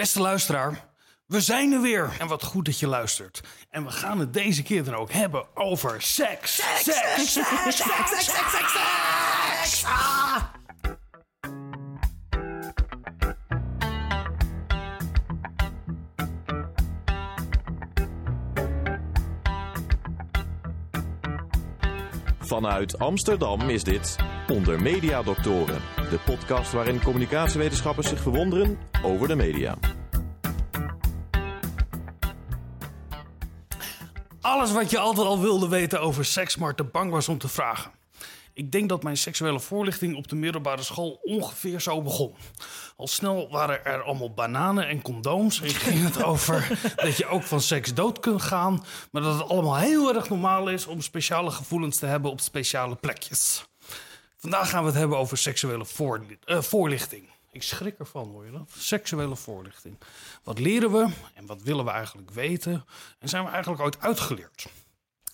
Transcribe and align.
Beste 0.00 0.20
luisteraar, 0.20 0.84
we 1.26 1.40
zijn 1.40 1.72
er 1.72 1.80
weer. 1.80 2.10
En 2.18 2.26
wat 2.26 2.42
goed 2.42 2.64
dat 2.64 2.78
je 2.78 2.86
luistert. 2.86 3.40
En 3.70 3.84
we 3.84 3.90
gaan 3.90 4.18
het 4.18 4.32
deze 4.32 4.62
keer 4.62 4.84
dan 4.84 4.94
ook 4.94 5.12
hebben 5.12 5.46
over 5.54 6.02
seks. 6.02 6.54
Seks, 6.54 6.84
seks, 6.84 7.32
seks, 7.32 7.76
seks, 7.76 7.76
seks, 7.76 8.24
seks, 8.24 8.72
seks. 9.62 9.84
Ah. 9.84 10.59
Vanuit 22.50 22.98
Amsterdam 22.98 23.60
is 23.68 23.84
dit 23.84 24.16
Onder 24.48 24.82
Media 24.82 25.22
Doctoren, 25.22 25.82
de 25.96 26.18
podcast 26.24 26.72
waarin 26.72 27.02
communicatiewetenschappers 27.02 28.08
zich 28.08 28.20
verwonderen 28.20 28.78
over 29.02 29.28
de 29.28 29.34
media. 29.34 29.76
Alles 34.40 34.72
wat 34.72 34.90
je 34.90 34.98
altijd 34.98 35.26
al 35.26 35.40
wilde 35.40 35.68
weten 35.68 36.00
over 36.00 36.24
seks, 36.24 36.56
maar 36.56 36.74
te 36.74 36.84
bang 36.84 37.10
was 37.10 37.28
om 37.28 37.38
te 37.38 37.48
vragen. 37.48 37.90
Ik 38.54 38.72
denk 38.72 38.88
dat 38.88 39.02
mijn 39.02 39.16
seksuele 39.16 39.60
voorlichting 39.60 40.16
op 40.16 40.28
de 40.28 40.36
middelbare 40.36 40.82
school 40.82 41.20
ongeveer 41.22 41.80
zo 41.80 42.02
begon. 42.02 42.34
Al 42.96 43.06
snel 43.06 43.48
waren 43.50 43.84
er 43.84 44.02
allemaal 44.02 44.34
bananen 44.34 44.88
en 44.88 45.02
condooms. 45.02 45.60
En 45.60 45.68
ging 45.68 46.04
het 46.04 46.22
over 46.22 46.68
dat 47.04 47.16
je 47.16 47.26
ook 47.26 47.42
van 47.42 47.60
seks 47.60 47.94
dood 47.94 48.20
kunt 48.20 48.42
gaan. 48.42 48.84
Maar 49.10 49.22
dat 49.22 49.38
het 49.38 49.48
allemaal 49.48 49.76
heel 49.76 50.14
erg 50.14 50.28
normaal 50.28 50.68
is 50.68 50.86
om 50.86 51.00
speciale 51.00 51.50
gevoelens 51.50 51.96
te 51.96 52.06
hebben 52.06 52.30
op 52.30 52.40
speciale 52.40 52.96
plekjes. 52.96 53.64
Vandaag 54.36 54.70
gaan 54.70 54.82
we 54.82 54.88
het 54.88 54.98
hebben 54.98 55.18
over 55.18 55.38
seksuele 55.38 55.84
voorli- 55.84 56.38
eh, 56.44 56.62
voorlichting. 56.62 57.28
Ik 57.52 57.62
schrik 57.62 57.98
ervan, 57.98 58.28
hoor 58.28 58.44
je 58.44 58.50
dat? 58.52 58.70
Seksuele 58.78 59.36
voorlichting. 59.36 59.98
Wat 60.42 60.58
leren 60.58 60.92
we 60.92 61.08
en 61.34 61.46
wat 61.46 61.62
willen 61.62 61.84
we 61.84 61.90
eigenlijk 61.90 62.30
weten? 62.30 62.84
En 63.18 63.28
zijn 63.28 63.44
we 63.44 63.50
eigenlijk 63.50 63.82
ooit 63.82 64.00
uitgeleerd? 64.00 64.66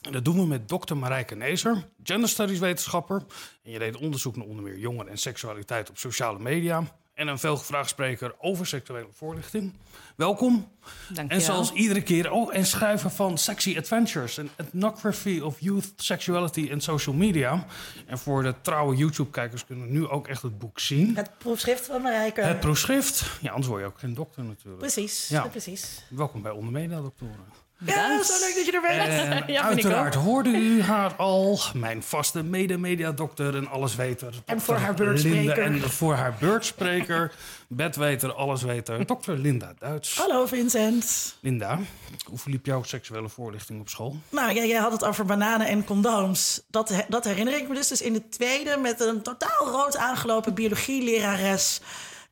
En 0.06 0.12
dat 0.12 0.24
doen 0.24 0.36
we 0.36 0.46
met 0.46 0.68
dokter 0.68 0.96
Marijke 0.96 1.34
Nezer, 1.34 1.88
gender 2.02 2.28
studies 2.28 2.58
wetenschapper. 2.58 3.22
En 3.64 3.70
je 3.70 3.78
deed 3.78 3.96
onderzoek 3.96 4.36
naar 4.36 4.46
onder 4.46 4.64
meer 4.64 4.78
jongeren 4.78 5.10
en 5.10 5.18
seksualiteit 5.18 5.90
op 5.90 5.98
sociale 5.98 6.38
media. 6.38 6.82
En 7.14 7.28
een 7.28 7.38
veelgevraagd 7.38 7.88
spreker 7.88 8.34
over 8.38 8.66
seksuele 8.66 9.08
voorlichting. 9.12 9.72
Welkom. 10.16 10.68
Dank 11.08 11.30
En 11.30 11.38
je 11.38 11.46
wel. 11.46 11.54
zoals 11.54 11.72
iedere 11.72 12.02
keer, 12.02 12.30
oh, 12.30 12.54
en 12.56 12.66
schrijver 12.66 13.10
van 13.10 13.38
Sexy 13.38 13.74
Adventures, 13.78 14.36
een 14.36 14.50
ethnography 14.56 15.40
of 15.40 15.60
youth 15.60 15.92
sexuality 15.96 16.68
and 16.72 16.82
social 16.82 17.14
media. 17.14 17.66
En 18.06 18.18
voor 18.18 18.42
de 18.42 18.54
trouwe 18.62 18.96
YouTube-kijkers 18.96 19.64
kunnen 19.66 19.86
we 19.86 19.92
nu 19.92 20.06
ook 20.06 20.28
echt 20.28 20.42
het 20.42 20.58
boek 20.58 20.78
zien. 20.80 21.16
Het 21.16 21.30
proefschrift 21.38 21.86
van 21.86 22.02
Marijke. 22.02 22.40
Het 22.40 22.60
proefschrift. 22.60 23.24
Ja, 23.40 23.50
anders 23.50 23.66
word 23.68 23.80
je 23.80 23.86
ook 23.86 23.98
geen 23.98 24.14
dokter 24.14 24.44
natuurlijk. 24.44 24.78
Precies, 24.78 25.28
Ja. 25.28 25.42
ja. 25.42 25.48
precies. 25.48 26.04
Welkom 26.08 26.42
bij 26.42 26.52
Ondermedia 26.52 27.00
Doktoren. 27.00 27.64
Ja, 27.84 28.22
zo 28.22 28.32
leuk 28.40 28.54
dat 28.54 28.66
je 28.66 28.72
er 28.72 28.80
bent. 28.80 29.46
Ja, 29.46 29.60
ik 29.60 29.64
uiteraard 29.64 30.14
hoorde 30.14 30.48
u 30.50 30.82
haar 30.82 31.14
al, 31.14 31.60
mijn 31.74 32.02
vaste 32.02 32.42
mede-mediadokter 32.42 33.56
en 33.56 33.68
allesweter. 33.68 34.34
En 34.44 34.60
voor 34.60 34.74
haar 34.74 34.94
beurtspreker. 34.94 35.58
En 35.58 35.80
voor 35.80 36.14
haar 36.14 36.34
beurtspreker, 36.40 37.32
bedweter, 37.68 38.32
allesweter, 38.32 39.06
dokter 39.06 39.38
Linda 39.38 39.74
Duits. 39.78 40.16
Hallo 40.18 40.46
Vincent. 40.46 41.36
Linda, 41.40 41.78
hoe 42.26 42.38
verliep 42.38 42.66
jouw 42.66 42.82
seksuele 42.82 43.28
voorlichting 43.28 43.80
op 43.80 43.88
school? 43.88 44.16
Nou, 44.28 44.54
jij, 44.54 44.68
jij 44.68 44.80
had 44.80 44.92
het 44.92 45.04
over 45.04 45.24
bananen 45.24 45.66
en 45.66 45.84
condooms. 45.84 46.62
Dat, 46.70 46.92
dat 47.08 47.24
herinner 47.24 47.56
ik 47.56 47.68
me 47.68 47.74
dus. 47.74 47.88
Dus 47.88 48.02
in 48.02 48.12
de 48.12 48.28
tweede 48.28 48.76
met 48.76 49.00
een 49.00 49.22
totaal 49.22 49.68
rood 49.70 49.96
aangelopen 49.96 50.54
biologielerares... 50.54 51.80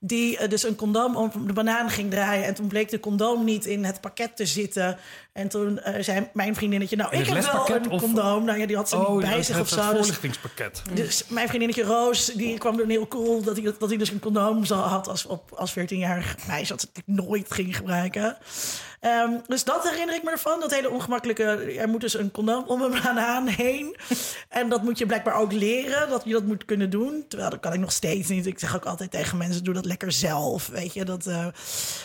die 0.07 0.39
eh, 0.39 0.49
dus 0.49 0.63
een 0.65 0.77
condoom 0.77 1.17
om 1.17 1.31
de 1.47 1.53
banaan 1.53 1.91
ging 1.91 2.11
draaien. 2.11 2.45
En 2.45 2.55
toen 2.55 2.67
bleek 2.67 2.91
de 2.91 3.01
condoom 3.01 3.45
niet 3.45 3.65
in 3.67 3.85
het 3.85 4.01
pakket 4.01 4.37
te 4.37 4.47
zitten. 4.47 4.99
En 5.33 5.49
toen 5.49 5.79
eh, 5.81 6.03
zei 6.03 6.29
mijn 6.33 6.55
vriendinnetje... 6.55 6.97
nou, 6.97 7.17
ik 7.17 7.27
heb 7.27 7.43
wel 7.43 7.71
een 7.77 7.91
of- 7.91 8.03
condoom. 8.03 8.45
Nou 8.45 8.59
ja, 8.59 8.67
die 8.67 8.77
had 8.77 8.89
ze 8.89 8.97
niet 8.97 9.21
bij 9.21 9.37
het, 9.37 9.45
zich 9.45 9.61
of 9.61 9.71
het 9.71 9.79
zo. 9.79 9.91
Dus 9.91 9.99
voorlichtingspakket. 9.99 10.83
Dus 10.95 11.25
mijn 11.29 11.49
vriendinnetje 11.49 11.83
Roos, 11.83 12.27
die 12.27 12.59
kwam 12.59 12.79
er 12.81 12.87
heel 12.87 13.09
cool 13.09 13.43
dat 13.43 13.57
hij, 13.57 13.73
dat 13.79 13.89
hij 13.89 13.99
dus 13.99 14.11
een 14.11 14.19
condoom 14.21 14.65
had 14.65 15.09
als, 15.09 15.27
op, 15.27 15.53
als 15.53 15.75
14-jarig 15.79 16.37
meisje, 16.47 16.69
dat 16.73 16.81
ze 16.81 16.87
het 16.93 17.03
nooit 17.07 17.53
ging 17.53 17.77
gebruiken. 17.77 18.37
Ehm, 19.05 19.31
dus 19.47 19.65
dat 19.65 19.89
herinner 19.91 20.15
ik 20.15 20.23
me 20.23 20.31
ervan. 20.31 20.61
Dat 20.61 20.75
hele 20.75 20.91
ongemakkelijke, 20.91 21.45
er 21.79 21.89
moet 21.89 22.01
dus 22.01 22.15
een 22.19 22.31
condoom 22.31 22.65
om 22.67 22.83
een 22.83 23.01
banaan 23.03 23.47
heen. 23.47 23.97
En 24.49 24.69
dat 24.69 24.83
moet 24.83 24.99
je 24.99 25.07
blijkbaar 25.07 25.35
ook 25.35 25.53
leren, 25.53 26.09
dat 26.09 26.23
je 26.25 26.33
dat 26.33 26.45
moet 26.45 26.65
kunnen 26.65 26.91
doen. 26.91 27.25
Terwijl 27.29 27.51
dat 27.51 27.61
kan 27.61 27.73
ik 27.73 27.81
nog 27.81 27.93
steeds 27.93 28.29
niet. 28.29 28.47
Ik 28.47 28.59
zeg 28.59 28.77
ook 28.77 28.85
altijd 28.85 29.11
tegen 29.11 29.39
mensen, 29.39 29.65
doe 29.65 29.75
dat 29.75 29.85
lekker 29.85 30.13
zelf, 30.13 30.67
weet 30.67 30.95
je. 30.95 31.05
Dat, 31.05 31.27
eh. 31.27 31.47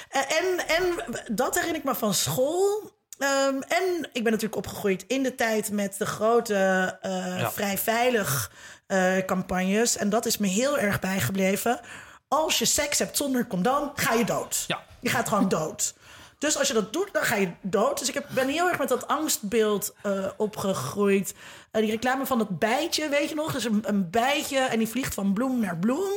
en, 0.09 0.67
en 0.67 0.83
dat 1.31 1.53
herinner 1.55 1.79
ik 1.79 1.83
me 1.83 1.95
van 1.95 2.13
school. 2.13 2.91
Ehm, 3.17 3.61
en 3.67 4.09
ik 4.13 4.23
ben 4.23 4.31
natuurlijk 4.31 4.55
opgegroeid 4.55 5.03
in 5.07 5.23
de 5.23 5.35
tijd 5.35 5.71
met 5.71 5.95
de 5.97 6.05
grote 6.05 6.55
eh, 7.01 7.39
Ja. 7.39 7.51
vrij 7.51 7.77
veilig 7.77 8.51
eh, 8.87 9.17
campagnes. 9.25 9.97
En 9.97 10.09
dat 10.09 10.25
is 10.25 10.37
me 10.37 10.47
heel 10.47 10.77
erg 10.77 10.99
bijgebleven. 10.99 11.79
Als 12.27 12.59
je 12.59 12.65
seks 12.65 12.99
hebt 12.99 13.17
zonder 13.17 13.47
condoom, 13.47 13.91
ga 13.95 14.13
je 14.13 14.25
dood. 14.25 14.63
Ja. 14.67 14.79
Je 14.99 15.09
gaat 15.09 15.27
gewoon 15.27 15.49
dood. 15.49 15.93
Dus 16.39 16.57
als 16.57 16.67
je 16.67 16.73
dat 16.73 16.93
doet, 16.93 17.09
dan 17.13 17.23
ga 17.23 17.35
je 17.35 17.51
dood. 17.61 17.99
Dus 17.99 18.07
ik 18.07 18.13
heb, 18.13 18.25
ben 18.29 18.47
heel 18.47 18.67
erg 18.67 18.79
met 18.79 18.89
dat 18.89 19.07
angstbeeld 19.07 19.93
eh, 20.01 20.25
opgegroeid. 20.37 21.33
Eh, 21.71 21.81
die 21.81 21.91
reclame 21.91 22.25
van 22.25 22.37
dat 22.37 22.59
bijtje, 22.59 23.09
weet 23.09 23.29
je 23.29 23.35
nog? 23.35 23.51
Dus 23.51 23.63
een, 23.63 23.83
een 23.85 24.09
bijtje 24.09 24.59
en 24.59 24.77
die 24.77 24.87
vliegt 24.87 25.13
van 25.13 25.33
bloem 25.33 25.59
naar 25.59 25.77
bloem. 25.77 26.09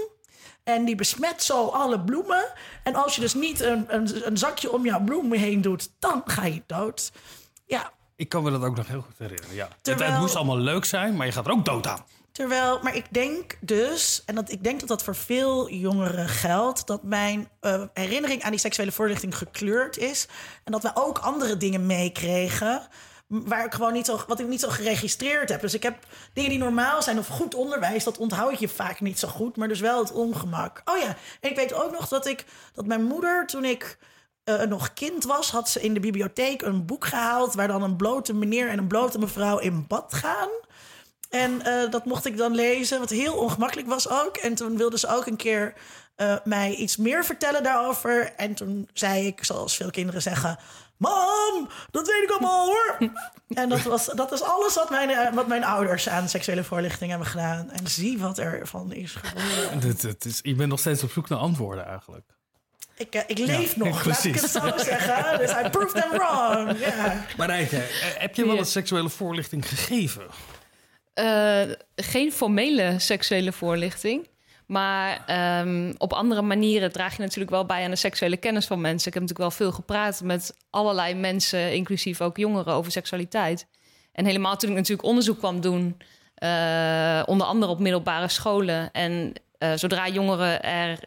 En 0.65 0.85
die 0.85 0.95
besmet 0.95 1.43
zo 1.43 1.67
alle 1.67 2.01
bloemen. 2.01 2.45
En 2.83 2.95
als 2.95 3.15
je 3.15 3.21
dus 3.21 3.35
niet 3.35 3.61
een, 3.61 3.85
een, 3.89 4.27
een 4.27 4.37
zakje 4.37 4.73
om 4.73 4.85
jouw 4.85 5.01
bloem 5.01 5.33
heen 5.33 5.61
doet, 5.61 5.91
dan 5.99 6.23
ga 6.25 6.45
je 6.45 6.63
dood. 6.67 7.13
Ja, 7.67 7.93
Ik 8.17 8.29
kan 8.29 8.43
me 8.43 8.51
dat 8.51 8.63
ook 8.63 8.77
nog 8.77 8.87
heel 8.87 9.01
goed 9.01 9.19
herinneren, 9.19 9.55
ja. 9.55 9.69
Het, 9.83 10.19
moest 10.19 10.37
allemaal 10.37 10.59
leuk 10.59 10.85
zijn, 10.85 11.17
maar 11.17 11.27
je 11.27 11.33
gaat 11.33 11.47
er 11.47 11.53
ook 11.53 11.65
dood 11.65 11.87
aan. 11.87 12.05
Terwijl, 12.33 12.79
maar 12.83 12.97
ik 12.97 13.07
denk 13.11 13.57
dus, 13.61 14.23
en 14.27 14.35
dat, 14.35 14.51
ik 14.51 14.65
denk 14.65 14.81
dat 14.81 14.89
dat 14.89 15.03
voor 15.03 15.17
veel 15.17 15.71
jongeren 15.71 16.29
geldt, 16.29 16.87
dat 16.87 17.03
mijn 17.03 17.49
eh, 17.61 17.83
herinnering 17.95 18.43
aan 18.43 18.51
die 18.51 18.61
seksuele 18.61 18.93
voorlichting 18.93 19.37
gekleurd 19.37 19.99
is. 19.99 20.27
En 20.65 20.73
dat 20.73 20.83
we 20.83 20.91
ook 20.95 21.19
andere 21.19 21.57
dingen 21.57 21.87
meekregen. 21.87 22.89
Waar 23.27 23.65
ik 23.65 23.75
gewoon 23.75 23.93
niet 23.93 24.07
zo, 24.07 24.21
wat 24.27 24.41
ik 24.41 24.47
niet 24.47 24.61
zo 24.61 24.69
geregistreerd 24.69 25.49
heb. 25.49 25.61
Dus 25.61 25.75
ik 25.75 25.83
heb 25.83 26.07
dingen 26.33 26.51
die 26.51 26.59
normaal 26.59 27.03
zijn 27.03 27.19
of 27.19 27.27
goed 27.27 27.55
onderwijs, 27.55 28.05
dat 28.05 28.19
onthoud 28.19 28.59
je 28.59 28.69
vaak 28.69 29.01
niet 29.01 29.19
zo 29.19 29.29
goed, 29.29 29.57
maar 29.57 29.69
dus 29.69 29.81
wel 29.81 29.99
het 29.99 30.13
ongemak. 30.13 30.83
Oh 30.85 30.99
ja, 30.99 31.17
en 31.41 31.51
ik 31.51 31.57
weet 31.57 31.75
ook 31.75 31.93
nog 31.93 32.09
dat 32.09 32.27
ik, 32.27 32.45
dat 32.73 32.87
mijn 32.87 33.05
moeder 33.05 33.47
toen 33.47 33.65
ik 33.65 33.99
eh, 34.45 34.63
nog 34.63 34.93
kind 34.93 35.25
was, 35.25 35.51
had 35.51 35.69
ze 35.69 35.81
in 35.81 35.95
de 35.95 36.01
bibliotheek 36.01 36.63
een 36.63 36.87
boek 36.87 37.05
gehaald 37.05 37.55
waar 37.55 37.69
dan 37.69 37.83
een 37.83 37.97
blote 37.97 38.35
meneer 38.35 38.69
en 38.69 38.79
een 38.79 38.87
blote 38.87 39.19
mevrouw 39.19 39.59
in 39.59 39.87
bad 39.87 40.15
gaan. 40.15 40.49
En 41.33 41.63
eh, 41.63 41.91
dat 41.91 42.05
mocht 42.05 42.27
ik 42.27 42.37
dan 42.37 42.55
lezen, 42.55 42.99
wat 42.99 43.11
heel 43.11 43.35
ongemakkelijk 43.35 43.89
was 43.89 44.09
ook. 44.09 44.37
En 44.37 44.55
toen 44.55 44.77
wilde 44.77 44.99
ze 44.99 45.09
ook 45.09 45.27
een 45.27 45.37
keer 45.37 45.75
eh, 46.17 46.37
mij 46.45 46.75
iets 46.75 46.97
meer 46.97 47.25
vertellen 47.25 47.63
daarover. 47.63 48.33
En 48.37 48.55
toen 48.55 48.89
zei 48.93 49.27
ik, 49.27 49.45
zoals 49.45 49.77
veel 49.77 49.91
kinderen 49.91 50.23
zeggen... 50.23 50.59
Mam, 50.97 51.69
dat 51.91 52.07
weet 52.07 52.23
ik 52.23 52.31
allemaal 52.31 52.67
hoor. 52.67 52.99
en 53.49 53.69
dat, 53.69 53.83
was, 53.83 54.07
dat 54.07 54.33
is 54.33 54.43
alles 54.43 54.75
wat 54.75 54.91
mijn, 54.91 55.11
eh, 55.11 55.33
wat 55.33 55.47
mijn 55.47 55.65
ouders 55.65 56.09
aan 56.09 56.29
seksuele 56.29 56.65
voorlichting 56.65 57.11
hebben 57.11 57.29
gedaan. 57.29 57.71
En 57.71 57.87
zie 57.87 58.19
wat 58.19 58.39
er 58.39 58.67
van 58.69 58.93
is 58.93 59.15
geworden. 59.23 59.97
Je 60.43 60.55
bent 60.55 60.69
nog 60.69 60.79
steeds 60.79 61.03
op 61.03 61.11
zoek 61.11 61.29
naar 61.29 61.39
antwoorden 61.39 61.87
eigenlijk. 61.87 62.25
Ik, 62.97 63.25
ik 63.27 63.39
leef 63.39 63.77
nog, 63.85 63.89
laat 63.89 63.97
ik 63.97 64.03
precies. 64.33 64.41
het 64.41 64.51
zo 64.51 64.73
zeggen. 64.85 65.39
Dus 65.39 65.51
I 65.51 65.69
proved 65.71 66.03
them 66.03 66.11
wrong. 66.11 66.79
Ja. 66.79 67.25
Marijke, 67.37 67.77
eh, 67.77 67.83
heb 68.21 68.35
je 68.35 68.45
wel 68.45 68.55
Ja. 68.55 68.61
een 68.61 68.67
seksuele 68.67 69.09
voorlichting 69.09 69.69
gegeven? 69.69 70.27
Eh, 71.15 71.63
geen 71.97 72.33
formele 72.33 72.95
seksuele 72.99 73.53
voorlichting. 73.53 74.29
Maar 74.67 75.23
ehm, 75.27 75.93
op 75.99 76.13
andere 76.13 76.43
manieren 76.43 76.93
draag 76.93 77.17
je 77.17 77.23
natuurlijk 77.23 77.51
wel 77.51 77.67
bij 77.67 77.85
aan 77.85 77.91
de 77.91 77.97
seksuele 77.97 78.37
kennis 78.37 78.67
van 78.67 78.81
mensen. 78.81 79.09
Ik 79.09 79.15
heb 79.15 79.23
natuurlijk 79.23 79.57
wel 79.57 79.67
veel 79.67 79.73
gepraat 79.73 80.21
met 80.23 80.57
allerlei 80.71 81.15
mensen, 81.15 81.73
inclusief 81.75 82.21
ook 82.21 82.37
jongeren, 82.37 82.75
over 82.75 82.93
seksualiteit. 82.93 83.67
En 84.13 84.25
helemaal 84.25 84.57
toen 84.57 84.71
ik 84.71 84.77
natuurlijk 84.77 85.09
onderzoek 85.09 85.39
kwam 85.39 85.61
doen, 85.61 85.97
eh, 86.35 87.23
onder 87.27 87.47
andere 87.47 87.73
op 87.73 87.79
middelbare 87.79 88.29
scholen. 88.29 88.93
En 88.93 89.33
eh, 89.59 89.73
zodra 89.75 90.09
jongeren 90.09 90.63
er 90.63 90.99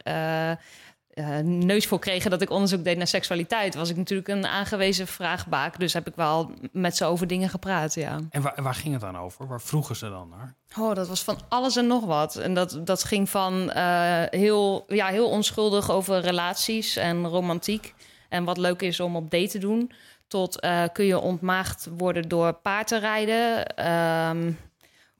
eh, 1.16 1.38
neus 1.40 1.86
voor 1.86 2.00
kregen 2.00 2.32
dat 2.32 2.42
ik 2.42 2.50
onderzoek 2.50 2.84
deed 2.84 2.98
naar 2.98 3.08
seksualiteit, 3.08 3.76
was 3.76 3.90
ik 3.90 3.96
natuurlijk 3.96 4.28
een 4.28 4.48
aangewezen 4.48 5.08
vraagbaak. 5.08 5.80
Dus 5.80 5.94
heb 5.94 6.08
ik 6.08 6.16
wel 6.16 6.52
met 6.72 6.98
ze 6.98 7.06
over 7.06 7.28
dingen 7.28 7.50
gepraat, 7.50 7.94
ja. 7.94 8.20
En 8.30 8.42
waar, 8.42 8.64
waar 8.64 8.76
ging 8.76 8.94
het 8.94 9.02
dan 9.02 9.18
over? 9.18 9.48
Waar 9.48 9.62
vroegen 9.62 9.96
ze 9.96 10.10
dan 10.10 10.30
naar? 10.30 10.56
Oh, 10.80 10.96
dat 10.96 11.08
was 11.08 11.24
van 11.24 11.40
alles 11.50 11.76
en 11.76 11.88
nog 11.88 12.06
wat. 12.06 12.36
En 12.36 12.54
dat, 12.54 12.80
dat 12.84 13.04
ging 13.04 13.30
van 13.30 13.72
eh, 13.72 14.24
heel, 14.30 14.86
ja, 14.88 15.08
heel 15.08 15.30
onschuldig 15.30 15.92
over 15.92 16.20
relaties 16.20 16.96
en 16.96 17.28
romantiek. 17.28 17.94
En 18.30 18.44
wat 18.44 18.58
leuk 18.58 18.82
is 18.82 19.00
om 19.00 19.16
op 19.16 19.32
date 19.32 19.48
te 19.48 19.58
doen. 19.58 19.92
Tot 20.28 20.60
eh, 20.60 20.84
kun 20.94 21.06
je 21.06 21.20
ontmaagd 21.20 21.88
worden 21.98 22.28
door 22.28 22.54
paard 22.54 22.88
te 22.88 22.98
rijden. 22.98 23.66
Ehm, 23.76 24.52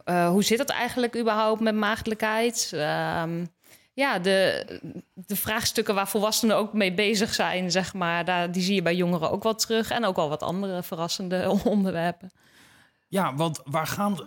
eh, 0.04 0.30
hoe 0.30 0.44
zit 0.44 0.60
het 0.60 0.70
eigenlijk 0.70 1.18
überhaupt 1.18 1.62
met 1.62 1.76
maagdelijkheid? 1.76 2.72
Ehm, 2.74 3.46
ja, 3.96 4.20
de, 4.20 4.66
de 5.14 5.36
vraagstukken 5.36 5.96
waar 5.96 6.08
volwassenen 6.08 6.56
ook 6.56 6.74
mee 6.74 6.94
bezig 6.94 7.34
zijn, 7.34 7.72
zeg 7.72 7.94
maar, 7.94 8.26
daar, 8.26 8.52
die 8.52 8.62
zie 8.62 8.76
je 8.76 8.82
bij 8.82 8.96
jongeren 8.96 9.32
ook 9.32 9.44
wel 9.44 9.56
terug. 9.56 9.90
En 9.90 10.06
ook 10.06 10.16
wel 10.16 10.30
wat 10.30 10.44
andere 10.44 10.84
verrassende 10.84 11.60
onderwerpen. 11.64 12.32
Ja, 13.08 13.36
want 13.36 13.62
waar 13.66 13.88
gaan, 13.88 14.18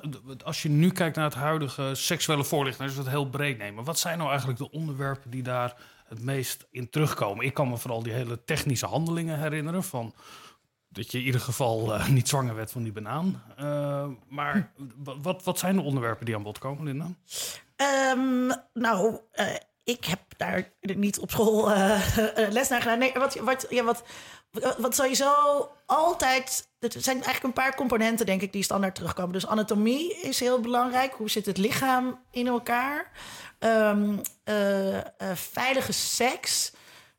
als 0.44 0.62
je 0.62 0.69
nu 0.69 0.91
kijkt 0.91 1.17
naar 1.17 1.25
het 1.25 1.35
huidige 1.35 1.94
seksuele 1.94 2.44
voorlichting, 2.44 2.91
we 2.91 2.99
het 2.99 3.09
heel 3.09 3.29
breed 3.29 3.59
nemen, 3.59 3.85
wat 3.85 3.99
zijn 3.99 4.19
nou 4.19 4.29
eigenlijk 4.29 4.59
de 4.59 4.70
onderwerpen 4.70 5.31
die 5.31 5.43
daar 5.43 5.75
het 6.06 6.23
meest 6.23 6.67
in 6.71 6.91
terugkomen? 6.91 7.44
Ik 7.44 7.55
kan 7.55 7.69
me 7.69 7.76
vooral 7.76 8.03
die 8.03 8.12
hele 8.12 8.44
technische 8.44 8.87
handelingen 8.87 9.38
herinneren 9.38 9.85
van 9.85 10.14
dat 10.88 11.12
je 11.12 11.19
in 11.19 11.25
ieder 11.25 11.41
geval 11.41 11.94
uh, 11.94 12.09
niet 12.09 12.29
zwanger 12.29 12.55
werd 12.55 12.71
van 12.71 12.82
die 12.82 12.93
banaan. 12.93 13.43
Uh, 13.61 14.06
maar 14.29 14.73
wat, 15.23 15.44
wat 15.44 15.59
zijn 15.59 15.76
de 15.76 15.82
onderwerpen 15.82 16.26
die 16.26 16.37
aan 16.37 16.43
bod 16.43 16.59
komen, 16.59 16.85
Linda? 16.85 17.11
Um, 18.13 18.53
nou, 18.73 19.19
uh, 19.35 19.47
ik 19.85 20.05
heb 20.05 20.21
daar 20.37 20.73
niet 20.81 21.19
op 21.19 21.31
school 21.31 21.69
les 22.49 22.69
naar 22.69 22.83
gedaan. 22.83 22.99
Nee, 22.99 23.13
wat, 23.13 23.35
wat, 23.35 23.67
ja, 23.71 23.85
wat, 23.85 24.03
wat 24.79 24.95
sowieso 24.95 25.33
altijd. 25.87 26.69
Er 26.79 26.91
zijn 26.91 27.17
eigenlijk 27.17 27.45
een 27.45 27.63
paar 27.63 27.75
componenten, 27.75 28.27
denk 28.27 28.43
ik, 28.43 28.53
die 28.53 28.63
standaard 28.63 28.95
terugkomen. 28.95 29.33
Dus 29.33 29.47
anatomie 29.47 30.21
is 30.21 30.41
heel 30.41 30.61
belangrijk. 30.61 31.13
Hoe 31.13 31.31
zit 31.31 31.47
het 31.47 31.57
lichaam 31.57 32.25
in 32.31 32.47
elkaar? 32.47 33.11
Um, 33.59 34.21
veilige 35.35 35.93
seks. 35.93 36.73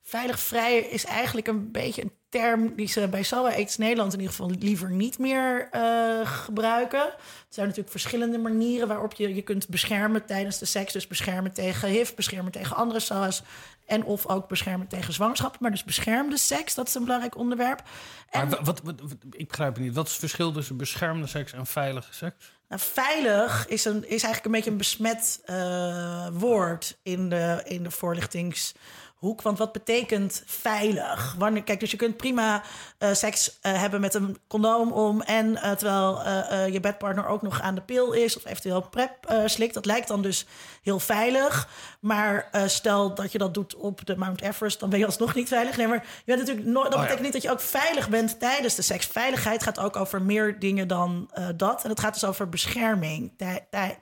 Veilig 0.10 0.40
vrij 0.40 0.80
is 0.80 1.06
eigenlijk 1.06 1.48
een 1.48 1.72
beetje 1.72 2.02
een 2.02 2.14
term 2.30 2.76
die 2.76 2.88
ze 2.88 3.08
bij 3.08 3.24
SOA 3.24 3.52
AIDS 3.52 3.78
Nederland 3.78 4.14
in 4.14 4.20
ieder 4.20 4.36
geval 4.36 4.52
liever 4.60 4.92
niet 4.92 5.18
meer 5.18 5.70
uh, 5.72 6.28
gebruiken. 6.28 7.00
Er 7.00 7.16
zijn 7.50 7.68
natuurlijk 7.68 7.92
verschillende 7.92 8.38
manieren 8.38 8.88
waarop 8.88 9.14
je 9.14 9.36
je 9.36 9.42
kunt 9.42 9.68
beschermen 9.68 10.26
tijdens 10.26 10.58
de 10.58 10.66
seks. 10.66 10.94
Dus 10.94 11.08
beschermen 11.08 11.54
tegen 11.54 11.90
HIV, 11.90 12.14
beschermen 12.14 12.52
tegen 12.52 12.76
andere 12.76 13.00
SOA's. 13.00 13.44
En 13.86 14.04
of 14.04 14.28
ook 14.28 14.48
beschermen 14.48 14.88
tegen 14.88 15.14
zwangerschap. 15.14 15.60
Maar 15.60 15.72
dus 15.72 15.84
beschermde 15.84 16.38
seks, 16.38 16.76
dat 16.76 16.88
is 16.88 16.96
een 16.96 17.04
belangrijk 17.04 17.38
onderwerp. 17.38 17.84
En, 18.30 18.48
maar 18.48 18.64
wat, 18.64 18.82
wat, 18.84 19.02
ik 19.32 19.48
begrijp 19.48 19.76
het 19.76 19.84
niet. 19.84 19.94
Wat 19.94 20.06
is 20.06 20.12
het 20.12 20.20
verschil 20.20 20.52
tussen 20.52 20.78
beschermde 20.78 21.28
seks 21.28 21.54
en 21.54 21.66
veilige 21.66 22.14
seks? 22.14 22.52
Nou, 22.70 22.82
veilig 22.82 23.68
is, 23.68 23.86
een, 23.86 24.04
is 24.04 24.24
eigenlijk 24.24 24.46
een 24.46 24.52
beetje 24.52 24.72
een 24.72 24.78
besmet 24.78 25.42
uh, 25.46 26.28
woord 26.32 27.00
in 27.04 27.30
de, 27.30 27.62
in 27.66 27.84
de 27.84 27.92
voorlichtings 27.92 28.74
hoek. 29.20 29.42
Want 29.42 29.58
wat 29.58 29.72
betekent 29.72 30.44
veilig? 30.46 31.36
Wanneer, 31.38 31.64
kijk, 31.64 31.80
dus 31.80 31.92
je 31.92 31.98
kunt 31.98 32.18
prima 32.18 32.64
uh, 33.00 33.14
seks 33.14 33.60
uh, 33.62 33.80
hebben 33.80 34.02
met 34.02 34.14
een 34.14 34.38
condoom 34.48 34.92
om. 34.92 35.22
En 35.22 35.52
uh, 35.52 35.72
terwijl 35.72 36.28
je 36.72 36.80
bedpartner 36.80 37.28
ook 37.28 37.42
nog 37.42 37.62
aan 37.62 37.76
de 37.76 37.82
pil 37.82 38.12
is. 38.12 38.38
Of 38.38 38.46
eventueel 38.46 38.82
PrEP 38.82 39.42
slikt. 39.46 39.74
Dat 39.74 39.86
lijkt 39.86 40.08
dan 40.08 40.22
dus 40.22 40.46
heel 40.84 41.00
veilig. 41.00 41.70
Maar 42.00 42.50
stel 42.66 43.16
dat 43.16 43.32
je 43.32 43.38
dat 43.38 43.54
doet 43.54 43.76
op 43.76 44.06
de 44.06 44.18
Mount 44.18 44.42
Everest. 44.42 44.80
Dan 44.80 44.90
ben 44.90 45.00
je 45.00 45.06
alsnog 45.06 45.36
niet 45.36 45.48
veilig. 45.48 45.78
Nee, 45.78 45.88
maar 45.88 46.06
je 46.06 46.22
bent 46.26 46.40
natuurlijk 46.40 46.68
nooit, 46.68 46.86
dat 46.86 46.94
oh, 46.94 47.02
betekent 47.02 47.24
niet 47.24 47.34
dat 47.34 47.42
je 47.42 47.52
ook 47.52 47.62
veilig 47.62 48.10
bent 48.10 48.40
tijdens 48.40 48.76
de 48.76 48.82
seks. 48.82 49.06
Veiligheid 49.06 49.64
gaat 49.64 49.80
ook 49.80 49.96
over 49.96 50.22
meer 50.22 50.60
dingen 50.60 50.88
dan 50.88 51.30
dat. 51.56 51.84
En 51.84 51.90
het 51.90 52.00
gaat 52.00 52.14
dus 52.14 52.26
over 52.26 52.50
bescherming 52.50 53.34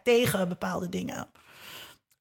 tegen 0.04 0.50
bepaalde 0.50 0.90
dingen. 0.90 1.28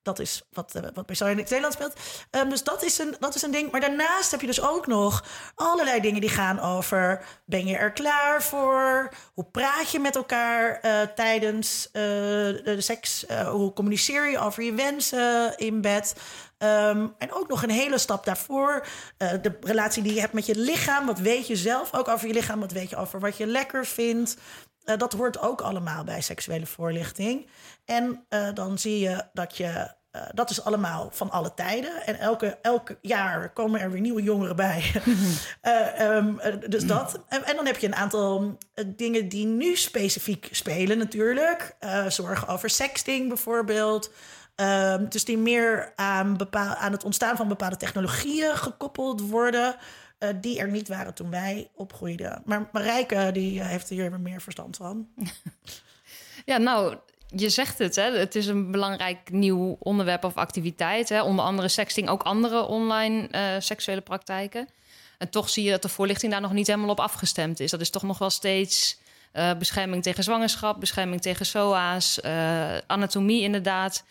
Dat 0.07 0.19
is 0.19 0.43
wat, 0.53 0.73
uh, 0.77 0.83
wat 0.95 1.07
bij 1.07 1.31
in 1.31 1.37
Nederland 1.37 1.73
speelt. 1.73 1.93
Um, 2.31 2.49
dus 2.49 2.63
dat 2.63 2.83
is, 2.83 2.99
een, 2.99 3.17
dat 3.19 3.35
is 3.35 3.43
een 3.43 3.51
ding. 3.51 3.71
Maar 3.71 3.81
daarnaast 3.81 4.31
heb 4.31 4.41
je 4.41 4.47
dus 4.47 4.61
ook 4.61 4.87
nog 4.87 5.25
allerlei 5.55 6.01
dingen 6.01 6.21
die 6.21 6.31
gaan 6.31 6.61
over... 6.61 7.25
ben 7.45 7.67
je 7.67 7.77
er 7.77 7.93
klaar 7.93 8.43
voor? 8.43 9.11
Hoe 9.35 9.45
praat 9.45 9.91
je 9.91 9.99
met 9.99 10.17
elkaar 10.17 10.81
uh, 10.83 11.03
tijdens 11.03 11.87
uh, 11.87 11.93
de 11.93 12.77
seks? 12.79 13.25
hoe 13.51 13.73
communiceer 13.73 14.31
je 14.31 14.39
over 14.39 14.63
je 14.63 14.75
wensen 14.75 15.57
in 15.57 15.81
bed? 15.81 16.15
Um, 16.59 17.15
en 17.19 17.33
ook 17.33 17.49
nog 17.49 17.63
een 17.63 17.71
hele 17.71 17.99
stap 17.99 18.25
daarvoor. 18.25 18.87
de 19.19 19.59
relatie 19.61 20.03
die 20.03 20.15
je 20.15 20.21
hebt 20.21 20.33
met 20.33 20.47
je 20.47 20.59
lichaam. 20.59 21.07
Wat 21.07 21.19
weet 21.19 21.47
je 21.47 21.57
zelf 21.57 21.95
ook 21.95 22.09
over 22.09 22.27
je 22.27 22.35
lichaam? 22.35 22.61
Wat 22.61 22.73
weet 22.73 22.91
je 22.91 22.97
over 22.97 23.21
wat 23.21 23.37
je 23.37 23.47
lekker 23.47 23.87
vindt? 23.87 24.37
Dat 24.97 25.13
hoort 25.13 25.41
ook 25.41 25.61
allemaal 25.61 26.05
bij 26.05 26.21
seksuele 26.21 26.67
voorlichting. 26.67 27.47
En 27.85 28.27
dan 28.55 28.79
zie 28.79 28.99
je 28.99 29.25
dat 29.33 29.57
je 29.57 29.95
uh, 30.17 30.23
dat 30.35 30.51
is 30.51 30.65
allemaal 30.65 31.09
van 31.13 31.31
alle 31.31 31.55
tijden. 31.55 32.07
En 32.07 32.19
elke, 32.19 32.59
elke 32.63 32.99
jaar 33.01 33.53
komen 33.53 33.81
er 33.81 33.91
weer 33.91 34.01
nieuwe 34.01 34.23
jongeren 34.23 34.57
bij. 34.57 34.93
um, 35.99 36.41
dus 36.69 36.87
dat. 36.87 37.21
En, 37.29 37.45
en, 37.45 37.57
dan 37.57 37.67
heb 37.67 37.79
je 37.79 37.87
een 37.87 37.95
aantal 37.95 38.59
dingen 38.87 39.29
die 39.29 39.47
nu 39.47 39.77
specifiek 39.77 40.49
spelen, 40.51 40.99
natuurlijk. 40.99 41.77
zorgen 42.09 42.49
over 42.49 42.71
sexting 42.71 43.29
bijvoorbeeld. 43.29 44.11
Um, 44.57 45.09
dus 45.09 45.25
die 45.25 45.39
meer 45.39 45.93
aan, 45.97 46.37
bepaal, 46.37 46.75
aan 46.75 46.93
het 46.93 47.05
ontstaan 47.05 47.37
van 47.37 47.49
bepaalde 47.49 47.77
technologieën 47.77 48.57
gekoppeld 48.57 49.21
worden. 49.21 49.77
Uh, 50.19 50.29
die 50.41 50.59
er 50.59 50.71
niet 50.71 50.89
waren 50.89 51.15
toen 51.15 51.31
wij 51.31 51.71
opgroeiden. 51.75 52.43
Maar 52.45 52.69
Marijke 52.73 53.31
die 53.33 53.63
heeft 53.63 53.89
hier 53.89 54.21
meer 54.21 54.41
verstand 54.41 54.77
van. 54.77 55.09
Ja, 56.45 56.57
nou, 56.57 56.97
je 57.27 57.49
zegt 57.49 57.79
het, 57.79 57.97
hè? 57.97 58.19
het 58.19 58.35
is 58.35 58.47
een 58.47 58.71
belangrijk 58.71 59.31
nieuw 59.31 59.77
onderwerp 59.79 60.25
of 60.25 60.37
activiteit. 60.37 61.09
Hè? 61.09 61.23
Onder 61.23 61.45
andere 61.45 61.69
sexting, 61.69 62.09
ook 62.09 62.23
andere 62.23 62.67
online 62.67 63.29
uh, 63.31 63.61
seksuele 63.61 64.01
praktijken. 64.01 64.69
En 65.19 65.31
toch 65.31 65.51
zie 65.51 65.65
je 65.65 65.71
dat 65.71 65.83
de 65.83 65.89
voorlichting 65.89 66.33
daar 66.33 66.41
nog 66.41 66.53
niet 66.53 66.67
helemaal 66.67 66.89
op 66.89 67.01
afgestemd 67.01 67.61
is. 67.61 67.71
Dat 67.71 67.81
is 67.81 67.91
toch 67.91 68.03
nog 68.03 68.19
wel 68.19 68.31
steeds 68.31 68.99
bescherming 69.59 70.03
tegen 70.03 70.25
zwangerschap, 70.25 70.81
bescherming 70.81 71.21
tegen 71.23 71.47
SOA's, 71.47 72.21
anatomie 72.87 73.43
inderdaad. 73.43 74.05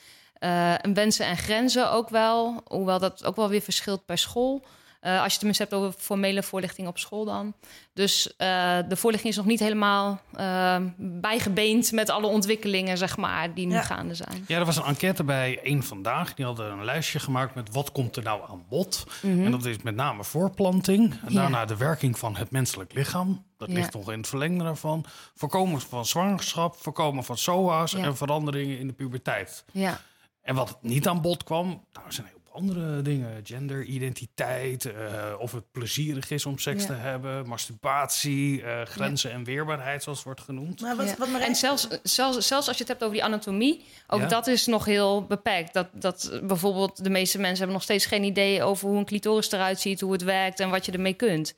en 0.82 0.94
wensen 0.94 1.26
en 1.26 1.38
grenzen 1.38 1.92
ook 1.92 2.10
wel, 2.10 2.62
hoewel 2.68 3.00
dat 3.00 3.26
ook 3.26 3.36
wel 3.36 3.50
weer 3.50 3.62
verschilt 3.62 4.06
per 4.06 4.18
school. 4.18 4.66
Uh, 5.06 5.12
als 5.12 5.18
je 5.20 5.30
het 5.30 5.38
tenminste 5.38 5.64
hebt 5.64 5.76
over 5.76 6.00
formele 6.00 6.44
voorlichting 6.44 6.88
op 6.88 6.98
school 6.98 7.26
dan. 7.26 7.54
Dus 7.94 8.28
uh, 8.28 8.78
de 8.88 8.96
voorlichting 8.96 9.32
is 9.32 9.38
nog 9.38 9.46
niet 9.46 9.60
helemaal 9.60 10.22
uh, 10.40 10.78
bijgebeend 10.98 11.92
met 11.92 12.10
alle 12.10 12.28
ontwikkelingen, 12.28 12.98
zeg 12.98 13.18
maar, 13.18 13.54
die 13.54 13.68
nu 13.68 13.74
ja. 13.74 13.82
gaande 13.82 14.16
zijn. 14.16 14.46
Ja, 14.48 14.60
er 14.60 14.66
was 14.66 14.78
een 14.78 14.84
enquête 14.84 15.24
bij 15.24 15.60
één 15.64 15.84
Vandaag. 15.84 16.34
Die 16.34 16.46
hadden 16.46 16.72
een 16.72 16.86
lijstje 16.86 17.20
gemaakt 17.20 17.56
met 17.56 17.72
wat 17.72 17.92
komt 17.92 18.16
er 18.16 18.24
nou 18.24 18.42
aan 18.50 18.66
bod. 18.70 19.06
Mm 19.22 19.32
-hmm. 19.32 19.46
En 19.46 19.52
dat 19.52 19.66
is 19.66 19.82
met 19.82 19.96
name 19.96 20.24
voorplanting. 20.24 21.14
En 21.26 21.34
ja. 21.34 21.42
daarna 21.42 21.66
de 21.66 21.78
werking 21.78 22.20
van 22.20 22.36
het 22.36 22.52
menselijk 22.52 22.94
lichaam. 22.94 23.46
Dat 23.58 23.70
ligt 23.70 23.94
nog 23.94 24.12
in 24.12 24.18
het 24.18 24.28
verlengde 24.28 24.64
daarvan. 24.64 25.06
Voorkomen 25.36 25.82
van 25.82 26.06
zwangerschap, 26.06 26.76
voorkomen 26.76 27.24
van 27.24 27.38
SOA's 27.38 27.94
en 27.94 28.18
veranderingen 28.18 28.80
in 28.80 28.88
de 28.88 28.94
puberteit. 28.94 29.66
Ja. 29.72 30.00
En 30.42 30.56
wat 30.56 30.78
niet 30.82 31.08
aan 31.08 31.22
bod 31.22 31.44
kwam, 31.44 31.68
nou, 31.94 32.12
zijn 32.12 32.28
heel 32.28 32.35
andere 32.56 33.02
dingen. 33.02 33.42
Gender, 33.44 33.84
identiteit, 33.84 34.86
uh, 34.86 34.94
of 35.38 35.52
het 35.52 35.72
plezierig 35.72 36.30
is 36.30 36.46
om 36.46 36.58
seks 36.58 36.82
ja. 36.82 36.88
te 36.88 36.94
hebben, 36.94 37.48
masturbatie, 37.48 38.62
uh, 38.62 38.82
grenzen 38.82 39.30
ja. 39.30 39.36
en 39.36 39.44
weerbaarheid, 39.44 40.04
zoals 40.04 40.24
wordt 40.24 40.42
genoemd. 40.42 40.82
Maar 40.82 40.96
wat, 40.96 41.10
ja. 41.10 41.16
wat 41.18 41.42
en 41.42 41.56
zelfs, 41.56 41.88
zelfs, 42.04 42.48
zelfs 42.48 42.68
als 42.68 42.78
je 42.78 42.84
het 42.84 42.92
hebt 42.92 43.04
over 43.04 43.16
die 43.16 43.24
anatomie, 43.24 43.86
ook 44.08 44.30
dat 44.30 44.48
is 44.48 44.66
nog 44.66 44.86
heel 44.86 45.26
beperkt. 45.26 45.74
Dat, 45.74 45.88
dat 45.92 46.40
bijvoorbeeld 46.44 47.04
de 47.04 47.10
meeste 47.10 47.38
mensen 47.38 47.58
hebben 47.58 47.76
nog 47.76 47.84
steeds 47.84 48.06
geen 48.06 48.24
idee 48.24 48.64
over 48.64 48.88
hoe 48.88 48.98
een 48.98 49.06
clitoris 49.06 49.52
eruit 49.52 49.80
ziet, 49.80 50.02
hoe 50.02 50.12
het 50.12 50.24
werkt 50.24 50.60
en 50.60 50.70
wat 50.70 50.86
je 50.86 50.92
ermee 50.92 51.14
kunt. 51.14 51.56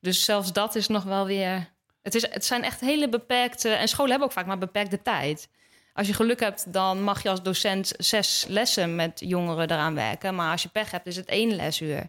Dus 0.00 0.24
zelfs 0.24 0.52
dat 0.52 0.74
is 0.74 0.86
nog 0.86 1.02
wel 1.02 1.26
weer. 1.26 1.68
Het, 2.02 2.14
is, 2.14 2.30
het 2.30 2.44
zijn 2.44 2.62
echt 2.62 2.80
hele 2.80 3.08
beperkte. 3.08 3.68
En 3.68 3.88
scholen 3.88 4.10
hebben 4.10 4.28
ook 4.28 4.34
vaak 4.34 4.46
maar 4.46 4.58
beperkte 4.58 5.02
tijd. 5.02 5.48
Als 5.96 6.06
je 6.06 6.14
geluk 6.14 6.40
hebt, 6.40 6.72
dan 6.72 7.02
mag 7.02 7.22
je 7.22 7.28
als 7.28 7.42
docent 7.42 7.92
zes 7.96 8.44
lessen 8.48 8.94
met 8.94 9.20
jongeren 9.24 9.70
eraan 9.70 9.94
werken. 9.94 10.34
Maar 10.34 10.50
als 10.50 10.62
je 10.62 10.68
pech 10.68 10.90
hebt, 10.90 11.06
is 11.06 11.16
het 11.16 11.26
één 11.26 11.54
lesuur. 11.54 12.08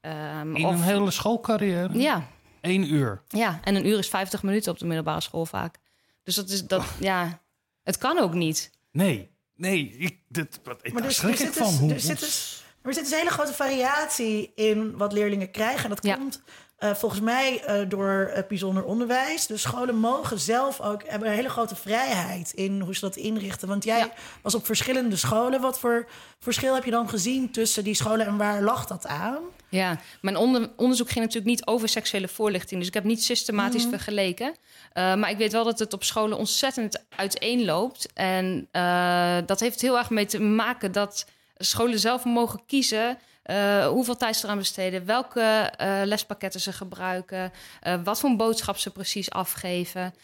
Um, 0.00 0.56
In 0.56 0.66
of... 0.66 0.72
een 0.72 0.82
hele 0.82 1.10
schoolcarrière? 1.10 1.98
Ja. 1.98 2.28
Eén 2.60 2.92
uur? 2.92 3.22
Ja, 3.28 3.60
en 3.64 3.74
een 3.74 3.86
uur 3.86 3.98
is 3.98 4.08
50 4.08 4.42
minuten 4.42 4.72
op 4.72 4.78
de 4.78 4.86
middelbare 4.86 5.20
school 5.20 5.46
vaak. 5.46 5.76
Dus 6.22 6.34
dat 6.34 6.48
is 6.48 6.66
dat, 6.66 6.80
oh. 6.80 6.90
ja, 7.00 7.42
het 7.82 7.98
kan 7.98 8.18
ook 8.18 8.34
niet. 8.34 8.70
Nee, 8.92 9.30
nee, 9.54 9.96
ik, 9.98 10.18
dit, 10.28 10.60
wat, 10.64 10.78
ik 10.82 10.92
maar 10.92 11.02
dus, 11.02 11.16
schrik 11.16 11.38
ik 11.38 11.52
van. 11.52 11.66
Dus, 11.66 11.78
hoe, 11.78 11.92
er, 11.92 12.00
zit 12.00 12.20
dus, 12.20 12.64
er 12.82 12.94
zit 12.94 13.02
dus 13.02 13.12
een 13.12 13.18
hele 13.18 13.30
grote 13.30 13.52
variatie 13.52 14.52
in 14.54 14.96
wat 14.96 15.12
leerlingen 15.12 15.50
krijgen. 15.50 15.88
Dat 15.88 16.04
ja. 16.04 16.16
komt 16.16 16.42
uh, 16.78 16.94
volgens 16.94 17.20
mij 17.20 17.62
uh, 17.68 17.88
door 17.88 18.30
het 18.32 18.48
bijzonder 18.48 18.84
onderwijs. 18.84 19.46
Dus 19.46 19.62
scholen 19.62 19.96
mogen 19.96 20.40
zelf 20.40 20.80
ook 20.80 21.02
hebben 21.06 21.28
een 21.28 21.34
hele 21.34 21.48
grote 21.48 21.76
vrijheid 21.76 22.52
in 22.52 22.80
hoe 22.80 22.94
ze 22.94 23.00
dat 23.00 23.16
inrichten. 23.16 23.68
Want 23.68 23.84
jij 23.84 23.98
ja. 23.98 24.12
was 24.42 24.54
op 24.54 24.66
verschillende 24.66 25.16
scholen. 25.16 25.60
Wat 25.60 25.78
voor 25.78 26.08
verschil 26.38 26.74
heb 26.74 26.84
je 26.84 26.90
dan 26.90 27.08
gezien 27.08 27.50
tussen 27.50 27.84
die 27.84 27.94
scholen 27.94 28.26
en 28.26 28.36
waar 28.36 28.62
lag 28.62 28.86
dat 28.86 29.06
aan? 29.06 29.38
Ja, 29.68 30.00
mijn 30.20 30.36
onder 30.36 30.70
onderzoek 30.76 31.10
ging 31.10 31.24
natuurlijk 31.24 31.46
niet 31.46 31.66
over 31.66 31.88
seksuele 31.88 32.28
voorlichting. 32.28 32.78
Dus 32.78 32.88
ik 32.88 32.94
heb 32.94 33.04
niet 33.04 33.24
systematisch 33.24 33.84
mm. 33.84 33.90
vergeleken. 33.90 34.48
Uh, 34.48 34.54
maar 35.14 35.30
ik 35.30 35.36
weet 35.36 35.52
wel 35.52 35.64
dat 35.64 35.78
het 35.78 35.92
op 35.92 36.04
scholen 36.04 36.38
ontzettend 36.38 37.04
uiteenloopt. 37.16 38.12
En 38.12 38.68
dat 39.46 39.60
heeft 39.60 39.80
heel 39.80 39.98
erg 39.98 40.10
mee 40.10 40.26
te 40.26 40.40
maken 40.40 40.92
dat 40.92 41.26
scholen 41.56 41.98
zelf 41.98 42.24
mogen 42.24 42.60
kiezen 42.66 43.18
eh, 43.46 43.86
hoeveel 43.86 44.16
tijd 44.16 44.36
ze 44.36 44.44
eraan 44.44 44.58
besteden, 44.58 45.04
welke 45.04 45.40
eh, 45.40 46.00
lespakketten 46.04 46.60
ze 46.60 46.72
gebruiken, 46.72 47.52
eh, 47.80 47.94
wat 48.04 48.20
voor 48.20 48.36
boodschap 48.36 48.76
ze 48.78 48.90
precies 48.90 49.30
afgeven. 49.30 50.14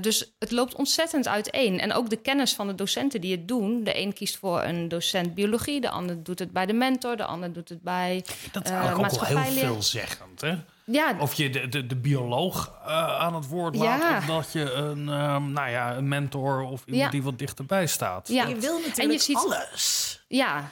Dus 0.00 0.32
het 0.38 0.50
loopt 0.50 0.74
ontzettend 0.74 1.28
uiteen. 1.28 1.80
En 1.80 1.92
ook 1.92 2.10
de 2.10 2.16
kennis 2.16 2.54
van 2.54 2.66
de 2.66 2.74
docenten 2.74 3.20
die 3.20 3.36
het 3.36 3.48
doen. 3.48 3.84
De 3.84 3.98
een 3.98 4.12
kiest 4.12 4.36
voor 4.36 4.62
een 4.62 4.88
docent 4.88 5.34
biologie, 5.34 5.80
de 5.80 5.90
ander 5.90 6.22
doet 6.22 6.38
het 6.38 6.52
bij 6.52 6.66
de 6.66 6.72
mentor, 6.72 7.16
de 7.16 7.24
ander 7.24 7.52
doet 7.52 7.68
het 7.68 7.82
bij. 7.82 8.24
Dat 8.52 8.64
is 8.64 8.70
ook 8.70 9.10
wel 9.10 9.24
heel 9.24 9.52
veelzeggend, 9.52 10.40
hè? 10.40 10.56
Ja. 10.90 11.16
Of 11.18 11.34
je 11.34 11.50
de, 11.50 11.68
de, 11.68 11.86
de 11.86 11.96
bioloog 11.96 12.72
uh, 12.86 13.20
aan 13.20 13.34
het 13.34 13.48
woord 13.48 13.74
laat, 13.74 14.00
ja. 14.00 14.16
of 14.16 14.24
dat 14.24 14.52
je 14.52 14.72
een, 14.72 15.08
um, 15.08 15.52
nou 15.52 15.70
ja, 15.70 15.96
een 15.96 16.08
mentor 16.08 16.60
of 16.60 16.82
iemand 16.84 17.04
ja. 17.04 17.10
die 17.10 17.22
wat 17.22 17.38
dichterbij 17.38 17.86
staat. 17.86 18.28
Ja. 18.28 18.46
Je 18.46 18.56
wil 18.56 18.72
natuurlijk 18.72 18.98
en 18.98 19.10
je 19.10 19.18
ziet... 19.18 19.36
alles. 19.36 20.20
Ja. 20.28 20.70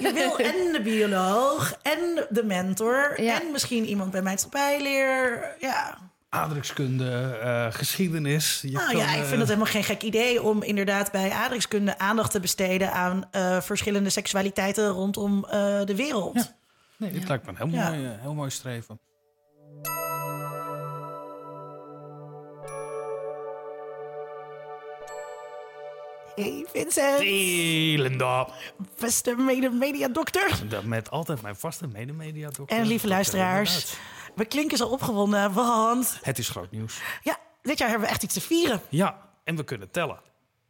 Je 0.00 0.10
wil 0.14 0.38
en 0.52 0.72
de 0.72 0.80
bioloog 0.82 1.78
en 1.82 2.26
de 2.28 2.44
mentor 2.44 3.18
en 3.18 3.52
misschien 3.52 3.84
iemand 3.84 4.10
bij 4.10 4.22
maatschappijleer. 4.22 5.54
Ja 5.60 5.98
aardrijkskunde, 6.28 7.40
uh, 7.44 7.66
geschiedenis. 7.70 8.60
Je 8.62 8.70
nou 8.70 8.86
kan, 8.86 8.96
ja, 8.96 9.06
ik 9.06 9.12
vind 9.12 9.32
uh, 9.32 9.38
het 9.38 9.48
helemaal 9.48 9.66
geen 9.66 9.84
gek 9.84 10.02
idee 10.02 10.42
om 10.42 10.62
inderdaad 10.62 11.12
bij 11.12 11.30
aardrijkskunde 11.30 11.98
aandacht 11.98 12.30
te 12.30 12.40
besteden 12.40 12.92
aan 12.92 13.24
uh, 13.32 13.60
verschillende 13.60 14.10
seksualiteiten 14.10 14.88
rondom 14.88 15.40
de 15.84 15.94
wereld. 15.96 16.34
Ja. 16.34 16.56
Nee, 16.96 17.12
dit 17.12 17.22
ja. 17.22 17.28
lijkt 17.28 17.44
me 17.44 17.50
een 17.50 17.56
heel, 17.56 17.68
ja. 17.68 17.88
mooi, 17.88 18.08
heel 18.20 18.34
mooi 18.34 18.50
streven. 18.50 19.00
Hey 26.34 26.66
Vincent. 26.72 27.18
Hey 27.18 27.98
Linda. 27.98 28.48
Beste 28.98 29.34
mede-media-dokter. 29.34 30.58
Met 30.84 31.10
altijd 31.10 31.42
mijn 31.42 31.56
vaste 31.56 31.86
mede-media-dokter. 31.86 32.78
En 32.78 32.86
lieve 32.86 33.08
luisteraars. 33.08 33.96
We 34.34 34.44
klinken 34.44 34.76
zo 34.76 34.86
opgewonden, 34.86 35.52
want... 35.52 36.18
Het 36.22 36.38
is 36.38 36.48
groot 36.48 36.70
nieuws. 36.70 37.00
Ja, 37.22 37.36
dit 37.62 37.78
jaar 37.78 37.88
hebben 37.88 38.06
we 38.06 38.12
echt 38.12 38.22
iets 38.22 38.34
te 38.34 38.40
vieren. 38.40 38.80
Ja, 38.88 39.18
en 39.44 39.56
we 39.56 39.64
kunnen 39.64 39.90
tellen. 39.90 40.20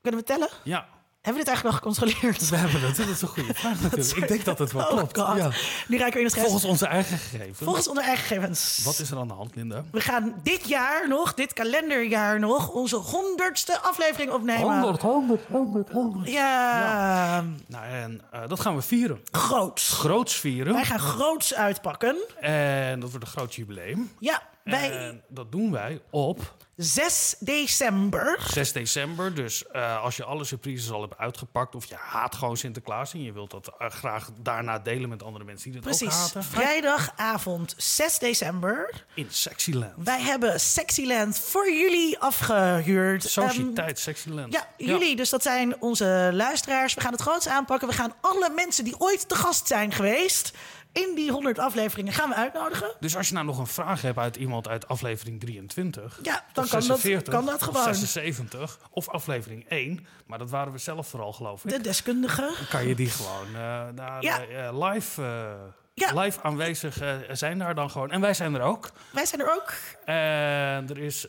Kunnen 0.03 0.21
we 0.21 0.27
tellen? 0.27 0.49
Ja. 0.65 0.89
Hebben 1.25 1.45
we 1.45 1.51
dit 1.51 1.55
eigenlijk 1.55 1.85
nog 1.85 1.95
gecontroleerd? 1.97 2.49
We 2.49 2.57
hebben 2.57 2.81
het. 2.81 2.97
Dat 2.97 3.09
is 3.09 3.23
een 3.23 3.29
goede 3.29 3.55
vraag 3.55 3.81
natuurlijk. 3.83 4.17
Ik 4.17 4.29
denk 4.29 4.45
dat 4.45 4.59
het 4.59 4.73
wel 4.73 4.87
klopt. 4.87 5.19
Oh 5.19 5.37
ja. 5.37 5.51
Nu 5.89 5.99
raken 5.99 6.13
we 6.13 6.19
in 6.19 6.25
het 6.25 6.39
Volgens 6.39 6.65
onze 6.65 6.87
eigen 6.87 7.19
gegevens. 7.19 7.59
Volgens 7.59 7.89
onze 7.89 8.03
eigen 8.03 8.25
gegevens. 8.25 8.81
Wat 8.85 8.99
is 8.99 9.11
er 9.11 9.19
aan 9.19 9.29
de 9.29 9.35
hand, 9.35 9.55
Linda? 9.55 9.85
We 9.91 10.01
gaan 10.01 10.35
dit 10.43 10.69
jaar 10.69 11.09
nog, 11.09 11.35
dit 11.35 11.53
kalenderjaar 11.53 12.41
nog, 12.41 12.69
onze 12.69 12.97
honderdste 12.97 13.81
aflevering 13.81 14.33
opnemen. 14.33 14.81
100, 14.81 15.03
100, 15.03 15.41
100, 15.49 15.91
100. 15.91 16.29
Ja. 16.29 16.79
ja. 16.79 17.45
Nou, 17.67 17.87
en 17.87 18.21
uh, 18.35 18.41
dat 18.49 18.61
gaan 18.61 18.75
we 18.75 18.83
vieren. 18.83 19.21
Groots. 19.31 19.91
Groots 19.91 20.35
vieren. 20.35 20.73
Wij 20.73 20.85
gaan 20.85 20.99
groots 20.99 21.55
uitpakken. 21.55 22.17
En 22.41 23.01
dat 23.01 23.11
wordt 23.11 23.25
een 23.27 23.33
groot 23.33 23.55
jubileum. 23.55 24.13
Ja. 24.19 24.43
Wij... 24.65 24.91
En 24.91 25.23
dat 25.29 25.53
doen 25.53 25.71
wij 25.71 26.01
op 26.11 26.55
6 26.77 27.37
december. 27.39 28.39
6 28.53 28.73
december. 28.73 29.35
Dus 29.35 29.65
uh, 29.73 30.03
als 30.03 30.17
je 30.17 30.25
alle 30.25 30.45
surprises 30.45 30.91
al 30.91 31.01
hebt 31.01 31.19
uitgepakt... 31.19 31.75
of 31.75 31.85
je 31.85 31.95
haat 31.95 32.35
gewoon 32.35 32.57
Sinterklaas... 32.57 33.13
en 33.13 33.23
je 33.23 33.33
wilt 33.33 33.51
dat 33.51 33.73
uh, 33.79 33.91
graag 33.91 34.31
daarna 34.43 34.79
delen 34.79 35.09
met 35.09 35.23
andere 35.23 35.45
mensen 35.45 35.71
die 35.71 35.81
dat 35.81 35.91
Precies. 35.99 36.15
ook 36.15 36.21
haten. 36.21 36.45
Vrijdagavond 36.45 37.75
6 37.77 38.19
december. 38.19 39.05
In 39.15 39.27
Sexyland. 39.31 39.93
Wij 39.97 40.21
hebben 40.21 40.61
Sexyland 40.61 41.39
voor 41.39 41.73
jullie 41.73 42.19
afgehuurd. 42.19 43.23
Sociëteit 43.23 43.91
um, 43.91 43.97
Sexyland. 43.97 44.53
Ja, 44.53 44.69
jullie. 44.77 45.11
Ja. 45.11 45.17
Dus 45.17 45.31
dat 45.31 45.43
zijn 45.43 45.81
onze 45.81 46.31
luisteraars. 46.33 46.95
We 46.95 47.01
gaan 47.01 47.13
het 47.13 47.21
groots 47.21 47.49
aanpakken. 47.49 47.89
We 47.89 47.95
gaan 47.95 48.15
alle 48.21 48.51
mensen 48.55 48.85
die 48.85 49.01
ooit 49.01 49.29
te 49.29 49.35
gast 49.35 49.67
zijn 49.67 49.93
geweest 49.93 50.53
in 50.95 51.15
die 51.15 51.31
100 51.31 51.59
afleveringen 51.59 52.13
gaan 52.13 52.29
we 52.29 52.35
uitnodigen. 52.35 52.95
Dus 53.01 53.17
als 53.17 53.29
je 53.29 53.35
nou 53.35 53.47
nog 53.47 53.59
een 53.59 53.67
vraag 53.67 54.03
hebt 54.03 54.19
uit 54.19 54.37
iemand 54.37 54.69
uit 54.69 54.89
aflevering 54.89 55.41
23... 55.41 56.19
Ja, 56.23 56.45
dan 56.53 56.69
kan, 56.69 56.83
46, 56.83 57.23
dat, 57.23 57.35
kan 57.35 57.47
dat 57.47 57.63
gewoon. 57.63 57.89
Of 57.89 57.97
76, 57.97 58.79
of 58.91 59.09
aflevering 59.09 59.69
1. 59.69 60.07
Maar 60.27 60.39
dat 60.39 60.51
waren 60.51 60.73
we 60.73 60.79
zelf 60.79 61.09
vooral, 61.09 61.33
geloof 61.33 61.65
ik. 61.65 61.71
De 61.71 61.81
deskundige. 61.81 62.41
Dan 62.41 62.69
kan 62.71 62.87
je 62.87 62.95
die 62.95 63.09
gewoon 63.09 63.49
uh, 63.49 63.59
naar, 63.95 64.23
ja. 64.23 64.47
uh, 64.49 64.89
live... 64.89 65.23
Uh, 65.23 65.53
ja. 65.97 66.21
Live 66.21 66.43
aanwezig 66.43 66.99
zijn 67.33 67.59
daar 67.59 67.75
dan 67.75 67.91
gewoon. 67.91 68.11
En 68.11 68.21
wij 68.21 68.35
zijn 68.35 68.55
er 68.55 68.61
ook. 68.61 68.91
Wij 69.13 69.27
zijn 69.27 69.41
er 69.41 69.55
ook. 69.55 69.73
En 70.05 70.89
er 70.89 70.99
is 70.99 71.27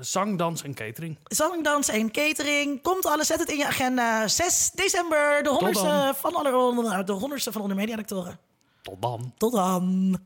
zang, 0.00 0.38
dans 0.38 0.62
en 0.62 0.74
catering. 0.74 1.18
Zang, 1.24 1.64
dans 1.64 1.88
en 1.88 2.10
catering. 2.10 2.82
Komt 2.82 3.06
alles, 3.06 3.26
zet 3.26 3.38
het 3.38 3.48
in 3.50 3.56
je 3.56 3.66
agenda. 3.66 4.28
6 4.28 4.70
december, 4.74 5.42
de 5.42 5.48
honderdste 5.48 6.14
van 6.16 6.34
alle 6.34 7.04
de 7.04 7.12
honderdste 7.12 7.52
van 7.52 7.60
onder 7.60 7.76
mediadoctoren. 7.76 8.38
Tot 8.88 9.02
dan. 9.02 9.32
Tot 9.36 9.52
dan. 9.52 10.18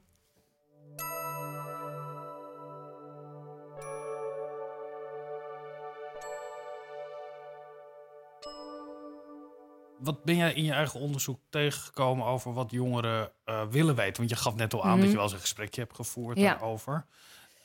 Wat 9.98 10.24
ben 10.24 10.36
jij 10.36 10.52
in 10.52 10.64
je 10.64 10.72
eigen 10.72 11.00
onderzoek 11.00 11.40
tegengekomen 11.50 12.26
over 12.26 12.52
wat 12.52 12.70
jongeren 12.70 13.32
uh, 13.46 13.62
willen 13.66 13.94
weten? 13.94 14.16
Want 14.16 14.30
je 14.30 14.36
gaf 14.36 14.54
net 14.54 14.74
al 14.74 14.82
aan 14.82 14.86
mm 14.86 14.92
-hmm. 14.92 15.00
dat 15.00 15.10
je 15.10 15.16
wel 15.16 15.24
eens 15.24 15.32
een 15.32 15.40
gesprekje 15.40 15.80
hebt 15.80 15.94
gevoerd 15.94 16.38
ja. 16.38 16.50
daarover. 16.50 17.06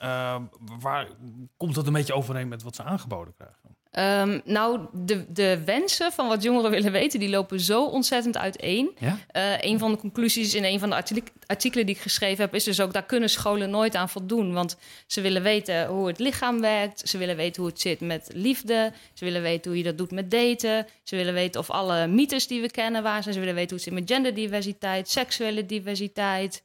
Uh, 0.02 0.42
waar 0.80 1.08
komt 1.58 1.76
dat 1.76 1.88
een 1.88 1.94
beetje 1.94 2.14
overeen 2.14 2.48
met 2.48 2.64
wat 2.64 2.76
ze 2.76 2.84
aangeboden 2.84 3.34
krijgen? 3.34 3.77
Um, 4.00 4.42
nou, 4.46 4.80
de, 4.94 5.26
de 5.34 5.62
wensen 5.66 6.12
van 6.12 6.28
wat 6.28 6.44
jongeren 6.44 6.72
willen 6.72 6.92
weten, 6.92 7.20
die 7.20 7.30
lopen 7.30 7.60
zo 7.60 7.86
ontzettend 7.86 8.38
uiteen. 8.38 8.92
Ja? 9.00 9.18
Uh, 9.34 9.44
een 9.60 9.80
van 9.80 9.92
de 9.92 9.98
conclusies 9.98 10.54
in 10.54 10.64
een 10.64 10.80
van 10.80 10.90
de 10.90 11.04
artikelen 11.46 11.86
die 11.86 11.96
ik 11.96 12.02
geschreven 12.02 12.44
heb, 12.44 12.56
is 12.56 12.64
dus 12.64 12.80
ook: 12.80 12.94
daar 12.94 13.06
kunnen 13.06 13.30
scholen 13.30 13.70
nooit 13.70 13.96
aan 13.96 14.10
voldoen. 14.10 14.54
Want 14.54 14.78
ze 15.08 15.22
willen 15.22 15.44
weten 15.44 15.88
hoe 15.88 16.08
het 16.08 16.20
lichaam 16.20 16.62
werkt. 16.62 17.10
Ze 17.10 17.18
willen 17.18 17.36
weten 17.36 17.62
hoe 17.62 17.72
het 17.72 17.82
zit 17.82 18.00
met 18.00 18.30
liefde. 18.34 18.92
Ze 19.14 19.26
willen 19.26 19.42
weten 19.42 19.72
hoe 19.72 19.78
je 19.80 19.86
dat 19.86 19.98
doet 19.98 20.12
met 20.12 20.32
daten. 20.32 20.88
Ze 21.04 21.16
willen 21.16 21.34
weten 21.34 21.60
of 21.60 21.70
alle 21.70 22.08
mythes 22.08 22.48
die 22.48 22.62
we 22.62 22.72
kennen 22.72 23.04
waar 23.04 23.22
zijn. 23.22 23.34
Ze 23.34 23.40
willen 23.40 23.56
weten 23.56 23.76
hoe 23.76 23.86
het 23.86 23.94
zit 23.94 24.00
met 24.00 24.12
genderdiversiteit, 24.12 25.10
seksuele 25.10 25.66
diversiteit. 25.66 26.64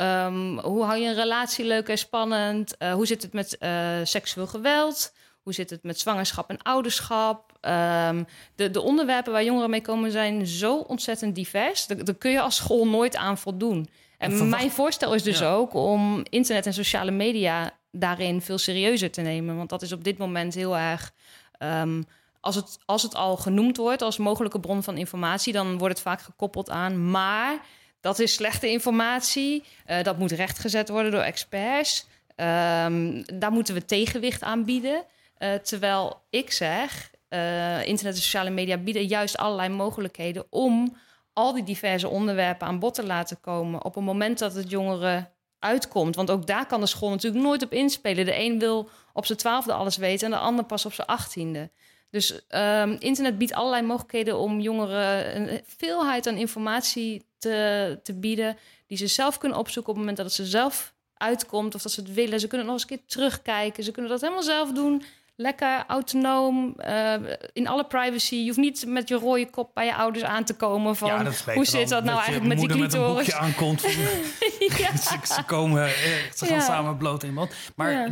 Um, 0.00 0.58
hoe 0.58 0.84
hou 0.84 0.98
je 0.98 1.08
een 1.08 1.14
relatie 1.14 1.64
leuk 1.64 1.88
en 1.88 1.98
spannend? 1.98 2.74
Uh, 2.78 2.92
hoe 2.92 3.06
zit 3.06 3.22
het 3.22 3.32
met 3.32 3.56
uh, 3.60 3.98
seksueel 4.02 4.46
geweld? 4.46 5.12
Hoe 5.44 5.52
zit 5.52 5.70
het 5.70 5.82
met 5.82 5.98
zwangerschap 5.98 6.50
en 6.50 6.62
ouderschap? 6.62 7.52
Um, 7.60 8.26
de, 8.54 8.70
de, 8.70 8.80
onderwerpen 8.80 9.32
waar 9.32 9.44
jongeren 9.44 9.70
mee 9.70 9.80
komen 9.80 10.10
zijn 10.10 10.46
zo 10.46 10.76
ontzettend 10.76 11.34
divers. 11.34 11.86
Daar, 11.86 12.14
kun 12.14 12.30
je 12.30 12.40
als 12.40 12.56
school 12.56 12.86
nooit 12.86 13.16
aan 13.16 13.38
voldoen. 13.38 13.88
En, 14.18 14.48
mijn 14.48 14.70
voorstel 14.70 15.14
is 15.14 15.22
dus 15.22 15.38
ja. 15.38 15.52
ook 15.52 15.74
om 15.74 16.22
internet 16.30 16.66
en 16.66 16.74
sociale 16.74 17.10
media 17.10 17.70
daarin 17.90 18.40
veel 18.40 18.58
serieuzer 18.58 19.10
te 19.10 19.20
nemen. 19.20 19.56
Want 19.56 19.68
dat 19.68 19.82
is 19.82 19.92
op 19.92 20.04
dit 20.04 20.18
moment 20.18 20.54
heel 20.54 20.76
erg. 20.76 21.12
Um, 21.58 22.04
als 22.40 22.54
het, 22.54 22.78
als 22.84 23.02
het 23.02 23.14
al 23.14 23.36
genoemd 23.36 23.76
wordt 23.76 24.02
als 24.02 24.16
mogelijke 24.16 24.60
bron 24.60 24.82
van 24.82 24.96
informatie, 24.96 25.52
dan 25.52 25.78
wordt 25.78 25.94
het 25.94 26.02
vaak 26.02 26.20
gekoppeld 26.20 26.70
aan. 26.70 27.10
Maar 27.10 27.60
dat 28.00 28.18
is 28.18 28.34
slechte 28.34 28.70
informatie. 28.70 29.64
Uh, 29.86 30.02
dat 30.02 30.18
moet 30.18 30.32
rechtgezet 30.32 30.88
worden 30.88 31.12
door 31.12 31.20
experts. 31.20 32.06
Um, 32.36 33.24
daar 33.38 33.52
moeten 33.52 33.74
we 33.74 33.84
tegenwicht 33.84 34.42
aan 34.42 34.64
bieden. 34.64 35.04
Uh, 35.44 35.54
terwijl 35.54 36.22
ik 36.30 36.52
zeg, 36.52 37.10
uh, 37.28 37.86
internet 37.86 38.14
en 38.14 38.20
sociale 38.20 38.50
media 38.50 38.76
bieden 38.76 39.06
juist 39.06 39.36
allerlei 39.36 39.68
mogelijkheden 39.68 40.46
om 40.50 40.96
al 41.32 41.52
die 41.52 41.62
diverse 41.62 42.08
onderwerpen 42.08 42.66
aan 42.66 42.78
bod 42.78 42.94
te 42.94 43.06
laten 43.06 43.40
komen 43.40 43.84
op 43.84 43.96
een 43.96 44.04
moment 44.04 44.38
dat 44.38 44.54
het 44.54 44.70
jongeren 44.70 45.30
uitkomt. 45.58 46.16
Want 46.16 46.30
ook 46.30 46.46
daar 46.46 46.66
kan 46.66 46.80
de 46.80 46.86
school 46.86 47.10
natuurlijk 47.10 47.44
nooit 47.44 47.62
op 47.62 47.72
inspelen. 47.72 48.24
De 48.24 48.38
een 48.38 48.58
wil 48.58 48.88
op 49.12 49.26
zijn 49.26 49.38
twaalfde 49.38 49.72
alles 49.72 49.96
weten 49.96 50.26
en 50.26 50.32
de 50.32 50.44
ander 50.44 50.64
pas 50.64 50.86
op 50.86 50.92
zijn 50.92 51.06
achttiende. 51.06 51.70
Dus 52.10 52.40
um, 52.48 52.96
internet 52.98 53.38
biedt 53.38 53.52
allerlei 53.52 53.82
mogelijkheden 53.82 54.38
om 54.38 54.60
jongeren 54.60 55.36
een 55.36 55.62
veelheid 55.66 56.26
aan 56.26 56.36
informatie 56.36 57.26
te, 57.38 58.00
te 58.02 58.14
bieden, 58.14 58.56
die 58.86 58.98
ze 58.98 59.06
zelf 59.06 59.38
kunnen 59.38 59.58
opzoeken 59.58 59.92
op 59.92 59.98
het 59.98 60.06
moment 60.06 60.16
dat 60.16 60.26
het 60.26 60.46
ze 60.46 60.50
zelf 60.50 60.94
uitkomt 61.14 61.74
of 61.74 61.82
dat 61.82 61.92
ze 61.92 62.00
het 62.00 62.14
willen. 62.14 62.40
Ze 62.40 62.46
kunnen 62.46 62.66
nog 62.66 62.74
eens 62.74 62.90
een 62.90 62.96
keer 62.96 63.06
terugkijken. 63.06 63.84
Ze 63.84 63.90
kunnen 63.90 64.10
dat 64.10 64.20
helemaal 64.20 64.42
zelf 64.42 64.72
doen 64.72 65.02
lekker 65.36 65.84
autonoom, 65.86 66.74
uh, 66.78 67.14
in 67.52 67.68
alle 67.68 67.86
privacy. 67.86 68.34
Je 68.34 68.46
hoeft 68.46 68.58
niet 68.58 68.84
met 68.86 69.08
je 69.08 69.14
rode 69.14 69.50
kop 69.50 69.70
bij 69.74 69.86
je 69.86 69.94
ouders 69.94 70.24
aan 70.24 70.44
te 70.44 70.54
komen 70.54 70.96
van 70.96 71.08
ja, 71.08 71.54
hoe 71.54 71.64
zit 71.64 71.88
dat 71.88 72.04
nou 72.04 72.16
eigenlijk 72.16 72.46
met 72.46 72.58
die 72.58 72.68
clitoris? 72.68 73.26
Met 73.26 73.34
een 73.34 73.40
aankomt. 73.40 73.82
ja. 74.76 74.96
ze, 74.96 75.18
ze, 75.24 75.42
komen, 75.46 75.88
ze 76.34 76.46
gaan 76.46 76.56
ja. 76.56 76.64
samen 76.64 76.96
bloot 76.96 77.22
in 77.22 77.34
bad. 77.34 77.54
Maar 77.76 78.10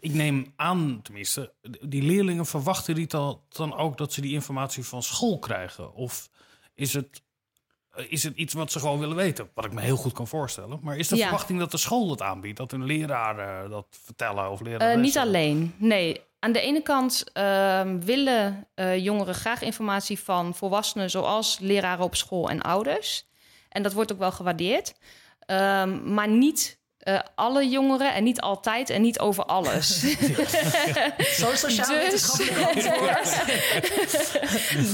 ik 0.00 0.12
neem 0.12 0.52
aan, 0.56 1.00
tenminste, 1.02 1.52
die 1.80 2.02
leerlingen 2.02 2.46
verwachten 2.46 2.94
die 2.94 3.06
dan, 3.06 3.40
dan 3.48 3.76
ook 3.76 3.98
dat 3.98 4.12
ze 4.12 4.20
die 4.20 4.32
informatie 4.32 4.84
van 4.84 5.02
school 5.02 5.38
krijgen? 5.38 5.94
Of 5.94 6.30
is 6.74 6.92
het 6.92 7.22
is 8.08 8.22
het 8.22 8.36
iets 8.36 8.54
wat 8.54 8.72
ze 8.72 8.78
gewoon 8.78 8.98
willen 8.98 9.16
weten? 9.16 9.50
Wat 9.54 9.64
ik 9.64 9.72
me 9.72 9.80
heel 9.80 9.96
goed 9.96 10.12
kan 10.12 10.26
voorstellen. 10.26 10.78
Maar 10.82 10.96
is 10.96 11.08
de 11.08 11.16
ja. 11.16 11.22
verwachting 11.22 11.58
dat 11.58 11.70
de 11.70 11.76
school 11.76 12.10
het 12.10 12.22
aanbiedt? 12.22 12.56
Dat 12.56 12.70
hun 12.70 12.84
leraren 12.84 13.70
dat 13.70 13.86
vertellen? 14.04 14.50
Of 14.50 14.60
leraren 14.60 14.96
uh, 14.96 15.02
niet 15.02 15.18
alleen, 15.18 15.74
nee. 15.76 16.20
Aan 16.40 16.52
de 16.52 16.60
ene 16.60 16.82
kant 16.82 17.24
uh, 17.34 17.82
willen 17.98 18.68
uh, 18.74 18.98
jongeren 18.98 19.34
graag 19.34 19.62
informatie 19.62 20.18
van 20.18 20.54
volwassenen... 20.54 21.10
zoals 21.10 21.58
leraren 21.58 22.04
op 22.04 22.14
school 22.14 22.50
en 22.50 22.60
ouders. 22.60 23.28
En 23.68 23.82
dat 23.82 23.92
wordt 23.92 24.12
ook 24.12 24.18
wel 24.18 24.32
gewaardeerd. 24.32 24.94
Ehm, 25.46 26.14
maar 26.14 26.28
niet 26.28 26.79
uh, 27.04 27.18
alle 27.34 27.68
jongeren 27.68 28.14
en 28.14 28.24
niet 28.24 28.40
altijd 28.40 28.90
en 28.90 29.02
niet 29.02 29.18
over 29.18 29.44
alles. 29.44 29.98
Zo 31.40 31.54
sociaal 31.54 32.10
dus, 32.10 32.32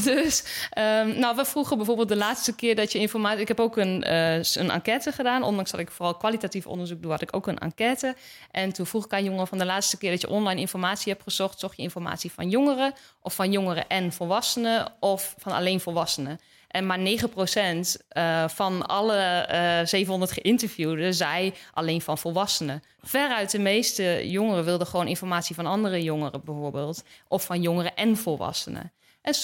dus 0.05 0.45
um, 0.79 1.19
nou, 1.19 1.37
we 1.37 1.45
vroegen 1.45 1.77
bijvoorbeeld 1.77 2.09
de 2.09 2.17
laatste 2.17 2.55
keer 2.55 2.75
dat 2.75 2.93
je 2.93 2.99
informatie... 2.99 3.41
Ik 3.41 3.49
heb 3.49 3.61
ook 3.61 3.77
een, 3.77 4.05
uh, 4.07 4.35
een 4.35 4.71
enquête 4.71 5.13
gedaan. 5.13 5.43
Ondanks 5.43 5.71
dat 5.71 5.81
ik 5.81 5.91
vooral 5.91 6.17
kwalitatief 6.17 6.67
onderzoek 6.67 7.03
doe, 7.03 7.11
had 7.11 7.23
ik 7.23 7.37
ook 7.37 7.47
een 7.47 7.59
enquête. 7.59 8.17
En 8.51 8.73
toen 8.73 8.87
vroeg 8.87 9.05
ik 9.05 9.13
aan 9.13 9.25
jongeren 9.25 9.47
van 9.47 9.59
de 9.59 9.65
laatste 9.65 9.99
keer 9.99 10.11
dat 10.11 10.21
je 10.21 10.29
online 10.29 10.61
informatie 10.61 11.13
hebt 11.13 11.25
gezocht... 11.25 11.59
zocht 11.59 11.77
je 11.77 11.83
informatie 11.83 12.33
van 12.33 12.49
jongeren 12.49 12.93
of 13.21 13.35
van 13.35 13.53
jongeren 13.53 13.89
en 13.89 14.13
volwassenen... 14.13 14.93
of 15.01 15.35
van 15.39 15.53
alleen 15.53 15.81
volwassenen. 15.81 16.41
En 16.69 16.87
maar 16.87 16.99
9% 16.99 17.03
uh, 17.03 17.95
eh, 18.09 18.49
van 18.49 18.87
alle 18.87 19.15
uh, 19.51 19.81
eh, 19.81 19.87
700 19.87 20.33
geïnterviewden 20.33 21.15
zei 21.15 21.55
alleen 21.73 22.01
van 22.01 22.19
volwassenen. 22.19 22.83
Veruit 23.01 23.51
de 23.51 23.59
meeste 23.59 24.31
jongeren 24.31 24.65
wilden 24.65 24.87
gewoon 24.87 25.09
informatie 25.09 25.55
van 25.55 25.67
andere 25.67 26.03
jongeren 26.03 26.41
bijvoorbeeld. 26.45 27.05
Of 27.29 27.45
van 27.45 27.63
jongeren 27.63 27.95
en 27.95 28.17
volwassenen. 28.17 28.93
En 29.27 29.35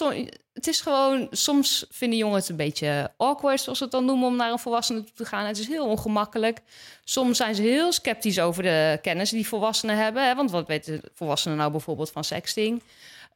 het 0.52 0.66
is 0.66 0.80
gewoon, 0.80 1.26
soms 1.30 1.86
vinden 1.90 2.18
jongeren 2.18 2.40
het 2.40 2.50
een 2.50 2.56
beetje 2.56 3.10
awkward, 3.16 3.60
zoals 3.60 3.78
ze 3.78 3.84
het 3.84 3.92
dan 3.92 4.04
noemen, 4.04 4.26
om 4.26 4.36
naar 4.36 4.50
een 4.50 4.58
volwassene 4.58 5.04
toe 5.04 5.14
te 5.14 5.24
gaan. 5.24 5.46
Het 5.46 5.58
is 5.58 5.68
heel 5.68 5.86
ongemakkelijk. 5.86 6.60
Soms 7.04 7.36
zijn 7.36 7.54
ze 7.54 7.62
heel 7.62 7.92
sceptisch 7.92 8.40
over 8.40 8.62
de 8.62 8.98
kennis 9.02 9.30
die 9.30 9.48
volwassenen 9.48 9.96
hebben. 9.96 10.26
Hè? 10.26 10.34
Want 10.34 10.50
wat 10.50 10.66
weten 10.66 11.00
volwassenen 11.14 11.56
nou 11.56 11.70
bijvoorbeeld 11.70 12.10
van 12.10 12.24
sexting? 12.24 12.82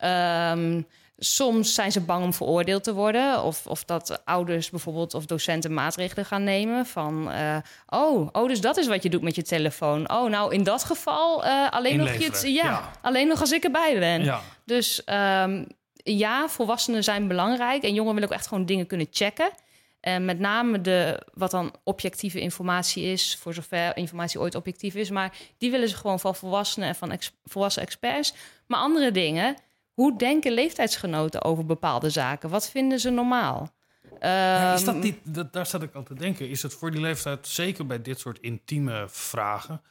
Um, 0.04 0.86
Soms 1.18 1.74
zijn 1.74 1.92
ze 1.92 2.00
bang 2.00 2.24
om 2.24 2.32
veroordeeld 2.32 2.84
te 2.84 2.94
worden. 2.94 3.42
Of, 3.42 3.66
of 3.66 3.84
dat 3.84 4.24
ouders 4.24 4.70
bijvoorbeeld 4.70 5.14
of 5.14 5.26
docenten 5.26 5.74
maatregelen 5.74 6.24
gaan 6.24 6.44
nemen. 6.44 6.86
Van, 6.86 7.32
uh, 7.32 7.56
oh, 7.86 8.28
oh, 8.32 8.48
dus 8.48 8.60
dat 8.60 8.76
is 8.76 8.86
wat 8.86 9.02
je 9.02 9.10
doet 9.10 9.22
met 9.22 9.34
je 9.34 9.42
telefoon. 9.42 10.10
Oh, 10.10 10.30
nou, 10.30 10.54
in 10.54 10.64
dat 10.64 10.84
geval 10.84 11.44
uh, 11.44 11.70
alleen, 11.70 11.96
nog 11.96 12.12
je 12.12 12.52
ja, 12.52 12.64
ja, 12.64 12.90
alleen 13.02 13.28
nog 13.28 13.40
als 13.40 13.52
ik 13.52 13.64
erbij 13.64 13.98
ben. 13.98 14.24
Ja. 14.24 14.40
Dus 14.64 15.02
um, 15.42 15.66
ja, 15.94 16.48
volwassenen 16.48 17.04
zijn 17.04 17.28
belangrijk. 17.28 17.82
En 17.82 17.94
jongeren 17.94 18.14
willen 18.14 18.28
ook 18.28 18.34
echt 18.34 18.46
gewoon 18.46 18.66
dingen 18.66 18.86
kunnen 18.86 19.06
checken. 19.10 19.50
En 20.00 20.24
met 20.24 20.38
name 20.38 20.80
de, 20.80 21.26
wat 21.34 21.50
dan 21.50 21.74
objectieve 21.84 22.40
informatie 22.40 23.04
is, 23.04 23.36
voor 23.40 23.54
zover 23.54 23.96
informatie 23.96 24.40
ooit 24.40 24.54
objectief 24.54 24.94
is. 24.94 25.10
Maar 25.10 25.32
die 25.58 25.70
willen 25.70 25.88
ze 25.88 25.96
gewoon 25.96 26.20
van 26.20 26.34
volwassenen 26.34 26.88
en 26.88 26.94
van 26.94 27.10
ex, 27.10 27.32
volwassen 27.44 27.82
experts. 27.82 28.34
Maar 28.66 28.80
andere 28.80 29.10
dingen 29.10 29.56
hoe 29.96 30.18
denken 30.18 30.52
leeftijdsgenoten 30.52 31.42
over 31.42 31.66
bepaalde 31.66 32.10
zaken? 32.10 32.50
Wat 32.50 32.70
vinden 32.70 33.00
ze 33.00 33.10
normaal? 33.10 33.74
Ja, 34.20 34.74
is 34.74 34.84
dat 34.84 34.94
ehm, 34.94 35.02
niet, 35.02 35.18
dat, 35.22 35.52
daar 35.52 35.66
zat 35.66 35.82
ik 35.82 35.94
al 35.94 36.02
te 36.02 36.14
denken. 36.14 36.48
Is 36.48 36.62
het 36.62 36.74
voor 36.74 36.90
die 36.90 37.00
leeftijd, 37.00 37.46
zeker 37.46 37.86
bij 37.86 38.02
dit 38.02 38.18
soort 38.18 38.38
intieme 38.38 39.04
vragen, 39.08 39.82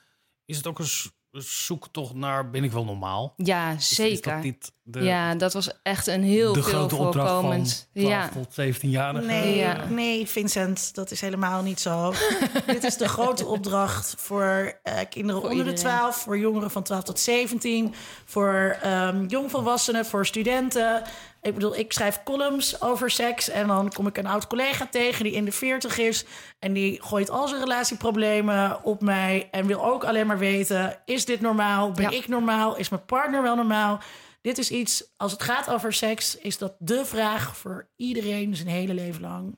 is 0.45 0.57
het 0.57 0.67
ook 0.67 0.79
een 0.79 1.11
zoektocht 1.41 2.13
naar 2.13 2.49
ben 2.49 2.63
ik 2.63 2.71
wel 2.71 2.85
normaal? 2.85 3.33
Ja, 3.37 3.79
zeker. 3.79 4.55
Ja, 4.91 5.35
dat 5.35 5.53
was 5.53 5.69
echt 5.83 6.07
een 6.07 6.23
heel 6.23 6.53
de 6.53 6.63
veel 6.63 6.73
grote 6.73 6.95
voorkomend. 6.95 7.87
Van 7.93 8.01
ja. 8.03 8.29
tot 8.29 8.53
17 8.53 8.89
jaar. 8.89 9.23
Nee, 9.23 9.55
ja. 9.55 9.85
nee, 9.89 10.27
Vincent, 10.27 10.95
dat 10.95 11.11
is 11.11 11.21
helemaal 11.21 11.61
niet 11.61 11.79
zo. 11.79 12.13
Dit 12.65 12.83
is 12.83 12.97
de 12.97 13.07
grote 13.07 13.45
opdracht 13.45 14.15
voor 14.17 14.79
uh, 14.83 14.93
kinderen 15.09 15.43
onder 15.43 15.65
de 15.65 15.73
12, 15.73 16.15
voor 16.15 16.37
jongeren 16.37 16.71
van 16.71 16.83
12 16.83 17.03
tot 17.03 17.19
17, 17.19 17.93
voor 18.25 18.77
um, 18.85 19.25
jongvolwassenen, 19.25 20.05
voor 20.05 20.25
studenten. 20.25 21.03
Ik 21.41 21.53
bedoel, 21.53 21.75
ik 21.75 21.93
schrijf 21.93 22.23
columns 22.23 22.81
over 22.81 23.11
seks. 23.11 23.49
En 23.49 23.67
dan 23.67 23.91
kom 23.91 24.07
ik 24.07 24.17
een 24.17 24.27
oud 24.27 24.47
collega 24.47 24.87
tegen 24.91 25.23
die 25.23 25.33
in 25.33 25.45
de 25.45 25.51
40 25.51 25.97
is. 25.97 26.25
En 26.59 26.73
die 26.73 27.01
gooit 27.03 27.29
al 27.29 27.47
zijn 27.47 27.61
relatieproblemen 27.61 28.83
op 28.83 29.01
mij. 29.01 29.47
En 29.51 29.65
wil 29.65 29.85
ook 29.85 30.03
alleen 30.03 30.27
maar 30.27 30.37
weten: 30.37 30.97
is 31.05 31.25
dit 31.25 31.41
normaal? 31.41 31.91
Ben 31.91 32.11
ik 32.11 32.27
normaal? 32.27 32.77
Is 32.77 32.89
mijn 32.89 33.05
partner 33.05 33.41
wel 33.41 33.55
normaal? 33.55 33.99
Dit 34.45 34.57
is 34.57 34.71
iets, 34.71 35.13
als 35.17 35.31
het 35.31 35.43
gaat 35.43 35.69
over 35.69 35.93
seks, 35.93 36.37
is 36.37 36.57
dat 36.57 36.75
de 36.79 37.05
vraag 37.05 37.57
voor 37.57 37.87
iedereen 37.95 38.55
zijn 38.55 38.67
hele 38.67 38.93
leven 38.93 39.21
lang. 39.21 39.57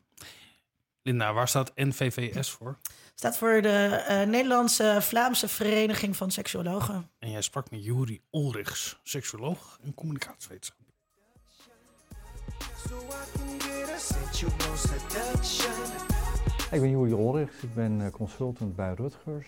Linda, 1.01 1.33
waar 1.33 1.47
staat 1.47 1.71
NVVS 1.75 2.49
voor? 2.49 2.77
Staat 3.15 3.37
voor 3.37 3.61
de 3.61 4.05
uh, 4.09 4.21
Nederlandse 4.31 4.97
Vlaamse 5.01 5.47
Vereniging 5.47 6.15
van 6.15 6.31
Seksuologen. 6.31 7.09
En 7.19 7.31
jij 7.31 7.41
sprak 7.41 7.71
met 7.71 7.83
Juri 7.83 8.21
Olrichs, 8.29 8.99
seksuoloog 9.03 9.79
en 9.83 9.93
communicatiewetenschapper. 9.93 10.85
Ik 16.71 16.81
ben 16.81 16.89
Juri 16.89 17.13
Olrichs, 17.13 17.63
ik 17.63 17.73
ben 17.73 18.01
eh, 18.01 18.11
consultant 18.11 18.75
bij 18.75 18.93
Rutgers, 18.93 19.47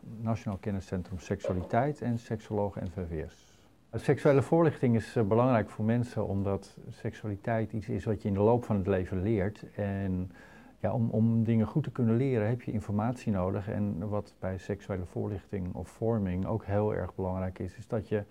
Nationaal 0.00 0.58
Kenniscentrum 0.58 1.18
Seksualiteit 1.18 2.00
en 2.00 2.18
seksoloog 2.18 2.74
NVVS. 2.74 3.49
Seksuele 3.94 4.42
voorlichting 4.42 4.94
is 4.94 5.16
eh, 5.16 5.24
belangrijk 5.24 5.70
voor 5.70 5.84
mensen 5.84 6.26
omdat 6.26 6.78
seksualiteit 6.88 7.72
iets 7.72 7.88
is 7.88 8.04
wat 8.04 8.22
je 8.22 8.28
in 8.28 8.34
de 8.34 8.40
loop 8.40 8.64
van 8.64 8.76
het 8.76 8.86
leven 8.86 9.22
leert. 9.22 9.64
En 9.74 10.32
ja, 10.78 10.92
om, 10.92 11.10
om 11.10 11.44
dingen 11.44 11.66
goed 11.66 11.82
te 11.82 11.90
kunnen 11.90 12.16
leren 12.16 12.48
heb 12.48 12.62
je 12.62 12.72
informatie 12.72 13.32
nodig. 13.32 13.68
En 13.68 14.08
wat 14.08 14.34
bij 14.38 14.58
seksuele 14.58 15.04
voorlichting 15.04 15.74
of 15.74 15.88
vorming 15.88 16.46
ook 16.46 16.64
heel 16.64 16.94
erg 16.94 17.14
belangrijk 17.14 17.58
is, 17.58 17.76
is 17.76 17.86
dat 17.86 18.08
je 18.08 18.24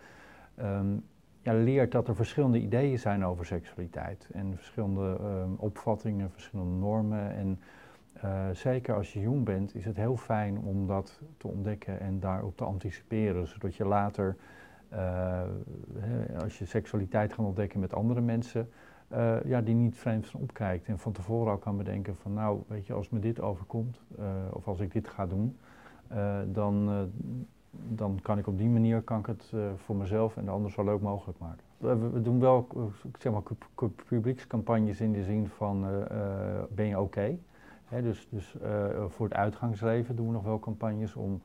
ehm, 0.55 0.97
ja, 1.41 1.53
leert 1.53 1.91
dat 1.91 2.07
er 2.07 2.15
verschillende 2.15 2.59
ideeën 2.59 2.99
zijn 2.99 3.25
over 3.25 3.45
seksualiteit. 3.45 4.29
En 4.33 4.55
verschillende 4.55 5.17
um, 5.21 5.55
opvattingen, 5.57 6.31
verschillende 6.31 6.75
normen. 6.75 7.35
En 7.35 7.59
uh, 8.23 8.49
zeker 8.53 8.95
als 8.95 9.13
je 9.13 9.19
jong 9.19 9.45
bent, 9.45 9.75
is 9.75 9.85
het 9.85 9.95
heel 9.95 10.17
fijn 10.17 10.57
om 10.57 10.87
dat 10.87 11.21
te 11.37 11.47
ontdekken 11.47 11.99
en 11.99 12.19
daarop 12.19 12.57
te 12.57 12.63
anticiperen. 12.63 13.47
Zodat 13.47 13.75
je 13.75 13.85
later, 13.85 14.35
als 16.41 16.59
je 16.59 16.65
seksualiteit 16.65 17.33
gaat 17.33 17.45
ontdekken 17.45 17.79
met 17.79 17.93
andere 17.93 18.21
mensen, 18.21 18.69
uh, 19.11 19.43
ja, 19.45 19.61
die 19.61 19.75
niet 19.75 19.97
vreemd 19.97 20.27
van 20.27 20.41
opkijkt. 20.41 20.87
En 20.87 20.99
van 20.99 21.11
tevoren 21.11 21.51
al 21.51 21.57
kan 21.57 21.77
bedenken 21.77 22.15
van 22.15 22.33
nou, 22.33 22.61
weet 22.67 22.85
je, 22.85 22.93
als 22.93 23.09
me 23.09 23.19
dit 23.19 23.41
overkomt, 23.41 24.01
of 24.51 24.67
als 24.67 24.79
ik 24.79 24.91
dit 24.91 25.07
ga 25.07 25.25
doen, 25.25 25.57
dan 26.51 27.09
dan 27.71 28.19
kan 28.21 28.37
ik 28.37 28.47
op 28.47 28.57
die 28.57 28.69
manier 28.69 29.01
kan 29.01 29.19
ik 29.19 29.25
het 29.25 29.53
voor 29.75 29.95
mezelf 29.95 30.37
en 30.37 30.45
de 30.45 30.51
ander 30.51 30.71
zo 30.71 30.83
leuk 30.83 31.01
mogelijk 31.01 31.39
maken. 31.39 31.63
We, 31.77 32.21
doen 32.21 32.39
wel 32.39 32.67
zeg 33.19 33.31
maar, 33.31 33.41
publiekscampagnes 34.05 35.01
in 35.01 35.11
de 35.13 35.23
zin 35.23 35.47
van 35.47 35.85
ben 36.69 36.85
je 36.85 36.99
oké? 36.99 37.37
Dus, 38.01 38.27
dus 38.31 38.55
voor 39.07 39.25
het 39.25 39.35
uitgangsleven 39.35 40.15
doen 40.15 40.27
we 40.27 40.33
nog 40.33 40.43
wel 40.43 40.59
campagnes 40.59 41.15
om 41.15 41.41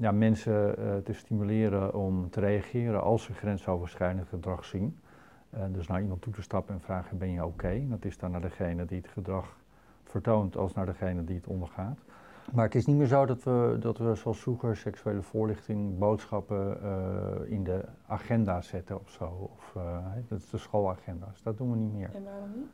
ja, 0.00 0.12
mensen 0.12 0.74
te 1.04 1.12
stimuleren 1.12 1.94
om 1.94 2.30
te 2.30 2.40
reageren 2.40 3.02
als 3.02 3.22
ze 3.22 3.32
grensoverschrijdend 3.32 4.28
gedrag 4.28 4.64
zien. 4.64 4.98
dus 5.70 5.86
naar 5.86 6.02
iemand 6.02 6.22
toe 6.22 6.32
te 6.32 6.42
stappen 6.42 6.74
en 6.74 6.80
vragen 6.80 7.18
ben 7.18 7.30
je 7.30 7.44
oké? 7.44 7.52
Okay? 7.52 7.86
Dat 7.88 8.04
is 8.04 8.18
dan 8.18 8.30
naar 8.30 8.40
degene 8.40 8.84
die 8.84 8.98
het 8.98 9.08
gedrag 9.08 9.56
vertoont 10.02 10.56
als 10.56 10.74
naar 10.74 10.86
degene 10.86 11.24
die 11.24 11.36
het 11.36 11.46
ondergaat. 11.46 11.98
Maar 12.52 12.64
het 12.64 12.74
is 12.74 12.86
niet 12.86 12.96
meer 12.96 13.06
zo 13.06 13.26
dat 13.26 13.42
we, 13.42 13.76
dat 13.80 13.98
we 13.98 14.14
zoals 14.14 14.40
vroeger 14.40 14.76
seksuele 14.76 15.22
voorlichting, 15.22 15.98
boodschappen 15.98 16.78
uh, 16.82 17.52
in 17.52 17.64
de 17.64 17.84
agenda 18.06 18.60
zetten 18.60 19.00
of 19.00 19.10
zo. 19.10 19.50
Of, 19.56 19.74
uh, 19.76 19.98
dat 20.28 20.38
is 20.38 20.50
de 20.50 20.58
schoolagenda's. 20.58 21.42
Dat 21.42 21.56
doen 21.56 21.70
we 21.70 21.76
niet 21.76 21.92
meer. 21.92 22.10
En 22.14 22.24
waarom 22.24 22.50
niet? 22.54 22.66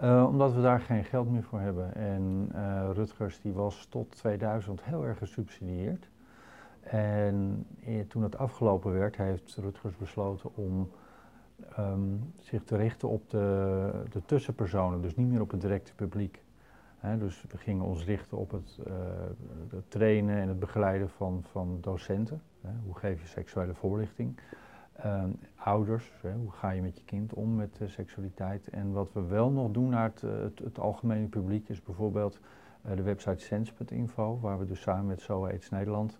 Uh, 0.00 0.26
omdat 0.28 0.52
we 0.52 0.60
daar 0.60 0.80
geen 0.80 1.04
geld 1.04 1.30
meer 1.30 1.42
voor 1.42 1.60
hebben. 1.60 1.94
En 1.94 2.50
Rutgers 2.92 3.40
die 3.40 3.52
was 3.52 3.86
tot 3.86 4.10
2000 4.10 4.84
heel 4.84 5.04
erg 5.04 5.18
gesubsidieerd. 5.18 6.08
En 6.90 7.66
toen 8.08 8.22
het 8.22 8.38
afgelopen 8.38 8.92
werd, 8.92 9.16
heeft 9.16 9.56
Rutgers 9.56 9.96
besloten 9.96 10.50
om 10.54 10.90
um, 11.78 12.32
zich 12.40 12.64
te 12.64 12.76
richten 12.76 13.08
op 13.08 13.30
de, 13.30 13.90
de 14.10 14.22
tussenpersonen. 14.24 15.02
Dus 15.02 15.16
niet 15.16 15.28
meer 15.28 15.40
op 15.40 15.50
het 15.50 15.60
directe 15.60 15.94
publiek 15.94 16.42
dus 17.18 17.44
we 17.48 17.58
gingen 17.58 17.84
ons 17.84 18.04
richten 18.04 18.38
op 18.38 18.50
het, 18.50 18.78
uh, 18.86 18.94
het, 19.70 19.90
trainen 19.90 20.36
en 20.36 20.48
het 20.48 20.58
begeleiden 20.58 21.10
van, 21.10 21.44
van 21.50 21.78
docenten. 21.80 22.42
hoe 22.84 22.98
geef 22.98 23.20
je 23.20 23.26
seksuele 23.26 23.74
voorlichting? 23.74 24.38
Uh, 25.04 25.24
ouders, 25.56 26.12
hoe 26.22 26.50
ga 26.50 26.70
je 26.70 26.82
met 26.82 26.98
je 26.98 27.04
kind 27.04 27.34
om 27.34 27.54
met 27.54 27.78
uh, 27.82 27.88
seksualiteit? 27.88 28.68
En 28.68 28.92
wat 28.92 29.12
we 29.12 29.26
wel 29.26 29.50
nog 29.50 29.70
doen 29.70 29.88
naar 29.88 30.10
het, 30.14 30.22
het, 30.64 30.78
algemene 30.78 31.26
publiek 31.26 31.68
is 31.68 31.82
bijvoorbeeld 31.82 32.40
eh, 32.82 32.96
de 32.96 33.02
website 33.02 33.44
sens.info, 33.44 34.38
waar 34.40 34.58
we 34.58 34.66
dus 34.66 34.80
samen 34.80 35.06
met 35.06 35.20
SOA 35.20 35.48
AIDS 35.48 35.70
Nederland 35.70 36.18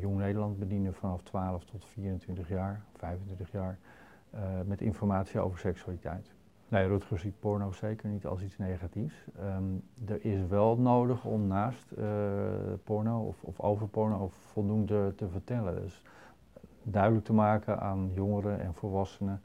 Jong 0.00 0.16
Nederland 0.16 0.58
bedienen 0.58 0.94
vanaf 0.94 1.22
12 1.22 1.64
tot 1.64 1.84
24 1.84 2.48
jaar, 2.48 2.82
25 2.96 3.50
jaar, 3.50 3.78
met 4.64 4.80
informatie 4.80 5.40
over 5.40 5.58
seksualiteit. 5.58 6.36
Nee, 6.68 6.86
Rutger 6.86 7.18
ziet 7.18 7.40
porno 7.40 7.72
zeker 7.72 8.08
niet 8.08 8.26
als 8.26 8.42
iets 8.42 8.58
negatiefs. 8.58 9.24
Um, 9.40 9.82
er 10.06 10.24
is 10.24 10.46
wel 10.48 10.76
nodig 10.78 11.24
om 11.24 11.46
naast 11.46 11.92
uh, 11.98 12.04
porno 12.84 13.20
of, 13.20 13.42
of, 13.42 13.60
over 13.60 13.88
porno 13.88 14.28
voldoende 14.28 15.12
te 15.16 15.28
vertellen. 15.28 15.82
Dus 15.82 16.02
duidelijk 16.82 17.24
te 17.24 17.32
maken 17.32 17.80
aan 17.80 18.10
jongeren 18.14 18.60
en 18.60 18.74
volwassenen. 18.74 19.42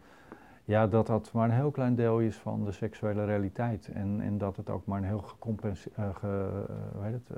ja, 0.66 0.88
dat 0.88 1.08
dat 1.08 1.32
maar 1.34 1.50
een 1.50 1.56
heel 1.56 1.72
klein 1.72 1.96
deel 1.96 2.20
is 2.20 2.38
van 2.38 2.66
de 2.66 2.72
seksuele 2.72 3.26
realiteit. 3.26 3.88
En, 3.94 4.22
en 4.22 4.38
dat 4.38 4.58
het 4.58 4.70
ook 4.70 4.86
maar 4.86 4.98
een 4.98 5.08
heel 5.08 5.22
gecompenseerd, 5.22 5.96
ge, 5.96 6.64
hoe 6.94 7.04
het, 7.04 7.30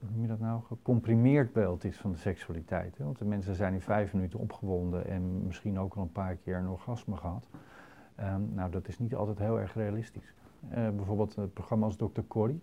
hoe 0.00 0.10
noem 0.10 0.22
je 0.22 0.28
dat 0.28 0.40
nou, 0.40 0.62
gecomprimeerd 0.62 1.52
beeld 1.52 1.84
is 1.84 1.96
van 1.96 2.10
de 2.10 2.18
seksualiteit. 2.18 2.98
Hè? 2.98 3.04
Want 3.04 3.18
de 3.18 3.24
mensen 3.24 3.54
zijn 3.54 3.72
in 3.74 3.80
vijf 3.80 4.14
minuten 4.14 4.38
opgewonden 4.38 5.06
en 5.06 5.46
misschien 5.46 5.78
ook 5.78 5.94
al 5.94 6.02
een 6.02 6.12
paar 6.12 6.36
keer 6.36 6.56
een 6.56 6.68
orgasme 6.68 7.16
gehad. 7.16 7.48
Um, 8.20 8.50
nou, 8.54 8.70
dat 8.70 8.88
is 8.88 8.98
niet 8.98 9.14
altijd 9.14 9.38
heel 9.38 9.60
erg 9.60 9.74
realistisch. 9.74 10.34
bijvoorbeeld 10.70 11.34
het 11.34 11.52
programma 11.52 11.84
als 11.84 11.96
Dr. 11.96 12.20
Corrie. 12.28 12.60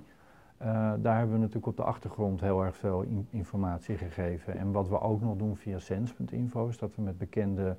daar 1.00 1.17
hebben 1.17 1.32
we 1.32 1.38
natuurlijk 1.38 1.65
op 1.65 1.78
de 1.78 1.84
achtergrond 1.84 2.41
heel 2.41 2.63
erg 2.63 2.76
veel 2.76 3.02
in 3.02 3.28
informatie 3.30 3.97
gegeven. 3.97 4.58
En 4.58 4.71
wat 4.71 4.89
we 4.89 5.00
ook 5.00 5.21
nog 5.21 5.36
doen 5.36 5.56
via 5.56 5.80
sens.info 5.80 6.67
is 6.67 6.78
dat 6.78 6.95
we 6.95 7.02
met 7.02 7.17
bekende 7.17 7.78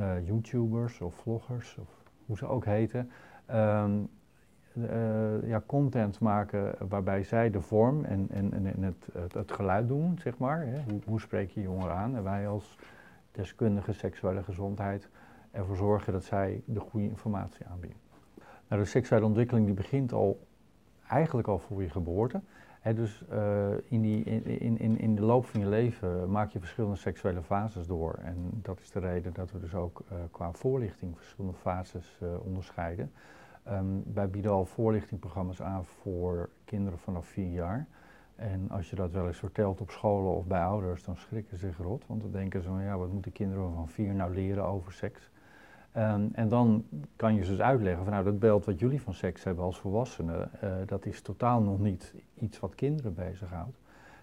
uh, 0.00 0.26
YouTubers 0.26 1.00
of 1.00 1.14
vloggers, 1.14 1.78
of 1.80 2.02
hoe 2.26 2.36
ze 2.36 2.46
ook 2.46 2.64
heten, 2.64 3.10
um, 3.50 4.08
uh, 4.76 5.48
ja, 5.48 5.62
content 5.66 6.20
maken 6.20 6.74
waarbij 6.88 7.22
zij 7.22 7.50
de 7.50 7.60
vorm 7.60 8.04
en, 8.04 8.26
en, 8.30 8.52
en 8.52 8.82
het, 8.82 9.08
het, 9.12 9.34
het 9.34 9.52
geluid 9.52 9.88
doen, 9.88 10.18
zeg 10.18 10.38
maar. 10.38 10.66
Hè. 10.66 10.78
Hoe, 11.04 11.20
spreek 11.20 11.50
je 11.50 11.62
jongeren 11.62 11.94
aan? 11.94 12.16
En 12.16 12.22
wij 12.22 12.48
als 12.48 12.78
deskundige 13.32 13.92
seksuele 13.92 14.42
gezondheid 14.42 15.08
ervoor 15.50 15.76
zorgen 15.76 16.12
dat 16.12 16.24
zij 16.24 16.62
de 16.64 16.80
goede 16.80 17.08
informatie 17.08 17.66
aanbieden. 17.66 17.98
Nou, 18.68 18.82
de 18.82 18.88
seksuele 18.88 19.24
ontwikkeling 19.24 19.66
die 19.66 19.74
begint 19.74 20.12
al 20.12 20.46
eigenlijk 21.08 21.48
al 21.48 21.58
voor 21.58 21.82
je 21.82 21.90
geboorte 21.90 22.40
dus 22.82 23.22
uh, 23.32 23.66
in, 23.88 24.00
die, 24.00 24.24
in, 24.24 24.78
in, 24.78 24.98
in 24.98 25.14
de 25.14 25.22
loop 25.22 25.46
van 25.46 25.60
je 25.60 25.66
leven 25.66 26.30
maak 26.30 26.50
je 26.50 26.58
verschillende 26.58 26.96
seksuele 26.96 27.42
fases 27.42 27.86
door. 27.86 28.14
En 28.14 28.50
dat 28.62 28.80
is 28.80 28.90
de 28.90 28.98
reden 28.98 29.32
dat 29.32 29.52
we 29.52 29.60
dus 29.60 29.74
ook 29.74 30.02
uh, 30.12 30.18
qua 30.30 30.52
voorlichting 30.52 31.16
verschillende 31.16 31.56
fases 31.56 32.18
onderscheiden. 32.44 33.12
Um, 33.70 34.02
wij 34.14 34.30
bieden 34.30 34.50
al 34.50 34.64
voorlichtingprogramma's 34.64 35.62
aan 35.62 35.84
voor 35.84 36.48
kinderen 36.64 36.98
vanaf 36.98 37.26
vier 37.26 37.50
jaar. 37.50 37.86
En 38.36 38.70
als 38.70 38.90
je 38.90 38.96
dat 38.96 39.10
wel 39.10 39.26
eens 39.26 39.38
vertelt 39.38 39.80
op 39.80 39.90
scholen 39.90 40.34
of 40.36 40.46
bij 40.46 40.62
ouders, 40.62 41.04
dan 41.04 41.16
schrikken 41.16 41.58
ze 41.58 41.70
rot. 41.78 42.06
Want 42.06 42.20
dan 42.20 42.30
denken 42.30 42.62
ze 42.62 42.68
van 42.68 42.82
ja, 42.82 42.98
wat 42.98 43.12
moeten 43.12 43.32
kinderen 43.32 43.74
van 43.74 43.88
vier 43.88 44.14
nou 44.14 44.34
leren 44.34 44.64
over 44.64 44.92
seks? 44.92 45.30
Um, 45.96 46.30
en 46.32 46.48
dan 46.48 46.84
kan 47.16 47.34
je 47.34 47.44
ze 47.44 47.50
dus 47.50 47.60
uitleggen 47.60 48.04
van 48.04 48.12
nou 48.12 48.24
dat 48.24 48.38
beeld 48.38 48.64
wat 48.64 48.78
jullie 48.78 49.02
van 49.02 49.14
seks 49.14 49.44
hebben 49.44 49.64
als 49.64 49.78
volwassenen, 49.78 50.50
uh, 50.64 50.74
dat 50.86 51.06
is 51.06 51.20
totaal 51.20 51.62
nog 51.62 51.78
niet 51.78 52.14
iets 52.34 52.60
wat 52.60 52.74
kinderen 52.74 53.14
bezighoudt. 53.14 53.78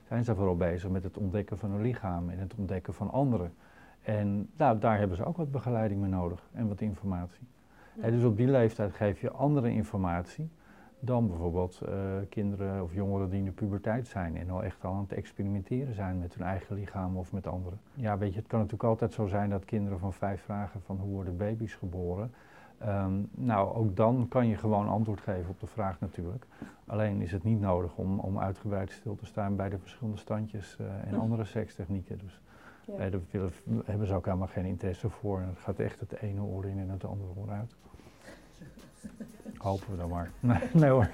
Zijn 0.08 0.24
ze 0.24 0.36
vooral 0.36 0.58
bezig 0.58 0.90
met 0.90 1.04
het 1.04 1.18
ontdekken 1.18 1.58
van 1.58 1.72
hun 1.72 1.82
lichaam 1.82 2.30
en 2.30 2.40
het 2.40 2.56
ontdekken 2.56 2.94
van 2.94 3.12
anderen. 3.12 3.54
En 4.02 4.50
nou, 4.58 4.80
daar 4.80 4.98
hebben 4.98 5.18
ze 5.18 5.26
ook 5.26 5.38
wat 5.38 5.52
begeleiding 5.52 6.02
mee 6.02 6.10
nodig 6.10 6.50
en 6.54 6.68
wat 6.68 6.82
informatie. 6.82 7.48
En 8.02 8.12
dus 8.12 8.24
op 8.24 8.38
die 8.38 8.48
leeftijd 8.48 8.94
geef 8.94 9.22
je 9.22 9.32
andere 9.32 9.72
informatie 9.72 10.50
dan 11.00 11.28
bijvoorbeeld 11.28 11.82
uh, 11.84 11.90
kinderen 12.30 12.84
of 12.84 12.94
jongeren 12.94 13.30
die 13.30 13.40
in 13.40 13.46
de 13.46 13.52
puberteit 13.52 14.08
zijn 14.08 14.38
en 14.38 14.50
al 14.50 14.64
echt 14.64 14.86
al 14.86 14.94
aan 14.94 15.02
het 15.02 15.14
experimenteren 15.14 15.94
zijn 15.94 16.20
met 16.20 16.34
hun 16.34 16.48
eigen 16.48 16.76
lichaam 16.76 17.18
of 17.18 17.32
met 17.32 17.48
anderen. 17.48 17.80
Ja, 17.94 18.18
weet 18.18 18.34
je, 18.34 18.40
het 18.40 18.48
kan 18.48 18.60
natuurlijk 18.60 18.90
altijd 18.90 19.14
zo 19.14 19.28
zijn 19.28 19.50
dat 19.50 19.66
kinderen 19.66 20.00
van 20.00 20.14
vijf 20.14 20.42
vragen 20.42 20.82
van 20.82 20.98
hoe 20.98 21.12
worden 21.12 21.38
baby's 21.38 21.76
geboren. 21.76 22.32
Um, 22.88 23.30
nou, 23.32 23.76
ook 23.76 23.96
dan 23.96 24.26
kan 24.30 24.48
je 24.48 24.56
gewoon 24.56 24.88
antwoord 24.88 25.22
geven 25.22 25.50
op 25.50 25.60
de 25.60 25.68
vraag 25.68 26.00
natuurlijk. 26.00 26.46
Alleen 26.86 27.22
is 27.22 27.32
het 27.32 27.44
niet 27.44 27.60
nodig 27.60 27.96
om, 27.96 28.20
om 28.20 28.40
uitgebreid 28.40 28.92
stil 28.92 29.16
te 29.16 29.26
staan 29.26 29.56
bij 29.56 29.70
de 29.70 29.78
verschillende 29.78 30.18
standjes 30.18 30.78
uh, 30.82 30.88
en 30.88 31.14
hm. 31.14 31.20
andere 31.20 31.46
sekstechnieken. 31.46 32.18
Dus 32.18 32.42
ja. 32.86 32.98
daar 32.98 33.12
hebben 33.86 34.08
ze 34.08 34.14
ook 34.14 34.26
helemaal 34.26 34.48
geen 34.48 34.66
interesse 34.66 35.10
voor. 35.10 35.40
En 35.40 35.48
het 35.48 35.60
gaat 35.60 35.80
echt 35.80 36.00
het 36.00 36.22
ene 36.22 36.42
oor 36.42 36.66
in 36.66 36.80
en 36.80 36.90
het 36.90 37.06
andere 37.06 37.32
oor 37.36 37.50
uit. 37.50 37.76
Hopen 39.58 39.92
we 39.92 39.98
dan 39.98 40.10
maar. 40.10 40.32
Nee, 40.40 40.58
nee 40.74 40.90
hoor. 40.90 41.10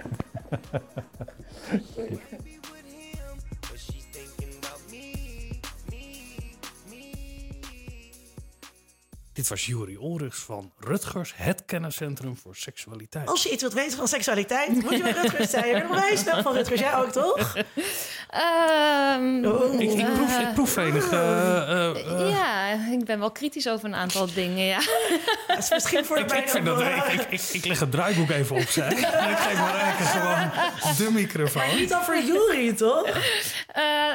Dit 9.35 9.47
was 9.47 9.65
Juri 9.65 9.97
Olrichs 9.97 10.39
van 10.39 10.71
Rutgers, 10.79 11.33
het 11.35 11.65
kenniscentrum 11.65 12.37
voor 12.37 12.55
seksualiteit. 12.55 13.27
Als 13.27 13.43
je 13.43 13.49
iets 13.49 13.61
wilt 13.61 13.73
weten 13.73 13.97
van 13.97 14.07
seksualiteit, 14.07 14.69
moet 14.69 14.91
je 14.91 15.01
bij 15.01 15.11
Rutgers 15.21 15.49
zijn. 15.49 15.67
Je 15.67 15.73
bent 15.73 15.89
wijs 15.89 16.21
van 16.21 16.53
Rutgers, 16.53 16.79
jij 16.79 16.95
ook 16.95 17.11
toch? 17.11 17.55
Um, 19.17 19.45
oh. 19.45 19.79
ik, 19.79 19.91
ik, 19.91 20.13
proef, 20.13 20.39
ik 20.39 20.53
proef 20.53 20.77
enig. 20.77 21.11
Uh, 21.11 21.19
uh, 21.19 22.29
ja, 22.29 22.73
ik 22.91 23.05
ben 23.05 23.19
wel 23.19 23.31
kritisch 23.31 23.67
over 23.67 23.85
een 23.85 23.95
aantal 23.95 24.33
dingen, 24.33 24.65
ja. 24.65 24.79
Dat 25.47 25.57
is 25.57 25.69
misschien 25.69 26.05
voor 26.05 26.15
de 26.15 26.23
ik, 26.23 26.31
ik, 26.31 26.49
vind 26.49 26.65
dat, 26.65 26.81
ik, 26.81 27.27
ik, 27.29 27.41
ik, 27.41 27.65
leg 27.65 27.79
het 27.79 27.91
draaiboek 27.91 28.29
even 28.29 28.55
opzij. 28.55 28.87
en 28.87 29.29
ik 29.29 29.37
geef 29.37 29.57
maar 29.57 29.75
eigenlijk 29.75 30.11
gewoon 30.11 30.95
de 30.97 31.11
microfoon. 31.11 31.67
Maar 31.67 31.75
niet 31.75 31.93
over 31.93 32.23
Juri, 32.25 32.73
toch? 32.73 33.07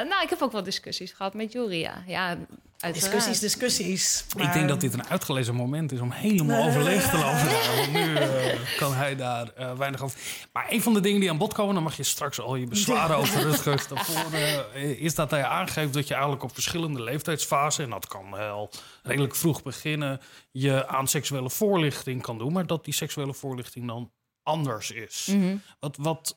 nou, 0.09 0.22
ik 0.22 0.30
heb 0.30 0.42
ook 0.42 0.52
wel 0.52 0.62
discussies 0.62 1.12
gehad 1.12 1.35
met 1.35 1.52
Juri, 1.52 1.78
ja. 1.78 2.02
ja 2.06 2.38
Uiteraard. 2.80 3.12
Discussies, 3.12 3.40
discussies. 3.40 4.24
Maar... 4.36 4.46
Ik 4.46 4.52
denk 4.52 4.68
dat 4.68 4.80
dit 4.80 4.92
een 4.92 5.06
uitgelezen 5.06 5.54
moment 5.54 5.92
is 5.92 6.00
om 6.00 6.10
helemaal 6.10 6.66
overleeg 6.66 7.10
te 7.10 7.16
lopen. 7.16 7.76
Want 7.76 7.92
nu 7.92 8.12
uh, 8.12 8.76
kan 8.76 8.94
hij 8.94 9.16
daar 9.16 9.50
uh, 9.58 9.72
weinig 9.72 10.02
over. 10.02 10.18
Maar 10.52 10.66
een 10.68 10.82
van 10.82 10.94
de 10.94 11.00
dingen 11.00 11.20
die 11.20 11.30
aan 11.30 11.38
bod 11.38 11.54
komen, 11.54 11.74
dan 11.74 11.82
mag 11.82 11.96
je 11.96 12.02
straks 12.02 12.40
al 12.40 12.56
je 12.56 12.66
bezwaren 12.66 13.16
over 13.16 13.42
Rutgers 13.50 13.88
daarvoor, 13.88 14.38
uh, 14.38 15.02
is 15.02 15.14
dat 15.14 15.30
hij 15.30 15.44
aangeeft 15.44 15.92
dat 15.92 16.08
je 16.08 16.12
eigenlijk 16.12 16.42
op 16.42 16.54
verschillende 16.54 17.02
leeftijdsfasen, 17.02 17.84
en 17.84 17.90
dat 17.90 18.06
kan 18.06 18.34
al 18.34 18.70
redelijk 19.02 19.36
vroeg 19.36 19.62
beginnen, 19.62 20.20
je 20.50 20.86
aan 20.86 21.08
seksuele 21.08 21.50
voorlichting 21.50 22.22
kan 22.22 22.38
doen, 22.38 22.52
maar 22.52 22.66
dat 22.66 22.84
die 22.84 22.94
seksuele 22.94 23.34
voorlichting 23.34 23.86
dan 23.86 24.12
anders 24.42 24.90
is. 24.90 25.28
Mm 25.30 25.40
-hmm. 25.40 25.62
Wat, 25.78 25.96
wat, 25.96 26.34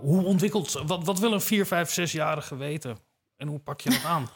hoe 0.00 0.24
ontwikkelt, 0.24 0.82
wat, 0.86 1.04
wat 1.04 1.18
wil 1.18 1.32
een 1.32 1.40
4, 1.40 1.66
5, 1.66 2.00
6-jarige 2.00 2.56
weten? 2.56 3.08
En 3.40 3.48
hoe 3.48 3.58
pak 3.58 3.80
je 3.80 3.90
dat 3.90 4.04
aan? 4.04 4.30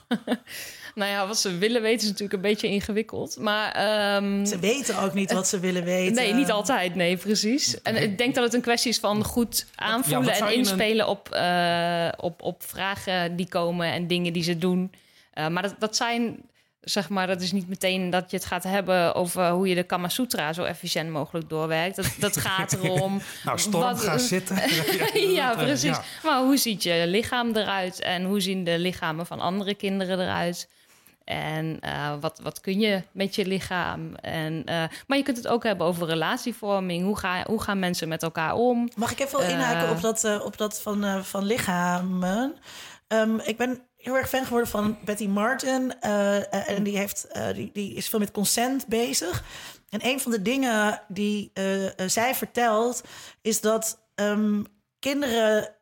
nou 0.95 1.11
ja, 1.11 1.27
wat 1.27 1.39
ze 1.39 1.59
willen 1.59 1.83
weten 1.83 2.01
is 2.01 2.07
natuurlijk 2.07 2.33
een 2.33 2.51
beetje 2.51 2.69
ingewikkeld. 2.69 3.37
Maar, 3.39 4.17
um, 4.17 4.47
ze 4.47 4.59
weten 4.59 4.99
ook 4.99 5.15
niet 5.15 5.33
wat 5.33 5.49
ze 5.49 5.61
willen 5.61 5.85
weten. 5.95 6.15
Nee, 6.15 6.33
niet 6.33 6.51
altijd. 6.51 6.95
Nee, 6.95 7.17
precies. 7.17 7.83
En 7.83 8.03
ik 8.03 8.19
denk 8.19 8.35
dat 8.35 8.45
het 8.45 8.55
een 8.55 8.61
kwestie 8.61 8.91
is 8.91 8.99
van 8.99 9.25
goed 9.25 9.67
aanvoelen 9.75 10.35
ja, 10.35 10.47
en 10.47 10.55
inspelen 10.55 11.05
een... 11.05 11.11
op, 11.11 11.29
uh, 11.33 12.09
op, 12.17 12.43
op 12.43 12.63
vragen 12.63 13.37
die 13.37 13.49
komen 13.49 13.93
en 13.93 14.07
dingen 14.07 14.33
die 14.33 14.43
ze 14.43 14.59
doen. 14.59 14.93
Uh, 15.35 15.49
maar 15.49 15.63
dat, 15.63 15.75
dat 15.79 15.97
zijn 15.97 16.37
zeg 16.85 17.09
maar, 17.09 17.27
dat 17.27 17.41
is 17.41 17.53
niet 17.53 17.69
meteen 17.69 18.11
dat 18.11 18.31
je 18.31 18.37
het 18.37 18.47
gaat 18.47 18.63
hebben 18.63 19.15
over 19.15 19.51
hoe 19.51 19.69
je 19.69 19.75
de 19.75 19.83
Kama 19.83 20.09
Sutra 20.09 20.53
zo 20.53 20.65
efficiënt 20.65 21.11
mogelijk 21.11 21.49
doorwerkt. 21.49 21.97
Dat, 21.97 22.15
dat 22.19 22.37
gaat 22.37 22.73
erom. 22.83 23.21
nou, 23.45 23.59
storm, 23.59 23.85
wat, 23.85 24.01
ga 24.01 24.19
zitten. 24.19 24.57
ja, 25.41 25.55
precies. 25.55 25.99
Maar 26.23 26.41
hoe 26.41 26.57
ziet 26.57 26.83
je 26.83 27.05
lichaam 27.07 27.57
eruit 27.57 28.01
en 28.01 28.25
hoe 28.25 28.41
zien 28.41 28.65
de 28.65 28.79
lichamen 28.79 29.27
van 29.27 29.41
andere 29.41 29.75
kinderen 29.75 30.21
eruit? 30.21 30.69
En 31.25 31.79
uh, 31.85 32.15
wat, 32.21 32.41
wat 32.43 32.61
kun 32.61 32.81
je 32.81 33.03
met 33.13 33.35
je 33.35 33.47
lichaam? 33.47 34.15
En, 34.15 34.53
uh, 34.55 34.85
maar 35.07 35.19
je 35.19 35.23
kunt 35.23 35.37
het 35.37 35.49
ook 35.49 35.63
hebben 35.63 35.87
over 35.87 36.07
relatievorming. 36.07 37.05
Hoe, 37.05 37.19
ga, 37.19 37.45
hoe 37.47 37.63
gaan 37.63 37.79
mensen 37.79 38.09
met 38.09 38.23
elkaar 38.23 38.55
om? 38.55 38.89
Mag 38.97 39.13
ik 39.13 39.21
even 39.21 39.41
uh, 39.41 39.49
inhaken 39.49 39.91
op 39.91 40.01
dat, 40.01 40.43
op 40.45 40.57
dat 40.57 40.81
van, 40.81 41.25
van 41.25 41.45
lichamen? 41.45 42.55
Um, 43.09 43.41
ik 43.41 43.57
ben 43.57 43.81
heel 44.05 44.17
erg 44.17 44.29
fan 44.29 44.45
geworden 44.45 44.69
van 44.69 44.99
Betty 45.05 45.27
Martin. 45.27 45.95
Uh, 46.03 46.69
en 46.69 46.83
die, 46.83 46.97
heeft, 46.97 47.27
uh, 47.33 47.47
die, 47.55 47.71
die 47.73 47.95
is 47.95 48.09
veel 48.09 48.19
met 48.19 48.31
consent 48.31 48.87
bezig. 48.87 49.45
En 49.89 50.07
een 50.07 50.21
van 50.21 50.33
de 50.33 50.43
dingen 50.43 51.03
die 51.09 51.53
zij 52.07 52.35
vertelt, 52.35 53.03
is 53.43 53.61
dat 53.61 53.99
um, 54.15 54.67
kinderen 54.99 55.75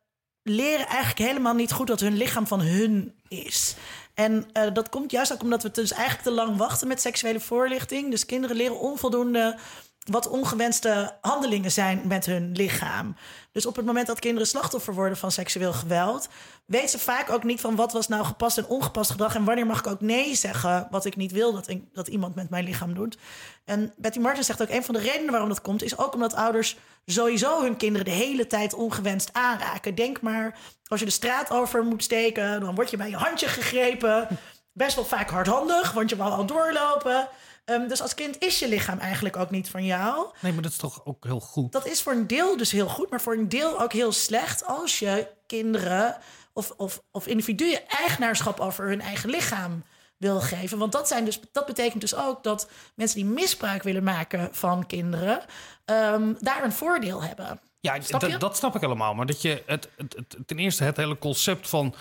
leren 0.43 0.87
eigenlijk 0.87 1.19
helemaal 1.19 1.55
niet 1.55 1.73
goed 1.73 1.87
dat 1.87 2.01
hun 2.01 2.17
lichaam 2.17 2.47
van 2.47 2.61
hun 2.61 3.15
is. 3.29 3.75
En 4.15 4.47
dat 4.73 4.89
komt 4.89 5.11
juist 5.11 5.33
ook 5.33 5.43
omdat 5.43 5.63
we 5.63 5.71
dus 5.71 5.93
eigenlijk 5.93 6.23
te 6.29 6.35
lang 6.35 6.57
wachten 6.57 6.89
met 6.89 7.01
seksuele 7.01 7.41
voorlichting. 7.41 8.11
Dus 8.11 8.27
kinderen 8.27 8.57
leren 8.57 8.79
onvoldoende 8.79 9.59
wat 10.03 10.29
ongewenste 10.29 11.17
handelingen 11.21 11.73
zijn 11.73 12.01
met 12.05 12.27
hun 12.27 12.53
lichaam. 12.53 13.17
Dus 13.53 13.67
op 13.67 13.77
het 13.77 13.85
moment 13.85 14.07
dat 14.07 14.19
kinderen 14.19 14.49
slachtoffer 14.49 14.95
worden 14.95 15.19
van 15.19 15.33
seksueel 15.33 15.73
geweld, 15.73 16.29
weten 16.65 16.89
ze 16.89 16.99
vaak 16.99 17.31
ook 17.31 17.45
niet 17.45 17.61
van 17.61 17.77
wat 17.77 17.93
was 17.93 18.09
nou 18.09 18.25
gepast 18.25 18.59
en 18.59 18.67
ongepast 18.67 19.11
gedrag 19.11 19.35
en 19.35 19.45
wanneer 19.45 19.67
mag 19.67 19.79
ik 19.79 19.87
ook 19.87 20.01
nee 20.01 20.35
zeggen 20.35 20.87
wat 20.91 21.05
ik 21.05 21.17
niet 21.17 21.33
wil 21.33 21.53
dat, 21.53 21.69
ik, 21.69 21.83
dat 21.93 22.09
iemand 22.09 22.35
met 22.35 22.51
mijn 22.51 22.65
lichaam 22.65 22.95
doet. 22.95 23.19
En 23.65 23.93
Betty 23.97 24.19
Martin 24.19 24.45
zegt 24.45 24.63
ook 24.63 24.69
een 24.69 24.85
van 24.85 24.95
de 24.95 25.01
redenen 25.01 25.31
waarom 25.31 25.49
dat 25.49 25.61
komt 25.61 25.83
is 25.83 25.99
ook 25.99 26.15
omdat 26.15 26.35
ouders 26.35 26.77
sowieso 27.07 27.63
hun 27.63 27.77
kinderen 27.77 28.05
de 28.05 28.13
hele 28.13 28.47
tijd 28.47 28.75
ongewenst 28.75 29.33
aanraken. 29.33 29.95
Denk 29.95 30.21
maar 30.21 30.59
als 30.87 31.01
je 31.01 31.07
de 31.07 31.13
straat 31.13 31.51
over 31.51 31.85
moet 31.85 32.03
steken, 32.03 32.61
dan 32.61 32.75
word 32.75 32.91
je 32.91 32.97
bij 32.97 33.11
je 33.11 33.17
handje 33.17 33.49
gegrepen. 33.49 34.29
Best 34.73 34.95
wel 34.95 35.05
vaak 35.05 35.31
hardhandig, 35.31 35.93
want 35.93 36.11
je 36.11 36.17
wil 36.17 36.25
al 36.25 36.47
doorlopen. 36.47 37.29
Um, 37.65 37.89
dus 37.89 38.03
als 38.03 38.15
kind 38.15 38.37
is 38.39 38.59
je 38.59 38.69
lichaam 38.69 38.99
eigenlijk 38.99 39.37
ook 39.37 39.51
niet 39.51 39.69
van 39.69 39.85
jou. 39.85 40.27
Nee, 40.41 40.53
maar 40.53 40.63
dat 40.63 40.71
is 40.71 40.77
toch 40.77 41.05
ook 41.05 41.25
heel 41.25 41.41
goed? 41.41 41.73
Dat 41.73 41.87
is 41.87 42.03
voor 42.03 42.13
een 42.13 42.27
deel 42.27 42.57
dus 42.57 42.71
heel 42.71 42.89
goed, 42.89 43.11
maar 43.11 43.21
voor 43.21 43.35
een 43.35 43.49
deel 43.49 43.81
ook 43.81 43.93
heel 43.93 44.13
slecht 44.13 44.67
als 44.67 44.99
je 44.99 45.29
kinderen 45.47 46.17
of, 46.53 46.71
of, 46.77 47.03
of 47.11 47.27
individuen 47.27 47.89
eigenaarschap 47.89 48.61
over 48.61 48.89
hun 48.89 49.01
eigen 49.01 49.31
lichaam 49.31 49.85
wil 50.17 50.41
geven. 50.41 50.79
Want 50.79 50.93
dat, 50.93 51.09
zijn 51.09 51.25
dus, 51.25 51.41
dat 51.53 51.67
betekent 51.67 52.01
dus 52.01 52.15
ook 52.15 52.43
dat 52.43 52.71
mensen 52.95 53.17
die 53.17 53.27
misbruik 53.27 53.83
willen 53.83 54.03
maken 54.05 54.49
van 54.55 54.87
kinderen... 54.87 55.41
ehm, 55.85 56.33
daar 56.41 56.65
een 56.65 56.73
voordeel 56.73 57.23
hebben. 57.23 57.61
Ja, 57.81 58.01
Snap 58.01 58.41
dat- 58.41 58.57
snap 58.57 58.75
ik 58.75 58.81
helemaal. 58.81 59.15
Maar 59.15 59.27
dat 59.27 59.43
je 59.43 59.63
het, 59.67 59.89
het, 59.97 60.15
het- 60.17 60.37
ten 60.47 60.59
eerste 60.59 60.85
het 60.85 60.97
hele 60.97 61.19
concept 61.19 61.69
van 61.69 61.95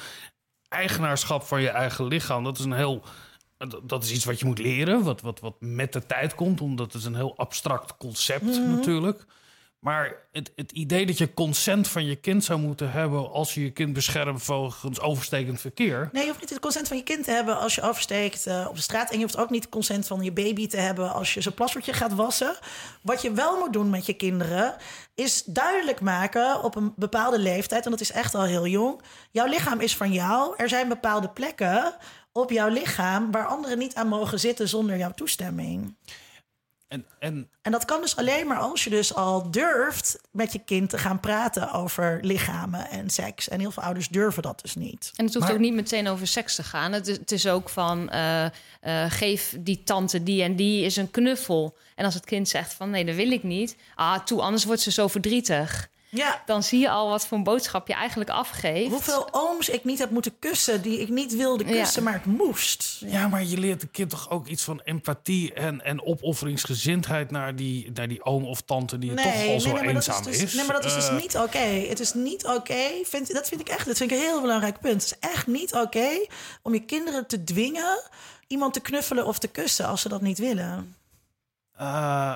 eigenaarschap 0.69 1.43
van 1.43 1.61
je 1.61 1.69
eigen 1.69 2.05
lichaam, 2.07 2.43
dat 2.43 2.59
is 2.59 2.65
een 2.65 2.73
heel. 2.73 3.03
dat- 3.57 3.89
Dat 3.89 4.03
is 4.03 4.11
iets 4.11 4.25
wat 4.25 4.39
je 4.39 4.45
moet 4.45 4.59
leren, 4.59 5.03
wat, 5.03 5.21
wat, 5.21 5.39
wat 5.39 5.55
met 5.59 5.93
de 5.93 6.05
tijd 6.05 6.35
komt, 6.35 6.61
omdat 6.61 6.85
het 6.93 7.01
is 7.01 7.05
een 7.07 7.15
heel 7.15 7.37
abstract 7.37 7.97
concept 7.97 8.43
Mhm. 8.57 8.75
natuurlijk. 8.75 9.25
Maar 9.81 10.15
het, 10.31 10.51
het 10.55 10.71
idee 10.71 11.05
dat 11.05 11.17
je 11.17 11.33
consent 11.33 11.87
van 11.87 12.05
je 12.05 12.15
kind 12.15 12.43
zou 12.43 12.59
moeten 12.59 12.91
hebben 12.91 13.31
als 13.31 13.53
je 13.53 13.63
je 13.63 13.71
kind 13.71 13.93
beschermt 13.93 14.43
volgens 14.43 14.99
overstekend 14.99 15.61
verkeer. 15.61 16.09
Nee, 16.11 16.21
je 16.21 16.27
hoeft 16.27 16.41
niet 16.41 16.49
het 16.49 16.59
consent 16.59 16.87
van 16.87 16.97
je 16.97 17.03
kind 17.03 17.23
te 17.23 17.31
hebben 17.31 17.59
als 17.59 17.75
je 17.75 17.81
oversteekt 17.81 18.47
eh, 18.47 18.65
op 18.69 18.75
de 18.75 18.81
straat. 18.81 19.09
En 19.11 19.17
je 19.17 19.23
hoeft 19.23 19.37
ook 19.37 19.49
niet 19.49 19.61
het 19.61 19.71
consent 19.71 20.07
van 20.07 20.23
je 20.23 20.31
baby 20.31 20.67
te 20.67 20.77
hebben 20.77 21.13
als 21.13 21.33
je 21.33 21.41
zijn 21.41 21.53
plaswertje 21.53 21.93
gaat 21.93 22.13
wassen. 22.13 22.55
Wat 23.01 23.21
je 23.21 23.31
wel 23.31 23.57
moet 23.57 23.73
doen 23.73 23.89
met 23.89 24.05
je 24.05 24.13
kinderen, 24.13 24.75
is 25.15 25.43
duidelijk 25.43 26.01
maken 26.01 26.63
op 26.63 26.75
een 26.75 26.93
bepaalde 26.95 27.39
leeftijd, 27.39 27.85
en 27.85 27.91
dat 27.91 28.01
is 28.01 28.11
echt 28.11 28.35
al 28.35 28.43
heel 28.43 28.67
jong. 28.67 29.01
Jouw 29.31 29.47
lichaam 29.47 29.79
is 29.79 29.95
van 29.95 30.13
jou. 30.13 30.53
Er 30.57 30.69
zijn 30.69 30.87
bepaalde 30.87 31.29
plekken 31.29 31.95
op 32.31 32.51
jouw 32.51 32.69
lichaam 32.69 33.31
waar 33.31 33.45
anderen 33.45 33.77
niet 33.77 33.95
aan 33.95 34.07
mogen 34.07 34.39
zitten 34.39 34.67
zonder 34.67 34.97
jouw 34.97 35.11
toestemming. 35.11 35.95
En, 36.91 37.05
en 37.19 37.49
En 37.61 37.71
dat 37.71 37.85
kan 37.85 38.01
dus 38.01 38.15
alleen 38.15 38.47
maar 38.47 38.57
als 38.57 38.83
je 38.83 38.89
dus 38.89 39.13
al 39.15 39.51
durft 39.51 40.19
met 40.31 40.53
je 40.53 40.59
kind 40.59 40.89
te 40.89 40.97
gaan 40.97 41.19
praten 41.19 41.71
over 41.71 42.19
lichamen 42.21 42.89
en 42.89 43.09
seks. 43.09 43.49
En 43.49 43.59
heel 43.59 43.71
veel 43.71 43.83
ouders 43.83 44.07
durven 44.07 44.43
dat 44.43 44.61
dus 44.61 44.75
niet. 44.75 45.11
En 45.15 45.25
het 45.25 45.33
hoeft 45.33 45.45
Maar- 45.45 45.55
ook 45.55 45.61
niet 45.61 45.73
meteen 45.73 46.07
over 46.07 46.27
seks 46.27 46.55
te 46.55 46.63
gaan. 46.63 46.91
Het 46.91 47.07
is, 47.07 47.17
het 47.17 47.31
is 47.31 47.47
ook 47.47 47.69
van 47.69 48.09
eh, 48.09 48.45
eh, 48.45 48.51
geef 49.11 49.55
die 49.59 49.83
tante 49.83 50.23
die 50.23 50.43
en 50.43 50.55
die 50.55 50.85
is 50.85 50.95
een 50.95 51.11
knuffel. 51.11 51.77
En 51.95 52.05
als 52.05 52.13
het 52.13 52.25
kind 52.25 52.49
zegt 52.49 52.73
van 52.73 52.89
nee, 52.89 53.05
dat 53.05 53.15
wil 53.15 53.31
ik 53.31 53.43
niet. 53.43 53.75
Ah, 53.95 54.19
toe, 54.19 54.41
anders 54.41 54.65
wordt 54.65 54.81
ze 54.81 54.91
zo 54.91 55.07
verdrietig. 55.07 55.89
Ja, 56.13 56.41
Dan 56.45 56.63
zie 56.63 56.79
je 56.79 56.89
al 56.89 57.09
wat 57.09 57.27
voor 57.27 57.37
een 57.37 57.43
boodschap 57.43 57.87
je 57.87 57.93
eigenlijk 57.93 58.29
afgeeft. 58.29 58.89
Hoeveel 58.91 59.27
ooms 59.31 59.69
ik 59.69 59.83
niet 59.83 59.99
heb 59.99 60.09
moeten 60.09 60.39
kussen 60.39 60.81
die 60.81 60.99
ik 60.99 61.09
niet 61.09 61.35
wilde 61.35 61.65
Ja. 61.65 61.71
kussen, 61.81 62.03
maar 62.03 62.15
ik 62.15 62.25
moest. 62.25 62.97
Ja, 63.05 63.27
maar 63.27 63.43
je 63.43 63.57
leert 63.57 63.81
een 63.81 63.91
kind 63.91 64.09
toch 64.09 64.29
ook 64.29 64.47
iets 64.47 64.63
van 64.63 64.81
empathie 64.83 65.53
en, 65.53 65.81
en 65.81 66.03
opofferingsgezindheid 66.05 67.31
naar 67.31 67.55
die, 67.55 67.91
naar 67.93 68.07
die 68.07 68.23
oom 68.25 68.45
of 68.45 68.61
tante 68.61 68.97
die 68.97 69.13
toch 69.13 69.47
al 69.47 69.59
zo 69.59 69.77
eenzaam 69.77 70.21
is, 70.21 70.27
is. 70.27 70.39
dus, 70.39 70.53
nee, 70.53 70.65
maar 70.65 70.75
dat 70.75 70.85
is 70.85 70.93
dus 70.93 71.07
Eh, 71.07 71.17
niet 71.19 71.37
oké. 71.37 71.57
Het 71.89 71.99
is 71.99 72.13
niet 72.13 72.45
oké. 72.45 72.81
Vind, 73.03 73.33
dat 73.33 73.47
vind 73.47 73.61
ik 73.61 73.69
echt. 73.69 73.85
Dat 73.85 73.97
vind 73.97 74.11
ik 74.11 74.17
een 74.17 74.23
heel 74.23 74.41
belangrijk 74.41 74.79
punt. 74.79 75.03
Het 75.03 75.11
is 75.21 75.29
echt 75.29 75.47
niet 75.47 75.73
oké 75.75 76.25
om 76.61 76.73
je 76.73 76.85
kinderen 76.85 77.27
te 77.27 77.43
dwingen 77.43 78.01
iemand 78.47 78.73
te 78.73 78.79
knuffelen 78.79 79.25
of 79.25 79.39
te 79.39 79.47
kussen 79.47 79.85
als 79.87 80.01
ze 80.01 80.09
dat 80.09 80.21
niet 80.21 80.37
willen. 80.37 80.95
eh, 81.77 82.33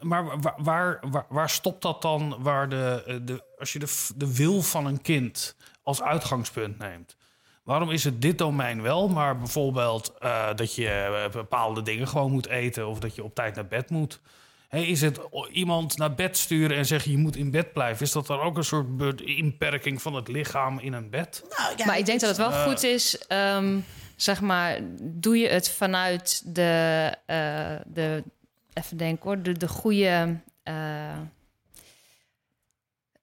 maar 0.00 0.40
waar, 0.40 0.54
waar, 0.56 0.98
waar, 1.10 1.26
waar 1.28 1.50
stopt 1.50 1.82
dat 1.82 2.02
dan? 2.02 2.36
Waar 2.38 2.68
de, 2.68 3.20
de, 3.24 3.44
als 3.58 3.72
je 3.72 3.78
de, 3.78 4.06
de 4.16 4.34
wil 4.36 4.62
van 4.62 4.86
een 4.86 5.02
kind 5.02 5.56
als 5.82 6.02
uitgangspunt 6.02 6.78
neemt. 6.78 7.16
Waarom 7.62 7.90
is 7.90 8.04
het 8.04 8.22
dit 8.22 8.38
domein 8.38 8.82
wel, 8.82 9.08
maar 9.08 9.38
bijvoorbeeld 9.38 10.12
eh, 10.18 10.54
dat 10.54 10.74
je 10.74 10.88
eh, 10.88 11.30
bepaalde 11.30 11.82
dingen 11.82 12.08
gewoon 12.08 12.30
moet 12.30 12.46
eten 12.46 12.88
of 12.88 12.98
dat 12.98 13.14
je 13.14 13.24
op 13.24 13.34
tijd 13.34 13.54
naar 13.54 13.66
bed 13.66 13.90
moet? 13.90 14.20
Hey, 14.68 14.84
is 14.86 15.00
het 15.00 15.20
iemand 15.52 15.96
naar 15.96 16.14
bed 16.14 16.36
sturen 16.36 16.76
en 16.76 16.86
zeggen 16.86 17.10
je 17.10 17.16
moet 17.18 17.36
in 17.36 17.50
bed 17.50 17.72
blijven? 17.72 18.02
Is 18.06 18.12
dat 18.12 18.26
dan 18.26 18.40
ook 18.40 18.56
een 18.56 18.64
soort 18.64 19.20
inperking 19.20 20.02
van 20.02 20.14
het 20.14 20.28
lichaam 20.28 20.78
in 20.78 20.92
een 20.92 21.10
bed? 21.10 21.44
Nou, 21.58 21.72
ja, 21.76 21.86
maar 21.86 21.98
ik 21.98 22.06
denk 22.06 22.20
dat 22.20 22.28
het 22.28 22.38
wel 22.38 22.50
Eh. 22.50 22.64
goed 22.64 22.82
is, 22.82 23.26
ehm, 23.26 23.78
zeg 24.16 24.40
maar, 24.40 24.78
doe 25.00 25.36
je 25.38 25.48
het 25.48 25.70
vanuit 25.70 26.42
de, 26.54 27.14
eh, 27.26 27.76
de 27.86 28.24
even 28.74 28.96
denken 28.96 29.24
hoor, 29.24 29.42
de, 29.42 29.52
de 29.52 29.68
goede. 29.68 30.40
eh, 30.62 31.18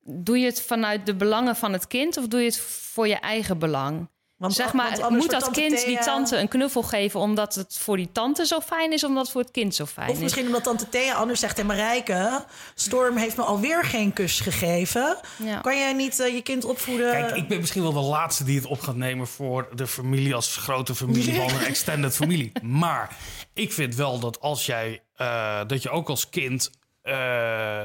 doe 0.04 0.40
je 0.40 0.46
het 0.46 0.62
vanuit 0.62 1.06
de 1.06 1.16
belangen 1.16 1.56
van 1.56 1.74
het 1.74 1.88
kind 1.88 2.18
of 2.18 2.28
doe 2.28 2.40
je 2.40 2.46
het 2.46 2.60
voor 2.60 3.08
je 3.08 3.16
eigen 3.20 3.60
belang? 3.60 4.08
Want- 4.41 4.54
zeg 4.54 4.71
want 4.71 4.77
maar, 4.77 5.01
anders 5.04 5.23
moet 5.23 5.32
dat 5.32 5.51
kind 5.51 5.86
die 5.86 5.99
tante 5.99 6.38
een 6.38 6.47
knuffel 6.47 6.84
geven 6.84 7.19
omdat 7.19 7.56
het 7.56 7.77
voor 7.77 7.97
die 7.97 8.10
tante 8.12 8.45
zo 8.45 8.60
fijn 8.60 8.93
is, 8.93 9.04
omdat 9.04 9.23
het 9.23 9.32
voor 9.32 9.41
het 9.41 9.51
kind 9.51 9.75
zo 9.75 9.86
fijn 9.86 10.10
Of 10.10 10.15
is? 10.15 10.21
misschien 10.21 10.45
omdat 10.45 10.63
tante 10.63 10.89
Thea 10.89 11.13
anders 11.13 11.39
zegt 11.39 11.60
en 11.60 11.65
Marijke... 11.65 12.45
Storm 12.75 13.17
heeft 13.17 13.38
me 13.38 13.43
alweer 13.43 13.84
geen 13.84 14.13
kus 14.13 14.39
gegeven. 14.39 15.17
Ja. 15.43 15.60
Kan 15.60 15.77
jij 15.77 15.93
niet 15.93 16.19
eh, 16.19 16.34
je 16.34 16.41
kind 16.41 16.65
opvoeden? 16.65 17.12
Kijk, 17.12 17.36
ik 17.36 17.47
ben 17.47 17.60
misschien 17.60 17.82
wel 17.82 17.93
de 17.93 17.99
laatste 17.99 18.43
die 18.43 18.56
het 18.56 18.65
op 18.67 18.82
gaat 18.82 18.95
nemen 18.95 19.27
voor 19.27 19.69
de 19.75 19.88
familie 19.88 20.36
als 20.36 20.58
grote 20.58 20.95
familie 20.95 21.34
van 21.41 21.49
een 21.49 21.65
extended 21.65 22.15
familie. 22.15 22.51
Maar 22.62 23.15
ik 23.54 23.73
vind 23.73 23.95
wel 23.95 24.19
dat 24.19 24.39
als 24.39 24.65
jij, 24.65 25.04
eh, 25.15 25.60
dat 25.67 25.84
je 25.84 25.89
ook 25.89 26.10
als 26.10 26.30
kind, 26.30 26.71
eh, 27.01 27.84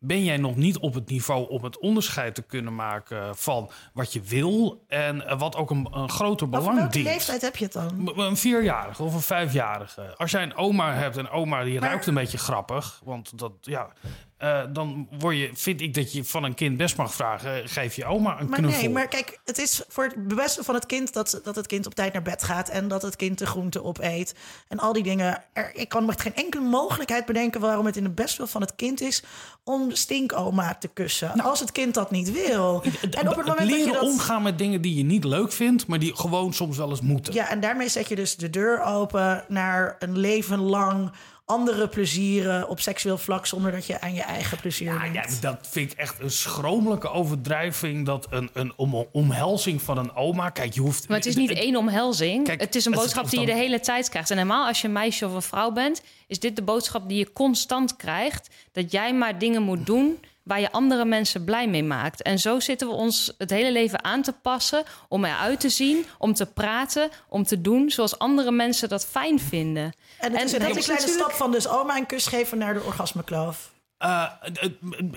ben 0.00 0.24
jij 0.24 0.36
nog 0.36 0.56
niet 0.56 0.78
op 0.78 0.94
het 0.94 1.08
niveau 1.08 1.48
om 1.48 1.64
het 1.64 1.78
onderscheid 1.78 2.34
te 2.34 2.42
kunnen 2.42 2.74
maken 2.74 3.36
van 3.36 3.70
wat 3.92 4.12
je 4.12 4.20
wil 4.20 4.84
en 4.88 5.38
wat 5.38 5.56
ook 5.56 5.70
een, 5.70 5.88
een 5.90 6.10
groter 6.10 6.48
belang 6.48 6.76
welke 6.76 6.92
dient. 6.92 7.06
leeftijd 7.06 7.40
heb 7.40 7.56
je 7.56 7.64
het 7.64 7.72
dan? 7.72 8.12
Een 8.16 8.36
vierjarige 8.36 9.02
of 9.02 9.14
een 9.14 9.20
vijfjarige. 9.20 10.14
Als 10.16 10.30
jij 10.30 10.42
een 10.42 10.54
oma 10.54 10.94
hebt 10.94 11.16
en 11.16 11.30
oma 11.30 11.64
die 11.64 11.80
ruikt 11.80 12.06
een 12.06 12.14
beetje 12.14 12.38
grappig, 12.38 13.00
want 13.04 13.38
dat 13.38 13.52
ja, 13.60 13.92
eh, 14.38 14.60
dan 14.72 15.08
word 15.18 15.36
je, 15.36 15.50
vind 15.54 15.80
ik 15.80 15.94
dat 15.94 16.12
je 16.12 16.24
van 16.24 16.44
een 16.44 16.54
kind 16.54 16.76
best 16.76 16.96
mag 16.96 17.14
vragen: 17.14 17.62
eh, 17.62 17.68
geef 17.68 17.96
je 17.96 18.04
oma 18.04 18.40
een 18.40 18.48
Maar 18.48 18.58
knuffel. 18.58 18.82
nee, 18.82 18.90
maar 18.90 19.08
kijk, 19.08 19.38
het 19.44 19.58
is 19.58 19.82
voor 19.88 20.04
het 20.04 20.36
beste 20.36 20.64
van 20.64 20.74
het 20.74 20.86
kind 20.86 21.12
dat, 21.12 21.40
dat 21.44 21.56
het 21.56 21.66
kind 21.66 21.86
op 21.86 21.94
tijd 21.94 22.12
naar 22.12 22.22
bed 22.22 22.42
gaat 22.42 22.68
en 22.68 22.88
dat 22.88 23.02
het 23.02 23.16
kind 23.16 23.38
de 23.38 23.46
groente 23.46 23.84
opeet 23.84 24.34
en 24.68 24.78
al 24.78 24.92
die 24.92 25.02
dingen. 25.02 25.44
Er, 25.52 25.70
ik 25.74 25.88
kan 25.88 26.04
me 26.04 26.12
geen 26.16 26.34
enkele 26.34 26.64
mogelijkheid 26.64 27.26
bedenken 27.26 27.60
waarom 27.60 27.86
het 27.86 27.96
in 27.96 28.04
het 28.04 28.14
beste 28.14 28.46
van 28.46 28.60
het 28.60 28.74
kind 28.76 29.00
is 29.00 29.22
om 29.64 29.90
stinkoma 29.90 30.74
te 30.74 30.88
kussen. 30.88 31.40
als 31.40 31.60
het 31.60 31.72
kind 31.72 31.94
dat 31.94 32.10
niet 32.10 32.32
wil. 32.32 32.82
En 33.10 33.28
op 33.28 33.36
het 33.36 33.46
moment 33.46 33.46
dat 33.46 33.66
leren 33.66 33.86
je 33.86 33.92
dat. 33.92 34.02
omgaan 34.02 34.42
met 34.42 34.58
dingen 34.58 34.80
die 34.80 34.94
je 34.94 35.04
niet 35.04 35.24
leuk 35.24 35.52
vindt, 35.52 35.86
maar 35.86 35.98
die 35.98 36.16
gewoon 36.16 36.52
soms 36.52 36.76
wel 36.76 36.90
eens 36.90 37.00
moeten. 37.00 37.34
Ja, 37.34 37.48
en 37.48 37.60
daarmee 37.60 37.88
zet 37.88 38.08
je 38.08 38.16
dus 38.16 38.36
de 38.36 38.50
deur 38.50 38.82
open 38.82 39.44
naar 39.48 39.96
een 39.98 40.18
leven 40.18 40.58
lang 40.58 41.10
andere 41.48 41.88
plezieren 41.88 42.68
op 42.68 42.80
seksueel 42.80 43.18
vlak 43.18 43.46
zonder 43.46 43.72
dat 43.72 43.86
je 43.86 44.00
aan 44.00 44.14
je 44.14 44.22
eigen 44.22 44.58
plezier 44.60 44.92
Ja, 44.92 44.98
denkt. 44.98 45.14
ja, 45.14 45.40
dat 45.40 45.66
vind 45.70 45.92
ik 45.92 45.98
echt 45.98 46.20
een 46.20 46.30
schromelijke 46.30 47.08
overdrijving. 47.10 48.06
Dat 48.06 48.26
een, 48.30 48.50
een 48.52 48.72
om, 48.76 49.06
omhelzing 49.12 49.82
van 49.82 49.98
een 49.98 50.14
oma. 50.14 50.50
Kijk, 50.50 50.74
je 50.74 50.80
hoeft. 50.80 51.08
Maar 51.08 51.16
het 51.16 51.26
is 51.26 51.36
niet 51.36 51.50
één 51.50 51.76
omhelzing. 51.76 52.44
Kijk, 52.44 52.60
het 52.60 52.74
is 52.74 52.84
een 52.84 52.92
boodschap 52.92 53.22
het 53.22 53.30
die 53.30 53.40
je 53.40 53.46
de 53.46 53.54
hele 53.54 53.80
tijd 53.80 54.08
krijgt. 54.08 54.30
En 54.30 54.36
helemaal 54.36 54.66
als 54.66 54.80
je 54.80 54.86
een 54.86 54.92
meisje 54.92 55.26
of 55.26 55.34
een 55.34 55.42
vrouw 55.42 55.72
bent, 55.72 56.02
is 56.26 56.38
dit 56.38 56.56
de 56.56 56.62
boodschap 56.62 57.08
die 57.08 57.18
je 57.18 57.32
constant 57.32 57.96
krijgt. 57.96 58.48
Dat 58.72 58.92
jij 58.92 59.14
maar 59.14 59.38
dingen 59.38 59.62
moet 59.62 59.86
doen 59.86 60.18
waar 60.48 60.60
je 60.60 60.72
andere 60.72 61.04
mensen 61.04 61.44
blij 61.44 61.68
mee 61.68 61.82
maakt. 61.84 62.22
En 62.22 62.38
zo 62.38 62.60
zitten 62.60 62.88
we 62.88 62.94
ons 62.94 63.32
het 63.38 63.50
hele 63.50 63.72
leven 63.72 64.04
aan 64.04 64.22
te 64.22 64.32
passen 64.32 64.84
om 65.08 65.24
eruit 65.24 65.60
te 65.60 65.68
zien, 65.68 66.04
om 66.18 66.34
te 66.34 66.46
praten, 66.46 67.08
om 67.28 67.44
te 67.44 67.60
doen 67.60 67.90
zoals 67.90 68.18
andere 68.18 68.50
mensen 68.50 68.88
dat 68.88 69.06
fijn 69.06 69.40
vinden. 69.40 69.92
En 70.18 70.32
het 70.32 70.42
is 70.42 70.52
En 70.52 70.60
een 70.60 70.66
dat 70.66 70.68
hele 70.68 70.78
is 70.78 70.84
kleine 70.84 71.06
natuurlijk- 71.06 71.14
stap 71.18 71.32
van 71.32 71.50
dus 71.52 71.68
oma 71.68 71.96
een 71.96 72.06
kus 72.06 72.26
geven 72.26 72.58
naar 72.58 72.74
de 72.74 72.82
orgasmekloof. 72.82 73.70
Eh, 73.98 74.24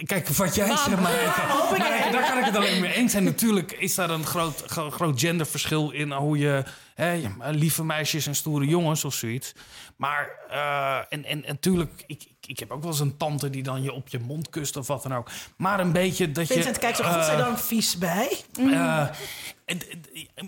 kijk, 0.06 0.28
wat 0.28 0.56
jij 0.56 0.67
zegt, 0.67 0.89
maar 0.89 1.00
maar 1.02 2.10
daar 2.12 2.30
kan 2.30 2.38
ik 2.38 2.46
het 2.46 2.56
alleen 2.56 2.82
mee 2.82 2.94
eens 2.94 3.12
zijn. 3.12 3.24
Natuurlijk 3.24 3.72
is 3.72 3.96
daar 3.96 4.10
een 4.10 4.26
groot, 4.26 4.63
gro- 4.67 4.89
groot 4.89 5.20
genderverschil 5.20 5.91
in 5.91 6.12
hoe 6.12 6.38
je 6.38 6.63
hè, 6.96 7.22
lieve 7.52 7.84
meisjes 7.84 8.28
en 8.28 8.36
stoere 8.36 8.65
jongens 8.65 9.06
of 9.06 9.13
zoiets. 9.13 9.54
Maar 9.96 10.30
eh, 10.50 10.98
en, 11.10 11.26
en, 11.26 11.26
en 11.26 11.44
natuurlijk, 11.48 12.04
ik, 12.08 12.24
ik, 12.52 12.60
heb 12.60 12.72
ook 12.72 12.82
wel 12.82 12.92
eens 12.92 13.00
een 13.00 13.18
tante 13.18 13.50
die 13.50 13.64
dan 13.64 13.84
je 13.84 13.94
op 13.94 14.08
je 14.08 14.20
mond 14.20 14.50
kust 14.50 14.78
of 14.78 14.88
wat 14.88 15.04
dan 15.04 15.16
ook. 15.16 15.30
Maar 15.56 15.80
een 15.80 15.92
beetje 15.92 16.32
dat 16.32 16.48
je. 16.48 16.54
Vincent 16.54 16.78
kijkt 16.78 16.98
zo 16.98 17.04
eh, 17.04 17.14
godzijdank 17.14 17.58
vies 17.60 17.98
bij. 17.98 18.38
eh, 18.56 19.08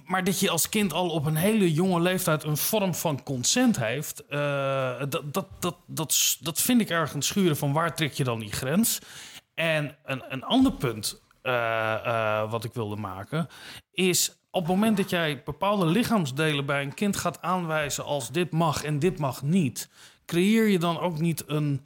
maar 0.06 0.24
dat 0.24 0.40
je 0.40 0.50
als 0.50 0.70
kind 0.70 0.94
al 0.94 1.10
op 1.10 1.26
een 1.26 1.36
hele 1.36 1.74
jonge 1.74 2.00
leeftijd 2.02 2.44
een 2.44 2.58
vorm 2.58 2.96
van 2.96 3.24
consent 3.24 3.80
heeft, 3.80 4.26
eh, 4.26 5.00
dat, 5.10 5.34
dat, 5.34 5.48
dat, 5.60 5.76
dat, 5.86 6.38
dat 6.40 6.62
vind 6.62 6.82
ik 6.82 6.90
ergens 6.90 7.28
schuren 7.28 7.58
van 7.58 7.74
waar 7.74 7.96
trek 7.96 8.14
je 8.14 8.24
dan 8.24 8.40
die 8.40 8.52
grens. 8.52 9.00
En 9.54 9.96
een, 10.06 10.24
een 10.28 10.44
ander 10.44 10.74
punt 10.74 11.22
eh, 11.42 12.52
wat 12.52 12.64
ik 12.64 12.74
wilde 12.74 12.96
maken 12.96 13.48
is 13.92 14.38
op 14.52 14.62
het 14.62 14.72
moment 14.72 14.98
dat 14.98 15.10
jij 15.10 15.44
bepaalde 15.44 15.86
lichaamsdelen 15.86 16.66
bij 16.66 16.82
een 16.82 16.94
kind 16.94 17.18
gaat 17.18 17.42
aanwijzen 17.42 18.04
als 18.06 18.32
dit 18.32 18.52
mag 18.52 18.84
en 18.84 19.00
dit 19.00 19.18
mag 19.18 19.42
niet, 19.42 19.90
creëer 20.26 20.68
je 20.68 20.80
dan 20.80 21.00
ook 21.00 21.20
niet 21.20 21.44
een. 21.48 21.82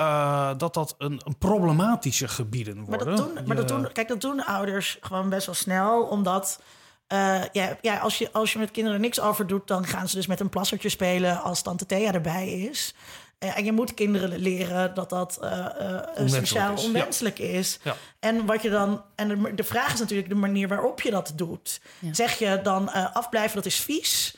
Eh, 0.00 0.50
dat 0.56 0.74
dat 0.74 0.94
een, 0.98 1.20
een 1.24 1.38
problematische 1.38 2.28
gebieden 2.28 2.76
Maar 2.76 2.84
worden. 2.86 3.06
dat 3.06 3.16
doen, 3.16 3.46
maar 3.46 3.56
dat 3.56 3.68
doen, 3.68 3.92
kijk, 3.92 4.08
dat 4.08 4.20
doen 4.20 4.44
ouders 4.44 4.98
gewoon 5.00 5.28
best 5.28 5.46
wel 5.46 5.54
snel, 5.54 6.02
omdat 6.02 6.60
eh, 7.06 7.42
ja, 7.52 7.76
ja, 7.80 7.96
als, 7.98 8.18
je, 8.18 8.32
als 8.32 8.52
je 8.52 8.58
met 8.58 8.70
kinderen 8.70 9.00
niks 9.00 9.20
over 9.20 9.46
doet, 9.46 9.66
dan 9.66 9.86
gaan 9.86 10.08
ze 10.08 10.16
dus 10.16 10.26
met 10.26 10.40
een 10.40 10.48
plassertje 10.48 10.88
spelen 10.88 11.42
als 11.42 11.62
tante 11.62 11.86
Thea 11.86 12.12
erbij 12.12 12.48
is. 12.50 12.94
Eh, 13.38 13.56
en 13.56 13.64
je 13.64 13.72
moet 13.72 13.94
kinderen 13.94 14.38
leren 14.38 14.94
dat 14.94 15.10
dat 15.10 15.38
eh, 15.40 15.66
eh, 15.96 16.28
sociaal 16.28 16.74
is, 16.74 16.80
ja. 16.80 16.86
onwenselijk 16.86 17.38
is. 17.38 17.78
Ja. 17.82 17.96
En 18.20 18.46
wat 18.46 18.62
je 18.62 18.70
dan. 18.70 19.02
En 19.14 19.28
de, 19.28 19.54
de 19.54 19.64
vraag 19.64 19.92
is 19.92 20.00
natuurlijk 20.00 20.28
de 20.28 20.34
manier 20.34 20.68
waarop 20.68 21.00
je 21.00 21.10
dat 21.10 21.32
doet. 21.36 21.80
Zeg 22.10 22.38
je 22.38 22.60
dan 22.62 22.90
eh, 22.90 23.14
afblijven, 23.14 23.56
dat 23.56 23.66
is 23.66 23.80
vies. 23.80 24.36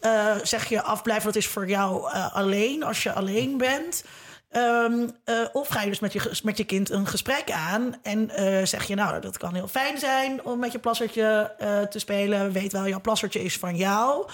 eh, 0.00 0.36
zeg 0.42 0.68
je 0.68 0.82
afblijven, 0.82 1.24
dat 1.26 1.36
is 1.36 1.46
voor 1.48 1.68
jou 1.68 2.12
eh, 2.12 2.34
alleen 2.34 2.82
als 2.84 3.02
je 3.02 3.12
alleen 3.12 3.56
bent. 3.58 4.04
Ehm, 4.52 5.08
eh, 5.24 5.44
of 5.52 5.68
ga 5.68 5.82
je 5.82 5.88
dus 5.88 6.42
met 6.42 6.56
je, 6.56 6.64
kind 6.64 6.90
een 6.90 7.06
gesprek 7.06 7.50
aan 7.50 7.94
en 8.02 8.30
eh, 8.30 8.66
zeg 8.66 8.84
je, 8.84 8.94
nou, 8.94 9.20
dat 9.20 9.38
kan 9.38 9.54
heel 9.54 9.68
fijn 9.68 9.98
zijn 9.98 10.44
om 10.44 10.58
met 10.58 10.72
je 10.72 10.78
plassertje 10.78 11.54
eh, 11.58 11.80
te 11.80 11.98
spelen. 11.98 12.52
Weet 12.52 12.72
wel, 12.72 12.88
jouw 12.88 13.00
plassertje 13.00 13.42
is 13.42 13.58
van 13.58 13.76
jou. 13.76 14.28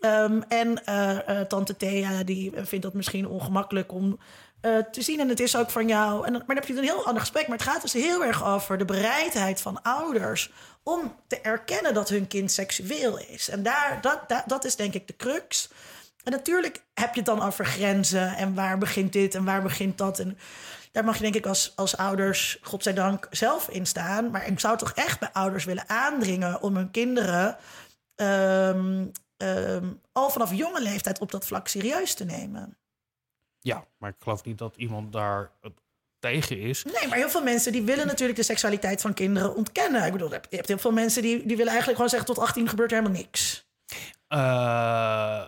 Ehm, 0.00 0.40
en 0.48 0.82
tante 1.48 1.76
Thea, 1.76 2.22
die 2.22 2.52
vindt 2.54 2.84
dat 2.84 2.94
misschien 2.94 3.28
ongemakkelijk 3.28 3.92
om 3.92 4.18
te 4.60 5.02
zien. 5.02 5.20
En 5.20 5.28
het 5.28 5.40
is 5.40 5.56
ook 5.56 5.70
van 5.70 5.88
jou. 5.88 6.26
En, 6.26 6.32
maar 6.32 6.42
dan 6.46 6.56
heb 6.56 6.66
je 6.66 6.76
een 6.76 6.82
heel 6.82 7.06
ander 7.06 7.20
gesprek. 7.20 7.48
Maar 7.48 7.58
het 7.58 7.68
gaat 7.68 7.82
dus 7.82 7.92
heel 7.92 8.24
erg 8.24 8.44
over 8.44 8.78
de 8.78 8.84
bereidheid 8.84 9.60
van 9.60 9.82
ouders 9.82 10.50
om 10.82 11.14
te 11.26 11.40
erkennen 11.40 11.94
dat 11.94 12.08
hun 12.08 12.26
kind 12.26 12.52
seksueel 12.52 13.18
is. 13.18 13.48
En 13.48 13.62
daar, 13.62 13.98
dat, 14.00 14.28
dat, 14.28 14.42
dat 14.46 14.64
is 14.64 14.76
denk 14.76 14.94
ik 14.94 15.06
de 15.06 15.16
crux. 15.16 15.68
En 16.24 16.32
natuurlijk 16.32 16.82
heb 16.94 17.10
je 17.14 17.20
het 17.20 17.28
dan 17.28 17.42
over 17.42 17.66
grenzen 17.66 18.36
en 18.36 18.54
waar 18.54 18.78
begint 18.78 19.12
dit 19.12 19.34
en 19.34 19.44
waar 19.44 19.62
begint 19.62 19.98
dat. 19.98 20.18
En 20.18 20.38
daar 20.92 21.04
mag 21.04 21.16
je 21.16 21.22
denk 21.22 21.34
ik 21.34 21.46
als, 21.46 21.72
als 21.76 21.96
ouders, 21.96 22.58
godzijdank, 22.62 23.26
zelf 23.30 23.68
in 23.68 23.86
staan. 23.86 24.30
Maar 24.30 24.46
ik 24.46 24.60
zou 24.60 24.78
toch 24.78 24.92
echt 24.92 25.20
bij 25.20 25.32
ouders 25.32 25.64
willen 25.64 25.88
aandringen 25.88 26.62
om 26.62 26.76
hun 26.76 26.90
kinderen 26.90 27.56
ehm, 28.14 29.06
ehm, 29.36 29.84
al 30.12 30.30
vanaf 30.30 30.54
jonge 30.54 30.80
leeftijd 30.82 31.18
op 31.18 31.30
dat 31.30 31.46
vlak 31.46 31.68
serieus 31.68 32.14
te 32.14 32.24
nemen. 32.24 32.78
Ja, 33.60 33.84
maar 33.98 34.10
ik 34.10 34.16
geloof 34.18 34.44
niet 34.44 34.58
dat 34.58 34.76
iemand 34.76 35.12
daar 35.12 35.50
eh, 35.60 35.70
tegen 36.18 36.60
is. 36.60 36.84
Nee, 36.84 37.08
maar 37.08 37.18
heel 37.18 37.30
veel 37.30 37.42
mensen 37.42 37.72
die 37.72 37.82
willen 37.82 38.06
natuurlijk 38.06 38.38
de 38.38 38.44
seksualiteit 38.44 39.00
van 39.00 39.14
kinderen 39.14 39.54
ontkennen. 39.54 40.04
Ik 40.06 40.12
bedoel, 40.12 40.28
je 40.28 40.40
hebt- 40.50 40.68
heel 40.68 40.78
veel 40.78 40.92
mensen 40.92 41.22
die, 41.22 41.36
die 41.46 41.56
willen 41.56 41.72
eigenlijk 41.72 41.94
gewoon 41.94 42.08
zeggen... 42.10 42.34
tot 42.34 42.38
18 42.44 42.68
gebeurt 42.68 42.90
er 42.92 42.96
helemaal 42.98 43.20
niks. 43.20 43.68
Eh, 44.28 45.42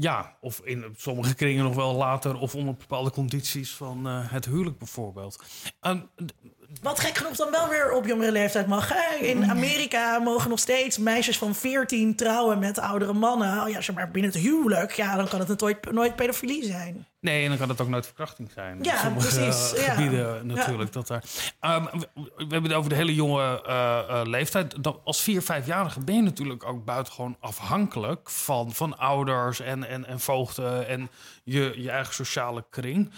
ja, 0.00 0.36
of 0.40 0.60
in 0.64 0.94
sommige 0.96 1.34
kringen 1.34 1.64
nog 1.64 1.74
wel 1.74 1.94
later 1.94 2.38
of 2.38 2.54
onder 2.54 2.74
bepaalde 2.74 3.10
condities 3.10 3.74
van 3.74 4.06
eh, 4.08 4.32
het 4.32 4.44
huwelijk 4.44 4.78
bijvoorbeeld. 4.78 5.42
D- 5.80 6.34
Wat 6.82 7.00
gek 7.00 7.16
genoeg 7.16 7.36
dan 7.36 7.50
wel 7.50 7.68
weer 7.68 7.92
op 7.92 8.06
jongere 8.06 8.32
leeftijd 8.32 8.66
mag. 8.66 8.88
Hè? 8.94 9.16
In 9.24 9.50
Amerika 9.50 10.18
mogen 10.18 10.50
nog 10.50 10.58
steeds 10.58 10.98
meisjes 10.98 11.38
van 11.38 11.54
14 11.54 12.16
trouwen 12.16 12.58
met 12.58 12.78
oudere 12.78 13.12
mannen. 13.12 13.62
Oh 13.62 13.68
ja, 13.68 13.80
zeg 13.80 13.94
maar 13.96 14.10
binnen 14.10 14.30
het 14.32 14.40
huwelijk. 14.40 14.92
Ja, 14.92 15.16
dan 15.16 15.28
kan 15.28 15.40
het 15.40 15.60
nooit, 15.60 15.92
nooit 15.92 16.16
pedofilie 16.16 16.64
zijn. 16.64 17.06
Nee, 17.26 17.42
en 17.42 17.48
dan 17.48 17.58
kan 17.58 17.68
het 17.68 17.80
ook 17.80 17.88
nooit 17.88 18.06
verkrachting 18.06 18.50
zijn. 18.54 18.78
Ja, 18.82 19.00
sommige 19.02 19.38
precies, 19.38 19.70
ja. 19.84 19.94
gebieden 19.94 20.46
natuurlijk. 20.46 20.92
Dat 20.92 21.06
daar, 21.06 21.22
Ehm, 21.60 21.84
we, 21.84 22.08
we 22.14 22.46
hebben 22.48 22.62
het 22.62 22.72
over 22.72 22.90
de 22.90 22.96
hele 22.96 23.14
jonge 23.14 23.62
eh, 23.62 23.98
eh, 23.98 24.26
leeftijd. 24.26 24.82
Dat, 24.82 25.00
als 25.04 25.20
vier, 25.20 25.42
vijfjarige 25.42 26.00
ben 26.00 26.14
je 26.14 26.22
natuurlijk 26.22 26.64
ook 26.64 26.84
buitengewoon 26.84 27.36
afhankelijk 27.40 28.30
van, 28.30 28.72
van 28.72 28.98
ouders 28.98 29.60
en, 29.60 29.88
en, 29.88 30.06
en 30.06 30.20
voogden 30.20 30.88
en 30.88 31.10
je, 31.44 31.72
je 31.76 31.90
eigen 31.90 32.14
sociale 32.14 32.64
kring. 32.70 33.10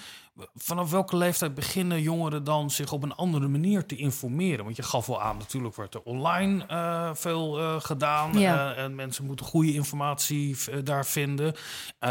Vanaf 0.55 0.90
welke 0.90 1.16
leeftijd 1.16 1.55
beginnen 1.55 2.03
jongeren 2.03 2.44
dan 2.44 2.70
zich 2.70 2.92
op 2.92 3.03
een 3.03 3.14
andere 3.14 3.48
manier 3.48 3.87
te 3.87 3.96
informeren? 3.96 4.64
Want 4.64 4.77
je 4.77 4.83
gaf 4.83 5.07
wel 5.07 5.22
aan, 5.22 5.37
natuurlijk 5.37 5.74
wordt 5.74 5.94
er 5.94 6.03
online 6.03 6.66
eh, 6.66 7.11
veel 7.14 7.59
eh, 7.59 7.81
gedaan. 7.81 8.38
Ja. 8.38 8.74
eh, 8.74 8.83
en 8.83 8.94
mensen 8.94 9.24
moeten 9.24 9.46
goede 9.46 9.74
informatie 9.74 10.57
daar 10.83 11.07
vinden. 11.07 11.55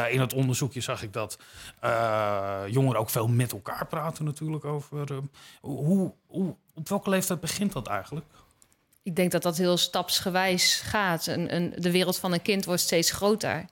In 0.10 0.20
het 0.20 0.34
onderzoekje 0.34 0.82
zag 0.82 1.04
ik 1.04 1.14
dat 1.14 1.40
jongeren 2.70 3.00
ook 3.00 3.10
veel 3.10 3.28
met 3.28 3.52
elkaar 3.52 3.88
praten 3.88 4.26
natuurlijk 4.26 4.66
over. 4.66 5.08
hoe, 5.62 6.14
hoe, 6.28 6.56
op 6.74 6.90
welke 6.90 7.10
leeftijd 7.10 7.40
begint 7.40 7.74
dat 7.74 7.88
eigenlijk? 7.88 8.26
Ik 9.04 9.16
denk 9.16 9.32
dat 9.32 9.42
dat 9.42 9.58
heel 9.58 9.78
stapsgewijs 9.78 10.76
gaat. 10.76 11.28
Een, 11.28 11.56
een, 11.56 11.74
de 11.78 11.92
wereld 11.92 12.18
van 12.18 12.34
een 12.34 12.42
kind 12.42 12.66
wordt 12.66 12.82
steeds 12.82 13.12
groter. 13.12 13.66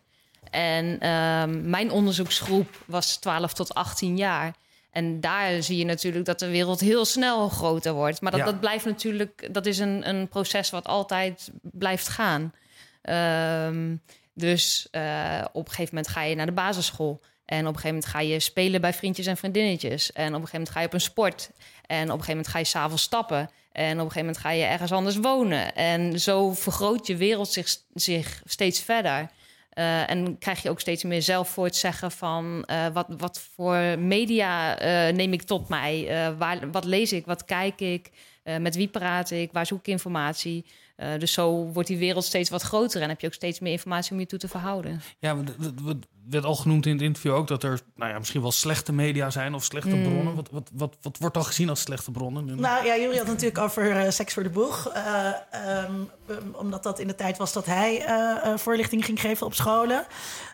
En 0.51 0.99
ehm, 0.99 1.69
mijn 1.69 1.91
onderzoeksgroep 1.91 2.83
was 2.85 3.15
12 3.17 3.53
tot 3.53 3.73
18 3.73 4.17
jaar. 4.17 4.53
En 4.91 5.19
daar 5.19 5.63
zie 5.63 5.77
je 5.77 5.85
natuurlijk 5.85 6.25
dat 6.25 6.39
de 6.39 6.49
wereld 6.49 6.79
heel 6.79 7.05
snel 7.05 7.49
groter 7.49 7.93
wordt. 7.93 8.21
Maar 8.21 8.31
dat, 8.31 8.39
Ja. 8.39 8.45
dat 8.45 8.59
blijft 8.59 8.85
natuurlijk, 8.85 9.53
dat 9.53 9.65
is 9.65 9.79
een, 9.79 10.09
een 10.09 10.27
proces 10.27 10.69
wat 10.69 10.87
altijd 10.87 11.51
blijft 11.61 12.07
gaan. 12.07 12.53
Ehm, 13.01 13.95
dus 14.33 14.87
eh, 14.91 15.45
op 15.51 15.65
een 15.65 15.71
gegeven 15.71 15.95
moment 15.95 16.13
ga 16.13 16.21
je 16.21 16.35
naar 16.35 16.45
de 16.45 16.51
basisschool. 16.51 17.21
En 17.45 17.59
op 17.59 17.73
een 17.73 17.79
gegeven 17.79 17.87
moment 17.87 18.05
ga 18.05 18.19
je 18.19 18.39
spelen 18.39 18.81
bij 18.81 18.93
vriendjes 18.93 19.25
en 19.25 19.37
vriendinnetjes. 19.37 20.11
En 20.11 20.27
op 20.27 20.41
een 20.41 20.47
gegeven 20.47 20.51
moment 20.57 20.69
ga 20.69 20.79
je 20.79 20.85
op 20.85 20.93
een 20.93 21.01
sport. 21.01 21.49
En 21.85 22.03
op 22.03 22.03
een 22.03 22.09
gegeven 22.09 22.27
moment 22.29 22.47
ga 22.47 22.59
je 22.59 22.65
s'avonds 22.65 23.03
stappen. 23.03 23.49
En 23.71 23.91
op 23.91 24.05
een 24.05 24.11
gegeven 24.11 24.19
moment 24.19 24.37
ga 24.37 24.49
je 24.49 24.63
ergens 24.63 24.91
anders 24.91 25.17
wonen. 25.17 25.75
En 25.75 26.19
zo 26.19 26.53
vergroot 26.53 27.07
je 27.07 27.15
wereld 27.15 27.51
zich, 27.51 27.77
zich 27.93 28.41
steeds 28.45 28.79
verder. 28.79 29.29
Eh, 29.75 30.09
en 30.09 30.37
krijg 30.37 30.61
je 30.61 30.69
ook 30.69 30.79
steeds 30.79 31.03
meer 31.03 31.21
zelf 31.21 31.49
voor 31.49 31.65
het 31.65 31.75
zeggen 31.75 32.11
van 32.11 32.63
eh, 32.65 32.87
wat, 32.93 33.07
wat 33.17 33.39
voor 33.55 33.99
media 33.99 34.77
eh, 34.77 35.13
neem 35.15 35.33
ik 35.33 35.41
tot 35.41 35.69
mij? 35.69 36.07
Waar, 36.37 36.71
wat 36.71 36.85
lees 36.85 37.13
ik? 37.13 37.25
Wat 37.25 37.45
kijk 37.45 37.81
ik? 37.81 38.11
Met 38.59 38.75
wie 38.75 38.87
praat 38.87 39.31
ik? 39.31 39.51
Waar 39.51 39.65
zoek 39.65 39.79
ik 39.79 39.87
informatie? 39.87 40.65
Eh, 40.95 41.09
dus 41.19 41.33
zo 41.33 41.71
wordt 41.73 41.87
die 41.87 41.97
wereld 41.97 42.23
steeds 42.23 42.49
wat 42.49 42.61
groter 42.61 43.01
en 43.01 43.09
heb 43.09 43.21
je 43.21 43.27
ook 43.27 43.33
steeds 43.33 43.59
meer 43.59 43.71
informatie 43.71 44.11
om 44.11 44.19
je 44.19 44.25
toe 44.25 44.39
te 44.39 44.47
verhouden. 44.47 45.01
Ja, 45.19 45.37
het 45.37 46.07
werd 46.29 46.45
al 46.45 46.55
genoemd 46.55 46.85
in 46.85 46.91
het 46.91 47.01
interview 47.01 47.33
ook 47.33 47.47
dat 47.47 47.63
er 47.63 47.79
nou 47.95 48.11
ja, 48.11 48.17
misschien 48.17 48.41
wel 48.41 48.51
slechte 48.51 48.93
media 48.93 49.29
zijn 49.29 49.53
of 49.53 49.63
slechte 49.63 49.95
Mm. 49.95 50.03
bronnen. 50.03 50.35
Wat, 50.35 50.49
wat, 50.51 50.69
wat, 50.73 50.97
wat 51.01 51.17
wordt 51.17 51.35
dan 51.35 51.45
gezien 51.45 51.69
als 51.69 51.79
slechte 51.81 52.11
bronnen? 52.11 52.45
Nou 52.59 52.85
ja, 52.85 52.95
Jury 52.97 53.17
had 53.17 53.17
het 53.17 53.27
natuurlijk 53.27 53.57
over 53.57 53.91
eh, 53.97 54.11
seks 54.11 54.33
voor 54.33 54.43
de 54.43 54.49
boeg. 54.49 54.89
Eh, 54.89 55.27
ehm, 55.51 55.93
um, 56.29 56.53
omdat 56.55 56.83
dat 56.83 56.99
in 56.99 57.07
de 57.07 57.15
tijd 57.15 57.37
was 57.37 57.53
dat 57.53 57.65
hij 57.65 58.05
eh, 58.05 58.51
eh, 58.51 58.57
voorlichting 58.57 59.05
ging 59.05 59.19
geven 59.21 59.45
op 59.45 59.53
scholen. 59.53 60.05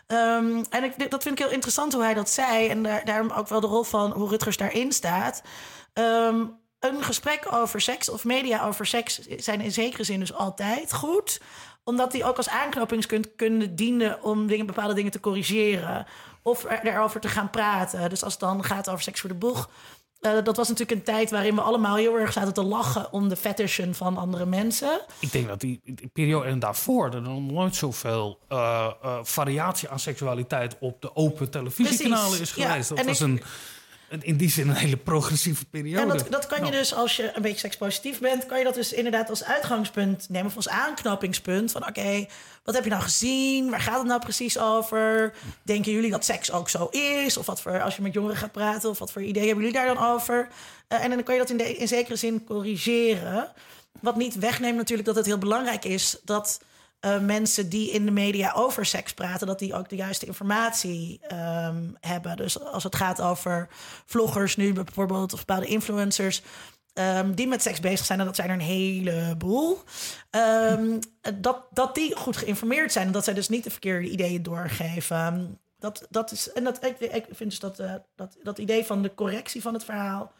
Ehm, 0.06 0.62
en 0.70 0.84
ik, 0.84 1.10
dat 1.10 1.22
vind 1.22 1.38
ik 1.38 1.44
heel 1.44 1.54
interessant 1.54 1.92
hoe 1.92 2.02
hij 2.02 2.14
dat 2.14 2.30
zei. 2.30 2.68
En 2.68 2.82
daar, 2.82 3.04
daarom 3.04 3.30
ook 3.30 3.48
wel 3.48 3.60
de 3.60 3.66
rol 3.66 3.82
van 3.82 4.10
hoe 4.12 4.28
Rutgers 4.28 4.56
daarin 4.56 4.92
staat. 4.92 5.42
Ehm, 5.92 6.44
een 6.82 7.02
gesprek 7.02 7.52
over 7.52 7.80
seks 7.80 8.08
of 8.08 8.24
media 8.24 8.66
over 8.66 8.86
seks 8.86 9.18
zijn 9.18 9.60
in 9.60 9.72
zekere 9.72 10.04
zin 10.04 10.20
dus 10.20 10.34
altijd 10.34 10.92
goed 10.92 11.40
omdat 11.84 12.12
die 12.12 12.24
ook 12.24 12.36
als 12.36 12.48
aanknopingspunt 12.48 13.34
kunnen 13.36 13.76
dienen 13.76 14.22
om 14.22 14.46
dingen, 14.46 14.66
bepaalde 14.66 14.94
dingen 14.94 15.10
te 15.10 15.20
corrigeren. 15.20 16.06
Of 16.42 16.64
er, 16.64 16.86
erover 16.86 17.20
te 17.20 17.28
gaan 17.28 17.50
praten. 17.50 18.10
Dus 18.10 18.24
als 18.24 18.32
het 18.32 18.42
dan 18.42 18.64
gaat 18.64 18.88
over 18.88 19.02
seks 19.02 19.20
voor 19.20 19.28
de 19.28 19.36
boeg. 19.36 19.70
Uh, 20.20 20.32
dat 20.44 20.56
was 20.56 20.68
natuurlijk 20.68 20.98
een 20.98 21.04
tijd 21.14 21.30
waarin 21.30 21.54
we 21.54 21.60
allemaal 21.60 21.96
heel 21.96 22.18
erg 22.18 22.32
zaten 22.32 22.54
te 22.54 22.62
lachen 22.62 23.12
om 23.12 23.28
de 23.28 23.36
fetishen 23.36 23.94
van 23.94 24.16
andere 24.16 24.46
mensen. 24.46 25.00
Ik 25.20 25.32
denk 25.32 25.48
dat 25.48 25.60
die, 25.60 25.80
die 25.84 26.10
periode 26.12 26.48
en 26.48 26.58
daarvoor 26.58 27.14
er 27.14 27.22
nog 27.22 27.40
nooit 27.40 27.74
zoveel 27.74 28.38
uh, 28.48 28.90
uh, 29.04 29.18
variatie 29.22 29.88
aan 29.88 29.98
seksualiteit 29.98 30.76
op 30.80 31.02
de 31.02 31.16
open 31.16 31.50
televisiekanalen 31.50 32.40
is 32.40 32.52
geweest. 32.52 32.88
Ja, 32.88 32.94
dat 32.94 33.04
was 33.04 33.20
ik, 33.20 33.26
een, 33.26 33.42
in 34.20 34.36
die 34.36 34.50
zin 34.50 34.68
een 34.68 34.74
hele 34.74 34.96
progressieve 34.96 35.64
periode. 35.64 36.00
En 36.00 36.08
dat, 36.08 36.26
dat 36.30 36.46
kan 36.46 36.58
je 36.58 36.64
nou. 36.64 36.76
dus, 36.76 36.94
als 36.94 37.16
je 37.16 37.30
een 37.34 37.42
beetje 37.42 37.58
sekspositief 37.58 38.18
bent, 38.18 38.46
kan 38.46 38.58
je 38.58 38.64
dat 38.64 38.74
dus 38.74 38.92
inderdaad 38.92 39.30
als 39.30 39.44
uitgangspunt 39.44 40.28
nemen 40.28 40.46
of 40.46 40.56
als 40.56 40.68
aanknopingspunt. 40.68 41.72
Van 41.72 41.80
oké, 41.80 42.00
okay, 42.00 42.28
wat 42.64 42.74
heb 42.74 42.84
je 42.84 42.90
nou 42.90 43.02
gezien? 43.02 43.70
Waar 43.70 43.80
gaat 43.80 43.98
het 43.98 44.06
nou 44.06 44.20
precies 44.20 44.58
over? 44.58 45.34
Denken 45.62 45.92
jullie 45.92 46.10
dat 46.10 46.24
seks 46.24 46.52
ook 46.52 46.68
zo 46.68 46.86
is? 46.86 47.36
Of 47.36 47.46
wat 47.46 47.62
voor, 47.62 47.82
als 47.82 47.96
je 47.96 48.02
met 48.02 48.14
jongeren 48.14 48.36
gaat 48.36 48.52
praten, 48.52 48.90
of 48.90 48.98
wat 48.98 49.12
voor 49.12 49.22
ideeën 49.22 49.46
hebben 49.46 49.64
jullie 49.64 49.78
daar 49.80 49.94
dan 49.94 50.04
over? 50.04 50.48
Uh, 50.88 51.04
en 51.04 51.10
dan 51.10 51.22
kan 51.22 51.34
je 51.34 51.40
dat 51.40 51.50
in, 51.50 51.56
de, 51.56 51.76
in 51.76 51.88
zekere 51.88 52.16
zin 52.16 52.44
corrigeren. 52.44 53.52
Wat 54.00 54.16
niet 54.16 54.38
wegneemt 54.38 54.76
natuurlijk 54.76 55.08
dat 55.08 55.16
het 55.16 55.26
heel 55.26 55.38
belangrijk 55.38 55.84
is 55.84 56.18
dat 56.24 56.60
uh, 57.04 57.18
mensen 57.18 57.68
die 57.68 57.90
in 57.90 58.04
de 58.04 58.10
media 58.10 58.52
over 58.52 58.86
seks 58.86 59.14
praten, 59.14 59.46
dat 59.46 59.58
die 59.58 59.74
ook 59.74 59.88
de 59.88 59.96
juiste 59.96 60.26
informatie 60.26 61.20
um, 61.32 61.96
hebben. 62.00 62.36
Dus 62.36 62.60
als 62.60 62.84
het 62.84 62.96
gaat 62.96 63.20
over 63.20 63.68
vloggers 64.06 64.56
nu 64.56 64.72
bijvoorbeeld, 64.72 65.32
of 65.32 65.38
bepaalde 65.38 65.66
influencers. 65.66 66.42
Um, 66.94 67.34
die 67.34 67.46
met 67.46 67.62
seks 67.62 67.80
bezig 67.80 68.06
zijn, 68.06 68.20
en 68.20 68.26
dat 68.26 68.36
zijn 68.36 68.48
er 68.48 68.54
een 68.54 68.60
heleboel. 68.60 69.82
Um, 70.30 70.98
dat, 71.36 71.66
dat 71.70 71.94
die 71.94 72.16
goed 72.16 72.36
geïnformeerd 72.36 72.92
zijn 72.92 73.06
en 73.06 73.12
dat 73.12 73.24
zij 73.24 73.34
dus 73.34 73.48
niet 73.48 73.64
de 73.64 73.70
verkeerde 73.70 74.08
ideeën 74.08 74.42
doorgeven. 74.42 75.58
Dat, 75.78 76.06
dat 76.10 76.32
is, 76.32 76.52
en 76.52 76.64
dat, 76.64 76.84
ik, 76.84 76.98
ik 76.98 77.24
vind 77.30 77.50
dus 77.50 77.58
dat, 77.58 77.80
uh, 77.80 77.94
dat, 78.14 78.36
dat 78.42 78.58
idee 78.58 78.84
van 78.84 79.02
de 79.02 79.14
correctie 79.14 79.62
van 79.62 79.74
het 79.74 79.84
verhaal 79.84 80.32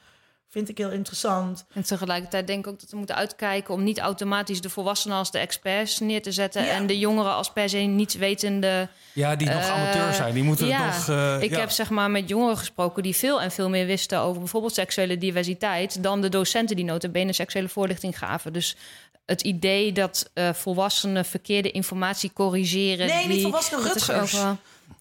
vind 0.53 0.69
ik 0.69 0.79
heel 0.79 0.91
interessant. 0.91 1.65
En 1.73 1.83
tegelijkertijd 1.83 2.47
denk 2.47 2.67
ik 2.67 2.73
ook 2.73 2.81
dat 2.81 2.91
we 2.91 2.97
moeten 2.97 3.17
uitkijken 3.17 3.75
om 3.75 3.83
niet 3.83 3.99
automatisch 3.99 4.61
de 4.61 4.71
volwassenen 4.71 5.17
als 5.17 5.31
de 5.31 5.38
experts 5.38 5.99
neer 5.99 6.23
te 6.23 6.33
zetten 6.33 6.65
ja. 6.65 6.71
en 6.71 6.87
de 6.87 6.99
jongeren 6.99 7.33
als 7.33 7.53
per 7.53 7.69
se 7.69 7.77
niets 7.77 8.15
wetende. 8.15 8.88
Ja, 9.12 9.37
die 9.37 9.49
nog 9.49 9.62
uh, 9.62 9.73
amateur 9.73 10.12
zijn, 10.12 10.35
die 10.35 10.43
moeten 10.43 10.67
ja, 10.67 10.87
nog. 10.87 11.09
Uh, 11.09 11.43
ik 11.43 11.51
ja. 11.51 11.59
heb 11.59 11.71
zeg 11.71 11.91
maar 11.91 12.11
met 12.11 12.29
jongeren 12.29 12.59
gesproken 12.59 13.03
die 13.03 13.17
veel 13.17 13.41
en 13.41 13.51
veel 13.51 13.69
meer 13.69 13.87
wisten 13.87 14.19
over 14.19 14.38
bijvoorbeeld 14.38 14.75
seksuele 14.75 15.18
diversiteit 15.18 16.03
dan 16.03 16.20
de 16.20 16.29
docenten 16.29 16.76
die 16.76 16.85
notabene 16.85 17.33
seksuele 17.33 17.68
voorlichting 17.68 18.18
gaven. 18.18 18.53
Dus 18.53 18.76
het 19.26 19.43
idee 19.43 19.93
dat 19.93 20.31
uh, 20.35 20.53
volwassenen 20.53 21.24
verkeerde 21.24 21.70
informatie 21.70 22.33
corrigeren. 22.33 23.07
Nee, 23.07 23.18
die, 23.18 23.29
niet 23.29 23.43
volwassenen, 23.43 23.83
Rutgers. 23.83 24.37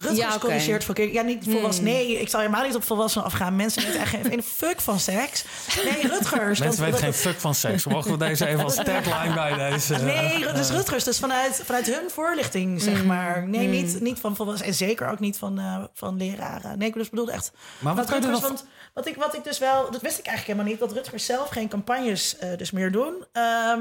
Rutgers 0.02 0.18
Ja, 0.28 0.28
oké. 0.34 0.38
corrigeert 0.38 0.84
voor 0.84 0.94
kinderen. 0.94 1.20
Ja, 1.22 1.28
niet 1.34 1.44
volwassen. 1.50 1.84
Hmm. 1.84 1.92
Nee, 1.92 2.20
ik 2.20 2.28
zal 2.28 2.40
helemaal 2.40 2.66
niet 2.66 2.74
op 2.74 2.84
volwassenen 2.84 3.26
afgaan. 3.26 3.56
Mensen 3.56 3.82
weten 3.86 4.00
echt 4.00 4.10
geen, 4.10 4.42
fuck 4.42 4.80
van 4.80 5.00
seks. 5.00 5.44
Nee, 5.84 6.06
Rutgers. 6.06 6.58
Mensen 6.58 6.66
dat- 6.68 6.76
weten 6.76 6.90
dat- 6.90 7.00
geen 7.00 7.12
fuck 7.14 7.40
van 7.40 7.54
seks. 7.54 7.84
Mogen 7.84 8.10
we 8.10 8.16
deze 8.16 8.46
even 8.46 8.64
als 8.64 8.74
tagline 8.74 9.34
bij 9.34 9.70
deze... 9.70 9.96
Nee, 9.96 10.52
dus 10.52 10.70
Rutgers, 10.70 11.04
dus 11.04 11.18
vanuit, 11.18 11.62
vanuit 11.64 11.86
hun 11.86 12.10
voorlichting, 12.10 12.82
zeg 12.82 12.98
Hmm. 12.98 13.06
maar. 13.06 13.48
Nee, 13.48 13.66
niet, 13.66 14.00
niet 14.00 14.18
van 14.18 14.36
volwassenen 14.36 14.70
en 14.72 14.76
zeker 14.78 15.08
ook 15.08 15.18
niet 15.20 15.36
van, 15.36 15.58
eh, 15.58 15.84
van 15.94 16.16
leraren. 16.16 16.78
Nee, 16.78 16.88
ik 16.88 16.94
dus 16.94 17.10
bedoelde 17.10 17.32
echt 17.32 17.52
Maar 17.78 17.94
wat 17.94 18.08
je 18.08 18.14
Rutgers, 18.14 18.40
want 18.40 18.64
wat 18.94 19.06
ik, 19.06 19.16
wat 19.16 19.34
ik 19.34 19.44
dus 19.44 19.58
wel, 19.58 19.90
dat 19.90 20.00
wist 20.00 20.18
ik 20.18 20.26
eigenlijk 20.26 20.46
helemaal 20.46 20.66
niet, 20.66 20.78
dat 20.78 20.92
Rutgers 20.92 21.24
zelf 21.24 21.48
geen 21.48 21.68
campagnes 21.68 22.36
eh, 22.38 22.48
dus 22.56 22.70
meer 22.70 22.92
doen. 22.92 23.24
Ehm, 23.32 23.80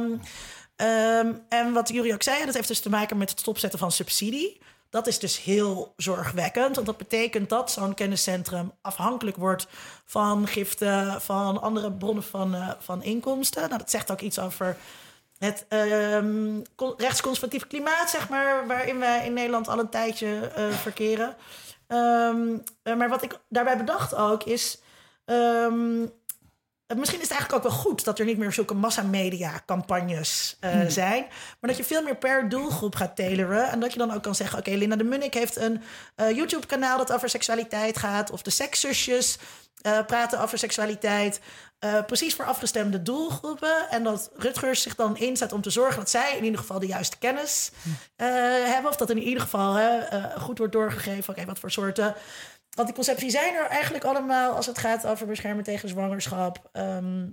ehm, 0.76 1.28
en 1.50 1.74
wat 1.74 1.90
jullie 1.90 2.14
ook 2.14 2.24
zeiden, 2.24 2.46
dat 2.46 2.56
heeft 2.56 2.68
dus 2.68 2.80
te 2.80 2.90
maken 2.90 3.18
met 3.18 3.30
het 3.30 3.40
stopzetten 3.40 3.80
van 3.80 3.92
subsidie. 3.92 4.62
Dat 4.92 5.08
is 5.08 5.20
dus 5.20 5.44
heel 5.44 5.94
zorgwekkend, 5.98 6.76
want 6.76 6.88
dat 6.88 6.98
betekent 6.98 7.50
dat 7.50 7.72
zo'n 7.72 7.94
kenniscentrum 7.94 8.72
afhankelijk 8.82 9.38
wordt 9.38 9.68
van 10.06 10.48
giften, 10.48 11.22
van 11.22 11.62
andere 11.62 11.92
bronnen 11.92 12.24
van, 12.24 12.56
eh, 12.56 12.70
van 12.80 13.04
inkomsten. 13.04 13.62
Nou, 13.68 13.78
dat 13.78 13.90
zegt 13.90 14.12
ook 14.12 14.22
iets 14.22 14.40
over 14.40 14.78
het 15.38 15.66
ehm, 15.70 16.62
con- 16.76 16.94
rechtsconservatief 16.98 17.68
klimaat, 17.68 18.10
zeg 18.10 18.30
maar, 18.30 18.68
waarin 18.68 19.00
wij 19.00 19.26
in 19.26 19.34
Nederland 19.34 19.68
al 19.68 19.80
een 19.80 19.90
tijdje 19.90 20.52
eh, 20.56 20.70
verkeren. 20.70 21.36
Ehm, 21.88 22.58
eh, 22.84 22.96
maar 22.96 23.10
wat 23.10 23.24
ik 23.24 23.40
daarbij 23.50 23.78
bedacht 23.78 24.16
ook 24.16 24.44
is. 24.44 24.82
ehm, 25.26 26.02
eh, 26.02 26.10
Misschien 26.96 27.22
is 27.22 27.30
het 27.30 27.38
eigenlijk 27.38 27.54
ook 27.54 27.72
wel 27.72 27.82
goed 27.82 28.04
dat 28.04 28.20
er 28.20 28.26
niet 28.26 28.38
meer 28.38 28.52
zulke 28.52 28.74
massamedia-campagnes 28.74 30.58
eh, 30.60 30.80
zijn. 30.88 31.26
Maar 31.30 31.70
dat 31.70 31.78
je 31.78 31.84
veel 31.84 32.04
meer 32.04 32.18
per 32.18 32.50
doelgroep 32.50 32.96
gaat 32.96 33.16
tailoren. 33.16 33.70
En 33.70 33.80
dat 33.80 33.94
je 33.94 34.00
dan 34.00 34.14
ook 34.14 34.24
kan 34.24 34.36
zeggen: 34.36 34.60
Oké, 34.60 34.72
Linda 34.72 34.96
de 34.96 35.04
Munnik 35.04 35.34
heeft 35.34 35.56
een 35.56 35.82
eh, 36.16 36.36
YouTube-kanaal 36.36 36.98
dat 36.98 37.12
over 37.12 37.30
seksualiteit 37.30 37.98
gaat. 37.98 38.32
Of 38.32 38.42
de 38.42 38.50
Sekszusjes 38.50 39.38
eh, 39.82 40.06
praten 40.06 40.42
over 40.42 40.58
seksualiteit. 40.58 41.42
Eh, 41.82 42.06
precies 42.06 42.36
voor 42.36 42.46
afgestemde 42.46 43.02
doelgroepen. 43.02 43.90
En 43.90 44.04
dat 44.04 44.32
Rutgers 44.36 44.82
zich 44.82 44.96
dan 44.96 45.18
inzet 45.18 45.54
om 45.54 45.62
te 45.62 45.70
zorgen 45.70 46.00
dat 46.00 46.10
zij 46.10 46.38
in 46.38 46.44
ieder 46.44 46.60
geval 46.60 46.80
de 46.80 46.88
juiste 46.88 47.18
kennis 47.18 47.72
eh, 48.16 48.28
hebben. 48.66 48.92
Of 48.92 48.98
dat 48.98 49.10
in 49.10 49.22
ieder 49.22 49.42
geval 49.42 49.78
eh, 49.78 50.42
goed 50.42 50.58
wordt 50.58 50.74
doorgegeven. 50.74 51.34
Oké, 51.34 51.46
wat 51.46 51.60
voor 51.60 51.72
soorten 51.72 52.16
anticonceptie 52.80 53.30
zijn 53.30 53.56
er 53.56 53.66
eigenlijk 53.66 54.04
allemaal 54.04 54.56
als 54.56 54.66
het 54.66 54.78
gaat 54.78 55.06
over 55.08 55.28
beschermen 55.28 55.64
tegen 55.64 55.90
zwangerschap. 55.90 56.70
Ehm, 56.72 57.28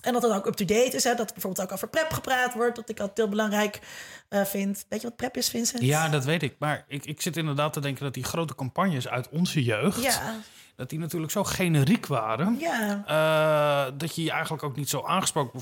en 0.00 0.12
dat 0.12 0.22
het 0.22 0.32
ook 0.32 0.46
up-to-date 0.46 0.96
is. 0.96 1.04
Hè? 1.04 1.14
Dat 1.14 1.26
er 1.26 1.32
bijvoorbeeld 1.32 1.66
ook 1.66 1.72
over 1.72 1.88
PrEP 1.88 2.10
gepraat 2.10 2.54
wordt. 2.54 2.76
Dat 2.76 2.88
ik 2.88 3.00
altijd 3.00 3.18
heel 3.18 3.28
belangrijk 3.28 3.80
eh, 4.28 4.44
vind. 4.44 4.86
Weet 4.88 5.00
je 5.00 5.06
wat 5.06 5.16
PrEP 5.16 5.36
is, 5.36 5.48
Vincent? 5.48 5.82
Ja, 5.82 6.08
dat 6.08 6.24
weet 6.24 6.42
ik. 6.42 6.56
Maar 6.58 6.84
ik, 6.88 7.04
ik 7.04 7.20
zit 7.20 7.36
inderdaad 7.36 7.72
te 7.72 7.80
denken 7.80 8.04
dat 8.04 8.14
die 8.14 8.24
grote 8.24 8.54
campagnes 8.54 9.08
uit 9.08 9.28
onze 9.28 9.62
jeugd... 9.62 10.02
Ja, 10.02 10.34
dat 10.76 10.90
die 10.90 10.98
natuurlijk 10.98 11.32
zo 11.32 11.44
generiek 11.44 12.06
waren... 12.06 12.56
ja. 12.58 13.02
eh, 13.06 13.98
dat 13.98 14.14
je 14.14 14.22
je 14.22 14.30
eigenlijk 14.30 14.62
ook 14.62 14.76
niet 14.76 14.88
zo 14.88 15.02
aangesproken 15.06 15.60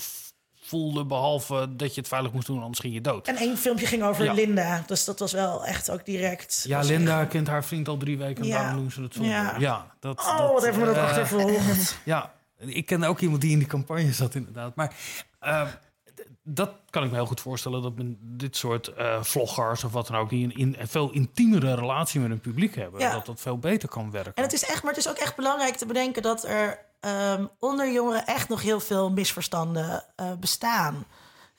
voelde... 0.68 1.04
behalve 1.04 1.68
dat 1.76 1.94
je 1.94 2.00
het 2.00 2.08
veilig 2.08 2.32
moest 2.32 2.46
doen, 2.46 2.60
anders 2.60 2.78
ging 2.78 2.94
je 2.94 3.00
dood. 3.00 3.28
En 3.28 3.36
één 3.36 3.56
filmpje 3.58 3.86
ging 3.86 4.02
over 4.02 4.24
Ja. 4.24 4.32
Linda. 4.32 4.82
Dus 4.86 5.04
dat 5.04 5.18
was 5.18 5.32
wel 5.32 5.64
echt 5.64 5.90
ook 5.90 6.04
direct. 6.04 6.64
Ja, 6.66 6.80
Linda 6.80 7.24
kent 7.24 7.48
haar 7.48 7.64
vriend 7.64 7.88
al 7.88 7.96
drie 7.96 8.18
weken 8.18 8.42
en 8.42 8.48
Ja. 8.48 8.58
daarom 8.62 8.80
doen 8.80 8.90
ze 8.90 9.02
het 9.02 9.14
zonder. 9.14 9.32
Ja. 9.32 9.54
Ja, 9.58 9.94
dat, 10.00 10.20
Oh, 10.20 10.38
dat, 10.38 10.52
wat 10.52 10.64
heeft 10.64 10.78
me 10.78 10.84
dat 10.84 10.96
eh, 10.96 11.02
achtervolgd. 11.02 11.98
Ja, 12.04 12.32
ik 12.58 12.86
ken 12.86 13.04
ook 13.04 13.20
iemand 13.20 13.40
die 13.40 13.50
in 13.52 13.58
die 13.58 13.68
campagne 13.68 14.12
zat 14.12 14.34
inderdaad. 14.34 14.74
Maar 14.74 14.94
eh, 15.38 15.68
dat 16.42 16.70
kan 16.90 17.02
ik 17.04 17.10
me 17.10 17.16
heel 17.16 17.26
goed 17.26 17.40
voorstellen... 17.40 17.82
dat 17.82 17.96
men 17.96 18.18
dit 18.20 18.56
soort 18.56 18.88
eh, 18.88 19.22
vloggers 19.22 19.84
of 19.84 19.92
wat 19.92 20.06
dan 20.06 20.16
ook... 20.16 20.30
die 20.30 20.44
een, 20.44 20.56
in, 20.56 20.76
een 20.78 20.88
veel 20.88 21.10
intiemere 21.10 21.74
relatie 21.74 22.20
met 22.20 22.28
hun 22.28 22.40
publiek 22.40 22.74
hebben... 22.74 23.00
Ja. 23.00 23.12
dat 23.12 23.26
dat 23.26 23.40
veel 23.40 23.58
beter 23.58 23.88
kan 23.88 24.10
werken. 24.10 24.34
En 24.34 24.42
het 24.42 24.52
is 24.52 24.64
echt, 24.64 24.82
maar 24.82 24.92
het 24.94 25.04
is 25.04 25.08
ook 25.10 25.16
echt 25.18 25.36
belangrijk 25.36 25.76
te 25.76 25.86
bedenken 25.86 26.22
dat 26.22 26.44
er 26.44 26.86
ehm, 27.01 27.46
onder 27.59 27.92
jongeren 27.92 28.26
echt 28.26 28.49
nog 28.49 28.62
heel 28.62 28.80
veel 28.80 29.11
misverstanden 29.11 30.05
eh, 30.16 30.32
bestaan. 30.40 31.05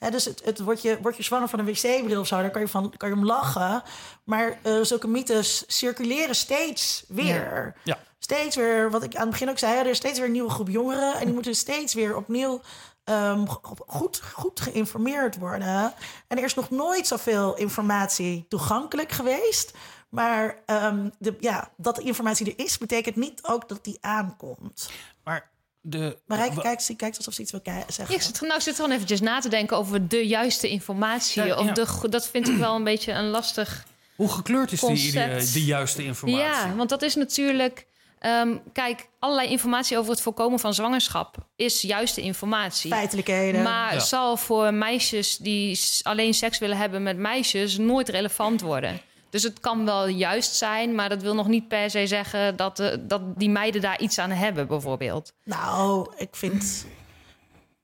Dus 0.10 0.26
het, 0.26 0.42
het 0.46 0.60
word, 0.60 0.82
je, 0.82 0.98
word 1.02 1.18
je 1.18 1.24
zwanger 1.24 1.48
van 1.48 1.60
een 1.60 1.66
wc-bril 1.66 2.20
of 2.20 2.28
zo, 2.28 2.42
daar 2.42 2.52
kan 2.52 2.62
je, 2.62 2.68
van, 2.68 2.94
kan 2.98 3.10
je 3.10 3.16
om 3.16 3.26
lachen. 3.26 3.84
Maar 4.24 4.60
eh, 4.62 4.74
zulke 4.82 5.08
mythes 5.08 5.64
circuleren 5.68 6.36
steeds 6.36 7.04
weer. 7.08 7.76
Ja. 7.84 7.98
Steeds 8.20 8.56
weer, 8.56 8.92
wat 8.92 9.04
ik 9.04 9.16
aan 9.16 9.22
het 9.22 9.30
begin 9.30 9.50
ook 9.50 9.58
zei, 9.60 9.78
er 9.80 9.86
is 9.86 9.98
steeds 9.98 10.18
weer 10.18 10.28
een 10.28 10.34
nieuwe 10.34 10.50
groep 10.50 10.70
jongeren. 10.70 11.14
En 11.14 11.26
die 11.26 11.34
moeten 11.34 11.56
steeds 11.56 11.94
weer 11.94 12.16
opnieuw 12.16 12.62
ehm, 13.04 13.46
go- 13.46 13.76
goed, 13.88 14.22
goed 14.34 14.60
geïnformeerd 14.62 15.38
worden. 15.38 15.94
En 16.28 16.38
er 16.38 16.44
is 16.44 16.54
nog 16.54 16.70
nooit 16.70 17.08
zoveel 17.08 17.56
informatie 17.56 18.46
toegankelijk 18.50 19.12
geweest. 19.12 19.72
Maar 20.10 20.56
ehm, 20.66 21.10
de, 21.20 21.36
ja, 21.40 21.72
dat 21.78 21.96
de 21.96 22.02
informatie 22.02 22.46
er 22.56 22.66
is, 22.66 22.78
betekent 22.78 23.16
niet 23.16 23.40
ook 23.44 23.70
dat 23.70 23.84
die 23.84 23.98
aankomt. 24.02 24.90
Maar 25.24 25.50
de... 25.82 26.18
Kijkt, 26.62 26.94
kijkt 26.96 27.18
alsof 27.18 27.34
ze 27.34 27.42
iets 27.42 27.52
wil 27.52 27.62
zeggen. 27.88 28.16
Ik 28.16 28.22
zit, 28.22 28.42
nou, 28.42 28.54
ik 28.56 28.62
zit 28.62 28.76
gewoon 28.76 28.92
eventjes 28.92 29.22
na 29.22 29.40
te 29.40 29.50
denken 29.50 29.78
over 29.78 30.08
de 30.08 30.28
juiste 30.28 30.70
informatie. 30.70 31.44
Ja, 31.44 31.58
of 31.58 31.66
ja. 31.66 31.74
de, 31.74 32.10
dat 32.10 32.28
vind 32.28 32.48
ik 32.48 32.58
wel 32.58 32.76
een 32.76 32.84
beetje 32.84 33.12
een 33.12 33.28
lastig... 33.30 33.86
Hoe 34.16 34.30
gekleurd 34.30 34.72
is 34.72 34.80
die, 34.80 34.90
Concept. 34.90 35.42
die, 35.42 35.52
die 35.52 35.66
juiste 35.66 36.04
informatie? 36.04 36.46
Ja, 36.46 36.76
want 36.76 36.90
dat 36.90 37.02
is 37.02 37.16
natuurlijk... 37.16 37.86
ehm, 38.20 38.58
kijk, 38.74 39.08
allerlei 39.20 39.50
informatie 39.50 39.98
over 39.98 40.12
het 40.12 40.22
voorkomen 40.22 40.60
van 40.60 40.74
zwangerschap 40.74 41.36
is 41.56 41.82
juiste 41.82 42.22
informatie. 42.22 42.92
Feitelijkheden. 42.92 43.64
Maar 43.64 43.94
Ja. 43.94 44.00
zal 44.00 44.38
voor 44.38 44.74
meisjes 44.74 45.38
die 45.38 45.80
alleen 46.02 46.34
seks 46.34 46.58
willen 46.58 46.78
hebben 46.78 47.04
met 47.04 47.18
meisjes 47.18 47.78
nooit 47.78 48.10
relevant 48.10 48.62
worden. 48.62 49.02
Dus 49.30 49.44
het 49.44 49.60
kan 49.60 49.86
wel 49.86 50.08
juist 50.08 50.56
zijn, 50.56 50.96
maar 50.96 51.10
dat 51.10 51.22
wil 51.22 51.36
nog 51.36 51.48
niet 51.48 51.68
per 51.68 51.90
se 51.90 52.08
zeggen 52.08 52.56
dat, 52.56 52.78
de, 52.78 53.06
dat 53.08 53.22
die 53.36 53.50
meiden 53.50 53.82
daar 53.82 54.00
iets 54.00 54.18
aan 54.20 54.32
hebben, 54.32 54.68
bijvoorbeeld. 54.68 55.34
Nou, 55.44 56.12
ik 56.18 56.30
vind... 56.32 56.86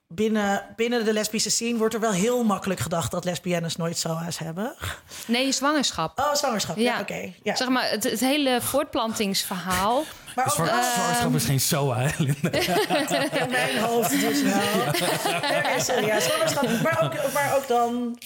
Binnen, 0.08 0.66
binnen 0.76 1.06
de 1.06 1.14
lesbische 1.14 1.50
scene 1.50 1.78
wordt 1.78 1.94
er 1.94 2.00
wel 2.00 2.12
heel 2.12 2.44
makkelijk 2.44 2.80
gedacht... 2.80 3.12
dat 3.12 3.26
lesbiennes 3.26 3.76
nooit 3.76 3.98
SOA's 3.98 4.38
hebben. 4.38 4.76
Nee, 5.28 5.52
zwangerschap. 5.52 6.20
Oh, 6.20 6.34
zwangerschap. 6.34 6.78
Ja, 6.78 6.84
Ja. 6.84 7.00
oké. 7.00 7.34
ja. 7.44 7.56
Zeg 7.56 7.68
maar, 7.70 7.90
het, 7.90 8.04
het 8.04 8.20
hele 8.20 8.62
voortplantingsverhaal. 8.62 10.04
Maar 10.36 10.46
ook 10.46 10.52
Zwar- 10.52 10.66
wel 10.66 10.84
zwangerschap 10.84 11.36
is 11.36 11.46
geen 11.46 11.60
SOA, 11.60 11.98
hè, 12.00 12.24
Linda? 12.24 12.52
in 13.44 13.50
mijn 13.52 13.78
hoofd 13.80 14.10
dus 14.20 14.42
wel. 14.42 14.52
Ja, 15.52 15.80
serieus. 15.80 16.24
Zwangerschap. 16.24 16.82
Maar 16.84 17.00
ook, 17.04 17.34
maar 17.34 17.56
ook 17.56 17.68
dan... 17.68 18.18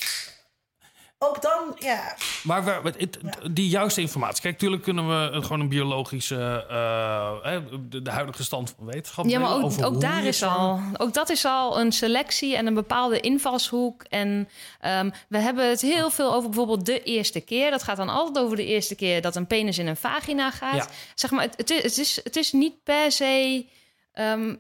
Ook 1.22 1.42
dan, 1.42 1.76
ja. 1.80 2.16
Maar 2.44 2.64
waar- 2.64 2.84
het- 2.84 3.00
het- 3.00 3.20
die 3.52 3.70
juiste 3.70 4.02
informatie. 4.02 4.42
Kijk, 4.42 4.54
natuurlijk 4.54 4.84
kunnen 4.84 5.08
we 5.08 5.36
het 5.36 5.44
gewoon 5.44 5.60
een 5.60 5.70
biologische... 5.70 6.66
eh, 6.70 7.56
eh, 7.56 7.62
de, 7.90 8.02
de 8.02 8.10
huidige 8.12 8.44
stand 8.44 8.74
van 8.78 8.86
wetenschap 8.86 9.26
Ja, 9.26 9.40
maar 9.40 9.54
ook, 9.56 9.64
over 9.64 9.86
ook 9.86 9.92
hoe 9.92 10.02
daar 10.02 10.24
is 10.24 10.44
al, 10.44 10.80
ook 10.98 11.14
dat 11.14 11.30
is 11.30 11.46
al 11.46 11.80
een 11.80 11.92
selectie 11.92 12.56
en 12.56 12.68
een 12.68 12.74
bepaalde 12.74 13.20
invalshoek. 13.20 14.04
En 14.04 14.50
ehm, 14.80 15.10
we 15.30 15.38
hebben 15.38 15.70
het 15.70 15.82
heel 15.82 16.10
veel 16.10 16.34
over 16.34 16.50
bijvoorbeeld 16.50 16.86
de 16.86 17.04
eerste 17.04 17.40
keer. 17.42 17.72
Dat 17.72 17.84
gaat 17.84 17.98
dan 17.98 18.10
altijd 18.10 18.46
over 18.46 18.58
de 18.58 18.66
eerste 18.66 18.96
keer 18.96 19.22
dat 19.22 19.36
een 19.36 19.48
penis 19.48 19.78
in 19.78 19.88
een 19.88 19.98
vagina 19.98 20.52
gaat. 20.52 20.76
Ja. 20.76 20.88
Zeg 21.16 21.32
maar, 21.32 21.44
het, 21.44 21.58
het, 21.58 21.70
is, 21.70 21.84
het, 21.84 21.98
is, 21.98 22.20
het 22.24 22.36
is 22.36 22.52
niet 22.52 22.84
per 22.84 23.12
se 23.12 23.66
ehm, 24.14 24.56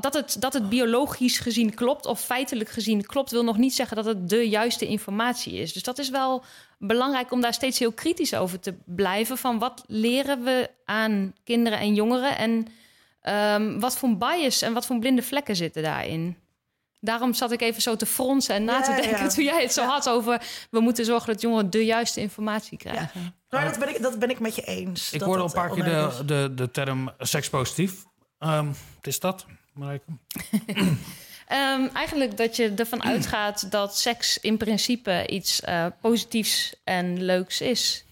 dat, 0.00 0.14
het, 0.14 0.36
dat 0.38 0.52
het 0.52 0.68
biologisch 0.68 1.38
gezien 1.38 1.74
klopt 1.74 2.06
of 2.06 2.20
feitelijk 2.20 2.70
gezien 2.70 3.06
klopt, 3.06 3.30
wil 3.30 3.44
nog 3.44 3.56
niet 3.56 3.74
zeggen 3.74 3.96
dat 3.96 4.04
het 4.04 4.28
de 4.28 4.48
juiste 4.48 4.86
informatie 4.86 5.52
is. 5.52 5.72
Dus 5.72 5.82
dat 5.82 5.98
is 5.98 6.10
wel 6.10 6.44
belangrijk 6.78 7.32
om 7.32 7.40
daar 7.40 7.54
steeds 7.54 7.78
heel 7.78 7.92
kritisch 7.92 8.34
over 8.34 8.60
te 8.60 8.74
blijven. 8.84 9.38
Van 9.38 9.58
wat 9.58 9.84
leren 9.86 10.44
we 10.44 10.70
aan 10.84 11.34
kinderen 11.44 11.78
en 11.78 11.94
jongeren 11.94 12.36
en 12.36 12.66
Ehm, 13.20 13.78
wat 13.78 13.96
voor 13.96 14.16
bias 14.16 14.62
en 14.62 14.72
wat 14.72 14.86
voor 14.86 14.98
blinde 14.98 15.22
vlekken 15.22 15.56
zitten 15.56 15.82
daarin? 15.82 16.36
Daarom 17.00 17.34
zat 17.34 17.52
ik 17.52 17.60
even 17.60 17.82
zo 17.82 17.96
te 17.96 18.06
fronsen 18.06 18.54
en 18.54 18.64
na 18.64 18.72
Ja, 18.72 18.82
te 18.82 19.00
denken 19.02 19.24
ja. 19.24 19.28
toen 19.28 19.44
jij 19.44 19.62
het 19.62 19.72
zo 19.72 19.84
had 19.84 20.08
over... 20.08 20.42
we 20.70 20.80
moeten 20.80 21.04
zorgen 21.04 21.32
dat 21.32 21.40
jongeren 21.40 21.70
de 21.70 21.84
juiste 21.84 22.20
informatie 22.20 22.78
krijgen. 22.78 23.34
Maar 23.48 23.64
dat 23.64 23.78
ben 23.78 23.88
ik, 23.88 24.02
dat 24.02 24.18
ben 24.18 24.30
ik 24.30 24.40
met 24.40 24.54
je 24.54 24.62
eens. 24.62 25.12
Ik 25.12 25.20
hoorde 25.20 25.42
een 25.42 25.52
paar 25.52 25.70
keer 25.70 25.84
de, 25.84 26.22
de, 26.26 26.52
de 26.54 26.70
term 26.70 27.10
sekspositief. 27.18 28.04
Ehm 28.38 28.66
wat 28.66 29.06
is 29.06 29.20
dat, 29.20 29.46
Marijke? 29.72 30.04
Ehm, 31.50 31.88
eigenlijk 31.92 32.36
dat 32.36 32.56
je 32.56 32.74
ervan 32.76 33.02
uitgaat 33.02 33.70
dat 33.70 33.96
seks 33.96 34.38
in 34.38 34.56
principe 34.56 35.26
iets 35.26 35.60
eh, 35.60 35.86
positiefs 36.00 36.74
en 36.84 37.22
leuks 37.22 37.60
is. 37.60 38.04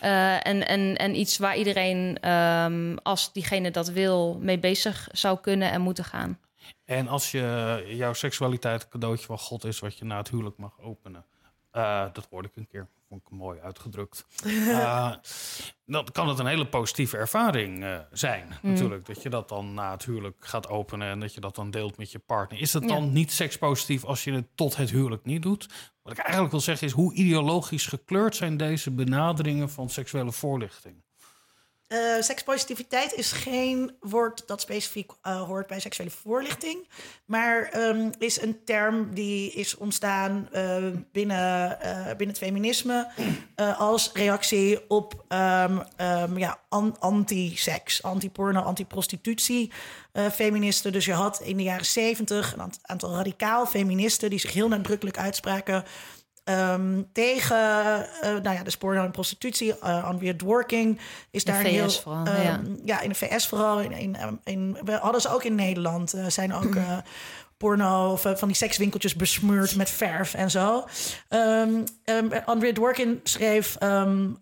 Eh, 0.00 0.46
en, 0.46 0.66
en, 0.66 0.96
en 0.96 1.18
iets 1.18 1.38
waar 1.38 1.56
iedereen, 1.56 2.18
ehm, 2.20 2.96
als 3.02 3.32
diegene 3.32 3.70
dat 3.70 3.88
wil, 3.88 4.38
mee 4.40 4.58
bezig 4.58 5.08
zou 5.12 5.38
kunnen 5.40 5.70
en 5.70 5.80
moeten 5.80 6.04
gaan. 6.04 6.38
En 6.84 7.08
als 7.08 7.30
je 7.30 7.84
jouw 7.88 8.12
seksualiteit 8.12 8.82
een 8.82 8.88
cadeautje 8.88 9.26
van 9.26 9.38
God 9.38 9.64
is... 9.64 9.78
wat 9.78 9.98
je 9.98 10.04
na 10.04 10.18
het 10.18 10.30
huwelijk 10.30 10.56
mag 10.56 10.80
openen... 10.80 11.24
Uh, 11.72 12.04
dat 12.12 12.26
hoorde 12.30 12.48
ik 12.48 12.56
een 12.56 12.66
keer. 12.66 12.88
Vond 13.14 13.26
ik 13.26 13.38
mooi 13.38 13.60
uitgedrukt. 13.60 14.26
Uh, 14.44 15.14
dan 15.86 16.04
kan 16.12 16.28
het 16.28 16.38
een 16.38 16.46
hele 16.46 16.66
positieve 16.66 17.16
ervaring 17.16 17.82
uh, 17.82 17.98
zijn, 18.12 18.46
mm. 18.62 18.70
natuurlijk. 18.70 19.06
Dat 19.06 19.22
je 19.22 19.30
dat 19.30 19.48
dan 19.48 19.74
na 19.74 19.90
het 19.90 20.04
huwelijk 20.04 20.36
gaat 20.38 20.68
openen 20.68 21.08
en 21.08 21.20
dat 21.20 21.34
je 21.34 21.40
dat 21.40 21.54
dan 21.54 21.70
deelt 21.70 21.96
met 21.96 22.12
je 22.12 22.18
partner. 22.18 22.60
Is 22.60 22.72
het 22.72 22.88
dan 22.88 23.04
ja. 23.04 23.10
niet 23.10 23.32
sekspositief 23.32 24.04
als 24.04 24.24
je 24.24 24.32
het 24.32 24.46
tot 24.54 24.76
het 24.76 24.90
huwelijk 24.90 25.24
niet 25.24 25.42
doet? 25.42 25.68
Wat 26.02 26.12
ik 26.12 26.18
eigenlijk 26.18 26.50
wil 26.50 26.60
zeggen 26.60 26.86
is, 26.86 26.92
hoe 26.92 27.14
ideologisch 27.14 27.86
gekleurd 27.86 28.36
zijn 28.36 28.56
deze 28.56 28.90
benaderingen 28.90 29.70
van 29.70 29.90
seksuele 29.90 30.32
voorlichting? 30.32 31.02
Uh, 31.88 32.20
sekspositiviteit 32.20 33.14
is 33.14 33.32
geen 33.32 33.96
woord 34.00 34.46
dat 34.46 34.60
specifiek 34.60 35.10
uh, 35.22 35.42
hoort 35.42 35.66
bij 35.66 35.80
seksuele 35.80 36.10
voorlichting, 36.10 36.88
maar 37.24 37.70
um, 37.76 38.10
is 38.18 38.42
een 38.42 38.64
term 38.64 39.14
die 39.14 39.52
is 39.52 39.76
ontstaan 39.76 40.48
uh, 40.52 40.76
binnen, 41.12 41.78
binnen 42.16 42.28
het 42.28 42.38
feminisme 42.38 43.10
als 43.78 44.10
reactie 44.12 44.90
op 44.90 45.24
um, 45.28 45.82
um, 45.96 46.38
ja, 46.38 46.58
an 46.68 46.96
anti-seks, 46.98 48.02
anti-porno, 48.02 48.60
anti-prostitutie. 48.60 49.72
feministen. 50.32 50.92
Dus 50.92 51.04
je 51.04 51.12
had 51.12 51.40
in 51.40 51.56
de 51.56 51.62
jaren 51.62 51.86
zeventig 51.86 52.52
een 52.52 52.72
aantal 52.82 53.14
radicaal 53.14 53.66
feministen 53.66 54.30
die 54.30 54.38
zich 54.38 54.52
heel 54.52 54.68
nadrukkelijk 54.68 55.18
uitspraken 55.18 55.84
Um, 56.44 57.08
tegen 57.12 57.56
uh, 58.22 58.30
nou 58.30 58.56
ja, 58.56 58.62
de 58.62 58.70
spoor 58.70 58.94
en 58.94 59.10
prostitutie, 59.10 59.74
uh, 59.84 60.08
on 60.10 60.38
working 60.44 61.00
is 61.30 61.44
daar 61.44 61.62
de 61.62 61.68
VS 61.68 61.74
heel, 61.74 61.90
vooral, 61.90 62.26
um, 62.26 62.42
ja. 62.42 62.60
ja. 62.84 63.00
in 63.00 63.08
de 63.08 63.14
VS 63.14 63.46
vooral. 63.46 63.80
In, 63.80 63.92
in, 63.92 64.16
in, 64.44 64.78
we 64.84 64.92
hadden 64.92 65.20
ze 65.20 65.28
ook 65.28 65.44
in 65.44 65.54
Nederland. 65.54 66.14
Uh, 66.14 66.26
zijn 66.28 66.54
ook 66.54 66.76
porno 67.56 68.12
of 68.12 68.20
van 68.20 68.48
die 68.48 68.56
sekswinkeltjes 68.56 69.14
besmeurd 69.14 69.76
met 69.76 69.90
verf 69.90 70.34
en 70.34 70.50
zo. 70.50 70.84
Um, 71.28 71.84
Andrea 72.44 72.72
Dworkin 72.72 73.20
schreef: 73.22 73.76
um, 73.82 74.38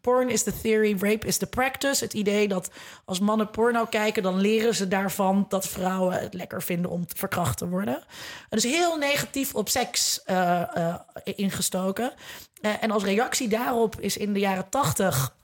Porn 0.00 0.30
is 0.30 0.42
the 0.42 0.60
theory, 0.60 0.96
rape 0.98 1.26
is 1.26 1.36
the 1.36 1.46
practice. 1.46 2.04
Het 2.04 2.12
idee 2.12 2.48
dat 2.48 2.70
als 3.04 3.20
mannen 3.20 3.50
porno 3.50 3.84
kijken, 3.84 4.22
dan 4.22 4.40
leren 4.40 4.74
ze 4.74 4.88
daarvan 4.88 5.46
dat 5.48 5.68
vrouwen 5.68 6.20
het 6.20 6.34
lekker 6.34 6.62
vinden 6.62 6.90
om 6.90 7.04
verkracht 7.16 7.58
te 7.58 7.68
worden. 7.68 8.04
Is 8.50 8.64
heel 8.64 8.96
negatief 8.96 9.54
op 9.54 9.68
seks 9.68 10.22
uh, 10.26 10.62
uh, 10.76 10.94
ingestoken. 11.24 12.12
En 12.60 12.90
als 12.90 13.04
reactie 13.04 13.48
daarop 13.48 14.00
is 14.00 14.16
in 14.16 14.32
de 14.32 14.40
jaren 14.40 14.68
tachtig 14.68 15.34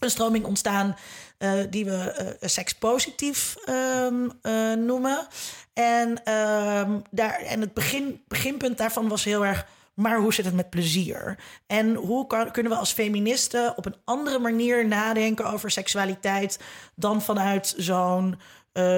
een 0.00 0.10
stroming 0.10 0.44
ontstaan 0.44 0.96
uh, 1.38 1.52
die 1.70 1.84
we 1.84 2.36
uh, 2.40 2.48
sekspositief 2.48 3.56
um, 3.68 4.30
uh, 4.42 4.72
noemen. 4.72 5.26
En, 5.72 6.08
um, 6.08 7.02
daar, 7.10 7.38
en 7.38 7.60
het 7.60 7.74
begin, 7.74 8.22
beginpunt 8.28 8.78
daarvan 8.78 9.08
was 9.08 9.24
heel 9.24 9.46
erg. 9.46 9.66
Maar 9.94 10.18
hoe 10.18 10.34
zit 10.34 10.44
het 10.44 10.54
met 10.54 10.70
plezier? 10.70 11.38
En 11.66 11.94
hoe 11.94 12.26
kan, 12.26 12.50
kunnen 12.50 12.72
we 12.72 12.78
als 12.78 12.92
feministen 12.92 13.76
op 13.76 13.86
een 13.86 13.96
andere 14.04 14.38
manier 14.38 14.86
nadenken 14.86 15.44
over 15.44 15.70
seksualiteit 15.70 16.58
dan 16.94 17.22
vanuit 17.22 17.74
zo'n 17.76 18.40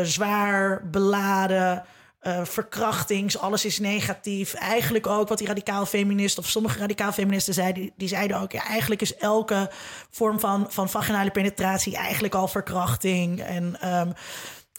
zwaar 0.03 0.88
beladen 0.90 1.84
uh, 2.22 2.44
verkrachtings, 2.44 3.38
alles 3.38 3.64
is 3.64 3.78
negatief. 3.78 4.54
Eigenlijk 4.54 5.06
ook 5.06 5.28
wat 5.28 5.38
die 5.38 5.46
radicaal 5.46 5.86
feminist 5.86 6.38
of 6.38 6.48
sommige 6.48 6.78
radicaal 6.78 7.12
feministen 7.12 7.54
zeiden, 7.54 7.90
die, 7.96 8.08
zeiden 8.08 8.40
ook, 8.40 8.52
ja, 8.52 8.64
eigenlijk 8.64 9.00
is 9.00 9.16
elke 9.16 9.70
vorm 10.10 10.40
van, 10.40 10.66
van 10.68 10.88
vaginale 10.88 11.30
penetratie 11.30 11.96
eigenlijk 11.96 12.34
al 12.34 12.48
verkrachting. 12.48 13.40
En 13.40 13.88
um, 13.88 14.12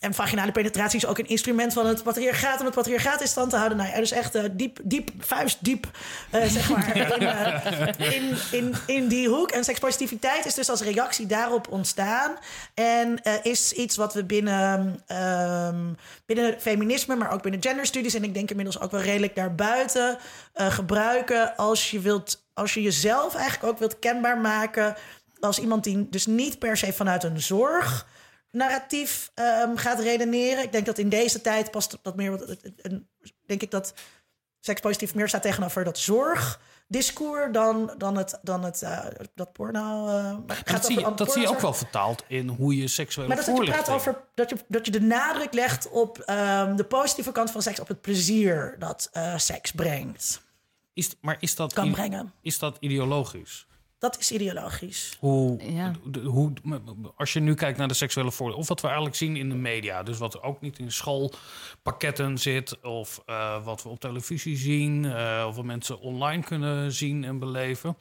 en 0.04 0.14
vaginale 0.14 0.52
penetratie 0.52 0.98
is 0.98 1.06
ook 1.06 1.18
een 1.18 1.28
instrument 1.28 1.74
van 1.74 1.86
het 1.86 2.04
patriarchaat 2.04 2.60
om 2.60 2.66
het 2.66 2.76
patriarchaat 2.76 3.22
in 3.22 3.28
stand 3.28 3.50
te 3.50 3.56
houden. 3.56 3.78
Nou 3.78 3.90
ja, 3.90 3.98
dus 3.98 4.12
echt 4.12 4.36
uh, 4.36 4.44
diep, 4.52 4.80
diep, 4.84 5.10
vuistdiep, 5.20 5.88
uh, 6.32 6.44
zeg 6.44 6.70
maar, 6.70 6.98
in, 6.98 7.22
uh, 7.22 8.14
in, 8.14 8.38
in, 8.52 8.74
in, 8.86 9.08
die 9.08 9.28
hoek. 9.28 9.52
En 9.52 9.64
sekspositiviteit 9.64 10.46
is 10.46 10.54
dus 10.54 10.70
als 10.70 10.82
reactie 10.82 11.26
daarop 11.26 11.68
ontstaan. 11.72 12.38
En 12.74 13.22
is 13.44 13.72
iets 13.72 13.96
wat 13.96 14.14
we 14.14 14.24
binnen, 14.24 15.02
um, 15.68 15.98
binnen 16.26 16.62
feminisme, 16.62 17.16
maar 17.16 17.32
ook 17.32 17.42
binnen 17.42 17.62
genderstudies... 17.62 18.14
en 18.14 18.24
ik 18.24 18.34
denk 18.34 18.50
inmiddels 18.50 18.80
ook 18.80 18.92
wel 18.92 19.02
redelijk 19.02 19.36
daarbuiten 19.36 20.18
gebruiken... 20.54 21.56
als 21.56 21.92
je, 21.92 22.00
wilt, 22.00 22.44
als 22.54 22.74
je 22.74 22.82
jezelf 22.82 23.36
eigenlijk 23.36 23.74
ook 23.74 23.80
wilt 23.80 24.00
kenbaar 24.00 24.38
maken... 24.38 24.96
als 25.40 25.60
iemand 25.60 25.84
die 25.84 26.10
dus 26.10 26.26
niet 26.26 26.60
per 26.60 26.78
se 26.78 26.94
vanuit 26.94 27.24
een 27.24 27.42
zorg 27.42 28.12
narratief 28.54 29.32
um, 29.36 29.78
gaat 29.78 30.00
redeneren. 30.00 30.64
Ik 30.64 30.72
denk 30.72 30.86
dat 30.86 30.98
in 30.98 31.10
deze 31.10 31.42
tijd 31.42 31.72
past 31.72 31.98
dat 32.02 32.16
meer. 32.16 32.58
Denk 33.46 33.62
ik 33.62 33.72
dat 33.72 33.94
sekspositief 34.60 35.16
meer 35.16 35.28
staat 35.28 35.42
tegenover 35.42 35.84
dat 35.84 35.98
zorgdiscours 35.98 37.52
dan, 37.52 37.94
dan 37.98 38.18
het, 38.18 38.40
dan 38.42 38.64
het 38.64 38.82
uh, 38.82 39.06
dat 39.36 39.54
porno. 39.54 40.08
Uh, 40.08 40.38
dat 40.64 40.86
zie, 40.86 41.00
je, 41.00 41.14
dat 41.16 41.32
zie 41.32 41.42
je 41.42 41.48
ook 41.48 41.60
wel 41.60 41.74
vertaald 41.74 42.24
in 42.28 42.48
hoe 42.48 42.78
je 42.78 42.88
seksuele 42.88 43.28
maar 43.28 43.46
dat, 43.46 43.46
dat 43.46 43.66
je 43.66 43.72
praat 43.72 43.90
over 43.90 44.24
dat 44.36 44.50
je, 44.50 44.56
dat 44.68 44.86
je 44.86 44.92
de 44.92 45.02
nadruk 45.02 45.54
legt 45.54 45.90
op 45.90 46.18
um, 46.18 46.76
de 46.76 46.86
positieve 46.88 47.32
kant 47.32 47.52
van 47.52 47.62
seks, 47.62 47.80
op 47.80 47.88
het 47.88 48.02
plezier 48.02 48.76
dat 48.80 49.10
uh, 49.14 49.38
seks 49.38 49.72
brengt. 49.72 50.42
Is, 50.94 51.16
maar 51.22 51.38
is 51.40 51.56
dat, 51.56 51.74
kan 51.74 51.92
brengen. 51.92 52.34
is 52.42 52.60
dat 52.60 52.78
ideologisch? 52.80 53.68
Dat 54.04 54.20
is 54.20 54.32
ideologisch. 54.32 55.18
Hoe, 55.20 55.72
ja. 55.72 55.94
hoe, 56.24 56.54
als 57.16 57.34
je 57.34 57.40
nu 57.40 57.54
kijkt 57.54 57.78
naar 57.78 57.88
de 57.88 57.94
seksuele 57.94 58.32
voordeel, 58.32 58.58
of 58.58 58.68
wat 58.68 58.82
we 58.82 58.88
eigenlijk 58.88 59.16
zien 59.16 59.36
in 59.36 59.50
de 59.50 59.56
media, 59.56 60.04
dus 60.04 60.18
wat 60.18 60.34
er 60.34 60.44
ook 60.44 60.62
niet 60.62 60.80
in 60.80 60.92
schoolpakketten 60.92 62.38
zit, 62.38 62.82
of 62.82 63.24
uh, 63.30 63.64
wat 63.66 63.84
we 63.84 63.90
op 63.90 64.00
televisie 64.00 64.58
zien, 64.58 65.04
uh, 65.04 65.46
of 65.48 65.56
wat 65.56 65.66
mensen 65.66 66.00
online 66.00 66.44
kunnen 66.44 66.92
zien 66.92 67.24
en 67.24 67.40
beleven, 67.40 67.98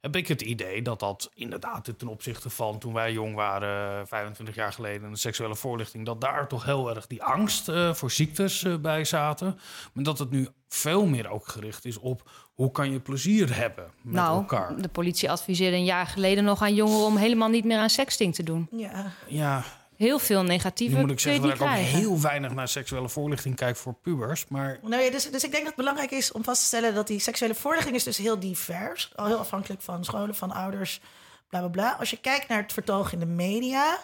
heb 0.00 0.16
ik 0.16 0.28
het 0.28 0.42
idee 0.42 0.82
dat 0.82 1.00
dat 1.00 1.30
inderdaad 1.34 1.92
ten 1.96 2.08
opzichte 2.08 2.50
van 2.50 2.78
toen 2.78 2.92
wij 2.92 3.12
jong 3.12 3.34
waren, 3.34 4.06
25 4.06 4.54
jaar 4.54 4.72
geleden, 4.72 5.10
de 5.10 5.16
seksuele 5.16 5.56
voorlichting, 5.56 6.06
dat 6.06 6.20
daar 6.20 6.48
toch 6.48 6.64
heel 6.64 6.94
erg 6.94 7.06
die 7.06 7.22
angst 7.22 7.68
uh, 7.68 7.94
voor 7.94 8.10
ziektes 8.10 8.66
bij 8.80 9.04
zaten. 9.04 9.58
Maar 9.92 10.04
dat 10.04 10.18
het 10.18 10.30
nu 10.30 10.48
veel 10.68 11.06
meer 11.06 11.30
ook 11.30 11.48
gericht 11.48 11.84
is 11.84 11.98
op 11.98 12.30
hoe 12.54 12.70
kan 12.70 12.90
je 12.90 13.00
plezier 13.00 13.56
hebben 13.56 13.90
met 14.02 14.14
nou, 14.14 14.36
elkaar. 14.36 14.76
De 14.76 14.88
politie 14.88 15.30
adviseerde 15.30 15.76
een 15.76 15.84
jaar 15.84 16.06
geleden 16.06 16.44
nog 16.44 16.62
aan 16.62 16.74
jongeren 16.74 17.06
om 17.06 17.16
helemaal 17.16 17.48
niet 17.48 17.64
meer 17.64 17.78
aan 17.78 17.90
sexting 17.90 18.34
te 18.34 18.42
doen. 18.42 18.68
Ja. 18.70 19.12
ja. 19.26 19.64
Heel 19.96 20.18
veel 20.18 20.42
negatieve. 20.42 20.94
Nu 20.94 21.00
moet 21.00 21.10
ik 21.10 21.20
zeggen 21.20 21.42
dat 21.42 21.54
ik 21.54 21.60
ook 21.60 21.68
heel 21.68 22.20
weinig 22.20 22.54
naar 22.54 22.68
seksuele 22.68 23.08
voorlichting 23.08 23.56
kijk 23.56 23.76
voor 23.76 23.94
pubers. 23.94 24.48
Maar... 24.48 24.78
Nou 24.82 25.02
ja, 25.02 25.10
dus, 25.10 25.30
dus 25.30 25.44
ik 25.44 25.50
denk 25.50 25.64
dat 25.64 25.66
het 25.66 25.76
belangrijk 25.76 26.10
is 26.10 26.32
om 26.32 26.44
vast 26.44 26.60
te 26.60 26.66
stellen 26.66 26.94
dat 26.94 27.06
die 27.06 27.18
seksuele 27.18 27.54
voorlichting 27.54 27.96
is 27.96 28.04
dus 28.04 28.16
heel 28.16 28.38
divers. 28.38 29.12
Al 29.16 29.26
heel 29.26 29.38
afhankelijk 29.38 29.82
van 29.82 30.04
scholen, 30.04 30.34
van 30.34 30.52
ouders, 30.52 31.00
bla 31.48 31.58
bla 31.58 31.68
bla. 31.68 31.96
Als 31.98 32.10
je 32.10 32.16
kijkt 32.16 32.48
naar 32.48 32.62
het 32.62 32.72
vertoog 32.72 33.12
in 33.12 33.18
de 33.18 33.26
media, 33.26 33.98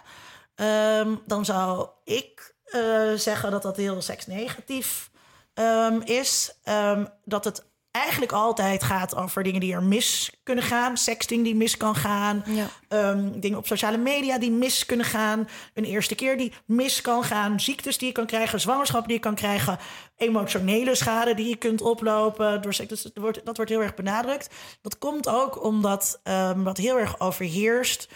um, 0.55 1.21
dan 1.27 1.45
zou 1.45 1.89
ik 2.05 2.55
uh, 2.67 3.13
zeggen 3.15 3.51
dat 3.51 3.63
dat 3.63 3.77
heel 3.77 4.03
seksnegatief 4.03 5.11
um, 5.55 6.03
is. 6.03 6.59
Um, 6.65 7.09
dat 7.25 7.45
het 7.45 7.68
eigenlijk 7.99 8.33
altijd 8.33 8.83
gaat 8.83 9.17
over 9.17 9.43
dingen 9.43 9.61
die 9.61 9.73
er 9.73 9.83
mis 9.83 10.33
kunnen 10.43 10.65
gaan. 10.65 10.97
Sexting 10.97 11.45
die 11.45 11.55
mis 11.55 11.77
kan 11.77 11.95
gaan. 11.95 12.45
Ja. 12.47 13.11
Um, 13.11 13.41
dingen 13.41 13.59
op 13.59 13.67
sociale 13.67 13.97
media 13.97 14.39
die 14.39 14.51
mis 14.51 14.87
kunnen 14.87 15.07
gaan. 15.07 15.49
Een 15.75 15.85
eerste 15.85 16.15
keer 16.15 16.37
die 16.37 16.53
mis 16.65 17.01
kan 17.01 17.25
gaan. 17.25 17.61
Ziektes 17.61 17.99
die 17.99 18.09
je 18.09 18.15
kan 18.15 18.27
krijgen. 18.27 18.61
Zwangerschap 18.61 19.05
die 19.05 19.15
je 19.15 19.21
kan 19.21 19.35
krijgen. 19.35 19.79
Emotionele 20.17 20.95
schade 20.95 21.35
die 21.35 21.49
je 21.49 21.57
kunt 21.57 21.81
oplopen. 21.81 22.63
Door 22.63 22.75
seks. 22.75 22.89
Dus 22.89 23.03
dat, 23.03 23.13
wordt, 23.15 23.41
dat 23.45 23.57
wordt 23.57 23.71
heel 23.71 23.83
erg 23.83 23.95
benadrukt. 23.95 24.51
Dat 24.83 24.99
komt 24.99 25.29
ook 25.29 25.65
omdat 25.65 26.21
um, 26.25 26.65
wat 26.65 26.77
heel 26.77 26.99
erg 26.99 27.21
overheerst 27.21 28.09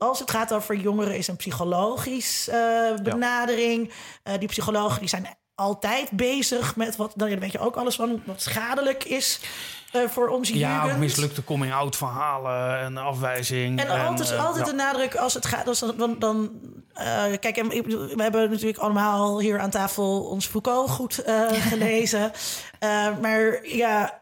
als 0.00 0.18
het 0.18 0.30
gaat 0.30 0.52
over 0.52 0.76
jongeren, 0.76 1.16
is 1.16 1.28
een 1.28 1.36
psychologisch 1.36 2.48
uh, 2.48 2.94
benadering. 3.02 3.92
Ja. 4.24 4.32
Uh, 4.32 4.38
die 4.38 4.48
psychologen 4.48 5.00
die 5.00 5.08
zijn 5.08 5.38
altijd 5.60 6.10
bezig 6.10 6.76
met 6.76 6.96
wat, 6.96 7.12
dan 7.16 7.38
weet 7.38 7.52
je 7.52 7.58
ook 7.58 7.76
alles 7.76 7.96
van, 7.96 8.22
wat 8.24 8.42
schadelijk 8.42 9.04
is 9.04 9.40
uh, 9.92 10.08
voor 10.08 10.28
onze 10.28 10.58
ja, 10.58 10.96
mislukte 10.96 11.44
coming-out 11.44 11.96
verhalen 11.96 12.78
en 12.78 12.96
afwijzing. 12.96 13.80
En, 13.80 13.88
en 13.88 14.06
altijd, 14.06 14.30
uh, 14.30 14.46
altijd 14.46 14.66
ja. 14.66 14.70
de 14.70 14.76
nadruk 14.76 15.14
als 15.14 15.34
het 15.34 15.46
gaat, 15.46 15.68
als 15.68 15.84
dan, 15.96 16.18
dan 16.18 16.50
uh, 16.94 17.24
kijk, 17.40 17.56
we 18.14 18.22
hebben 18.22 18.50
natuurlijk 18.50 18.78
allemaal 18.78 19.40
hier 19.40 19.58
aan 19.58 19.70
tafel 19.70 20.22
ons 20.22 20.46
Foucault 20.46 20.90
goed 20.90 21.22
gelezen. 21.70 22.32
maar 23.20 23.66
ja, 23.66 24.20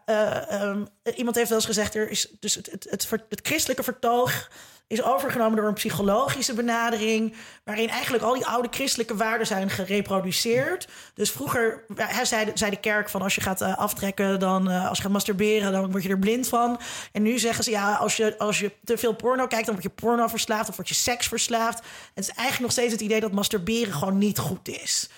um, 0.51 0.89
iemand 1.17 1.37
heeft 1.37 1.49
wel 1.49 1.59
eens 1.59 1.67
gezegd, 1.67 1.95
er 1.95 2.11
is 2.11 2.29
dus 2.41 2.55
het, 2.55 2.67
het, 2.71 2.87
het, 2.91 3.25
het 3.29 3.41
christelijke 3.43 3.83
vertoog 3.83 4.49
is 4.89 5.03
overgenomen 5.03 5.57
door 5.57 5.67
een 5.67 5.75
psychologische 5.75 6.55
benadering, 6.55 7.35
waarin 7.65 7.89
eigenlijk 7.89 8.25
al 8.25 8.35
die 8.35 8.47
oude 8.47 8.69
christelijke 8.71 9.17
waarden 9.17 9.47
zijn 9.47 9.71
gereproduceerd. 9.71 10.89
Dus 11.15 11.31
vroeger 11.31 11.85
zei, 12.23 12.51
zei 12.55 12.71
de 12.71 12.81
kerk 12.81 13.09
van 13.09 13.23
als 13.23 13.35
je 13.35 13.41
gaat 13.41 13.61
uh, 13.61 13.79
aftrekken, 13.79 14.39
dan 14.41 14.71
uh, 14.71 14.89
als 14.89 14.97
je 14.97 15.03
gaat 15.03 15.13
masturberen, 15.13 15.73
dan 15.73 15.91
word 15.91 16.03
je 16.03 16.09
er 16.09 16.19
blind 16.19 16.49
van. 16.49 16.81
En 17.13 17.23
nu 17.23 17.39
zeggen 17.39 17.65
ze 17.65 17.71
ja, 17.71 17.95
als 17.95 18.17
je, 18.17 18.39
als 18.39 18.59
je 18.59 18.73
te 18.85 18.99
veel 18.99 19.15
porno 19.15 19.47
kijkt, 19.47 19.67
dan 19.67 19.75
word 19.75 19.87
je 19.87 20.03
porno 20.03 20.27
verslaafd 20.27 20.69
of 20.69 20.77
word 20.77 20.89
je 20.89 20.95
seks 20.95 21.29
verslaafd. 21.29 21.79
Het 22.15 22.25
is 22.25 22.29
eigenlijk 22.29 22.61
nog 22.61 22.73
steeds 22.73 22.93
het 22.93 23.01
idee 23.01 23.21
dat 23.21 23.33
masturberen 23.33 23.93
gewoon 23.93 24.19
niet 24.19 24.39
goed 24.39 24.69
is. 24.69 25.09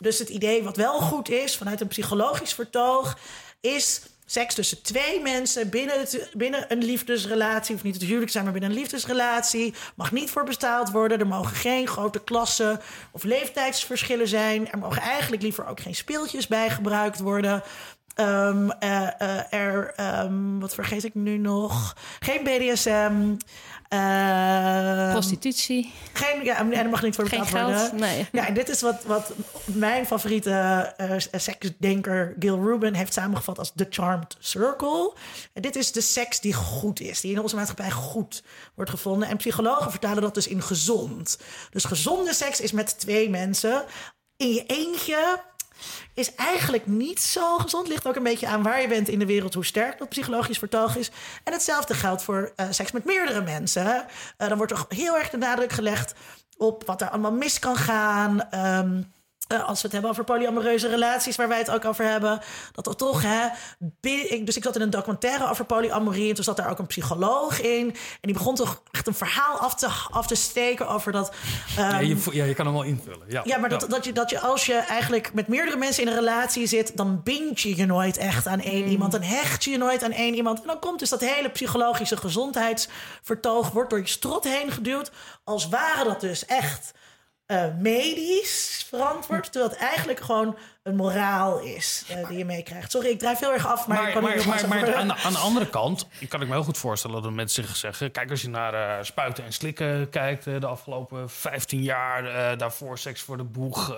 Dus 0.00 0.18
het 0.18 0.28
idee 0.28 0.62
wat 0.62 0.76
wel 0.76 1.00
goed 1.00 1.28
is 1.28 1.56
vanuit 1.56 1.80
een 1.80 1.88
psychologisch 1.88 2.54
vertoog, 2.54 3.18
is 3.60 4.02
seks 4.30 4.54
tussen 4.54 4.82
twee 4.82 5.20
mensen 5.22 5.70
binnen, 5.70 6.06
binnen 6.32 6.64
een 6.68 6.84
liefdesrelatie. 6.84 7.74
Of 7.74 7.82
niet 7.82 7.94
het 7.94 8.04
huwelijk 8.04 8.30
zijn, 8.30 8.44
maar 8.44 8.52
binnen 8.52 8.70
een 8.70 8.76
liefdesrelatie. 8.76 9.74
Mag 9.94 10.12
niet 10.12 10.30
voor 10.30 10.44
bestaald 10.44 10.90
worden. 10.90 11.18
Er 11.18 11.26
mogen 11.26 11.56
geen 11.56 11.86
grote 11.86 12.24
klassen 12.24 12.80
of 13.10 13.22
leeftijdsverschillen 13.22 14.28
zijn. 14.28 14.70
Er 14.70 14.78
mogen 14.78 15.02
eigenlijk 15.02 15.42
liever 15.42 15.66
ook 15.66 15.80
geen 15.80 15.94
speeltjes 15.94 16.46
bij 16.46 16.70
gebruikt 16.70 17.20
worden. 17.20 17.62
Um, 18.20 18.72
uh, 18.80 19.08
uh, 19.22 19.52
er, 19.52 19.94
um, 20.24 20.60
wat 20.60 20.74
vergeet 20.74 21.04
ik 21.04 21.14
nu 21.14 21.36
nog? 21.36 21.96
Geen 22.20 22.44
BDSM. 22.44 23.36
Uh, 23.94 25.10
Prostitutie. 25.10 25.92
Geen, 26.12 26.44
ja, 26.44 26.56
en 26.58 26.72
er 26.72 26.88
mag 26.88 27.02
niet 27.02 27.14
voor 27.14 27.24
betaald 27.24 27.50
worden. 27.50 27.96
Nee. 27.96 28.26
Ja, 28.32 28.46
en 28.46 28.54
dit 28.54 28.68
is 28.68 28.80
wat, 28.80 29.04
wat 29.04 29.32
mijn 29.64 30.06
favoriete 30.06 30.94
uh, 31.00 31.14
seksdenker 31.40 32.34
Gil 32.38 32.62
Rubin 32.62 32.94
heeft 32.94 33.12
samengevat 33.12 33.58
als 33.58 33.72
The 33.74 33.86
Charmed 33.90 34.36
Circle. 34.38 35.12
En 35.52 35.62
dit 35.62 35.76
is 35.76 35.92
de 35.92 36.00
seks 36.00 36.40
die 36.40 36.54
goed 36.54 37.00
is, 37.00 37.20
die 37.20 37.32
in 37.32 37.40
onze 37.40 37.56
maatschappij 37.56 37.90
goed 37.90 38.42
wordt 38.74 38.90
gevonden. 38.90 39.28
En 39.28 39.36
psychologen 39.36 39.90
vertalen 39.90 40.22
dat 40.22 40.34
dus 40.34 40.48
in 40.48 40.62
gezond. 40.62 41.38
Dus 41.70 41.84
gezonde 41.84 42.34
seks 42.34 42.60
is 42.60 42.72
met 42.72 42.98
twee 42.98 43.30
mensen. 43.30 43.84
In 44.36 44.52
je 44.52 44.64
eentje 44.66 45.40
is 46.14 46.34
eigenlijk 46.34 46.86
niet 46.86 47.20
zo 47.20 47.58
gezond. 47.58 47.88
Ligt 47.88 48.06
ook 48.06 48.16
een 48.16 48.22
beetje 48.22 48.46
aan 48.46 48.62
waar 48.62 48.80
je 48.80 48.88
bent 48.88 49.08
in 49.08 49.18
de 49.18 49.26
wereld, 49.26 49.54
hoe 49.54 49.64
sterk 49.64 49.98
dat 49.98 50.08
psychologisch 50.08 50.58
vertoog 50.58 50.96
is. 50.96 51.10
En 51.44 51.52
hetzelfde 51.52 51.94
geldt 51.94 52.22
voor 52.22 52.52
uh, 52.56 52.66
seks 52.70 52.92
met 52.92 53.04
meerdere 53.04 53.42
mensen. 53.42 53.86
Uh, 54.38 54.48
dan 54.48 54.56
wordt 54.56 54.72
er 54.72 54.84
heel 54.88 55.18
erg 55.18 55.30
de 55.30 55.36
nadruk 55.36 55.72
gelegd 55.72 56.14
op 56.56 56.86
wat 56.86 57.00
er 57.00 57.10
allemaal 57.10 57.32
mis 57.32 57.58
kan 57.58 57.76
gaan. 57.76 58.54
Um, 58.54 59.12
uh, 59.52 59.68
als 59.68 59.76
we 59.76 59.82
het 59.82 59.92
hebben 59.92 60.10
over 60.10 60.24
polyamoreuze 60.24 60.88
relaties, 60.88 61.36
waar 61.36 61.48
wij 61.48 61.58
het 61.58 61.70
ook 61.70 61.84
over 61.84 62.04
hebben, 62.04 62.40
dat 62.72 62.86
er 62.86 62.96
toch, 62.96 63.22
hè. 63.22 63.48
Dus 64.44 64.56
ik 64.56 64.64
zat 64.64 64.76
in 64.76 64.82
een 64.82 64.90
documentaire 64.90 65.50
over 65.50 65.64
polyamorie 65.64 66.28
en 66.28 66.34
toen 66.34 66.44
zat 66.44 66.56
daar 66.56 66.70
ook 66.70 66.78
een 66.78 66.86
psycholoog 66.86 67.60
in. 67.60 67.88
En 67.90 67.96
die 68.20 68.32
begon 68.32 68.54
toch 68.54 68.82
echt 68.90 69.06
een 69.06 69.14
verhaal 69.14 69.58
af 69.58 69.74
te, 69.74 69.88
af 70.10 70.26
te 70.26 70.34
steken 70.34 70.88
over 70.88 71.12
dat. 71.12 71.32
Um, 71.78 71.84
ja, 71.84 71.98
je, 71.98 72.16
ja, 72.32 72.44
je 72.44 72.54
kan 72.54 72.64
hem 72.66 72.74
wel 72.74 72.84
invullen. 72.84 73.26
Ja, 73.28 73.42
ja 73.44 73.58
maar 73.58 73.70
ja. 73.70 73.76
Dat, 73.76 73.90
dat, 73.90 74.04
je, 74.04 74.12
dat 74.12 74.30
je 74.30 74.40
als 74.40 74.66
je 74.66 74.74
eigenlijk 74.74 75.34
met 75.34 75.48
meerdere 75.48 75.76
mensen 75.76 76.02
in 76.02 76.08
een 76.08 76.14
relatie 76.14 76.66
zit, 76.66 76.96
dan 76.96 77.20
bind 77.22 77.60
je 77.60 77.76
je 77.76 77.86
nooit 77.86 78.16
echt 78.16 78.46
aan 78.46 78.60
één 78.60 78.84
Mm. 78.84 78.90
iemand. 78.90 79.12
Dan 79.12 79.22
hecht 79.22 79.64
je 79.64 79.70
je 79.70 79.78
nooit 79.78 80.02
aan 80.02 80.12
één 80.12 80.34
iemand. 80.34 80.60
En 80.60 80.66
dan 80.66 80.78
komt 80.78 80.98
dus 80.98 81.08
dat 81.08 81.20
hele 81.20 81.50
psychologische 81.50 82.16
gezondheidsvertoog, 82.16 83.70
wordt 83.70 83.90
door 83.90 83.98
je 83.98 84.06
strot 84.06 84.44
heen 84.44 84.70
geduwd. 84.70 85.10
Als 85.44 85.68
waren 85.68 86.04
dat 86.04 86.20
dus 86.20 86.46
echt 86.46 86.92
uh, 87.48 87.64
medisch 87.78 88.86
verantwoord. 88.88 89.52
Terwijl 89.52 89.70
het 89.70 89.80
eigenlijk 89.80 90.20
gewoon 90.20 90.56
een 90.82 90.96
moraal 90.96 91.60
is 91.60 92.04
uh, 92.10 92.28
die 92.28 92.38
je 92.38 92.44
meekrijgt. 92.44 92.90
Sorry, 92.90 93.08
ik 93.08 93.18
drijf 93.18 93.38
heel 93.38 93.52
erg 93.52 93.66
af, 93.66 93.86
maar, 93.86 93.96
maar, 93.96 94.06
ik 94.06 94.12
kan 94.12 94.22
maar, 94.22 94.36
niet 94.36 94.46
maar, 94.46 94.68
maar 94.68 94.94
aan, 94.94 95.12
aan, 95.12 95.32
de 95.32 95.38
andere 95.38 95.68
kant 95.68 96.06
kan 96.28 96.40
ik 96.40 96.48
me 96.48 96.54
heel 96.54 96.62
goed 96.62 96.78
voorstellen 96.78 97.22
dat 97.22 97.32
mensen 97.32 97.64
zich 97.64 97.76
zeggen... 97.76 98.10
kijk, 98.10 98.30
als 98.30 98.42
je 98.42 98.48
naar 98.48 98.74
uh, 98.74 99.04
spuiten 99.04 99.44
en 99.44 99.52
slikken 99.52 100.10
kijkt 100.10 100.44
de 100.44 100.66
afgelopen 100.66 101.30
15 101.30 101.82
jaar... 101.82 102.56
daarvoor 102.58 102.98
seks 102.98 103.20
voor 103.20 103.36
de 103.36 103.44
boeg... 103.44 103.96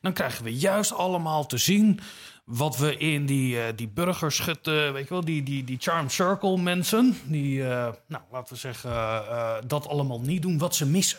dan 0.00 0.12
krijgen 0.12 0.44
we 0.44 0.54
juist 0.54 0.92
allemaal 0.92 1.46
te 1.46 1.58
zien 1.58 2.00
wat 2.46 2.76
we 2.76 2.96
in 2.96 3.26
die, 3.26 3.56
uh, 3.56 3.62
die 3.76 3.88
burgerschutten, 3.88 4.92
weet 4.92 5.08
je 5.08 5.14
wel, 5.14 5.24
die, 5.24 5.42
die, 5.42 5.64
die 5.64 5.76
Charm 5.80 6.10
Circle 6.10 6.58
mensen, 6.58 7.18
die, 7.24 7.58
uh, 7.58 7.88
nou, 8.06 8.22
laten 8.32 8.54
we 8.54 8.60
zeggen, 8.60 8.90
uh, 8.90 9.54
dat 9.66 9.88
allemaal 9.88 10.20
niet 10.20 10.42
doen 10.42 10.58
wat 10.58 10.74
ze 10.74 10.86
missen. 10.86 11.18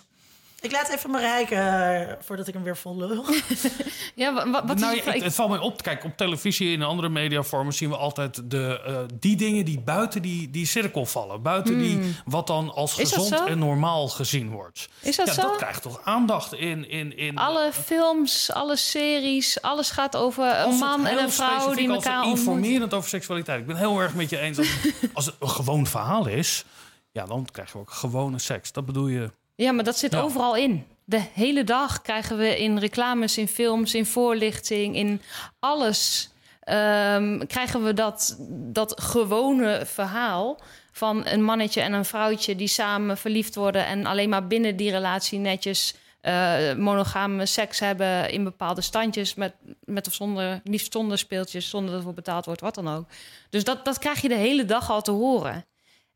Ik 0.62 0.72
laat 0.72 0.90
even 0.90 1.10
Marijke 1.10 1.56
uh, 1.56 2.26
voordat 2.26 2.48
ik 2.48 2.54
hem 2.54 2.64
weer 2.64 2.78
vol 2.78 2.98
lul. 2.98 3.26
ja, 4.16 4.34
wat, 4.34 4.64
wat 4.66 4.80
nou, 4.80 4.98
is 4.98 5.04
het, 5.04 5.24
het 5.24 5.36
valt 5.36 5.50
mij 5.50 5.60
op. 5.60 5.84
Kijk, 5.84 6.04
op 6.04 6.18
televisie 6.18 6.76
en 6.76 6.82
andere 6.82 7.10
mediavormen 7.10 7.74
zien 7.74 7.90
we 7.90 7.96
altijd 7.96 8.52
de, 8.52 8.84
uh, 8.88 9.00
die 9.20 9.36
dingen 9.36 9.66
die 9.66 9.80
buiten 9.80 10.22
die, 10.22 10.50
die 10.50 10.66
cirkel 10.66 11.06
vallen. 11.06 11.42
Buiten 11.42 11.74
mm. 11.74 11.80
die 11.80 12.16
wat 12.26 12.48
dan 12.48 12.74
als 12.74 12.94
gezond 12.94 13.46
en 13.46 13.60
normaal 13.60 14.08
gezien 14.08 14.50
wordt. 14.50 14.90
Is 15.00 15.16
dat 15.16 15.28
ja, 15.28 15.34
zo? 15.34 15.42
Dat 15.42 15.56
krijgt 15.56 15.82
toch 15.82 16.02
aandacht 16.04 16.54
in... 16.54 16.90
in, 16.90 17.18
in 17.18 17.38
alle 17.38 17.72
films, 17.74 18.52
alle 18.52 18.76
series, 18.76 19.62
alles 19.62 19.92
gaat 19.92 20.16
over 20.16 20.60
een 20.60 20.76
man 20.76 21.06
en 21.06 21.18
een 21.18 21.32
vrouw 21.32 21.74
die 21.74 21.90
elkaar 21.90 22.24
ontmoeten. 22.24 22.54
informerend 22.54 22.94
over 22.94 23.10
seksualiteit. 23.10 23.60
Ik 23.60 23.68
ben 23.68 23.76
heel 23.76 24.00
erg 24.00 24.14
met 24.14 24.30
je 24.30 24.40
eens 24.40 24.58
dat 24.58 24.68
als 25.14 25.26
het 25.26 25.36
een 25.40 25.50
gewoon 25.50 25.88
verhaal 25.88 26.28
is... 26.28 26.66
ja, 27.12 27.26
dan 27.26 27.48
krijg 27.52 27.72
je 27.72 27.78
ook 27.78 27.92
gewone 27.92 28.40
seks. 28.40 28.72
Dat 28.72 28.86
bedoel 28.86 29.08
je... 29.08 29.32
Ja, 29.58 29.72
maar 29.72 29.84
dat 29.84 29.98
zit 29.98 30.12
ja. 30.12 30.22
overal 30.22 30.56
in. 30.56 30.86
De 31.04 31.22
hele 31.34 31.64
dag 31.64 32.02
krijgen 32.02 32.38
we 32.38 32.60
in 32.60 32.78
reclames, 32.78 33.38
in 33.38 33.48
films, 33.48 33.94
in 33.94 34.06
voorlichting, 34.06 34.96
in 34.96 35.22
alles. 35.60 36.30
Um, 36.70 37.48
krijgen 37.48 37.84
we 37.84 37.94
dat, 37.94 38.38
dat 38.50 39.02
gewone 39.02 39.82
verhaal 39.86 40.60
van 40.92 41.26
een 41.26 41.44
mannetje 41.44 41.82
en 41.82 41.94
een 41.94 42.06
vrouwtje 42.06 42.56
die 42.56 42.68
samen 42.68 43.18
verliefd 43.18 43.56
worden 43.56 43.86
en 43.86 44.06
alleen 44.06 44.30
maar 44.30 44.48
binnen 44.48 44.76
die 44.76 44.92
relatie 44.92 45.40
netjes 45.40 45.96
uh, 46.22 46.74
monogame 46.74 47.46
seks 47.46 47.80
hebben 47.80 48.32
in 48.32 48.44
bepaalde 48.44 48.82
standjes 48.82 49.36
met, 49.36 49.54
met 49.86 50.08
of 50.08 50.14
zonder, 50.14 50.62
liefst 50.64 50.94
zonder 50.94 51.18
speeltjes, 51.18 51.70
zonder 51.70 51.90
dat 51.90 52.00
er 52.00 52.06
voor 52.06 52.14
betaald 52.14 52.46
wordt, 52.46 52.62
wat 52.62 52.76
dan 52.76 52.90
ook. 52.90 53.06
Dus 53.50 53.64
dat, 53.64 53.86
dat 53.86 54.00
krijg 54.00 54.22
je 54.22 54.28
de 54.28 54.36
hele 54.36 54.66
dag 54.66 54.90
al 54.90 55.02
te 55.02 55.12
horen. 55.12 55.66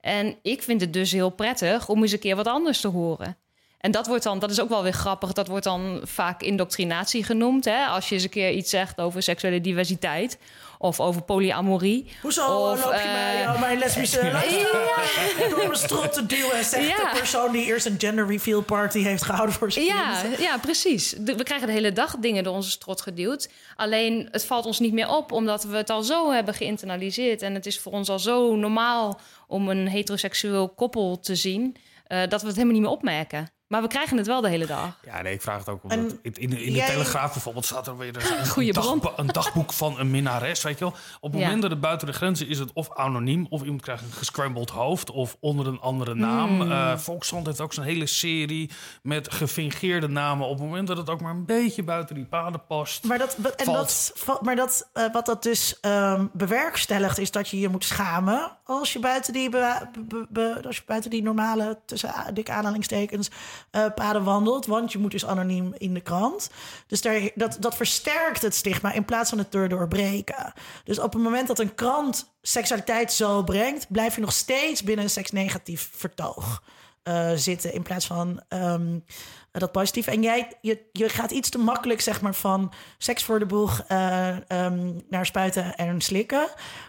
En 0.02 0.36
ik 0.42 0.62
vind 0.62 0.82
het 0.82 0.94
dus 0.94 1.12
heel 1.12 1.30
prettig 1.30 1.90
om 1.90 2.02
eens 2.02 2.12
een 2.12 2.20
keer 2.20 2.36
wat 2.36 2.48
anders 2.48 2.82
te 2.82 2.88
horen. 2.88 3.38
En 3.78 3.92
dat 3.92 4.08
wordt 4.08 4.24
dan, 4.24 4.40
dat 4.40 4.52
is 4.52 4.62
ook 4.62 4.70
wel 4.70 4.84
weer 4.84 4.94
grappig, 4.94 5.34
dat 5.34 5.48
wordt 5.48 5.64
dan 5.64 6.02
vaak 6.04 6.42
indoctrinatie 6.42 7.24
genoemd. 7.24 7.66
Hè? 7.66 7.86
Als 7.86 8.10
je 8.10 8.16
eens 8.16 8.24
een 8.24 8.30
keer 8.30 8.52
iets 8.52 8.70
zegt 8.70 9.00
over 9.00 9.24
seksuele 9.24 9.62
diversiteit 9.62 10.38
of 10.82 11.00
over 11.00 11.22
polyamorie. 11.22 12.12
Hoezo 12.22 12.72
of, 12.72 12.84
loop 12.84 12.94
je 12.94 13.10
mij, 13.14 13.44
uh, 13.44 13.60
mijn 13.60 13.78
lesbische 13.84 14.26
ja. 14.26 15.50
door 15.50 15.58
mijn 15.58 15.76
strot 15.76 16.14
te 16.14 16.26
duwen, 16.26 16.66
zegt 16.66 16.88
ja. 16.88 16.96
de 16.96 17.18
persoon 17.18 17.52
die 17.52 17.66
eerst 17.66 17.86
een 17.86 17.96
gender 17.98 18.28
reveal 18.28 18.62
party 18.62 19.00
heeft 19.00 19.24
gehouden 19.24 19.56
voor 19.56 19.72
zijn 19.72 19.86
ja, 19.86 20.22
ja, 20.40 20.58
precies. 20.58 21.16
We 21.26 21.44
krijgen 21.44 21.68
de 21.68 21.74
hele 21.74 21.92
dag 21.92 22.18
dingen 22.18 22.44
door 22.44 22.54
onze 22.54 22.70
strot 22.70 23.02
geduwd. 23.02 23.50
Alleen 23.76 24.28
het 24.32 24.46
valt 24.46 24.66
ons 24.66 24.80
niet 24.80 24.94
meer 24.94 25.10
op, 25.10 25.32
omdat 25.32 25.64
we 25.64 25.78
het 25.78 25.90
al 25.90 26.04
zo 26.04 26.32
hebben 26.32 26.54
geïnternaliseerd. 26.54 27.42
En 27.42 27.54
het 27.54 27.66
is 27.66 27.80
voor 27.80 27.92
ons 27.92 28.10
al 28.10 28.20
zo 28.20 28.56
normaal 28.56 29.20
om 29.48 29.70
een 29.70 29.88
heteroseksueel 29.88 30.70
koppel 30.70 31.20
te 31.20 31.36
zien, 31.36 31.76
uh, 32.08 32.20
dat 32.30 32.42
we 32.42 32.48
het 32.48 32.56
helemaal 32.56 32.74
niet 32.74 32.84
meer 32.84 32.96
opmerken. 32.96 33.50
Maar 33.72 33.82
we 33.82 33.88
krijgen 33.88 34.18
het 34.18 34.28
wel 34.28 34.42
de 34.42 34.50
hele 34.50 34.66
dag. 34.66 34.98
Ja, 35.06 35.22
nee, 35.22 35.34
ik 35.34 35.42
vraag 35.42 35.58
het 35.58 35.70
ook 35.70 35.84
omdat 35.84 35.98
en 35.98 36.20
in, 36.22 36.34
in, 36.34 36.74
de. 36.74 36.84
Telegraaf 36.86 37.32
bijvoorbeeld 37.32 37.66
staat 37.66 37.88
er 37.88 37.98
weer 37.98 38.16
een, 38.40 38.48
Goeie 38.48 38.68
een, 38.68 39.00
dag, 39.00 39.18
een 39.18 39.28
dagboek 39.28 39.74
van 39.74 40.00
een 40.00 40.12
minnares, 40.12 40.62
weet 40.62 40.80
je 40.80 40.86
wel. 40.86 40.94
Op 41.20 41.32
het 41.32 41.40
ja. 41.40 41.46
moment 41.46 41.62
dat 41.62 41.72
het 41.72 41.80
buiten 41.80 42.08
de 42.08 42.14
grenzen 42.14 42.48
is 42.48 42.60
het 42.60 42.74
of 42.74 42.96
anoniem... 42.96 43.46
of 43.50 43.62
iemand 43.62 43.82
krijgt 43.82 44.04
een 44.04 44.12
gescrambled 44.12 44.70
hoofd 44.70 45.12
of 45.12 45.38
onder 45.40 45.68
een 45.68 45.80
andere 45.80 46.14
naam. 46.14 46.52
Mm. 46.52 46.62
Uh, 46.62 46.98
Volkskrant 46.98 47.46
heeft 47.46 47.62
ook 47.62 47.74
zo'n 47.74 47.84
hele 47.84 48.06
serie 48.06 48.70
met 49.02 49.34
gefingeerde 49.34 50.08
namen... 50.08 50.48
op 50.48 50.58
het 50.58 50.68
moment 50.68 50.88
dat 50.88 50.98
het 50.98 51.10
ook 51.10 51.22
maar 51.22 51.34
een 51.34 51.46
beetje 51.46 51.84
buiten 51.84 52.16
die 52.16 52.26
paden 52.26 52.66
past. 52.66 53.04
Maar, 53.04 53.18
dat, 53.18 53.38
en 53.56 53.66
dat, 53.66 54.14
maar 54.42 54.56
dat, 54.56 54.90
uh, 54.94 55.14
wat 55.14 55.26
dat 55.26 55.44
dus 55.44 55.78
um, 55.82 56.30
bewerkstelligt 56.34 57.18
is 57.18 57.32
dat 57.32 57.50
je 57.50 57.60
je 57.60 57.70
moet 57.70 57.86
schamen... 57.86 58.58
als 58.80 58.94
je 58.94 59.00
buiten 59.00 59.34
die, 59.34 59.50
be, 59.50 60.62
als 60.66 60.78
je 60.78 60.84
buiten 60.86 61.10
die 61.10 61.24
normale, 61.24 61.80
tussen 61.86 62.14
dikke 62.34 62.52
aanhalingstekens... 62.52 63.30
Uh, 63.72 63.86
paden 63.96 64.24
wandelt. 64.24 64.66
Want 64.66 64.92
je 64.92 64.98
moet 64.98 65.12
dus 65.12 65.26
anoniem 65.26 65.74
in 65.78 65.94
de 65.94 66.02
krant. 66.02 66.50
Dus 66.88 67.02
daar, 67.02 67.30
dat, 67.36 67.58
dat 67.60 67.76
versterkt 67.76 68.42
het 68.42 68.56
stigma 68.56 68.92
in 68.92 69.06
plaats 69.06 69.30
van 69.30 69.38
het 69.38 69.52
te 69.52 69.68
doorbreken. 69.68 70.54
Dus 70.84 71.00
op 71.00 71.14
het 71.14 71.22
moment 71.22 71.48
dat 71.48 71.60
een 71.60 71.76
krant 71.76 72.32
seksualiteit 72.42 73.14
zo 73.14 73.44
brengt, 73.44 73.88
blijf 73.90 74.16
je 74.16 74.22
nog 74.22 74.34
steeds 74.34 74.84
binnen 74.84 75.06
een 75.06 75.12
seksnegatief 75.12 75.90
vertoog. 75.94 76.64
Uh, 77.04 77.32
zitten 77.36 77.74
in 77.74 77.82
plaats 77.82 78.08
van 78.08 78.42
um, 78.50 79.04
dat 79.52 79.72
positief. 79.72 80.08
En 80.08 80.22
jij, 80.22 80.58
je, 80.62 80.90
je 80.92 81.10
gaat 81.10 81.32
iets 81.32 81.50
te 81.50 81.58
makkelijk, 81.58 82.02
zeg 82.02 82.22
maar, 82.22 82.36
van 82.36 82.74
seks 82.98 83.24
voor 83.24 83.40
de 83.40 83.46
boeg 83.46 83.84
uh, 83.92 84.36
um, 84.48 85.02
naar 85.10 85.26
spuiten 85.26 85.76
en 85.76 86.02
slikken. 86.02 86.48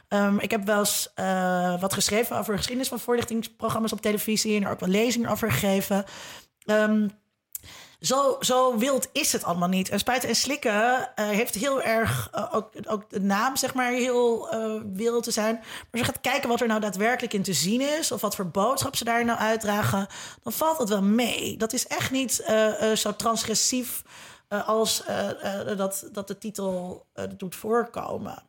Um, 0.08 0.38
ik 0.38 0.50
heb 0.50 0.64
wel 0.64 0.78
eens 0.78 1.12
uh, 1.16 1.80
wat 1.80 1.92
geschreven 1.92 2.38
over 2.38 2.56
geschiedenis 2.56 2.88
van 2.88 3.00
voorlichtingsprogramma's 3.00 3.92
op 3.92 4.00
televisie 4.00 4.56
en 4.56 4.64
er 4.64 4.70
ook 4.70 4.80
wel 4.80 4.88
lezingen 4.88 5.30
over 5.30 5.52
gegeven. 5.52 6.04
Um, 6.66 7.10
zo, 8.02 8.36
zo 8.40 8.78
wild 8.78 9.08
is 9.12 9.32
het 9.32 9.44
allemaal 9.44 9.68
niet. 9.68 9.88
En 9.88 9.98
spuiten 9.98 10.28
en 10.28 10.34
slikken 10.34 10.72
uh, 10.72 11.04
heeft 11.14 11.54
heel 11.54 11.82
erg 11.82 12.30
uh, 12.34 12.54
ook, 12.54 12.70
ook 12.88 13.10
de 13.10 13.20
naam, 13.20 13.56
zeg 13.56 13.74
maar, 13.74 13.90
heel 13.90 14.54
uh, 14.54 14.80
wild 14.92 15.24
te 15.24 15.30
zijn. 15.30 15.54
Maar 15.54 15.86
als 15.90 16.00
je 16.00 16.06
gaat 16.06 16.20
kijken 16.20 16.48
wat 16.48 16.60
er 16.60 16.66
nou 16.66 16.80
daadwerkelijk 16.80 17.32
in 17.32 17.42
te 17.42 17.52
zien 17.52 17.80
is, 17.80 18.12
of 18.12 18.20
wat 18.20 18.34
voor 18.34 18.46
boodschap 18.46 18.96
ze 18.96 19.04
daar 19.04 19.24
nou 19.24 19.38
uitdragen, 19.38 20.06
dan 20.42 20.52
valt 20.52 20.78
het 20.78 20.88
wel 20.88 21.02
mee. 21.02 21.56
Dat 21.56 21.72
is 21.72 21.86
echt 21.86 22.10
niet 22.10 22.32
zo 22.94 23.16
transgressief 23.16 24.02
als 24.48 25.02
dat, 25.76 26.08
dat 26.12 26.28
de 26.28 26.38
titel 26.38 27.06
doet 27.36 27.56
voorkomen. 27.56 28.42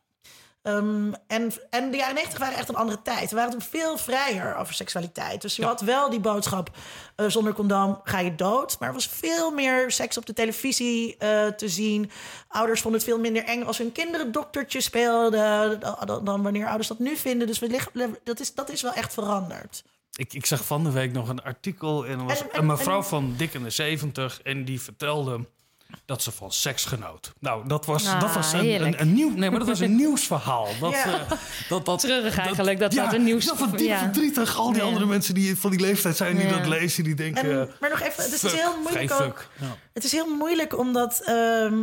Ehm, 0.64 1.12
en, 1.26 1.52
en 1.70 1.90
de 1.90 1.96
jaren 1.96 2.14
90 2.14 2.38
waren 2.38 2.58
echt 2.58 2.68
een 2.68 2.74
andere 2.74 3.02
tijd. 3.02 3.30
We 3.30 3.36
waren 3.36 3.50
toen 3.50 3.60
veel 3.60 3.98
vrijer 3.98 4.56
over 4.56 4.74
seksualiteit. 4.74 5.42
Dus 5.42 5.56
je 5.56 5.64
had 5.64 5.80
wel 5.80 6.10
die 6.10 6.20
boodschap: 6.20 6.70
eh, 7.16 7.26
zonder 7.28 7.52
condoom 7.52 8.00
ga 8.04 8.18
je 8.18 8.34
dood. 8.34 8.78
Maar 8.78 8.88
er 8.88 8.94
was 8.94 9.08
veel 9.08 9.50
meer 9.50 9.90
seks 9.90 10.16
op 10.16 10.26
de 10.26 10.32
televisie 10.32 11.16
uh, 11.18 11.46
te 11.46 11.68
zien. 11.68 12.10
Ouders 12.48 12.80
vonden 12.80 13.00
het 13.00 13.10
veel 13.10 13.18
minder 13.18 13.44
eng 13.44 13.62
als 13.62 13.78
hun 13.78 13.92
kinderen 13.92 14.32
doktertje 14.32 14.80
speelden. 14.80 15.80
Dan, 15.80 16.24
dan 16.24 16.42
wanneer 16.42 16.66
ouders 16.66 16.88
dat 16.88 16.98
nu 16.98 17.16
vinden. 17.16 17.46
Dus 17.46 17.58
we 17.58 17.68
liggen, 17.68 18.16
dat, 18.22 18.40
is, 18.40 18.54
dat 18.54 18.70
is 18.70 18.82
wel 18.82 18.92
echt 18.92 19.14
veranderd. 19.14 19.84
Ik, 20.16 20.32
ik 20.32 20.46
zag 20.46 20.64
van 20.64 20.84
de 20.84 20.90
week 20.90 21.12
nog 21.12 21.28
een 21.28 21.42
artikel 21.42 22.06
en 22.06 22.24
was 22.24 22.42
een 22.52 22.66
mevrouw 22.66 23.02
van 23.02 23.34
dik 23.36 23.54
in 23.54 23.62
de 23.62 23.70
70 23.70 24.42
en 24.42 24.64
die 24.64 24.80
vertelde 24.80 25.40
dat 26.04 26.22
ze 26.22 26.30
van 26.32 26.52
seks 26.52 26.84
genoot. 26.84 27.32
Nou, 27.38 27.68
dat 27.68 27.86
was, 27.86 28.04
dat 28.04 28.12
Ah, 28.22 28.34
was 28.34 28.52
een, 28.52 28.82
een, 28.84 29.00
een 29.00 29.12
nieuw, 29.14 29.30
nee, 29.36 29.50
maar 29.50 29.58
dat 29.58 29.68
was 29.68 29.80
een 29.80 29.96
nieuwsverhaal. 30.04 30.68
Dat, 30.80 30.90
Ja. 30.92 31.04
eh, 31.04 31.30
dat, 31.68 31.84
dat, 31.86 31.98
Treurig 32.00 32.38
eigenlijk, 32.38 32.78
dat 32.78 32.92
dat 32.92 33.12
een 33.12 33.24
nieuws- 33.24 33.44
Dat 33.46 33.58
was 33.58 33.70
diep 33.70 33.80
ja. 33.80 33.98
verdrietig. 33.98 34.56
Al 34.56 34.72
die 34.72 34.80
Ja. 34.80 34.86
andere 34.86 35.06
mensen 35.06 35.34
die 35.34 35.56
van 35.56 35.70
die 35.70 35.80
leeftijd 35.80 36.16
zijn 36.16 36.36
die 36.36 36.46
Ja. 36.46 36.56
dat 36.58 36.66
lezen, 36.66 37.04
die 37.04 37.14
denken... 37.14 37.42
En, 37.60 37.70
maar 37.80 37.90
nog 37.90 38.00
even, 38.00 38.22
het 38.24 38.32
is 38.32 38.40
fuck, 38.40 38.50
heel 38.50 38.80
moeilijk 38.82 39.20
ook. 39.20 39.46
Het 39.92 40.04
is 40.04 40.12
heel 40.12 40.26
moeilijk 40.36 40.78
om 40.78 40.92
dat, 40.92 41.20
ehm, 41.24 41.82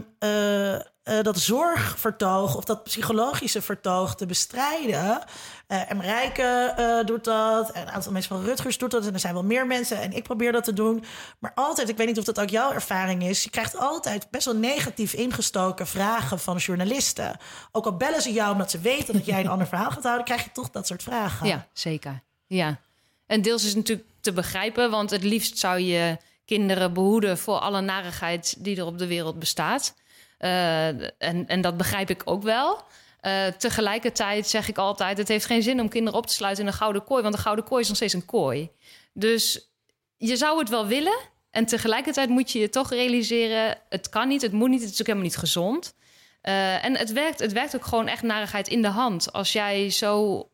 eh, 1.12 1.24
dat 1.24 1.40
zorgvertoog 1.40 2.56
of 2.56 2.64
dat 2.64 2.84
psychologische 2.84 3.62
vertoog 3.62 4.16
te 4.16 4.26
bestrijden. 4.26 5.24
Eh 5.68 5.92
en 5.92 5.98
Marijke 5.98 6.74
eh, 6.78 7.06
doet 7.06 7.24
dat. 7.24 7.72
En 7.72 7.82
een 7.82 7.90
aantal 7.90 8.12
mensen 8.12 8.36
van 8.36 8.46
Rutgers 8.46 8.78
doet 8.78 8.92
dat. 8.92 9.06
En 9.06 9.14
er 9.14 9.20
zijn 9.20 9.34
wel 9.34 9.44
meer 9.44 9.68
mensen. 9.68 10.02
En 10.02 10.14
ik 10.14 10.24
probeer 10.24 10.52
dat 10.52 10.64
te 10.64 10.74
doen. 10.74 11.04
Maar 11.40 11.52
altijd, 11.56 11.90
ik 11.90 11.98
weet 11.98 12.08
niet 12.08 12.18
of 12.18 12.24
dat 12.24 12.40
ook 12.40 12.50
jouw 12.50 12.72
ervaring 12.72 13.24
is. 13.24 13.44
Je 13.44 13.50
krijgt 13.50 13.78
altijd 13.78 14.28
best 14.30 14.46
wel 14.46 14.56
negatief 14.56 15.14
ingestoken 15.14 15.88
vragen 15.88 16.40
van 16.40 16.58
journalisten. 16.58 17.38
Ook 17.72 17.86
al 17.86 17.98
bellen 17.98 18.22
ze 18.22 18.32
jou 18.32 18.52
omdat 18.52 18.72
ze 18.72 18.80
weten 18.80 19.14
dat 19.14 19.26
jij 19.26 19.40
een 19.40 19.48
ander 19.48 19.68
verhaal 19.68 19.92
gaat 19.92 20.04
houden, 20.04 20.26
krijg 20.26 20.44
je 20.44 20.52
toch 20.54 20.70
dat 20.70 20.88
soort 20.88 21.04
vragen. 21.04 21.48
Ja, 21.48 21.68
zeker. 21.74 22.22
Ja. 22.48 22.80
En 23.26 23.42
deels 23.42 23.62
is 23.62 23.68
het 23.68 23.78
natuurlijk 23.78 24.08
te 24.22 24.34
begrijpen, 24.34 24.92
want 24.92 25.10
het 25.10 25.24
liefst 25.24 25.58
zou 25.58 25.80
je 25.80 26.18
kinderen 26.46 26.94
behoeden 26.94 27.38
voor 27.38 27.58
alle 27.58 27.82
narigheid 27.82 28.56
die 28.60 28.78
er 28.78 28.86
op 28.86 28.98
de 28.98 29.08
wereld 29.08 29.40
bestaat. 29.40 29.94
Eh, 30.42 30.88
en, 30.88 31.48
en 31.48 31.62
dat 31.62 31.78
begrijp 31.78 32.10
ik 32.10 32.22
ook 32.26 32.44
wel. 32.44 32.84
Eh, 33.20 33.48
tegelijkertijd 33.48 34.48
zeg 34.48 34.68
ik 34.68 34.78
altijd: 34.78 35.18
het 35.18 35.28
heeft 35.28 35.46
geen 35.46 35.64
zin 35.64 35.80
om 35.80 35.90
kinderen 35.90 36.20
op 36.20 36.28
te 36.28 36.34
sluiten 36.34 36.64
in 36.64 36.70
een 36.70 36.78
gouden 36.78 37.04
kooi, 37.04 37.22
want 37.22 37.34
een 37.34 37.42
gouden 37.42 37.66
kooi 37.66 37.82
is 37.82 37.88
nog 37.88 37.98
steeds 37.98 38.14
een 38.14 38.26
kooi. 38.26 38.70
Dus 39.14 39.72
je 40.18 40.36
zou 40.36 40.60
het 40.60 40.70
wel 40.70 40.88
willen. 40.88 41.20
En 41.50 41.66
tegelijkertijd 41.66 42.30
moet 42.30 42.52
je 42.52 42.60
je 42.60 42.70
toch 42.70 42.90
realiseren: 42.90 43.78
het 43.90 44.10
kan 44.10 44.28
niet, 44.28 44.42
het 44.42 44.52
moet 44.52 44.70
niet, 44.70 44.82
het 44.82 44.92
is 44.92 45.00
ook 45.00 45.08
helemaal 45.08 45.28
niet 45.28 45.38
gezond. 45.38 45.96
Eh, 46.42 46.86
en 46.86 46.98
het 46.98 47.12
werkt, 47.12 47.40
het 47.40 47.52
werkt 47.52 47.76
ook 47.76 47.86
gewoon 47.86 48.08
echt 48.08 48.24
narigheid 48.24 48.68
in 48.68 48.82
de 48.82 48.88
hand. 48.88 49.34
Als 49.34 49.52
jij 49.52 49.90
zo 49.90 50.50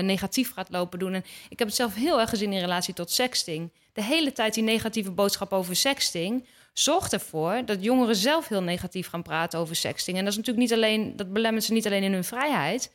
negatief 0.00 0.52
gaat 0.52 0.70
lopen 0.70 0.98
doen. 0.98 1.14
En 1.14 1.24
ik 1.48 1.58
heb 1.58 1.68
het 1.68 1.76
zelf 1.76 1.94
heel 1.94 2.20
erg 2.20 2.30
gezien 2.30 2.52
in 2.52 2.60
relatie 2.60 2.94
tot 2.94 3.10
sexting. 3.10 3.72
De 3.92 4.02
hele 4.02 4.32
tijd 4.32 4.54
die 4.54 4.62
negatieve 4.62 5.10
boodschap 5.10 5.52
over 5.52 5.76
sexting 5.76 6.46
zorgt 6.78 7.12
ervoor 7.12 7.62
dat 7.64 7.84
jongeren 7.84 8.16
zelf 8.16 8.48
heel 8.48 8.62
negatief 8.62 9.08
gaan 9.08 9.22
praten 9.22 9.58
over 9.58 9.76
sexting. 9.76 10.16
En 10.18 10.22
dat 10.24 10.32
is 10.32 10.38
natuurlijk 10.38 10.66
niet 10.68 10.76
alleen, 10.78 11.16
dat 11.16 11.32
belemmert 11.32 11.64
ze 11.64 11.72
niet 11.72 11.86
alleen 11.86 12.02
in 12.02 12.12
hun 12.12 12.24
vrijheid. 12.24 12.92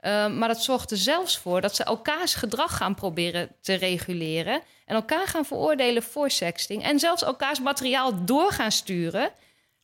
eh, 0.00 0.28
maar 0.28 0.48
dat 0.48 0.62
zorgt 0.62 0.90
er 0.90 0.96
zelfs 0.96 1.38
voor 1.38 1.60
dat 1.60 1.76
ze 1.76 1.84
elkaars 1.84 2.34
gedrag 2.34 2.76
gaan 2.76 2.94
proberen 2.94 3.48
te 3.60 3.74
reguleren. 3.74 4.60
En 4.86 4.94
elkaar 4.94 5.26
gaan 5.26 5.44
veroordelen 5.44 6.02
voor 6.02 6.30
sexting. 6.30 6.82
En 6.82 6.98
zelfs 6.98 7.22
elkaars 7.24 7.60
materiaal 7.60 8.24
door 8.24 8.52
gaan 8.52 8.72
sturen. 8.72 9.30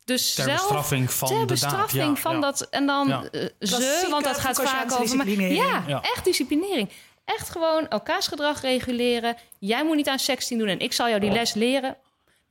Dus 0.04 0.34
Ter 0.34 0.44
zelf 0.44 0.56
bestraffing 0.60 1.12
van 1.12 1.28
ter 1.28 1.38
de 1.38 1.44
bestraffing 1.46 2.04
daad. 2.06 2.16
Ja, 2.16 2.22
van 2.22 2.34
ja. 2.34 2.40
dat. 2.40 2.60
En 2.70 2.86
dan 2.86 3.08
Ja. 3.08 3.22
eh, 3.30 3.40
ze, 3.60 4.06
want 4.10 4.24
dat 4.24 4.38
gaat 4.38 4.62
vaak 4.62 4.92
over. 5.00 5.16
maar-. 5.16 5.28
Ja, 5.28 5.84
Ja. 5.86 6.00
echt 6.02 6.24
disciplinering. 6.24 6.88
Echt 7.24 7.50
gewoon 7.50 7.88
elkaars 7.88 8.26
gedrag 8.26 8.60
reguleren. 8.60 9.36
Jij 9.58 9.84
moet 9.84 9.96
niet 9.96 10.08
aan 10.08 10.18
sexting 10.18 10.60
doen 10.60 10.68
en 10.68 10.78
ik 10.78 10.92
zal 10.92 11.08
jou 11.08 11.20
die 11.20 11.30
les 11.30 11.54
leren 11.54 11.96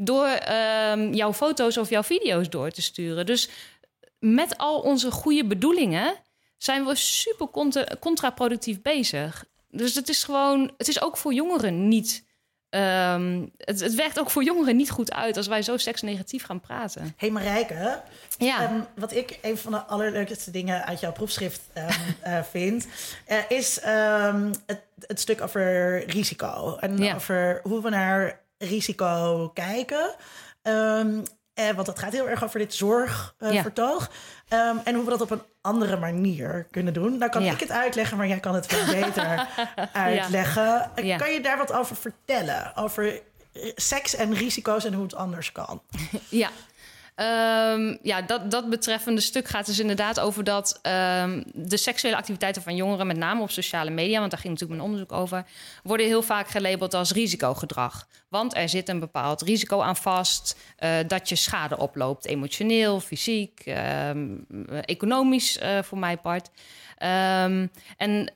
door 0.03 0.25
ehm, 0.27 1.13
jouw 1.13 1.33
foto's 1.33 1.77
of 1.77 1.89
jouw 1.89 2.03
video's 2.03 2.49
door 2.49 2.69
te 2.71 2.81
sturen. 2.81 3.25
Dus 3.25 3.49
met 4.19 4.57
al 4.57 4.79
onze 4.79 5.11
goede 5.11 5.45
bedoelingen 5.45 6.15
zijn 6.57 6.85
we 6.85 6.95
super 6.95 7.47
contra- 7.47 7.87
contraproductief 7.99 8.81
bezig. 8.81 9.45
Dus 9.69 9.95
het 9.95 10.09
is 10.09 10.23
gewoon, 10.23 10.71
het 10.77 10.87
is 10.87 11.01
ook 11.01 11.17
voor 11.17 11.33
jongeren 11.33 11.87
niet. 11.87 12.29
ehm, 12.69 13.45
het, 13.57 13.79
het 13.79 13.95
werkt 13.95 14.19
ook 14.19 14.29
voor 14.29 14.43
jongeren 14.43 14.75
niet 14.75 14.89
goed 14.91 15.11
uit 15.13 15.37
als 15.37 15.47
wij 15.47 15.61
zo 15.61 15.77
seksnegatief 15.77 16.43
gaan 16.43 16.59
praten. 16.59 17.13
hey 17.17 17.29
Marijke, 17.29 18.01
Ja. 18.37 18.61
Ehm, 18.61 18.79
wat 18.95 19.13
ik 19.13 19.39
een 19.41 19.57
van 19.57 19.71
de 19.71 19.77
allerleukste 19.83 20.51
dingen 20.51 20.85
uit 20.85 20.99
jouw 20.99 21.11
proefschrift 21.11 21.61
eh, 21.73 22.39
vind, 22.51 22.87
eh, 23.25 23.37
is 23.49 23.79
het, 24.65 24.81
het 25.07 25.19
stuk 25.19 25.41
over 25.41 26.03
risico. 26.09 26.77
En 26.79 26.97
Ja. 26.97 27.15
over 27.15 27.59
hoe 27.63 27.81
we 27.81 27.89
naar 27.89 28.40
risico 28.61 29.49
kijken. 29.53 30.15
Ehm, 30.61 31.19
eh, 31.53 31.69
want 31.69 31.85
dat 31.85 31.99
gaat 31.99 32.11
heel 32.11 32.29
erg 32.29 32.43
over 32.43 32.59
dit 32.59 32.71
Ja. 32.71 32.77
zorgvertoog. 32.77 34.11
Ehm 34.47 34.75
en 34.83 34.95
hoe 34.95 35.03
we 35.03 35.09
dat 35.09 35.21
op 35.21 35.31
een 35.31 35.41
andere 35.61 35.97
manier 35.97 36.67
kunnen 36.71 36.93
doen. 36.93 37.17
Nou 37.17 37.31
kan 37.31 37.43
Ja. 37.43 37.51
ik 37.51 37.59
het 37.59 37.71
uitleggen, 37.71 38.17
maar 38.17 38.27
jij 38.27 38.39
kan 38.39 38.55
het 38.55 38.65
veel 38.65 39.01
beter 39.01 39.47
uitleggen. 39.93 40.91
Ja. 41.03 41.17
Kan 41.17 41.31
je 41.31 41.41
daar 41.41 41.57
wat 41.57 41.71
over 41.73 41.95
vertellen? 41.95 42.75
Over 42.75 43.05
eh, 43.53 43.71
seks 43.75 44.15
en 44.15 44.33
risico's 44.33 44.85
en 44.85 44.93
hoe 44.93 45.03
het 45.03 45.15
anders 45.15 45.51
kan? 45.51 45.81
Ja. 46.29 46.49
Ehm, 47.21 47.95
ja, 48.01 48.21
dat, 48.21 48.51
dat 48.51 48.69
betreffende 48.69 49.21
stuk 49.21 49.47
gaat 49.47 49.65
dus 49.65 49.79
inderdaad 49.79 50.19
over 50.19 50.43
dat 50.43 50.79
ehm, 50.81 51.43
de 51.53 51.77
seksuele 51.77 52.15
activiteiten 52.15 52.61
van 52.61 52.75
jongeren, 52.75 53.07
met 53.07 53.17
name 53.17 53.41
op 53.41 53.51
sociale 53.51 53.89
media, 53.89 54.19
want 54.19 54.31
daar 54.31 54.39
ging 54.39 54.53
natuurlijk 54.53 54.79
mijn 54.79 54.91
onderzoek 54.91 55.19
over, 55.19 55.45
worden 55.83 56.05
heel 56.05 56.21
vaak 56.21 56.47
gelabeld 56.47 56.93
als 56.93 57.11
risicogedrag. 57.11 58.07
Want 58.29 58.55
er 58.55 58.69
zit 58.69 58.89
een 58.89 58.99
bepaald 58.99 59.41
risico 59.41 59.81
aan 59.81 59.95
vast 59.95 60.59
eh, 60.75 60.97
dat 61.07 61.29
je 61.29 61.35
schade 61.35 61.77
oploopt, 61.77 62.25
emotioneel, 62.25 62.99
fysiek, 62.99 63.59
ehm, 63.65 64.35
economisch 64.81 65.57
eh, 65.57 65.81
voor 65.81 65.97
mijn 65.97 66.21
part. 66.21 66.49
En 67.97 68.31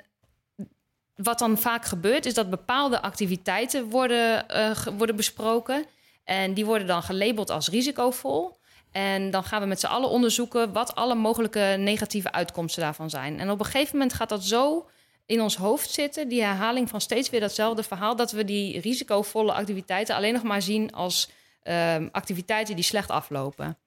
wat 1.16 1.40
dan 1.40 1.58
vaak 1.58 1.86
gebeurt, 1.86 2.26
is 2.26 2.34
dat 2.34 2.50
bepaalde 2.50 3.02
activiteiten 3.02 3.90
worden, 3.90 4.48
eh, 4.48 4.78
worden 4.98 5.16
besproken. 5.16 5.86
En 6.24 6.54
die 6.54 6.66
worden 6.66 6.88
dan 6.88 7.04
gelabeld 7.04 7.50
als 7.50 7.70
risicovol. 7.70 8.58
En 8.96 9.32
dan 9.32 9.44
gaan 9.44 9.62
we 9.62 9.68
met 9.68 9.80
z'n 9.80 9.86
allen 9.86 10.10
onderzoeken 10.10 10.74
wat 10.74 10.96
alle 10.96 11.16
mogelijke 11.16 11.76
negatieve 11.80 12.32
uitkomsten 12.32 12.82
daarvan 12.82 13.10
zijn. 13.10 13.40
En 13.40 13.52
op 13.52 13.60
een 13.60 13.66
gegeven 13.66 13.98
moment 13.98 14.14
gaat 14.14 14.30
dat 14.30 14.44
zo 14.44 14.90
in 15.26 15.42
ons 15.42 15.56
hoofd 15.56 15.90
zitten, 15.90 16.28
die 16.28 16.44
herhaling 16.44 16.90
van 16.90 17.02
steeds 17.02 17.30
weer 17.30 17.40
datzelfde 17.40 17.84
verhaal, 17.84 18.16
dat 18.16 18.32
we 18.32 18.46
die 18.46 18.80
risicovolle 18.80 19.54
activiteiten 19.54 20.16
alleen 20.16 20.34
nog 20.34 20.44
maar 20.44 20.62
zien 20.62 20.94
als 20.94 21.30
ehm, 21.64 22.08
activiteiten 22.12 22.76
die 22.76 22.84
slecht 22.84 23.10
aflopen. 23.10 23.78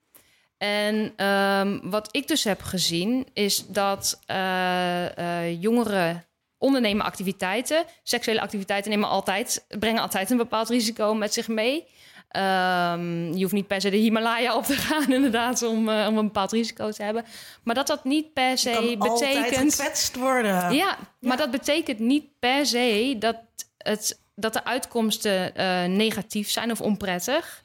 En 0.57 1.13
ehm, 1.15 1.79
wat 1.83 2.15
ik 2.15 2.27
dus 2.27 2.43
heb 2.43 2.61
gezien, 2.61 3.27
is 3.33 3.65
dat 3.67 4.19
eh, 4.25 5.17
eh, 5.17 5.61
jongeren 5.61 6.25
ondernemen 6.57 7.05
activiteiten. 7.05 7.85
Seksuele 8.03 8.41
activiteiten 8.41 8.91
nemen 8.91 9.09
altijd, 9.09 9.65
brengen 9.79 10.01
altijd 10.01 10.29
een 10.29 10.37
bepaald 10.37 10.69
risico 10.69 11.13
met 11.13 11.33
zich 11.33 11.47
mee. 11.47 11.87
Ehm, 12.29 13.33
je 13.33 13.41
hoeft 13.41 13.53
niet 13.53 13.67
per 13.67 13.81
se 13.81 13.89
de 13.89 13.97
Himalaya 13.97 14.55
op 14.55 14.63
te 14.63 14.73
gaan, 14.73 15.11
inderdaad, 15.13 15.61
om, 15.63 15.89
eh, 15.89 16.07
om 16.07 16.17
een 16.17 16.25
bepaald 16.25 16.51
risico 16.51 16.91
te 16.91 17.03
hebben. 17.03 17.25
Maar 17.63 17.75
dat 17.75 17.87
dat 17.87 18.03
niet 18.03 18.33
per 18.33 18.57
se 18.57 18.71
kan 18.71 19.09
altijd 19.09 19.41
betekent. 19.41 19.75
gekwetst 19.75 20.15
worden. 20.15 20.73
Ja, 20.73 20.97
maar 21.19 21.37
dat 21.37 21.51
betekent 21.51 21.99
niet 21.99 22.39
per 22.39 22.65
se 22.65 23.15
dat, 23.19 23.35
het, 23.77 24.21
dat 24.35 24.53
de 24.53 24.63
uitkomsten 24.63 25.55
eh, 25.55 25.83
negatief 25.83 26.49
zijn 26.49 26.71
of 26.71 26.81
onprettig. 26.81 27.63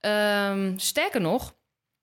Ehm, 0.00 0.72
sterker 0.76 1.20
nog, 1.20 1.54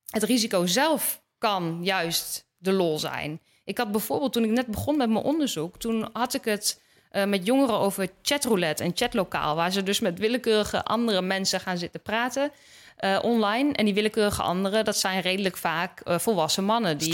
het 0.06 0.24
risico 0.24 0.66
zelf 0.66 1.22
kan 1.38 1.80
juist 1.82 2.48
de 2.58 2.72
lol 2.72 3.00
zijn. 3.00 3.42
Ik 3.64 3.78
had 3.78 3.92
bijvoorbeeld, 3.92 4.34
toen 4.34 4.44
ik 4.44 4.52
net 4.52 4.68
begon 4.68 4.98
met 4.98 5.10
mijn 5.10 5.26
onderzoek, 5.26 5.80
toen 5.80 6.10
had 6.14 6.34
ik 6.34 6.46
het 6.46 6.82
eh, 7.10 7.26
met 7.26 7.46
jongeren 7.46 7.76
over 7.80 8.08
chatroulette 8.22 8.84
en 8.84 8.92
chatlokaal, 8.96 9.56
waar 9.56 9.72
ze 9.72 9.84
dus 9.84 10.00
met 10.00 10.20
willekeurige 10.20 10.84
andere 10.84 11.22
mensen 11.22 11.60
gaan 11.60 11.78
zitten 11.78 12.02
praten. 12.02 12.52
eh, 13.00 13.20
online. 13.22 13.74
En 13.74 13.86
die 13.86 13.94
willekeurige 13.94 14.42
anderen, 14.42 14.86
dat 14.86 14.98
zijn 14.98 15.22
redelijk 15.22 15.58
vaak 15.58 16.00
eh, 16.00 16.20
volwassen 16.20 16.64
mannen. 16.64 16.98
Die, 16.98 17.12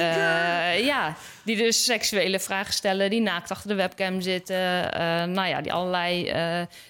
eh, 0.00 0.84
ja, 0.84 1.16
die 1.44 1.56
dus 1.56 1.84
seksuele 1.84 2.40
vragen 2.40 2.72
stellen, 2.72 3.10
die 3.10 3.20
naakt 3.20 3.50
achter 3.50 3.68
de 3.68 3.74
webcam 3.74 4.20
zitten. 4.20 4.56
nou 5.32 5.48
ja, 5.48 5.60
die 5.60 5.72
allerlei 5.72 6.32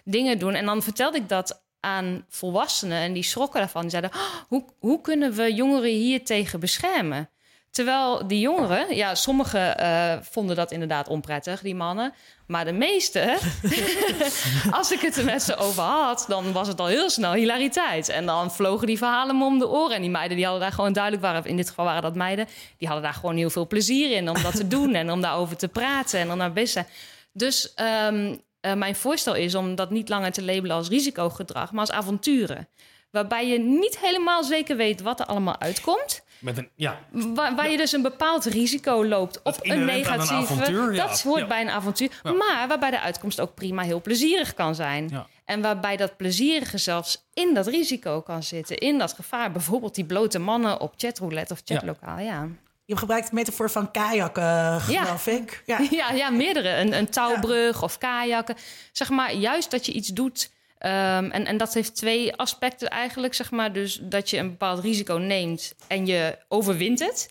dingen 0.04 0.38
doen. 0.38 0.54
En 0.54 0.64
dan 0.66 0.82
vertelde 0.82 1.18
ik 1.18 1.28
dat 1.28 1.62
aan 1.80 2.24
volwassenen 2.28 2.98
en 2.98 3.12
die 3.12 3.22
schrokken 3.22 3.60
daarvan. 3.60 3.80
Die 3.82 3.90
zeiden, 3.90 4.10
"Oh, 4.14 4.20
hoe, 4.48 4.64
hoe 4.78 5.00
kunnen 5.00 5.32
we 5.32 5.54
jongeren 5.54 5.90
hier 5.90 6.24
tegen 6.24 6.60
beschermen? 6.60 7.30
Terwijl 7.72 8.26
die 8.26 8.40
jongeren, 8.40 8.96
ja, 8.96 9.14
sommigen 9.14 9.78
eh, 9.78 10.16
vonden 10.20 10.56
dat 10.56 10.70
inderdaad 10.70 11.08
onprettig, 11.08 11.60
die 11.60 11.74
mannen. 11.74 12.14
Maar 12.46 12.64
de 12.64 12.72
meeste, 12.72 13.38
als 14.78 14.92
ik 14.92 15.00
het 15.00 15.16
er 15.16 15.24
met 15.24 15.42
ze 15.42 15.56
over 15.56 15.82
had, 15.82 16.24
dan 16.28 16.52
was 16.52 16.68
het 16.68 16.80
al 16.80 16.86
heel 16.86 17.10
snel 17.10 17.32
hilariteit. 17.32 18.08
En 18.08 18.26
dan 18.26 18.52
vlogen 18.52 18.86
die 18.86 18.98
verhalen 18.98 19.38
me 19.38 19.44
om 19.44 19.58
de 19.58 19.68
oren. 19.68 19.96
En 19.96 20.00
die 20.00 20.10
meiden 20.10 20.36
die 20.36 20.44
hadden 20.44 20.62
daar 20.62 20.72
gewoon 20.72 20.92
duidelijk, 20.92 21.22
waren, 21.22 21.44
in 21.44 21.56
dit 21.56 21.68
geval 21.68 21.84
waren 21.84 22.02
dat 22.02 22.14
meiden, 22.14 22.46
die 22.78 22.88
hadden 22.88 23.04
daar 23.04 23.14
gewoon 23.14 23.36
heel 23.36 23.50
veel 23.50 23.66
plezier 23.66 24.10
in 24.10 24.28
om 24.28 24.42
dat 24.42 24.56
te 24.56 24.68
doen 24.76 24.94
en 24.94 25.10
om 25.10 25.20
daarover 25.20 25.56
te 25.56 25.68
praten 25.68 26.20
en 26.20 26.26
dan 26.26 26.38
naar 26.38 26.52
best 26.52 26.72
zijn. 26.72 26.86
Dus 27.32 27.74
um, 28.06 28.40
uh, 28.60 28.72
mijn 28.74 28.96
voorstel 28.96 29.34
is 29.34 29.54
om 29.54 29.74
dat 29.74 29.90
niet 29.90 30.08
langer 30.08 30.32
te 30.32 30.42
labelen 30.42 30.76
als 30.76 30.88
risicogedrag, 30.88 31.72
maar 31.72 31.80
als 31.80 31.90
avonturen. 31.90 32.68
Waarbij 33.10 33.46
je 33.48 33.58
niet 33.58 33.98
helemaal 33.98 34.44
zeker 34.44 34.76
weet 34.76 35.00
wat 35.00 35.20
er 35.20 35.26
allemaal 35.26 35.60
uitkomt. 35.60 36.24
Met 36.42 36.58
een, 36.58 36.68
ja. 36.74 36.98
Waar, 37.10 37.54
waar 37.54 37.70
je 37.70 37.76
dus 37.76 37.92
een 37.92 38.02
bepaald 38.02 38.44
risico 38.44 39.04
loopt 39.04 39.42
op 39.42 39.56
een 39.60 39.84
negatieve. 39.84 40.34
Een 40.34 40.40
avontuur, 40.40 40.94
ja. 40.94 41.06
Dat 41.06 41.22
hoort 41.22 41.40
Ja. 41.40 41.46
bij 41.46 41.60
een 41.60 41.70
avontuur. 41.70 42.10
Maar 42.22 42.64
waarbij 42.68 42.90
de 42.90 43.00
uitkomst 43.00 43.40
ook 43.40 43.54
prima 43.54 43.82
heel 43.82 44.00
plezierig 44.00 44.54
kan 44.54 44.74
zijn. 44.74 45.08
Ja. 45.10 45.26
En 45.44 45.60
waarbij 45.62 45.96
dat 45.96 46.16
plezierige 46.16 46.78
zelfs 46.78 47.24
in 47.34 47.54
dat 47.54 47.66
risico 47.66 48.20
kan 48.20 48.42
zitten. 48.42 48.78
In 48.78 48.98
dat 48.98 49.12
gevaar. 49.12 49.52
Bijvoorbeeld 49.52 49.94
die 49.94 50.04
blote 50.04 50.38
mannen 50.38 50.80
op 50.80 50.94
chatroulette 50.96 51.52
of 51.52 51.60
chatlokaal. 51.64 52.18
Ja. 52.18 52.48
Je 52.84 52.96
gebruikt 52.96 53.28
de 53.28 53.34
metafoor 53.34 53.70
van 53.70 53.90
kajakken, 53.90 54.80
geloof 54.80 55.26
ik. 55.26 55.62
Ja. 55.66 55.78
Ja, 55.90 56.10
ja, 56.12 56.30
meerdere. 56.30 56.76
Een, 56.76 56.92
een 56.98 57.08
touwbrug 57.10 57.82
of 57.82 57.98
kajakken. 57.98 58.56
Zeg 58.92 59.08
maar, 59.10 59.34
juist 59.34 59.70
dat 59.70 59.86
je 59.86 59.92
iets 59.92 60.08
doet. 60.08 60.50
Ehm, 60.82 61.30
en, 61.30 61.46
en 61.46 61.56
dat 61.56 61.74
heeft 61.74 61.96
twee 61.96 62.36
aspecten 62.36 62.88
eigenlijk, 62.88 63.34
zeg 63.34 63.50
maar. 63.50 63.72
Dus 63.72 63.98
dat 64.02 64.30
je 64.30 64.38
een 64.38 64.50
bepaald 64.50 64.80
risico 64.80 65.14
neemt 65.14 65.74
en 65.88 66.06
je 66.06 66.38
overwint 66.48 66.98
het. 66.98 67.30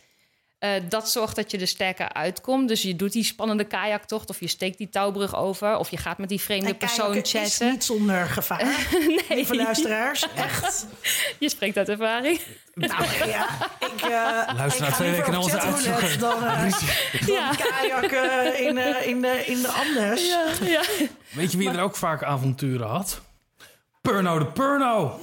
Eh, 0.59 0.69
dat 0.89 1.09
zorgt 1.09 1.35
dat 1.35 1.51
je 1.51 1.57
er 1.57 1.67
sterker 1.67 2.13
uitkomt. 2.13 2.67
Dus 2.67 2.81
je 2.81 2.95
doet 2.95 3.11
die 3.11 3.23
spannende 3.23 3.63
kajaktocht... 3.63 4.29
of 4.29 4.39
je 4.39 4.47
steekt 4.47 4.77
die 4.77 4.89
touwbrug 4.89 5.35
over... 5.35 5.77
of 5.77 5.89
je 5.89 5.97
gaat 5.97 6.17
met 6.17 6.29
die 6.29 6.41
vreemde 6.41 6.67
En 6.67 6.77
persoon 6.77 7.07
kajakken 7.09 7.41
is 7.41 7.49
chatten. 7.49 7.71
niet 7.71 7.83
zonder 7.83 8.25
gevaar, 8.25 8.87
lieve 9.29 9.55
luisteraars. 9.55 10.27
Echt. 10.35 10.85
Je 11.39 11.49
spreekt 11.49 11.77
uit 11.77 11.89
ervaring. 11.89 12.39
Nou 12.73 13.03
ja, 13.27 13.47
ik, 13.79 14.05
uh, 14.05 14.55
Luister 14.57 14.87
ik 14.87 14.93
twee 14.93 15.11
weken 15.11 15.31
naar 15.31 15.41
onze 15.41 15.59
uitzoeker. 15.59 16.19
Dan, 16.19 16.43
uh, 16.43 16.71
dan 17.25 17.35
Ja. 17.35 17.51
kajakken 17.55 18.59
in, 18.67 18.77
eh, 18.77 19.07
in, 19.07 19.21
de, 19.21 19.43
in 19.45 19.61
de 19.61 19.67
Anders. 19.67 20.27
Ja, 20.27 20.45
ja. 20.61 20.81
Weet 21.29 21.51
je 21.51 21.57
wie 21.57 21.69
er 21.69 21.81
ook 21.81 21.95
vaak 21.95 22.23
avonturen 22.23 22.87
had? 22.87 23.21
Purno 24.01 24.39
de 24.39 24.45
Purno. 24.45 25.19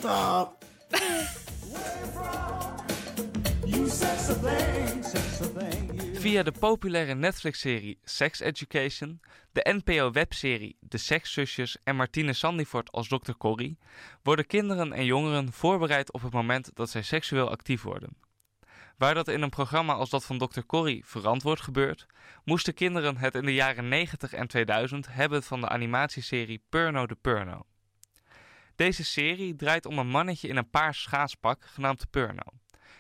Via 6.14 6.42
de 6.42 6.52
populaire 6.58 7.14
Netflix-serie 7.14 7.98
Sex 8.04 8.40
Education, 8.40 9.20
de 9.52 9.80
NPO-webserie 9.84 10.76
De 10.80 10.98
Sekszusjes 10.98 11.76
en 11.84 11.96
Martine 11.96 12.32
Sandifort 12.32 12.92
als 12.92 13.08
Dr. 13.08 13.32
Corrie 13.38 13.78
worden 14.22 14.46
kinderen 14.46 14.92
en 14.92 15.04
jongeren 15.04 15.52
voorbereid 15.52 16.12
op 16.12 16.22
het 16.22 16.32
moment 16.32 16.70
dat 16.74 16.90
zij 16.90 17.02
seksueel 17.02 17.50
actief 17.50 17.82
worden. 17.82 18.16
Waar 18.96 19.14
dat 19.14 19.28
in 19.28 19.42
een 19.42 19.50
programma 19.50 19.92
als 19.92 20.10
dat 20.10 20.24
van 20.24 20.38
Dr. 20.38 20.60
Corrie 20.66 21.04
verantwoord 21.06 21.60
gebeurt, 21.60 22.06
moesten 22.44 22.74
kinderen 22.74 23.16
het 23.16 23.34
in 23.34 23.44
de 23.44 23.54
jaren 23.54 23.88
90 23.88 24.32
en 24.32 24.48
2000 24.48 25.06
hebben 25.10 25.42
van 25.42 25.60
de 25.60 25.68
animatieserie 25.68 26.62
Purno 26.68 27.06
de 27.06 27.16
Purno. 27.20 27.66
Deze 28.78 29.04
serie 29.04 29.56
draait 29.56 29.86
om 29.86 29.98
een 29.98 30.08
mannetje 30.08 30.48
in 30.48 30.56
een 30.56 30.70
paars 30.70 31.02
schaatspak 31.02 31.64
genaamd 31.64 32.10
Purno. 32.10 32.42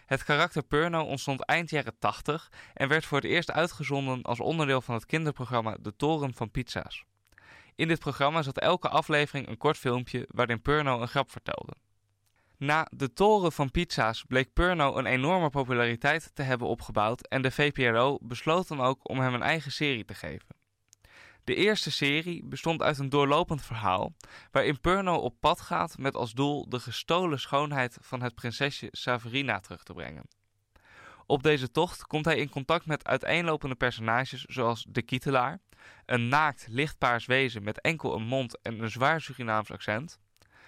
Het 0.06 0.24
karakter 0.24 0.62
Purno 0.62 1.02
ontstond 1.02 1.44
eind 1.44 1.70
jaren 1.70 1.98
80 1.98 2.52
en 2.74 2.88
werd 2.88 3.06
voor 3.06 3.18
het 3.18 3.26
eerst 3.26 3.50
uitgezonden 3.50 4.22
als 4.22 4.40
onderdeel 4.40 4.80
van 4.80 4.94
het 4.94 5.06
kinderprogramma 5.06 5.76
De 5.80 5.96
Toren 5.96 6.34
van 6.34 6.50
Pizza's. 6.50 7.04
In 7.74 7.88
dit 7.88 7.98
programma 7.98 8.42
zat 8.42 8.58
elke 8.58 8.88
aflevering 8.88 9.48
een 9.48 9.56
kort 9.56 9.78
filmpje 9.78 10.28
waarin 10.30 10.62
Purno 10.62 11.00
een 11.00 11.08
grap 11.08 11.30
vertelde. 11.30 11.74
Na 12.56 12.86
De 12.90 13.12
Toren 13.12 13.52
van 13.52 13.70
Pizza's 13.70 14.24
bleek 14.24 14.52
Purno 14.52 14.96
een 14.96 15.06
enorme 15.06 15.50
populariteit 15.50 16.30
te 16.34 16.42
hebben 16.42 16.68
opgebouwd 16.68 17.28
en 17.28 17.42
de 17.42 17.50
VPRO 17.50 18.18
besloot 18.22 18.68
dan 18.68 18.80
ook 18.80 19.08
om 19.08 19.20
hem 19.20 19.34
een 19.34 19.42
eigen 19.42 19.72
serie 19.72 20.04
te 20.04 20.14
geven. 20.14 20.57
De 21.48 21.54
eerste 21.54 21.90
serie 21.90 22.44
bestond 22.44 22.82
uit 22.82 22.98
een 22.98 23.08
doorlopend 23.08 23.62
verhaal 23.62 24.14
waarin 24.50 24.80
Purno 24.80 25.14
op 25.14 25.40
pad 25.40 25.60
gaat 25.60 25.98
met 25.98 26.14
als 26.14 26.32
doel 26.32 26.68
de 26.68 26.80
gestolen 26.80 27.40
schoonheid 27.40 27.98
van 28.00 28.22
het 28.22 28.34
prinsesje 28.34 28.88
Saverina 28.90 29.60
terug 29.60 29.82
te 29.82 29.92
brengen. 29.92 30.28
Op 31.26 31.42
deze 31.42 31.70
tocht 31.70 32.06
komt 32.06 32.24
hij 32.24 32.36
in 32.36 32.48
contact 32.48 32.86
met 32.86 33.06
uiteenlopende 33.06 33.74
personages 33.74 34.44
zoals 34.44 34.86
de 34.88 35.02
Kietelaar, 35.02 35.60
een 36.06 36.28
naakt 36.28 36.66
lichtpaars 36.70 37.26
wezen 37.26 37.62
met 37.62 37.80
enkel 37.80 38.14
een 38.14 38.26
mond 38.26 38.60
en 38.62 38.80
een 38.82 38.90
zwaar 38.90 39.20
Surinaams 39.20 39.70
accent, 39.70 40.18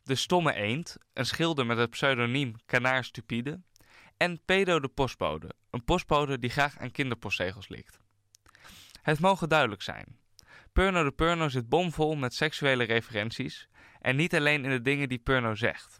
de 0.02 0.14
stomme 0.14 0.54
eend, 0.54 0.96
een 1.12 1.26
schilder 1.26 1.66
met 1.66 1.78
het 1.78 1.90
pseudoniem 1.90 2.54
Kanaar 2.66 3.04
Stupide, 3.04 3.60
en 4.16 4.40
Pedo 4.44 4.80
de 4.80 4.88
postbode, 4.88 5.50
een 5.70 5.84
postbode 5.84 6.38
die 6.38 6.50
graag 6.50 6.78
aan 6.78 6.90
kinderpostzegels 6.90 7.68
likt. 7.68 7.98
Het 9.02 9.20
mogen 9.20 9.48
duidelijk 9.48 9.82
zijn. 9.82 10.18
Purno 10.72 11.04
de 11.04 11.10
Purno 11.10 11.48
zit 11.48 11.68
bomvol 11.68 12.16
met 12.16 12.34
seksuele 12.34 12.84
referenties 12.84 13.68
en 14.00 14.16
niet 14.16 14.34
alleen 14.34 14.64
in 14.64 14.70
de 14.70 14.82
dingen 14.82 15.08
die 15.08 15.18
Purno 15.18 15.54
zegt. 15.54 15.98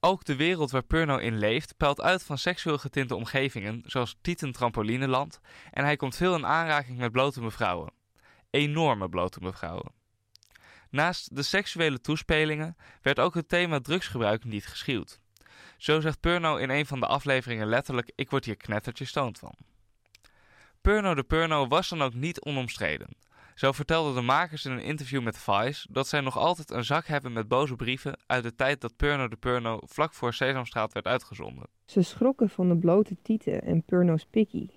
Ook 0.00 0.24
de 0.24 0.36
wereld 0.36 0.70
waar 0.70 0.82
Purno 0.82 1.16
in 1.16 1.38
leeft 1.38 1.76
pelt 1.76 2.00
uit 2.00 2.22
van 2.22 2.38
seksueel 2.38 2.78
getinte 2.78 3.14
omgevingen 3.14 3.82
zoals 3.86 4.16
Tieten 4.20 4.52
Trampolineland 4.52 5.40
en 5.70 5.84
hij 5.84 5.96
komt 5.96 6.16
veel 6.16 6.34
in 6.34 6.46
aanraking 6.46 6.98
met 6.98 7.12
blote 7.12 7.42
mevrouwen. 7.42 7.92
Enorme 8.50 9.08
blote 9.08 9.40
mevrouwen. 9.40 9.92
Naast 10.90 11.36
de 11.36 11.42
seksuele 11.42 12.00
toespelingen 12.00 12.76
werd 13.02 13.18
ook 13.18 13.34
het 13.34 13.48
thema 13.48 13.80
drugsgebruik 13.80 14.44
niet 14.44 14.66
geschuwd. 14.66 15.20
Zo 15.76 16.00
zegt 16.00 16.20
Purno 16.20 16.56
in 16.56 16.70
een 16.70 16.86
van 16.86 17.00
de 17.00 17.06
afleveringen 17.06 17.66
letterlijk: 17.66 18.12
Ik 18.14 18.30
word 18.30 18.44
hier 18.44 18.56
knettertje 18.56 19.04
stoned 19.04 19.38
van. 19.38 19.54
Purno 20.80 21.14
de 21.14 21.22
Purno 21.22 21.66
was 21.66 21.88
dan 21.88 22.02
ook 22.02 22.14
niet 22.14 22.40
onomstreden. 22.40 23.08
Zo 23.60 23.72
vertelden 23.72 24.14
de 24.14 24.20
makers 24.20 24.64
in 24.64 24.72
een 24.72 24.82
interview 24.82 25.22
met 25.22 25.38
Vice 25.38 25.88
dat 25.90 26.08
zij 26.08 26.20
nog 26.20 26.36
altijd 26.36 26.70
een 26.70 26.84
zak 26.84 27.06
hebben 27.06 27.32
met 27.32 27.48
boze 27.48 27.76
brieven 27.76 28.18
uit 28.26 28.42
de 28.42 28.54
tijd 28.54 28.80
dat 28.80 28.96
Purno 28.96 29.28
de 29.28 29.36
Purno 29.36 29.78
vlak 29.82 30.14
voor 30.14 30.34
Sesamstraat 30.34 30.92
werd 30.92 31.06
uitgezonden. 31.06 31.66
Ze 31.84 32.02
schrokken 32.02 32.48
van 32.48 32.68
de 32.68 32.76
blote 32.76 33.16
tieten 33.22 33.62
en 33.62 33.82
Purno's 33.82 34.26
pikkie. 34.30 34.70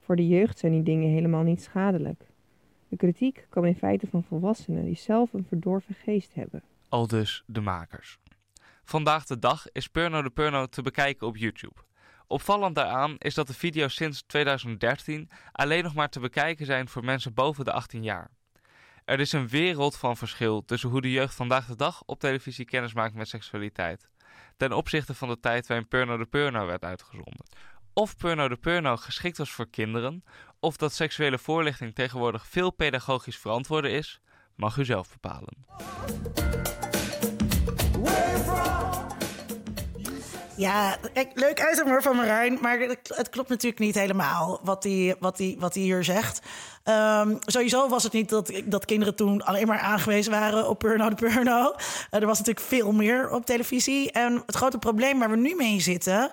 Voor 0.00 0.16
de 0.16 0.28
jeugd 0.28 0.58
zijn 0.58 0.72
die 0.72 0.82
dingen 0.82 1.10
helemaal 1.10 1.42
niet 1.42 1.62
schadelijk. 1.62 2.24
De 2.88 2.96
kritiek 2.96 3.46
kwam 3.48 3.64
in 3.64 3.76
feite 3.76 4.06
van 4.06 4.24
volwassenen 4.24 4.84
die 4.84 4.96
zelf 4.96 5.32
een 5.32 5.46
verdorven 5.48 5.94
geest 5.94 6.34
hebben. 6.34 6.62
Al 6.88 7.06
dus 7.06 7.42
de 7.46 7.60
makers. 7.60 8.18
Vandaag 8.84 9.26
de 9.26 9.38
dag 9.38 9.66
is 9.72 9.88
Purno 9.88 10.22
de 10.22 10.30
Purno 10.30 10.66
te 10.66 10.82
bekijken 10.82 11.26
op 11.26 11.36
YouTube. 11.36 11.74
Opvallend 12.26 12.74
daaraan 12.74 13.16
is 13.18 13.34
dat 13.34 13.46
de 13.46 13.54
video's 13.54 13.94
sinds 13.94 14.22
2013 14.26 15.30
alleen 15.52 15.82
nog 15.82 15.94
maar 15.94 16.08
te 16.08 16.20
bekijken 16.20 16.66
zijn 16.66 16.88
voor 16.88 17.04
mensen 17.04 17.34
boven 17.34 17.64
de 17.64 17.72
18 17.72 18.02
jaar. 18.02 18.30
Er 19.04 19.20
is 19.20 19.32
een 19.32 19.48
wereld 19.48 19.96
van 19.96 20.16
verschil 20.16 20.64
tussen 20.64 20.90
hoe 20.90 21.00
de 21.00 21.10
jeugd 21.10 21.34
vandaag 21.34 21.66
de 21.66 21.76
dag 21.76 22.02
op 22.06 22.20
televisie 22.20 22.64
kennis 22.64 22.94
maakt 22.94 23.14
met 23.14 23.28
seksualiteit, 23.28 24.08
ten 24.56 24.72
opzichte 24.72 25.14
van 25.14 25.28
de 25.28 25.40
tijd 25.40 25.66
waarin 25.66 25.88
Purno 25.88 26.16
de 26.16 26.26
Purno 26.26 26.66
werd 26.66 26.84
uitgezonden. 26.84 27.46
Of 27.92 28.16
Purno 28.16 28.48
de 28.48 28.56
Purno 28.56 28.96
geschikt 28.96 29.38
was 29.38 29.50
voor 29.50 29.70
kinderen, 29.70 30.24
of 30.60 30.76
dat 30.76 30.92
seksuele 30.92 31.38
voorlichting 31.38 31.94
tegenwoordig 31.94 32.46
veel 32.46 32.70
pedagogisch 32.70 33.38
verantwoorden 33.38 33.90
is, 33.90 34.20
mag 34.54 34.76
u 34.76 34.84
zelf 34.84 35.08
bepalen. 35.10 35.66
Ja, 40.56 40.96
leuk 41.34 41.60
uitzending 41.60 41.88
hoor 41.88 42.02
van 42.02 42.16
Marijn, 42.16 42.58
maar 42.60 42.78
het, 42.78 43.28
klopt 43.30 43.48
natuurlijk 43.48 43.80
niet 43.80 43.94
helemaal 43.94 44.60
wat 44.62 44.84
hij 44.84 45.16
wat 45.18 45.36
die, 45.36 45.56
wat 45.58 45.74
hier 45.74 46.04
zegt. 46.04 46.40
Ehm, 46.82 47.36
sowieso 47.40 47.88
was 47.88 48.02
het 48.02 48.12
niet 48.12 48.28
dat, 48.28 48.52
dat 48.64 48.84
kinderen 48.84 49.14
toen 49.14 49.44
alleen 49.44 49.66
maar 49.66 49.78
aangewezen 49.78 50.32
waren 50.32 50.68
op 50.68 50.78
Purno 50.78 51.08
de 51.08 51.14
Purno. 51.14 51.74
Eh, 52.10 52.20
er 52.20 52.26
was 52.26 52.38
natuurlijk 52.38 52.66
veel 52.66 52.92
meer 52.92 53.30
op 53.30 53.46
televisie. 53.46 54.12
En 54.12 54.42
het 54.46 54.54
grote 54.54 54.78
probleem 54.78 55.18
waar 55.18 55.30
we 55.30 55.36
nu 55.36 55.54
mee 55.54 55.80
zitten... 55.80 56.30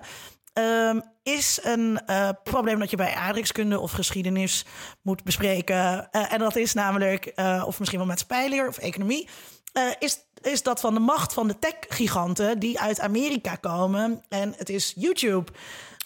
ehm, 0.52 1.00
is 1.22 1.60
een 1.62 2.00
eh, 2.06 2.28
probleem 2.42 2.78
dat 2.78 2.90
je 2.90 2.96
bij 2.96 3.14
aardrijkskunde 3.14 3.80
of 3.80 3.92
geschiedenis 3.92 4.64
moet 5.02 5.24
bespreken. 5.24 6.10
Eh, 6.10 6.32
en 6.32 6.38
dat 6.38 6.56
is 6.56 6.72
namelijk, 6.72 7.32
of 7.66 7.78
misschien 7.78 7.98
wel 7.98 8.08
met 8.08 8.18
spijleer 8.18 8.68
of 8.68 8.78
economie... 8.78 9.28
eh, 9.72 9.82
is, 9.98 10.18
is 10.40 10.62
dat 10.62 10.80
van 10.80 10.94
de 10.94 11.00
macht 11.00 11.32
van 11.32 11.48
de 11.48 11.58
tech-giganten 11.58 12.58
die 12.58 12.80
uit 12.80 13.00
Amerika 13.00 13.54
komen. 13.54 14.22
En 14.28 14.54
het 14.56 14.68
is 14.68 14.92
YouTube 14.96 15.52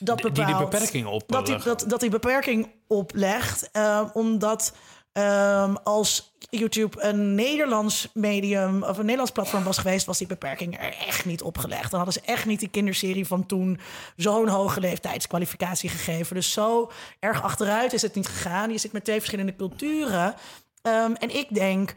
dat 0.01 0.17
bepaalt... 0.17 0.37
die 0.37 0.45
die 0.45 0.57
beperking 0.57 1.23
Dat 1.27 1.47
die, 1.47 1.59
dat, 1.59 1.85
dat 1.89 2.01
die 2.01 2.11
beperking 2.11 2.71
oplegt, 2.87 3.71
eh, 3.73 4.05
omdat 4.13 4.73
Ehm, 5.17 5.75
als 5.85 6.35
YouTube 6.51 7.03
een 7.03 7.35
Nederlands 7.35 8.09
medium 8.15 8.83
of 8.83 8.99
een 8.99 9.03
Nederlands 9.03 9.33
platform 9.33 9.65
was 9.65 9.79
geweest, 9.79 10.07
was 10.07 10.19
die 10.19 10.27
beperking 10.27 10.81
er 10.81 10.97
echt 11.07 11.25
niet 11.25 11.43
opgelegd. 11.43 11.91
Dan 11.91 12.01
hadden 12.01 12.23
ze 12.23 12.33
echt 12.33 12.47
niet 12.47 12.61
die 12.61 12.69
kinderserie 12.69 13.27
van 13.27 13.47
toen 13.47 13.81
zo'n 14.17 14.49
hoge 14.49 14.81
leeftijdskwalificatie 14.81 15.89
gegeven. 15.89 16.35
Dus 16.35 16.53
zo 16.53 16.91
erg 17.21 17.43
achteruit 17.43 17.93
is 17.93 18.03
het 18.03 18.15
niet 18.15 18.29
gegaan. 18.29 18.71
Je 18.71 18.79
zit 18.79 18.93
met 18.93 19.05
twee 19.05 19.19
verschillende 19.19 19.57
culturen. 19.57 20.35
Ehm, 20.83 21.13
en 21.13 21.37
ik 21.37 21.55
denk 21.55 21.95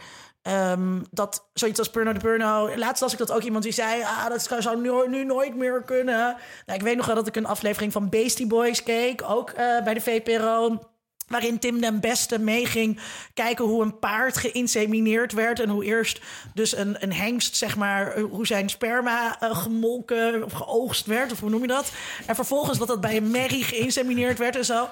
Ehm, 0.50 1.02
dat 1.12 1.50
zoiets 1.54 1.80
als 1.80 1.92
Burno 1.92 2.14
de 2.14 2.20
Burno. 2.20 2.76
Laatst 2.76 3.02
was 3.02 3.12
ik 3.12 3.18
dat 3.18 3.32
ook 3.32 3.42
iemand 3.42 3.64
die 3.64 3.74
zei: 3.74 4.02
Ah, 4.04 4.28
dat 4.28 4.50
zou 4.60 4.82
nu, 4.82 5.08
nu 5.08 5.26
nooit 5.26 5.56
meer 5.56 5.84
kunnen. 5.84 6.36
Nou, 6.66 6.80
ik 6.80 6.82
weet 6.82 6.98
nog 6.98 7.06
wel 7.06 7.16
dat 7.16 7.28
ik 7.28 7.36
een 7.36 7.46
aflevering 7.46 7.92
van 7.92 8.10
Beastie 8.10 8.48
Boys 8.48 8.84
keek, 8.84 9.22
ook 9.22 9.50
uh, 9.50 9.84
bij 9.84 9.94
de 9.94 10.02
VPRO. 10.02 10.80
Waarin 11.28 11.60
Tim 11.60 11.82
den 11.82 12.00
Beste 12.00 12.40
meeging 12.40 13.00
kijken 13.34 13.66
hoe 13.66 13.84
een 13.84 14.00
paard 14.00 14.38
geïnsemineerd 14.38 15.34
werd. 15.34 15.60
En 15.60 15.70
hoe 15.70 15.86
eerst 15.86 16.22
dus 16.54 16.76
een, 16.76 17.04
een 17.04 17.14
hengst, 17.14 17.56
zeg 17.56 17.76
maar, 17.76 18.20
hoe 18.20 18.48
zijn 18.48 18.70
sperma 18.70 19.44
uh, 19.44 19.58
gemolken 19.58 20.44
of 20.44 20.52
geoogst 20.52 21.06
werd. 21.06 21.32
Of 21.32 21.40
hoe 21.40 21.50
noem 21.50 21.62
je 21.62 21.68
dat? 21.68 21.92
En 22.26 22.36
vervolgens 22.36 22.78
dat 22.78 22.88
dat 22.88 23.02
bij 23.02 23.18
een 23.18 23.32
merrie 23.32 23.64
geïnsemineerd 23.64 24.38
werd 24.38 24.56
en 24.56 24.66
zo 24.66 24.88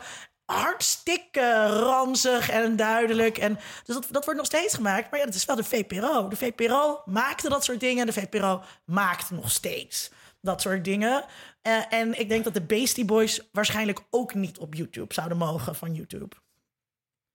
hartstikke 0.48 1.66
ranzig 1.66 2.50
en 2.50 2.76
duidelijk. 2.76 3.38
En, 3.38 3.60
dus 3.84 3.96
dat, 3.96 4.08
dat 4.12 4.24
wordt 4.24 4.40
nog 4.40 4.50
steeds 4.50 4.74
gemaakt. 4.74 5.12
Maar 5.12 5.20
ja, 5.20 5.26
dat 5.26 5.36
is 5.36 5.46
wel 5.46 5.56
de 5.56 5.64
VPRO. 5.64 6.28
De 6.28 6.36
VPRO 6.36 7.02
maakte 7.06 7.50
dat 7.50 7.64
soort 7.64 7.80
dingen. 7.80 8.06
De 8.06 8.14
VPRO 8.14 8.62
maakt 8.86 9.32
nog 9.32 9.52
steeds 9.52 10.12
dat 10.42 10.62
soort 10.62 10.84
dingen. 10.84 11.26
Uh, 11.64 11.94
en 11.94 12.20
ik 12.20 12.30
denk 12.30 12.44
dat 12.44 12.54
de 12.54 12.62
Beastie 12.62 13.06
Boys 13.06 13.50
waarschijnlijk 13.52 14.00
ook 14.10 14.34
niet 14.34 14.58
op 14.58 14.74
YouTube 14.74 15.14
zouden 15.14 15.38
mogen 15.38 15.76
van 15.76 15.94
YouTube. 15.94 16.36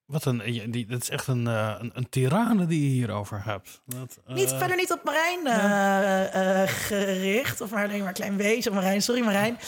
Wat 0.05 0.25
een, 0.25 0.71
die, 0.71 0.87
dat 0.87 1.03
is 1.03 1.11
echt 1.11 1.27
een, 1.27 1.47
uh, 1.47 1.77
een, 1.79 1.91
een 1.95 2.09
tirane 2.09 2.67
die 2.67 2.83
je 2.83 2.91
hierover 2.91 3.45
hebt. 3.45 3.83
Dat, 3.87 4.19
uh... 4.29 4.35
niet, 4.35 4.49
verder 4.49 4.77
niet 4.77 4.93
op 4.93 5.05
Marijn 5.05 5.47
uh, 5.47 6.69
gericht. 6.69 7.61
Of 7.61 7.71
maar 7.71 7.85
alleen 7.85 8.03
maar 8.03 8.13
klein 8.13 8.67
op 8.69 8.75
Marijn. 8.75 9.03
Sorry 9.03 9.25
Marijn. 9.25 9.59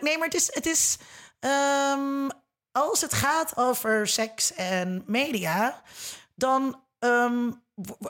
nee, 0.00 0.18
maar 0.18 0.26
het 0.26 0.34
is... 0.34 0.50
Het 0.54 0.66
is 0.66 0.98
um, 1.40 2.28
als 2.72 3.00
het 3.00 3.12
gaat 3.12 3.56
over 3.56 4.08
seks 4.08 4.54
en 4.54 5.02
media, 5.06 5.82
dan 6.34 6.80
um, 6.98 7.62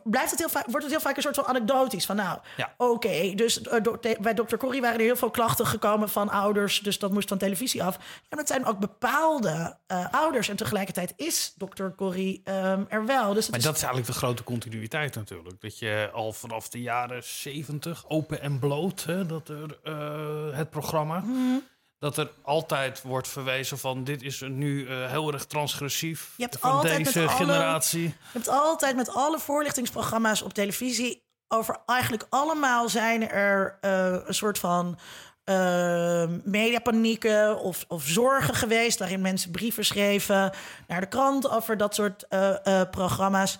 blijft 0.04 0.30
het 0.30 0.38
heel 0.38 0.48
vaak, 0.48 0.66
wordt 0.66 0.82
het 0.82 0.90
heel 0.90 1.00
vaak 1.00 1.16
een 1.16 1.22
soort 1.22 1.34
van 1.34 1.46
anekdotisch. 1.46 2.06
Van 2.06 2.16
nou, 2.16 2.38
ja. 2.56 2.74
oké, 2.76 3.32
dus 3.34 3.60
uh, 3.60 3.80
do 3.82 3.98
bij 4.20 4.34
Dr. 4.34 4.56
Corrie 4.56 4.80
waren 4.80 4.98
er 4.98 5.04
heel 5.04 5.16
veel 5.16 5.30
klachten 5.30 5.66
gekomen 5.66 6.08
van 6.08 6.28
ouders. 6.28 6.80
Dus 6.80 6.98
dat 6.98 7.12
moest 7.12 7.28
van 7.28 7.38
televisie 7.38 7.82
af. 7.82 7.98
En 8.28 8.36
dat 8.36 8.48
zijn 8.48 8.64
ook 8.64 8.78
bepaalde 8.78 9.76
uh, 9.88 10.06
ouders. 10.10 10.48
En 10.48 10.56
tegelijkertijd 10.56 11.12
is 11.16 11.54
Dr. 11.56 11.88
Corrie 11.96 12.42
um, 12.44 12.86
er 12.88 13.06
wel. 13.06 13.34
Dus 13.34 13.48
maar 13.48 13.58
is... 13.58 13.64
dat 13.64 13.76
is 13.76 13.82
eigenlijk 13.82 14.12
de 14.12 14.18
grote 14.18 14.44
continuïteit 14.44 15.14
natuurlijk. 15.14 15.60
Dat 15.60 15.78
je 15.78 16.10
al 16.12 16.32
vanaf 16.32 16.68
de 16.68 16.80
jaren 16.80 17.24
zeventig, 17.24 18.04
open 18.08 18.40
en 18.40 18.58
bloot, 18.58 19.04
hè, 19.04 19.26
dat 19.26 19.48
er 19.48 19.78
uh, 19.84 20.56
het 20.56 20.70
programma... 20.70 21.18
Mm 21.18 21.62
dat 22.00 22.16
er 22.16 22.30
altijd 22.42 23.02
wordt 23.02 23.28
verwezen 23.28 23.78
van 23.78 24.04
dit 24.04 24.22
is 24.22 24.40
nu 24.40 24.86
uh, 24.86 25.10
heel 25.10 25.32
erg 25.32 25.46
transgressief 25.46 26.32
je 26.36 26.42
hebt 26.42 26.58
van 26.58 26.70
altijd 26.70 27.04
deze 27.04 27.20
met 27.20 27.30
generatie. 27.30 28.04
Alle, 28.04 28.08
je 28.08 28.28
hebt 28.32 28.48
altijd 28.48 28.96
met 28.96 29.14
alle 29.14 29.38
voorlichtingsprogramma's 29.38 30.42
op 30.42 30.52
televisie 30.52 31.22
over 31.48 31.76
eigenlijk 31.86 32.26
allemaal 32.28 32.88
zijn 32.88 33.28
er 33.28 33.78
uh, 33.80 34.16
een 34.24 34.34
soort 34.34 34.58
van 34.58 34.98
uh, 35.44 36.28
mediapanieken 36.44 37.58
of, 37.58 37.84
of 37.88 38.02
zorgen 38.02 38.54
geweest 38.54 38.98
waarin 38.98 39.20
mensen 39.20 39.50
brieven 39.50 39.84
schreven 39.84 40.52
naar 40.86 41.00
de 41.00 41.08
krant 41.08 41.50
over 41.50 41.76
dat 41.76 41.94
soort 41.94 42.26
programma's. 42.90 43.58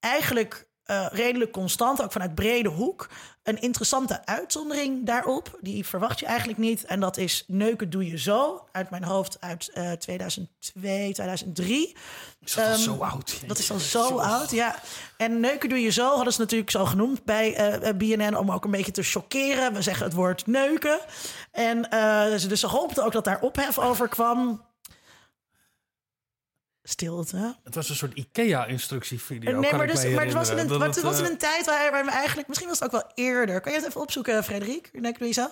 Eigenlijk 0.00 0.66
uh, 0.92 1.06
redelijk 1.10 1.52
constant, 1.52 2.02
ook 2.02 2.12
vanuit 2.12 2.34
brede 2.34 2.68
hoek. 2.68 3.08
Een 3.42 3.60
interessante 3.60 4.26
uitzondering 4.26 5.06
daarop, 5.06 5.58
die 5.60 5.86
verwacht 5.86 6.20
je 6.20 6.26
eigenlijk 6.26 6.58
niet. 6.58 6.84
En 6.84 7.00
dat 7.00 7.16
is 7.16 7.44
Neuken 7.46 7.90
doe 7.90 8.06
je 8.06 8.18
zo, 8.18 8.64
uit 8.72 8.90
mijn 8.90 9.04
hoofd 9.04 9.36
uit 9.40 9.70
uh, 9.74 9.92
2002, 9.92 11.12
2003. 11.12 11.96
Is 12.44 12.54
dat 12.54 12.66
um, 12.66 12.72
al 12.72 12.78
zo 12.78 12.96
oud? 12.96 13.40
Dat 13.46 13.58
is 13.58 13.70
al 13.70 13.78
zo, 13.78 14.06
zo, 14.06 14.18
oud, 14.18 14.50
ja. 14.50 14.76
En 15.16 15.40
Neuken 15.40 15.68
doe 15.68 15.80
je 15.80 15.90
zo 15.90 16.14
hadden 16.14 16.32
ze 16.32 16.40
natuurlijk 16.40 16.70
zo 16.70 16.84
genoemd 16.84 17.24
bij 17.24 17.80
uh, 17.82 17.90
BNN... 17.96 18.36
om 18.36 18.50
ook 18.50 18.64
een 18.64 18.70
beetje 18.70 18.92
te 18.92 19.02
chockeren. 19.02 19.72
We 19.72 19.82
zeggen 19.82 20.04
het 20.04 20.14
woord 20.14 20.46
neuken. 20.46 20.98
En 21.52 21.88
uh, 21.92 22.24
dus 22.48 22.60
ze 22.60 22.66
hoopten 22.66 23.04
ook 23.04 23.12
dat 23.12 23.24
daar 23.24 23.40
ophef 23.40 23.78
over 23.78 24.08
kwam 24.08 24.60
stilte. 26.82 27.56
Het 27.64 27.74
was 27.74 27.88
een 27.88 27.94
soort 27.94 28.14
IKEA-instructievideo. 28.14 29.60
Nee, 29.60 29.72
maar, 29.72 29.86
dus, 29.86 30.04
maar 30.04 30.24
het 30.24 30.34
was 30.34 30.50
in 30.50 30.58
een, 30.58 30.66
dat 30.66 30.80
het 30.80 30.94
het, 30.94 31.04
was 31.04 31.18
in 31.18 31.24
uh, 31.24 31.30
een 31.30 31.36
tijd 31.36 31.66
waar, 31.66 31.90
waar 31.90 32.04
we 32.04 32.10
eigenlijk... 32.10 32.48
Misschien 32.48 32.68
was 32.68 32.78
het 32.78 32.94
ook 32.94 33.00
wel 33.00 33.10
eerder. 33.14 33.60
Kan 33.60 33.72
je 33.72 33.78
het 33.78 33.88
even 33.88 34.00
opzoeken, 34.00 34.44
Frederik? 34.44 35.02
Denk 35.02 35.18
Louisa? 35.18 35.50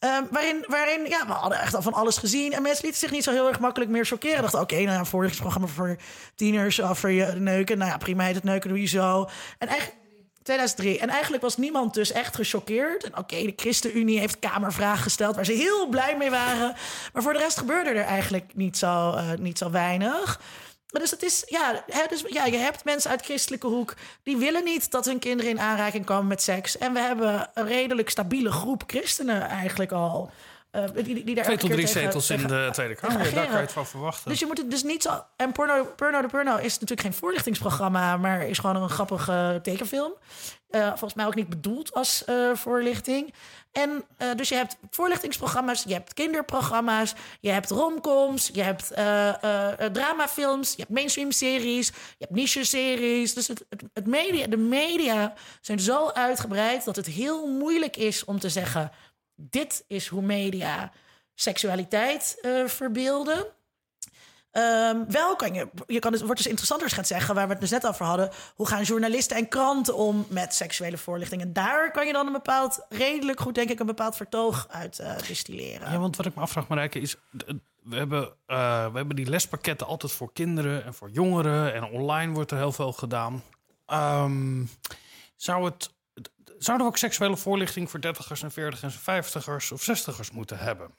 Um, 0.00 0.28
waarin, 0.30 0.64
waarin, 0.68 1.06
ja, 1.08 1.26
we 1.26 1.32
hadden 1.32 1.60
echt 1.60 1.74
al 1.74 1.82
van 1.82 1.92
alles 1.92 2.16
gezien. 2.16 2.52
En 2.52 2.62
mensen 2.62 2.84
lieten 2.84 3.00
zich 3.00 3.10
niet 3.10 3.24
zo 3.24 3.32
heel 3.32 3.48
erg 3.48 3.60
makkelijk 3.60 3.90
meer 3.90 4.06
chockeren. 4.06 4.42
Dachten, 4.42 4.60
oké, 4.60 4.72
okay, 4.74 4.84
nou 4.84 4.98
ja, 4.98 5.04
voorlichtingsprogramma 5.04 5.68
voor 5.74 5.96
tieners 6.34 6.82
over 6.82 7.10
je 7.10 7.24
neuken. 7.24 7.78
Nou 7.78 7.90
ja, 7.90 7.96
prima, 7.96 8.24
heet 8.24 8.34
het 8.34 8.44
neuken, 8.44 8.68
doe 8.68 8.80
je 8.80 8.86
zo. 8.86 9.28
En 9.58 9.68
eigenlijk... 9.68 9.98
2003. 10.42 10.98
En 10.98 11.08
eigenlijk 11.08 11.42
was 11.42 11.56
niemand 11.56 11.94
dus 11.94 12.12
echt 12.12 12.36
gechoqueerd. 12.36 13.04
En 13.04 13.10
oké, 13.10 13.20
okay, 13.20 13.44
de 13.44 13.52
ChristenUnie 13.56 14.18
heeft 14.18 14.38
Kamervragen 14.38 15.02
gesteld... 15.02 15.36
waar 15.36 15.44
ze 15.44 15.52
heel 15.52 15.88
blij 15.88 16.16
mee 16.16 16.30
waren. 16.30 16.74
Maar 17.12 17.22
voor 17.22 17.32
de 17.32 17.38
rest 17.38 17.58
gebeurde 17.58 17.90
er 17.90 18.04
eigenlijk 18.04 18.50
niet 18.54 18.78
zo, 18.78 19.14
uh, 19.14 19.32
niet 19.38 19.58
zo 19.58 19.70
weinig... 19.70 20.40
Dus 20.90 21.10
het 21.10 21.22
is, 21.22 21.42
ja, 21.46 21.84
hè, 21.86 22.06
dus, 22.08 22.24
ja, 22.26 22.44
je 22.44 22.56
hebt 22.56 22.84
mensen 22.84 23.10
uit 23.10 23.24
christelijke 23.24 23.66
hoek 23.66 23.94
die 24.22 24.36
willen 24.36 24.64
niet 24.64 24.90
dat 24.90 25.04
hun 25.04 25.18
kinderen 25.18 25.50
in 25.50 25.60
aanraking 25.60 26.04
komen 26.04 26.26
met 26.26 26.42
seks. 26.42 26.78
En 26.78 26.92
we 26.92 27.00
hebben 27.00 27.50
een 27.54 27.66
redelijk 27.66 28.10
stabiele 28.10 28.52
groep 28.52 28.82
christenen 28.86 29.42
eigenlijk 29.42 29.92
al. 29.92 30.30
Uh, 30.72 30.84
die, 30.94 31.24
die 31.24 31.34
daar 31.34 31.44
Twee 31.44 31.56
tot 31.56 31.70
drie 31.70 31.86
zetels 31.86 32.30
in 32.30 32.46
de 32.46 32.68
Tweede 32.72 32.94
Kamer, 32.94 33.34
daar 33.34 33.46
kan 33.46 33.56
je 33.56 33.60
het 33.60 33.72
van 33.72 33.86
verwachten. 33.86 34.30
Dus 34.30 34.38
je 34.38 34.46
moet 34.46 34.58
het 34.58 34.70
dus 34.70 34.82
niet 34.82 35.02
zo... 35.02 35.24
En 35.36 35.52
Porno, 35.52 35.84
Porno 35.96 36.20
de 36.20 36.28
Porno 36.28 36.56
is 36.56 36.72
natuurlijk 36.72 37.00
geen 37.00 37.12
voorlichtingsprogramma... 37.12 38.16
maar 38.16 38.46
is 38.46 38.58
gewoon 38.58 38.76
een 38.76 38.88
grappige 38.88 39.60
tekenfilm. 39.62 40.12
Uh, 40.70 40.88
volgens 40.88 41.14
mij 41.14 41.26
ook 41.26 41.34
niet 41.34 41.48
bedoeld 41.48 41.94
als 41.94 42.22
uh, 42.26 42.54
voorlichting. 42.54 43.34
En 43.72 44.04
uh, 44.18 44.34
dus 44.34 44.48
je 44.48 44.54
hebt 44.54 44.76
voorlichtingsprogramma's, 44.90 45.82
je 45.82 45.92
hebt 45.92 46.14
kinderprogramma's, 46.14 47.14
je 47.40 47.50
hebt 47.50 47.70
romcoms, 47.70 48.50
je 48.52 48.62
hebt 48.62 48.86
dramafilms, 49.94 50.70
je 50.70 50.76
hebt 50.76 50.90
mainstream 50.90 51.30
series, 51.30 51.86
je 51.86 51.92
hebt 52.18 52.34
niche 52.34 52.64
series. 52.64 53.34
Dus 53.34 53.48
het, 53.48 53.64
het, 53.68 53.82
het 53.92 54.06
media, 54.06 54.46
de 54.46 54.56
media 54.56 55.34
zijn 55.60 55.80
zo 55.80 56.08
uitgebreid 56.08 56.84
dat 56.84 56.96
het 56.96 57.06
heel 57.06 57.46
moeilijk 57.46 57.96
is 57.96 58.24
om 58.24 58.38
te 58.38 58.48
zeggen 58.48 58.90
dit 59.34 59.84
is 59.86 60.06
hoe 60.06 60.22
media 60.22 60.92
seksualiteit 61.34 62.38
verbeelden. 62.66 63.46
Um, 64.52 65.10
wel 65.10 65.36
kan 65.36 65.54
je, 65.54 65.68
je 65.86 65.98
kan 65.98 66.12
het 66.12 66.20
wordt 66.20 66.36
dus 66.36 66.46
interessanter 66.46 66.90
gaan 66.90 67.04
zeggen, 67.04 67.34
waar 67.34 67.46
we 67.46 67.52
het 67.52 67.60
dus 67.60 67.70
net 67.70 67.86
over 67.86 68.04
hadden. 68.04 68.30
Hoe 68.54 68.66
gaan 68.66 68.82
journalisten 68.82 69.36
en 69.36 69.48
kranten 69.48 69.96
om 69.96 70.26
met 70.28 70.54
seksuele 70.54 70.98
voorlichting? 70.98 71.42
En 71.42 71.52
daar 71.52 71.90
kan 71.90 72.06
je 72.06 72.12
dan 72.12 72.26
een 72.26 72.32
bepaald, 72.32 72.86
redelijk 72.88 73.40
goed, 73.40 73.54
denk 73.54 73.70
ik, 73.70 73.80
een 73.80 73.86
bepaald 73.86 74.16
vertoog 74.16 74.66
uit 74.70 75.00
uh, 75.00 75.18
distilleren. 75.26 75.90
Ja, 75.92 75.98
want 75.98 76.16
wat 76.16 76.26
ik 76.26 76.34
me 76.34 76.40
afvraag, 76.40 76.68
Marijke, 76.68 77.00
is. 77.00 77.16
We 77.82 77.96
hebben, 77.96 78.22
uh, 78.22 78.86
we 78.90 78.96
hebben 78.96 79.16
die 79.16 79.28
lespakketten 79.28 79.86
altijd 79.86 80.12
voor 80.12 80.32
kinderen 80.32 80.84
en 80.84 80.94
voor 80.94 81.10
jongeren. 81.10 81.74
En 81.74 81.84
online 81.84 82.32
wordt 82.32 82.50
er 82.50 82.56
heel 82.56 82.72
veel 82.72 82.92
gedaan. 82.92 83.42
Um, 83.86 84.70
zou 85.36 85.64
het 85.64 85.90
zouden 86.58 86.86
we 86.86 86.92
ook 86.92 86.98
seksuele 86.98 87.36
voorlichting 87.36 87.90
voor 87.90 88.00
dertigers 88.00 88.42
en 88.42 88.50
veertigers 88.50 88.94
en 88.94 89.00
vijftigers 89.00 89.72
of 89.72 89.82
zestigers 89.82 90.30
moeten 90.30 90.58
hebben? 90.58 90.90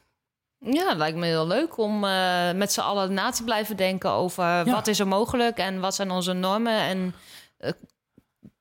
Ja, 0.66 0.89
het 0.89 0.97
lijkt 0.97 1.18
me 1.18 1.26
heel 1.26 1.47
leuk 1.47 1.78
om 1.78 2.03
uh, 2.03 2.51
met 2.51 2.72
z'n 2.72 2.80
allen 2.80 3.14
na 3.14 3.32
te 3.32 3.43
blijven 3.43 3.78
denken 3.78 4.09
over 4.09 4.43
ja. 4.43 4.64
wat 4.64 4.88
is 4.88 4.99
er 4.99 5.07
mogelijk 5.07 5.57
en 5.57 5.80
wat 5.80 5.95
zijn 5.95 6.12
onze 6.12 6.34
normen 6.34 6.80
en 6.80 7.16
uh, 7.59 7.72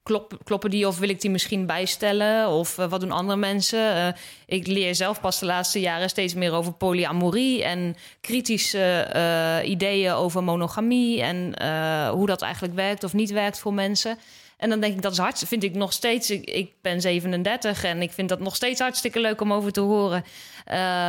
klop, 0.03 0.39
kloppen 0.45 0.71
die 0.71 0.87
of 0.87 0.99
wil 0.99 1.09
ik 1.09 1.21
die 1.21 1.31
misschien 1.31 1.67
bijstellen 1.67 2.49
of 2.49 2.79
uh, 2.79 2.87
wat 2.87 3.01
doen 3.01 3.11
andere 3.11 3.39
mensen. 3.39 4.15
ik 4.47 4.67
leer 4.67 4.95
zelf 4.95 5.21
pas 5.21 5.39
de 5.39 5.47
laatste 5.47 5.81
jaren 5.81 6.09
steeds 6.09 6.35
meer 6.35 6.53
over 6.53 6.73
polyamorie 6.73 7.65
en 7.65 7.97
kritische 8.21 9.63
ideeën 9.65 10.13
over 10.13 10.45
monogamie 10.45 11.23
en 11.23 11.63
hoe 12.11 12.27
dat 12.27 12.43
eigenlijk 12.43 12.75
werkt 12.75 13.05
of 13.05 13.13
niet 13.13 13.31
werkt 13.31 13.59
voor 13.59 13.75
mensen. 13.75 14.19
En 14.61 14.69
dan 14.69 14.81
denk 14.81 14.95
ik, 14.95 15.03
dat 15.03 15.13
is 15.13 15.19
hard, 15.19 15.43
vind 15.47 15.65
ik 15.65 15.75
nog 15.75 15.93
steeds. 15.93 16.31
Ik, 16.31 16.45
ik, 16.51 16.73
ben 16.83 17.01
37 17.01 17.85
en 17.85 18.03
ik 18.03 18.13
vind 18.13 18.29
dat 18.29 18.41
nog 18.41 18.57
steeds 18.57 18.81
hartstikke 18.81 19.21
leuk 19.21 19.41
om 19.41 19.53
over 19.53 19.73
te 19.73 19.81
horen. 19.81 20.25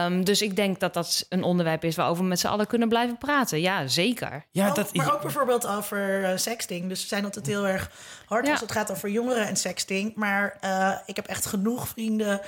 Um, 0.06 0.24
dus 0.24 0.42
ik 0.42 0.56
denk 0.56 0.80
dat 0.80 0.94
dat 0.94 1.26
een 1.30 1.44
onderwerp 1.44 1.84
is 1.84 1.96
waarover 1.96 2.24
we 2.24 2.30
met 2.30 2.40
z'n 2.40 2.48
allen 2.48 2.68
kunnen 2.68 2.90
blijven 2.90 3.18
praten. 3.18 3.62
Ja, 3.62 3.88
zeker. 3.88 4.46
Ja, 4.52 4.70
ook, 4.70 4.76
dat, 4.76 4.96
maar 4.96 5.14
ook 5.14 5.22
bijvoorbeeld 5.22 5.68
over 5.68 6.22
uh, 6.22 6.38
sexting. 6.38 6.88
Dus 6.88 7.02
we 7.02 7.08
zijn 7.08 7.24
altijd 7.24 7.46
heel 7.46 7.68
erg 7.68 7.92
hard 8.26 8.46
ja. 8.46 8.52
als 8.52 8.62
het 8.62 8.72
gaat 8.72 8.92
over 8.92 9.10
jongeren 9.10 9.48
en 9.48 9.56
sexting. 9.56 10.16
Maar 10.16 10.58
uh, 10.66 10.98
ik 11.06 11.16
heb 11.16 11.28
echt 11.28 11.46
genoeg 11.46 11.88
vrienden 11.88 12.42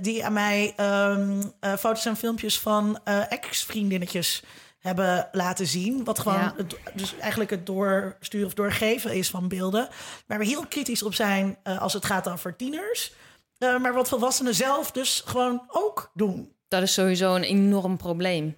die 0.00 0.24
aan 0.24 0.32
mij 0.32 0.74
um, 0.80 1.52
uh, 1.60 1.74
foto's 1.76 2.06
en 2.06 2.16
filmpjes 2.16 2.60
van 2.60 2.98
ex-vriendinnetjes 3.28 4.42
hebben 4.86 5.28
laten 5.32 5.66
zien. 5.66 6.04
Wat 6.04 6.18
gewoon 6.18 6.38
Ja. 6.38 6.54
het, 6.56 6.76
dus 6.94 7.16
eigenlijk 7.18 7.50
het 7.50 7.66
doorsturen 7.66 8.46
of 8.46 8.54
doorgeven 8.54 9.14
is 9.14 9.30
van 9.30 9.48
beelden. 9.48 9.88
Waar 10.26 10.38
we 10.38 10.44
heel 10.46 10.66
kritisch 10.66 11.02
op 11.02 11.14
zijn 11.14 11.56
eh, 11.62 11.80
als 11.80 11.92
het 11.92 12.04
gaat 12.04 12.28
over 12.28 12.56
tieners. 12.56 13.12
Eh, 13.58 13.78
maar 13.78 13.94
wat 13.94 14.08
volwassenen 14.08 14.54
zelf 14.54 14.90
dus 14.90 15.22
gewoon 15.26 15.62
ook 15.68 16.10
doen. 16.14 16.52
Dat 16.68 16.82
is 16.82 16.92
sowieso 16.92 17.34
een 17.34 17.42
enorm 17.42 17.96
probleem. 17.96 18.56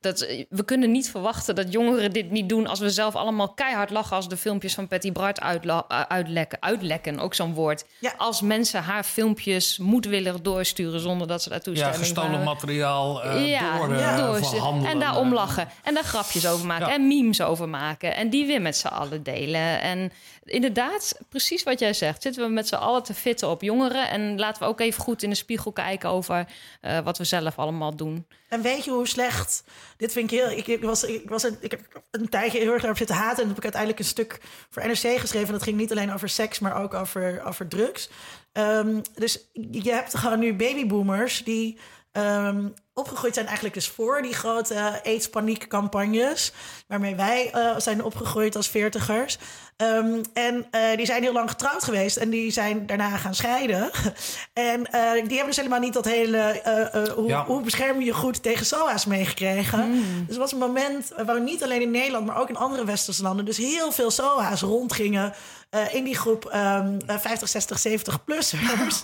Dat, 0.00 0.26
we 0.48 0.64
kunnen 0.64 0.90
niet 0.90 1.10
verwachten 1.10 1.54
dat 1.54 1.72
jongeren 1.72 2.12
dit 2.12 2.30
niet 2.30 2.48
doen 2.48 2.66
als 2.66 2.78
we 2.78 2.90
zelf 2.90 3.14
allemaal 3.16 3.48
keihard 3.54 3.90
lachen 3.90 4.16
als 4.16 4.28
de 4.28 4.36
filmpjes 4.36 4.74
van 4.74 4.88
Patty 4.88 5.12
Bart 5.12 5.40
uitla- 5.40 5.84
uh, 5.92 6.00
uitlekken. 6.00 6.62
Uitlekken, 6.62 7.18
ook 7.18 7.34
zo'n 7.34 7.54
woord. 7.54 7.84
Ja. 7.98 8.14
Als 8.16 8.40
mensen 8.40 8.82
haar 8.82 9.04
filmpjes 9.04 9.78
moedwillig 9.78 10.40
doorsturen 10.40 11.00
zonder 11.00 11.26
dat 11.26 11.42
ze 11.42 11.48
daar 11.48 11.58
Ja, 11.58 11.64
toestemming 11.64 11.98
gestolen 11.98 12.30
hebben. 12.30 12.48
materiaal 12.48 13.22
eh 13.22 13.48
ja, 13.48 13.76
door, 13.78 13.92
eh, 13.94 14.00
ja, 14.00 14.16
door 14.26 14.36
ze- 14.36 14.44
verhandelen. 14.44 14.90
En 14.90 14.98
daar 14.98 15.16
om 15.18 15.32
lachen. 15.34 15.68
En 15.84 15.94
daar 15.94 16.04
grapjes 16.04 16.46
over 16.46 16.66
maken. 16.66 16.86
Ja. 16.86 16.92
En 16.94 17.06
memes 17.08 17.40
over 17.40 17.68
maken. 17.68 18.14
En 18.16 18.30
die 18.30 18.46
weer 18.46 18.60
met 18.62 18.76
z'n 18.76 18.86
allen 18.86 19.22
delen. 19.22 19.80
En 19.80 20.12
inderdaad, 20.44 21.18
precies 21.28 21.62
wat 21.62 21.78
jij 21.78 21.92
zegt. 21.92 22.22
Zitten 22.22 22.42
we 22.42 22.48
met 22.48 22.68
z'n 22.68 22.74
allen 22.74 23.02
te 23.02 23.14
fitten 23.14 23.48
op 23.50 23.62
jongeren. 23.62 24.10
En 24.10 24.38
laten 24.38 24.62
we 24.62 24.68
ook 24.68 24.80
even 24.80 25.02
goed 25.02 25.22
in 25.22 25.30
de 25.30 25.36
spiegel 25.36 25.72
kijken 25.72 26.08
over 26.10 26.46
eh, 26.80 26.98
wat 26.98 27.18
we 27.18 27.24
zelf 27.24 27.58
allemaal 27.58 27.96
doen. 27.96 28.26
En 28.48 28.62
weet 28.62 28.84
je 28.84 28.90
hoe 28.90 29.08
slecht? 29.08 29.64
Dit 30.00 30.12
vind 30.12 30.32
ik 30.32 30.38
heel. 30.38 30.50
Ik, 30.50 30.66
ik 30.66 30.82
was, 30.82 31.04
ik, 31.04 31.28
was 31.28 31.42
een, 31.42 31.56
ik 31.60 31.70
heb 31.70 32.02
een 32.10 32.28
tijdje 32.28 32.58
heel 32.58 32.72
erg 32.72 32.80
daarop 32.80 32.98
zitten 32.98 33.16
haten. 33.16 33.42
En 33.42 33.48
heb 33.48 33.56
ik 33.56 33.62
uiteindelijk 33.62 34.02
een 34.02 34.08
stuk 34.08 34.40
voor 34.70 34.86
NRC 34.86 35.18
geschreven. 35.18 35.52
Dat 35.52 35.62
ging 35.62 35.76
niet 35.76 35.90
alleen 35.90 36.12
over 36.12 36.28
seks, 36.28 36.58
maar 36.58 36.82
ook 36.82 36.94
over, 36.94 37.42
over 37.44 37.68
drugs. 37.68 38.10
Ehm, 38.52 39.00
dus 39.14 39.50
je 39.52 39.92
hebt 39.92 40.16
gewoon 40.16 40.38
nu 40.38 40.54
babyboomers 40.54 41.44
die 41.44 41.78
ehm, 42.12 42.68
opgegroeid 43.00 43.34
zijn 43.34 43.46
eigenlijk 43.46 43.74
dus 43.74 43.88
voor 43.88 44.22
die 44.22 44.34
grote 44.34 45.00
AIDS-paniekcampagnes. 45.04 46.52
Waarmee 46.86 47.14
wij 47.14 47.50
eh, 47.52 47.74
zijn 47.78 48.04
opgegroeid 48.04 48.56
als 48.56 48.68
veertigers. 48.68 49.38
Ehm, 49.76 50.22
en 50.32 50.66
eh, 50.70 50.96
die 50.96 51.06
zijn 51.06 51.22
heel 51.22 51.32
lang 51.32 51.50
getrouwd 51.50 51.84
geweest 51.84 52.16
en 52.16 52.30
die 52.30 52.50
zijn 52.50 52.86
daarna 52.86 53.16
gaan 53.16 53.34
scheiden. 53.34 53.90
en 54.52 54.86
eh, 54.86 55.12
die 55.12 55.20
hebben 55.36 55.46
dus 55.46 55.56
helemaal 55.56 55.80
niet 55.80 55.92
dat 55.94 56.04
hele... 56.04 56.38
eh, 56.38 56.94
eh, 57.04 57.08
hoe, 57.12 57.28
Ja. 57.28 57.44
hoe 57.44 57.62
bescherm 57.62 57.98
je 57.98 58.04
je 58.04 58.12
goed 58.14 58.42
tegen 58.42 58.66
SOA's 58.66 59.04
meegekregen. 59.06 60.04
Dus 60.26 60.34
er 60.34 60.40
was 60.40 60.52
een 60.52 60.58
moment 60.58 61.12
waar 61.26 61.40
niet 61.40 61.62
alleen 61.62 61.80
in 61.82 61.90
Nederland... 61.90 62.26
maar 62.26 62.40
ook 62.40 62.48
in 62.48 62.56
andere 62.56 62.84
westerse 62.84 63.22
landen... 63.22 63.44
dus 63.44 63.56
heel 63.56 63.92
veel 63.92 64.10
SOA's 64.10 64.60
rondgingen... 64.60 65.34
eh, 65.70 65.94
in 65.94 66.04
die 66.04 66.16
groep 66.18 66.44
ehm, 66.44 66.98
eh, 67.06 67.18
50, 67.18 67.48
60, 67.48 67.78
70-plussers. 67.88 68.96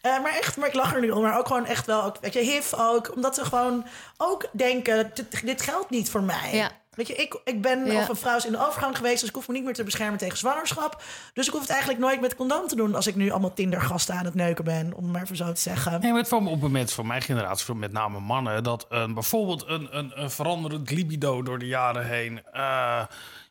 Eh, 0.00 0.22
maar 0.22 0.36
echt, 0.38 0.56
maar 0.56 0.68
ik 0.68 0.74
lach 0.74 0.94
er 0.94 1.00
nu 1.00 1.10
om. 1.10 1.22
Maar 1.22 1.38
ook 1.38 1.46
gewoon 1.46 1.66
echt 1.66 1.86
wel, 1.86 2.02
ook, 2.04 2.16
weet 2.20 2.32
je, 2.32 2.40
HIV 2.40 2.72
ook. 2.72 3.12
Omdat 3.14 3.27
ze 3.34 3.44
gewoon 3.44 3.84
ook 4.16 4.48
denken, 4.52 5.10
dit, 5.14 5.44
dit 5.46 5.62
geldt 5.62 5.90
niet 5.90 6.10
voor 6.10 6.22
mij. 6.22 6.50
Ja. 6.54 6.70
Weet 6.90 7.06
je, 7.06 7.14
ik, 7.14 7.40
ik 7.44 7.62
ben 7.62 7.86
Ja. 7.86 8.00
of 8.00 8.08
een 8.08 8.16
vrouw 8.16 8.36
is 8.36 8.44
in 8.46 8.52
de 8.52 8.66
overgang 8.66 8.96
geweest... 8.96 9.20
dus 9.20 9.28
ik 9.28 9.34
hoef 9.34 9.48
me 9.48 9.54
niet 9.54 9.64
meer 9.64 9.74
te 9.74 9.84
beschermen 9.84 10.18
tegen 10.18 10.38
zwangerschap. 10.38 11.02
Dus 11.32 11.46
ik 11.46 11.52
hoef 11.52 11.60
het 11.60 11.70
eigenlijk 11.70 12.00
nooit 12.00 12.20
met 12.20 12.34
condoom 12.36 12.66
te 12.66 12.76
doen... 12.76 12.94
als 12.94 13.06
ik 13.06 13.14
nu 13.14 13.30
allemaal 13.30 13.54
Tinder-gasten 13.54 14.14
aan 14.14 14.24
het 14.24 14.34
neuken 14.34 14.64
ben, 14.64 14.92
om 14.94 15.02
het 15.02 15.12
maar 15.12 15.22
even 15.22 15.36
zo 15.36 15.52
te 15.52 15.60
zeggen. 15.60 16.00
Nee, 16.00 16.10
maar 16.10 16.18
het 16.20 16.28
kwam 16.28 16.48
op 16.48 16.60
moment 16.60 16.92
van 16.92 17.06
mijn 17.06 17.22
generatie, 17.22 17.74
met 17.74 17.92
name 17.92 18.20
mannen, 18.20 18.62
dat 18.62 18.86
een, 18.88 19.14
bijvoorbeeld 19.14 19.64
een, 19.66 19.88
een, 19.90 20.12
een 20.14 20.30
veranderend 20.30 20.90
libido 20.90 21.42
door 21.42 21.58
de 21.58 21.66
jaren 21.66 22.06
heen. 22.06 22.40
eh, 22.52 23.02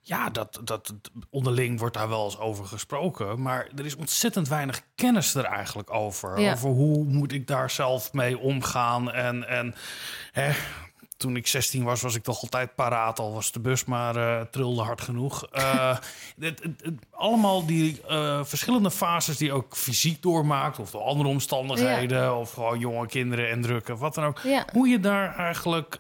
ja, 0.08 0.30
dat, 0.30 0.60
dat 0.64 0.94
onderling 1.30 1.80
wordt 1.80 1.96
daar 1.96 2.10
wel 2.10 2.26
eens 2.26 2.40
over 2.40 2.66
gesproken. 2.66 3.42
Maar 3.42 3.68
er 3.76 3.86
is 3.86 3.96
ontzettend 3.96 4.48
weinig 4.48 4.82
kennis 4.96 5.36
er 5.36 5.44
eigenlijk 5.44 5.94
over. 5.94 6.40
Ja. 6.40 6.52
Over 6.52 6.70
hoe 6.70 7.04
moet 7.04 7.32
ik 7.32 7.48
daar 7.48 7.70
zelf 7.70 8.14
mee 8.14 8.38
omgaan. 8.38 9.12
En, 9.12 9.48
en 9.48 9.76
hè, 10.32 10.52
toen 11.18 11.36
ik 11.36 11.48
16 11.48 11.84
was, 11.84 12.02
was 12.02 12.16
ik 12.16 12.24
toch 12.24 12.42
altijd 12.42 12.76
paraat. 12.76 13.20
Al 13.20 13.34
was 13.34 13.52
de 13.52 13.60
bus 13.60 13.86
maar 13.86 14.16
eh, 14.16 14.42
trilde 14.46 14.82
hard 14.82 15.02
genoeg. 15.02 15.46
Eh, 15.46 15.90
het, 16.40 16.64
het- 16.64 16.82
het- 16.84 17.06
allemaal 17.12 17.66
die 17.66 18.02
eh, 18.08 18.44
verschillende 18.44 18.92
fases 18.92 19.38
die 19.38 19.52
ook 19.54 19.76
fysiek 19.76 20.22
doormaakt. 20.22 20.80
Of 20.80 20.92
door 20.92 21.02
andere 21.02 21.30
omstandigheden. 21.30 22.36
Of 22.38 22.52
gewoon 22.52 22.80
jonge 22.80 23.08
kinderen 23.08 23.50
en 23.50 23.62
drukken. 23.62 23.98
Wat 23.98 24.14
dan 24.16 24.24
ook. 24.24 24.40
Ja. 24.40 24.66
Hoe 24.74 24.88
je 24.88 25.00
daar 25.00 25.36
eigenlijk 25.36 26.00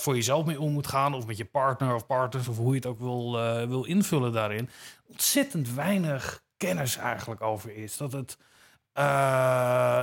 voor 0.00 0.14
jezelf 0.14 0.44
mee 0.44 0.60
om 0.60 0.72
moet 0.72 0.86
gaan. 0.86 1.14
Of 1.14 1.26
met 1.26 1.36
je 1.36 1.44
partner 1.44 1.94
of 1.94 2.06
partners. 2.06 2.48
Of 2.48 2.56
hoe 2.56 2.68
je 2.70 2.74
het 2.76 2.86
ook 2.86 2.98
wil, 2.98 3.32
wil 3.68 3.84
invullen 3.84 4.32
daarin. 4.32 4.68
Ontzettend 5.10 5.74
weinig 5.74 6.42
kennis 6.56 6.96
eigenlijk 6.96 7.40
over 7.40 7.76
is. 7.76 7.96
Dat 7.96 8.12
het... 8.12 8.38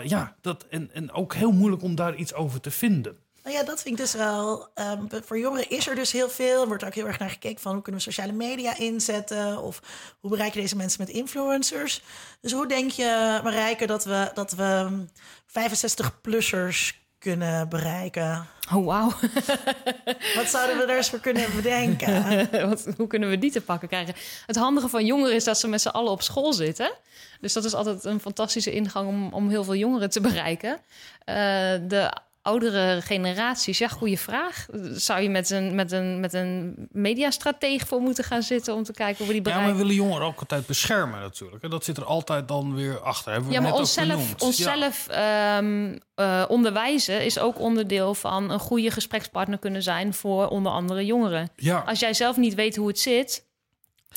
ja, 0.10 0.36
dat, 0.42 0.66
en, 0.70 0.90
en 0.94 1.12
ook 1.12 1.34
heel 1.34 1.52
moeilijk 1.52 1.82
om 1.84 1.96
daar 1.96 2.16
iets 2.16 2.34
over 2.34 2.60
te 2.62 2.72
vinden. 2.72 3.18
Nou 3.44 3.56
ja, 3.56 3.64
dat 3.64 3.82
vind 3.82 4.00
ik 4.00 4.06
dus 4.06 4.14
wel. 4.14 4.68
ehm, 4.74 5.02
voor 5.26 5.40
jongeren 5.40 5.70
is 5.70 5.88
er 5.88 5.96
dus 5.96 6.12
heel 6.12 6.30
veel. 6.30 6.62
Er 6.62 6.68
wordt 6.68 6.84
ook 6.84 6.94
heel 6.94 7.08
erg 7.08 7.20
naar 7.20 7.30
gekeken 7.30 7.62
van 7.62 7.74
hoe 7.74 7.82
kunnen 7.82 8.02
we 8.02 8.12
sociale 8.12 8.32
media 8.32 8.78
inzetten. 8.78 9.62
Of 9.62 9.82
hoe 10.20 10.30
bereik 10.30 10.54
je 10.54 10.62
deze 10.62 10.76
mensen 10.76 11.06
met 11.06 11.16
influencers. 11.16 12.02
Dus 12.42 12.52
hoe 12.52 12.68
denk 12.68 12.92
je, 12.92 13.40
Marijke, 13.44 13.86
dat 13.86 14.04
we, 14.06 14.32
dat 14.34 14.52
we 14.52 14.90
65-plussers 15.48 17.02
kunnen 17.20 17.70
bereiken? 17.70 18.48
Oh, 18.74 18.86
wauw. 18.86 19.12
Wat 20.36 20.48
zouden 20.50 20.78
we 20.78 20.86
daar 20.88 20.98
eens 20.98 21.10
voor 21.10 21.20
kunnen 21.20 21.56
bedenken? 21.56 22.50
Wat, 22.70 22.88
hoe 22.98 23.08
kunnen 23.08 23.30
we 23.30 23.40
die 23.40 23.52
te 23.52 23.62
pakken 23.62 23.88
krijgen? 23.88 24.16
Het 24.46 24.56
handige 24.56 24.90
van 24.90 25.06
jongeren 25.06 25.36
is 25.36 25.44
dat 25.44 25.60
ze 25.60 25.68
met 25.68 25.82
z'n 25.82 25.88
allen 25.88 26.12
op 26.12 26.22
school 26.22 26.54
zitten. 26.54 26.92
Dus 27.40 27.54
dat 27.54 27.66
is 27.66 27.74
altijd 27.74 28.04
een 28.04 28.20
fantastische 28.20 28.72
ingang 28.72 29.08
om, 29.08 29.34
om 29.34 29.50
heel 29.50 29.64
veel 29.64 29.76
jongeren 29.76 30.10
te 30.10 30.22
bereiken. 30.22 30.80
Eh, 31.26 31.36
de 31.82 32.12
oudere 32.44 33.02
generaties, 33.02 33.78
ja, 33.78 33.88
goede 33.88 34.18
vraag. 34.18 34.66
Zou 34.94 35.22
je 35.22 35.30
met 35.30 35.50
een, 35.50 35.76
met 35.76 35.92
een, 35.92 36.20
met 36.20 36.34
een 36.34 36.76
mediastrateeg 36.92 37.88
voor 37.88 38.02
moeten 38.02 38.24
gaan 38.24 38.42
zitten 38.44 38.74
om 38.76 38.84
te 38.84 38.94
kijken 38.94 39.18
hoe 39.18 39.28
we 39.28 39.34
die 39.34 39.42
Ja, 39.42 39.50
maar 39.50 39.60
bereiken? 39.60 39.88
we 39.88 39.88
willen 39.88 40.04
jongeren 40.08 40.28
ook 40.28 40.40
altijd 40.40 40.66
beschermen 40.66 41.20
natuurlijk. 41.20 41.64
En 41.64 41.70
dat 41.70 41.84
zit 41.84 41.98
er 41.98 42.06
altijd 42.06 42.48
dan 42.48 42.76
weer 42.76 43.00
achter. 43.00 43.32
Hebben 43.32 43.50
we 43.50 43.56
Ja, 43.56 43.62
maar 43.62 43.74
onszelf, 43.74 44.08
benoemd. 44.08 44.40
Ja. 44.40 44.46
onszelf 44.46 45.08
ehm, 45.08 45.98
eh, 46.16 46.44
onderwijzen 46.48 47.26
is 47.26 47.40
ook 47.40 47.60
onderdeel 47.60 48.14
van 48.14 48.50
een 48.52 48.60
goede 48.60 48.92
gesprekspartner 48.92 49.60
kunnen 49.60 49.84
zijn 49.84 50.14
voor 50.14 50.48
onder 50.48 50.72
andere 50.72 51.06
jongeren. 51.06 51.50
Ja. 51.56 51.84
Als 51.86 52.00
jij 52.00 52.14
zelf 52.14 52.38
niet 52.38 52.54
weet 52.54 52.76
hoe 52.76 52.88
het 52.88 53.00
zit. 53.00 53.52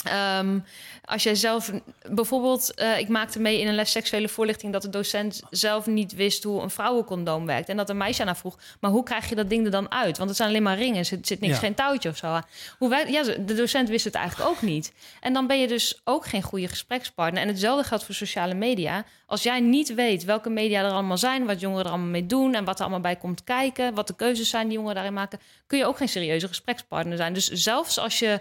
Ehm, 0.04 0.58
als 1.04 1.22
jij 1.22 1.34
zelf 1.34 1.70
bijvoorbeeld, 2.10 2.74
eh, 2.74 2.98
ik 2.98 3.08
maakte 3.08 3.40
mee 3.40 3.60
in 3.60 3.66
een 3.68 3.74
les 3.74 3.90
seksuele 3.90 4.28
voorlichting 4.28 4.72
dat 4.72 4.82
de 4.82 4.90
docent 4.90 5.42
zelf 5.50 5.86
niet 5.86 6.14
wist 6.14 6.42
hoe 6.44 6.62
een 6.62 6.70
vrouwencondoom 6.70 7.46
werkt. 7.46 7.68
En 7.68 7.76
dat 7.76 7.90
een 7.90 7.96
meisje 7.96 8.20
aan 8.20 8.26
haar 8.26 8.36
vroeg: 8.36 8.58
Maar 8.80 8.90
hoe 8.90 9.02
krijg 9.02 9.28
je 9.28 9.34
dat 9.34 9.48
ding 9.50 9.64
er 9.64 9.70
dan 9.70 9.90
uit? 9.92 10.16
Want 10.16 10.28
het 10.28 10.38
zijn 10.38 10.48
alleen 10.48 10.62
maar 10.62 10.76
ringen, 10.76 10.98
er 10.98 11.04
zit, 11.04 11.26
zit 11.26 11.40
niks, 11.40 11.54
Ja. 11.54 11.60
geen 11.60 11.74
touwtje 11.74 12.08
of 12.08 12.16
zo. 12.16 12.40
Hoe 12.78 13.04
ja, 13.08 13.22
de 13.22 13.54
docent 13.54 13.88
wist 13.88 14.04
het 14.04 14.14
eigenlijk 14.14 14.50
ook 14.50 14.62
niet. 14.62 14.92
En 15.20 15.32
dan 15.32 15.46
ben 15.46 15.60
je 15.60 15.68
dus 15.68 16.00
ook 16.04 16.26
geen 16.26 16.42
goede 16.42 16.68
gesprekspartner. 16.68 17.42
En 17.42 17.48
hetzelfde 17.48 17.84
geldt 17.84 18.04
voor 18.04 18.14
sociale 18.14 18.54
media. 18.54 19.04
Als 19.26 19.42
jij 19.42 19.60
niet 19.60 19.94
weet 19.94 20.24
welke 20.24 20.50
media 20.50 20.84
er 20.84 20.90
allemaal 20.90 21.18
zijn, 21.18 21.46
wat 21.46 21.60
jongeren 21.60 21.84
er 21.84 21.90
allemaal 21.90 22.10
mee 22.10 22.26
doen 22.26 22.54
en 22.54 22.64
wat 22.64 22.74
er 22.74 22.80
allemaal 22.80 23.00
bij 23.00 23.16
komt 23.16 23.44
kijken, 23.44 23.94
wat 23.94 24.06
de 24.06 24.16
keuzes 24.16 24.48
zijn 24.48 24.64
die 24.64 24.72
jongeren 24.74 24.94
daarin 24.94 25.14
maken, 25.14 25.40
kun 25.66 25.78
je 25.78 25.84
ook 25.86 25.96
geen 25.96 26.08
serieuze 26.08 26.48
gesprekspartner 26.48 27.16
zijn. 27.16 27.32
Dus 27.32 27.50
zelfs 27.50 27.98
als 27.98 28.18
je 28.18 28.40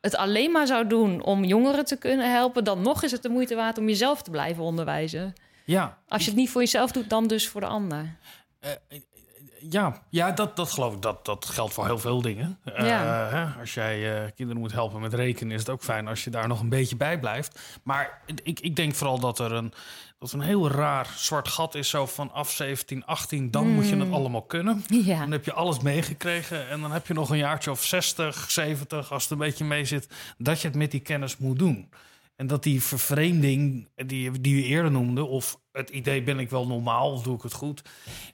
het 0.00 0.16
alleen 0.16 0.50
maar 0.52 0.66
zou 0.66 0.86
doen 0.86 1.22
om 1.22 1.44
jongeren 1.44 1.84
te 1.84 1.96
kunnen 1.96 2.32
helpen, 2.32 2.64
dan 2.64 2.82
nog 2.82 3.02
is 3.02 3.10
het 3.12 3.22
de 3.22 3.28
moeite 3.28 3.54
waard 3.54 3.78
om 3.78 3.88
jezelf 3.88 4.22
te 4.22 4.30
blijven 4.30 4.62
onderwijzen. 4.62 5.32
Ja. 5.64 5.98
Als 6.08 6.22
je 6.24 6.30
het 6.30 6.38
niet 6.38 6.50
voor 6.50 6.60
jezelf 6.60 6.92
doet, 6.92 7.10
dan 7.10 7.26
dus 7.26 7.48
voor 7.48 7.60
de 7.60 7.66
ander. 7.66 8.16
Eh, 8.60 8.70
ja, 9.70 10.02
ja 10.08 10.30
dat, 10.32 10.56
dat 10.56 10.70
geloof 10.72 10.94
ik. 10.94 11.02
Dat, 11.02 11.24
dat 11.24 11.44
geldt 11.44 11.72
voor 11.74 11.86
heel 11.86 11.98
veel 11.98 12.22
dingen. 12.22 12.58
Eh, 12.64 12.86
Ja. 12.86 13.28
hè, 13.28 13.60
als 13.60 13.74
jij 13.74 14.22
eh, 14.24 14.30
kinderen 14.34 14.62
moet 14.62 14.72
helpen 14.72 15.00
met 15.00 15.14
rekenen, 15.14 15.52
is 15.52 15.60
het 15.60 15.70
ook 15.70 15.82
fijn 15.82 16.08
als 16.08 16.24
je 16.24 16.30
daar 16.30 16.48
nog 16.48 16.60
een 16.60 16.68
beetje 16.68 16.96
bij 16.96 17.18
blijft. 17.18 17.60
Maar 17.82 18.20
ik, 18.42 18.60
ik 18.60 18.76
denk 18.76 18.94
vooral 18.94 19.18
dat 19.18 19.38
er 19.38 19.52
een, 19.52 19.72
dat 20.20 20.32
een 20.32 20.40
heel 20.40 20.70
raar 20.70 21.14
zwart 21.16 21.48
gat 21.48 21.74
is. 21.74 21.88
Zo 21.88 22.06
vanaf 22.06 22.50
17, 22.50 23.06
18, 23.06 23.50
dan 23.50 23.68
moet 23.68 23.88
je 23.88 23.96
het 23.96 24.12
allemaal 24.12 24.42
kunnen. 24.42 24.84
Ja. 24.86 25.18
Dan 25.20 25.30
heb 25.30 25.44
je 25.44 25.52
alles 25.52 25.78
meegekregen. 25.80 26.68
En 26.68 26.80
dan 26.80 26.92
heb 26.92 27.06
je 27.06 27.14
nog 27.14 27.30
een 27.30 27.38
jaartje 27.38 27.70
of 27.70 27.84
60, 27.84 28.50
70, 28.50 29.12
als 29.12 29.22
het 29.22 29.32
een 29.32 29.38
beetje 29.38 29.64
mee 29.64 29.84
zit, 29.84 30.08
dat 30.38 30.60
je 30.60 30.68
het 30.68 30.76
met 30.76 30.90
die 30.90 31.00
kennis 31.00 31.36
moet 31.36 31.58
doen. 31.58 31.88
En 32.36 32.46
dat 32.46 32.62
die 32.62 32.82
vervreemding 32.82 33.88
die, 33.94 34.40
die 34.40 34.54
we 34.54 34.62
eerder 34.62 34.90
noemden, 34.90 35.28
of 35.28 35.60
het 35.72 35.90
idee 35.90 36.22
ben 36.22 36.38
ik 36.38 36.50
wel 36.50 36.66
normaal 36.66 37.12
of 37.12 37.22
doe 37.22 37.36
ik 37.36 37.42
het 37.42 37.52
goed. 37.52 37.82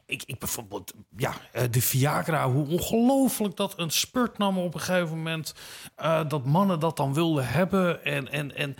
Ik, 0.06 0.22
ik 0.26 0.38
bijvoorbeeld, 0.38 0.92
ja, 1.16 1.34
eh, 1.52 1.62
de 1.70 1.82
Viagra, 1.82 2.50
hoe 2.50 2.68
ongelooflijk 2.68 3.56
dat 3.56 3.78
een 3.78 3.90
spurt 3.90 4.38
nam 4.38 4.58
op 4.58 4.74
een 4.74 4.80
gegeven 4.80 5.16
moment. 5.16 5.54
eh, 5.96 6.28
dat 6.28 6.44
mannen 6.44 6.80
dat 6.80 6.96
dan 6.96 7.14
wilden 7.14 7.48
hebben. 7.48 8.04
En, 8.04 8.32
en, 8.32 8.56
en 8.56 8.76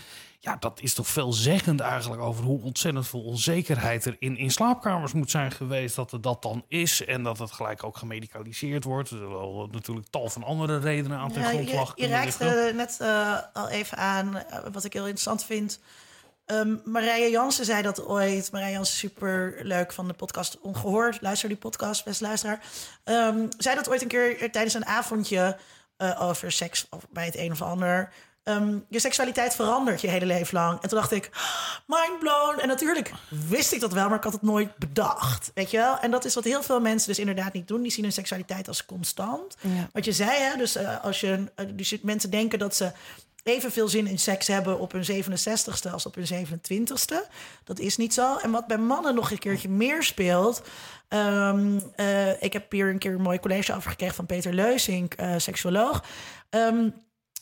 ja, 0.47 0.57
dat 0.61 0.81
is 0.81 0.95
toch 0.95 1.07
veelzeggend 1.07 1.81
eigenlijk 1.81 2.23
over 2.23 2.45
hoe 2.45 2.63
ontzettend 2.63 3.09
veel 3.09 3.23
onzekerheid 3.23 4.05
er 4.05 4.17
in, 4.19 4.37
in 4.37 4.51
slaapkamers 4.51 5.13
moet 5.13 5.31
zijn 5.31 5.51
geweest. 5.51 5.97
Dat 5.97 6.13
er 6.13 6.21
dat 6.21 6.43
dan 6.43 6.65
is 6.69 7.05
en 7.05 7.23
dat 7.23 7.39
het 7.39 7.53
gelijk 7.53 7.85
ook 7.85 7.97
gemedicaliseerd 7.97 8.85
wordt. 8.85 9.11
Er 9.11 9.69
natuurlijk 9.71 10.07
tal 10.11 10.29
van 10.29 10.43
andere 10.43 10.79
redenen 10.79 11.19
aan 11.19 11.33
ten 11.33 11.43
Ja, 11.43 11.51
je, 11.51 11.57
grondslag 11.57 11.89
je 11.89 11.95
kunnen 11.95 12.19
raakt 12.19 12.41
eh, 12.41 12.75
net 12.75 12.97
eh, 13.01 13.39
al 13.53 13.69
even 13.69 13.99
aan 13.99 14.37
eh, 14.37 14.59
wat 14.73 14.85
ik 14.85 14.93
heel 14.93 15.03
interessant 15.03 15.45
vind. 15.45 15.81
Um, 16.47 16.81
Marije 16.85 17.31
Jansen 17.31 17.65
zei 17.65 17.83
dat 17.83 18.05
ooit. 18.05 18.53
Marije 18.53 18.73
Jansen, 18.73 18.97
super 18.97 19.59
leuk 19.63 19.93
van 19.93 20.09
de 20.09 20.15
podcast 20.15 20.59
Ongehoord. 20.61 21.21
Luister 21.21 21.49
die 21.49 21.59
podcast, 21.59 22.05
best 22.05 22.21
luisteraar. 22.21 22.61
Um, 23.05 23.49
zei 23.59 23.75
dat 23.75 23.89
ooit 23.89 24.03
een 24.03 24.09
keer 24.09 24.51
tijdens 24.51 24.75
een 24.75 24.87
avondje 24.87 25.57
uh, 25.99 26.23
over 26.23 26.53
seks 26.53 26.87
of 26.91 27.07
bij 27.11 27.25
het 27.25 27.37
een 27.37 27.53
of 27.53 27.63
ander. 27.63 28.13
Um, 28.49 28.85
je 28.89 28.99
seksualiteit 28.99 29.55
verandert 29.55 30.01
je 30.01 30.09
hele 30.09 30.27
leven 30.27 30.55
lang. 30.55 30.81
En 30.83 30.89
toen 30.89 30.99
dacht 30.99 31.13
ik, 31.13 31.31
mind 31.87 32.19
blown. 32.19 32.59
En 32.61 32.69
natuurlijk 32.69 33.13
wist 33.49 33.73
ik 33.73 33.81
dat 33.81 33.93
wel, 33.93 34.09
maar 34.09 34.17
ik 34.17 34.25
had 34.25 34.33
het 34.33 34.43
nooit 34.43 34.77
bedacht. 34.77 35.51
Weet 35.55 35.71
je 35.71 35.77
wel? 35.77 35.99
En 35.99 36.11
dat 36.11 36.25
is 36.25 36.35
wat 36.35 36.45
heel 36.45 36.63
veel 36.63 36.81
mensen 36.81 37.09
dus 37.09 37.19
inderdaad 37.19 37.53
niet 37.53 37.69
doen. 37.69 37.83
Die 37.83 37.91
zien 37.91 38.05
hun 38.05 38.13
seksualiteit 38.13 38.69
als 38.69 38.87
constant. 38.87 39.57
Ja. 39.61 39.89
Wat 39.93 40.05
je 40.05 40.13
zei, 40.13 40.41
hè? 40.41 40.57
Dus, 40.57 40.77
uh, 40.77 41.05
als 41.05 41.21
je, 41.21 41.45
uh, 41.57 41.67
dus 41.75 42.01
mensen 42.03 42.31
denken 42.31 42.59
dat 42.59 42.75
ze 42.77 42.93
evenveel 43.43 43.89
zin 43.89 44.07
in 44.07 44.19
seks 44.19 44.47
hebben 44.47 44.79
op 44.79 44.93
hun 44.93 45.05
67ste 45.05 45.91
als 45.93 46.07
op 46.07 46.15
hun 46.15 46.47
27ste. 46.47 47.31
Dat 47.65 47.79
is 47.79 47.97
niet 47.97 48.15
zo. 48.15 48.37
En 48.37 48.51
wat 48.51 48.67
bij 48.67 48.79
mannen 48.79 49.15
nog 49.15 49.31
een 49.31 49.39
keertje 49.39 49.69
meer 49.69 50.03
speelt. 50.03 50.63
Um, 51.09 51.81
uh, 51.97 52.43
ik 52.43 52.53
heb 52.53 52.73
hier 52.73 52.89
een 52.89 52.99
keer 52.99 53.15
een 53.15 53.21
mooi 53.21 53.41
college 53.41 53.75
over 53.75 53.91
gekregen 53.91 54.15
van 54.15 54.27
Peter 54.27 54.53
Leusink, 54.53 55.15
seksuoloog. 55.37 56.05
Um, 56.51 56.95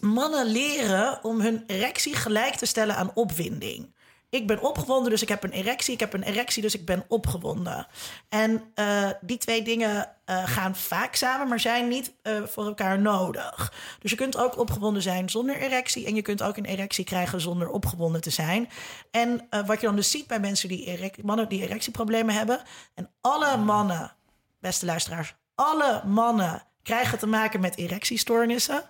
mannen 0.05 0.47
leren 0.47 1.25
om 1.25 1.41
hun 1.41 1.65
erectie 1.67 2.17
gelijk 2.17 2.55
te 2.55 2.67
stellen 2.67 2.97
aan 2.97 3.11
opwinding. 3.15 3.93
Ik 4.31 4.47
ben 4.47 4.63
opgewonden, 4.63 5.11
dus 5.11 5.23
ik 5.23 5.29
heb 5.29 5.43
een 5.43 5.53
erectie. 5.53 5.95
Ik 5.95 6.01
heb 6.01 6.13
een 6.13 6.23
erectie, 6.23 6.63
dus 6.63 6.75
ik 6.75 6.85
ben 6.85 7.05
opgewonden. 7.09 7.87
En 8.29 8.63
uh, 8.75 9.11
die 9.21 9.39
twee 9.39 9.63
dingen 9.63 10.09
uh, 10.27 10.49
gaan 10.49 10.77
vaak 10.77 11.15
samen, 11.15 11.49
maar 11.49 11.61
zijn 11.61 11.89
niet 11.89 12.15
uh, 12.23 12.43
voor 12.47 12.67
elkaar 12.67 13.01
nodig. 13.01 13.73
Dus 13.99 14.11
je 14.11 14.17
kunt 14.17 14.37
ook 14.37 14.59
opgewonden 14.59 15.03
zijn 15.03 15.31
zonder 15.31 15.57
erectie. 15.57 16.07
En 16.07 16.15
je 16.15 16.23
kunt 16.23 16.43
ook 16.43 16.57
een 16.57 16.65
erectie 16.65 17.05
krijgen 17.05 17.41
zonder 17.41 17.69
opgewonden 17.69 18.21
te 18.21 18.31
zijn. 18.31 18.69
En 19.11 19.49
wat 19.67 19.81
je 19.81 19.87
dan 19.87 19.97
dus 19.97 20.11
ziet 20.11 20.27
bij 20.27 20.41
mensen 20.41 20.69
die 20.69 21.13
mannen 21.23 21.49
die 21.49 21.63
erectieproblemen 21.63 22.35
hebben. 22.35 22.63
En 22.95 23.11
alle 23.21 23.57
mannen, 23.57 24.13
beste 24.61 24.87
luisteraars, 24.87 25.35
alle 25.55 26.03
mannen 26.07 26.63
krijgen 26.83 27.19
te 27.19 27.27
maken 27.27 27.61
met 27.61 27.77
erectiestoornissen. 27.77 28.83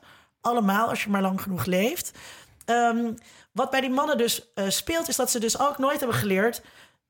Allemaal 0.44 0.88
als 0.88 1.04
je 1.04 1.10
maar 1.10 1.22
lang 1.22 1.42
genoeg 1.42 1.64
leeft. 1.64 2.10
Um, 2.66 3.14
wat 3.52 3.70
bij 3.70 3.80
die 3.80 3.90
mannen 3.90 4.18
dus 4.18 4.52
uh, 4.54 4.68
speelt, 4.68 5.08
is 5.08 5.16
dat 5.16 5.30
ze 5.30 5.38
dus 5.38 5.58
ook 5.58 5.78
nooit 5.78 5.98
hebben 5.98 6.16
geleerd. 6.16 6.62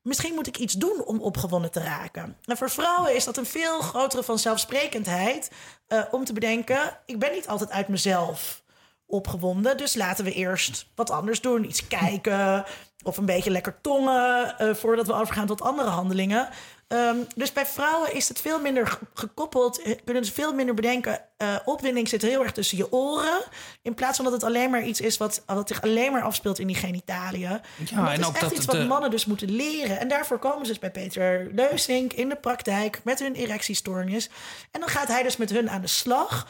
Misschien 0.03 0.35
moet 0.35 0.47
ik 0.47 0.59
iets 0.59 0.75
doen 0.75 1.05
om 1.05 1.21
opgewonden 1.21 1.71
te 1.71 1.81
raken. 1.81 2.37
En 2.45 2.57
voor 2.57 2.71
vrouwen 2.71 3.15
is 3.15 3.25
dat 3.25 3.37
een 3.37 3.47
veel 3.47 3.81
grotere 3.81 4.23
vanzelfsprekendheid 4.23 5.51
uh, 5.89 6.03
om 6.11 6.25
te 6.25 6.33
bedenken: 6.33 6.99
ik 7.07 7.19
ben 7.19 7.33
niet 7.33 7.49
altijd 7.49 7.71
uit 7.71 7.89
mezelf 7.89 8.63
opgewonden. 9.07 9.77
Dus 9.77 9.95
laten 9.95 10.25
we 10.25 10.33
eerst 10.33 10.87
wat 10.95 11.11
anders 11.11 11.41
doen. 11.41 11.65
Iets 11.65 11.89
kijken 11.89 12.65
of 13.03 13.17
een 13.17 13.27
beetje 13.27 13.51
lekker 13.51 13.81
tongen 13.81 14.55
uh, 14.59 14.75
voordat 14.75 15.07
we 15.07 15.15
overgaan 15.15 15.47
tot 15.47 15.63
andere 15.63 15.89
handelingen. 15.89 16.49
Um, 16.89 17.27
dus 17.37 17.53
bij 17.53 17.67
vrouwen 17.67 18.15
is 18.15 18.29
het 18.29 18.41
veel 18.41 18.61
minder 18.61 18.99
gekoppeld. 19.15 19.83
Eh, 19.83 19.97
kunnen 20.05 20.25
ze 20.25 20.33
veel 20.33 20.55
minder 20.55 20.75
bedenken. 20.75 21.21
Uh, 21.39 21.57
opwinding 21.65 22.09
zit 22.09 22.23
heel 22.23 22.43
erg 22.43 22.53
tussen 22.53 22.79
je 22.79 22.93
oren. 22.93 23.43
In 23.83 23.95
plaats 23.95 24.17
van 24.17 24.25
dat 24.25 24.35
het 24.35 24.45
alleen 24.45 24.71
maar 24.71 24.83
iets 24.83 25.01
is 25.01 25.17
wat, 25.17 25.43
wat 25.47 25.69
zich 25.69 25.83
alleen 25.83 26.13
maar 26.13 26.23
afspeelt 26.23 26.59
in 26.59 26.67
die 26.67 26.77
genitaliën. 26.77 27.61
Ja, 27.91 28.13
en, 28.13 28.21
dat 28.21 28.35
is 28.35 28.43
echt 28.43 28.53
iets 28.53 28.65
wat 28.65 28.87
mannen 28.87 29.11
dus 29.11 29.25
moeten 29.25 29.51
leren. 29.51 30.01
En 30.01 30.09
daarvoor 30.09 30.39
komen 30.39 30.67
ze 30.67 30.73
dus 30.73 30.81
bij 30.81 30.91
Peter 30.91 31.51
Leusink 31.55 32.13
in 32.13 32.29
de 32.29 32.37
praktijk 32.37 33.01
met 33.05 33.19
hun 33.19 33.35
erectiestoornis. 33.35 34.31
En 34.71 34.81
dan 34.81 34.89
gaat 34.89 35.09
hij 35.09 35.23
dus 35.23 35.37
met 35.37 35.51
hun 35.51 35.71
aan 35.71 35.81
de 35.81 35.87
slag. 35.87 36.49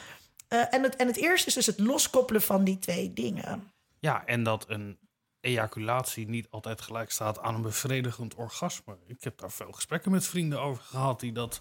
Uh, 0.48 0.60
en, 0.70 0.82
het, 0.82 0.96
en 0.96 1.06
het 1.06 1.16
eerste 1.16 1.48
is 1.48 1.54
dus 1.54 1.66
het 1.66 1.78
loskoppelen 1.78 2.42
van 2.42 2.64
die 2.64 2.78
twee 2.78 3.12
dingen. 3.12 3.72
Ja, 3.98 4.22
en 4.26 4.42
dat 4.42 4.64
een 4.68 4.98
ejaculatie 5.44 6.28
niet 6.28 6.46
altijd 6.50 6.80
gelijk 6.80 7.10
staat 7.10 7.40
aan 7.40 7.54
een 7.54 7.62
bevredigend 7.62 8.34
orgasme. 8.34 8.96
Ik 9.06 9.24
heb 9.24 9.38
daar 9.38 9.50
veel 9.50 9.72
gesprekken 9.72 10.10
met 10.10 10.26
vrienden 10.26 10.60
over 10.60 10.82
gehad 10.82 11.20
die 11.20 11.32
dat 11.32 11.60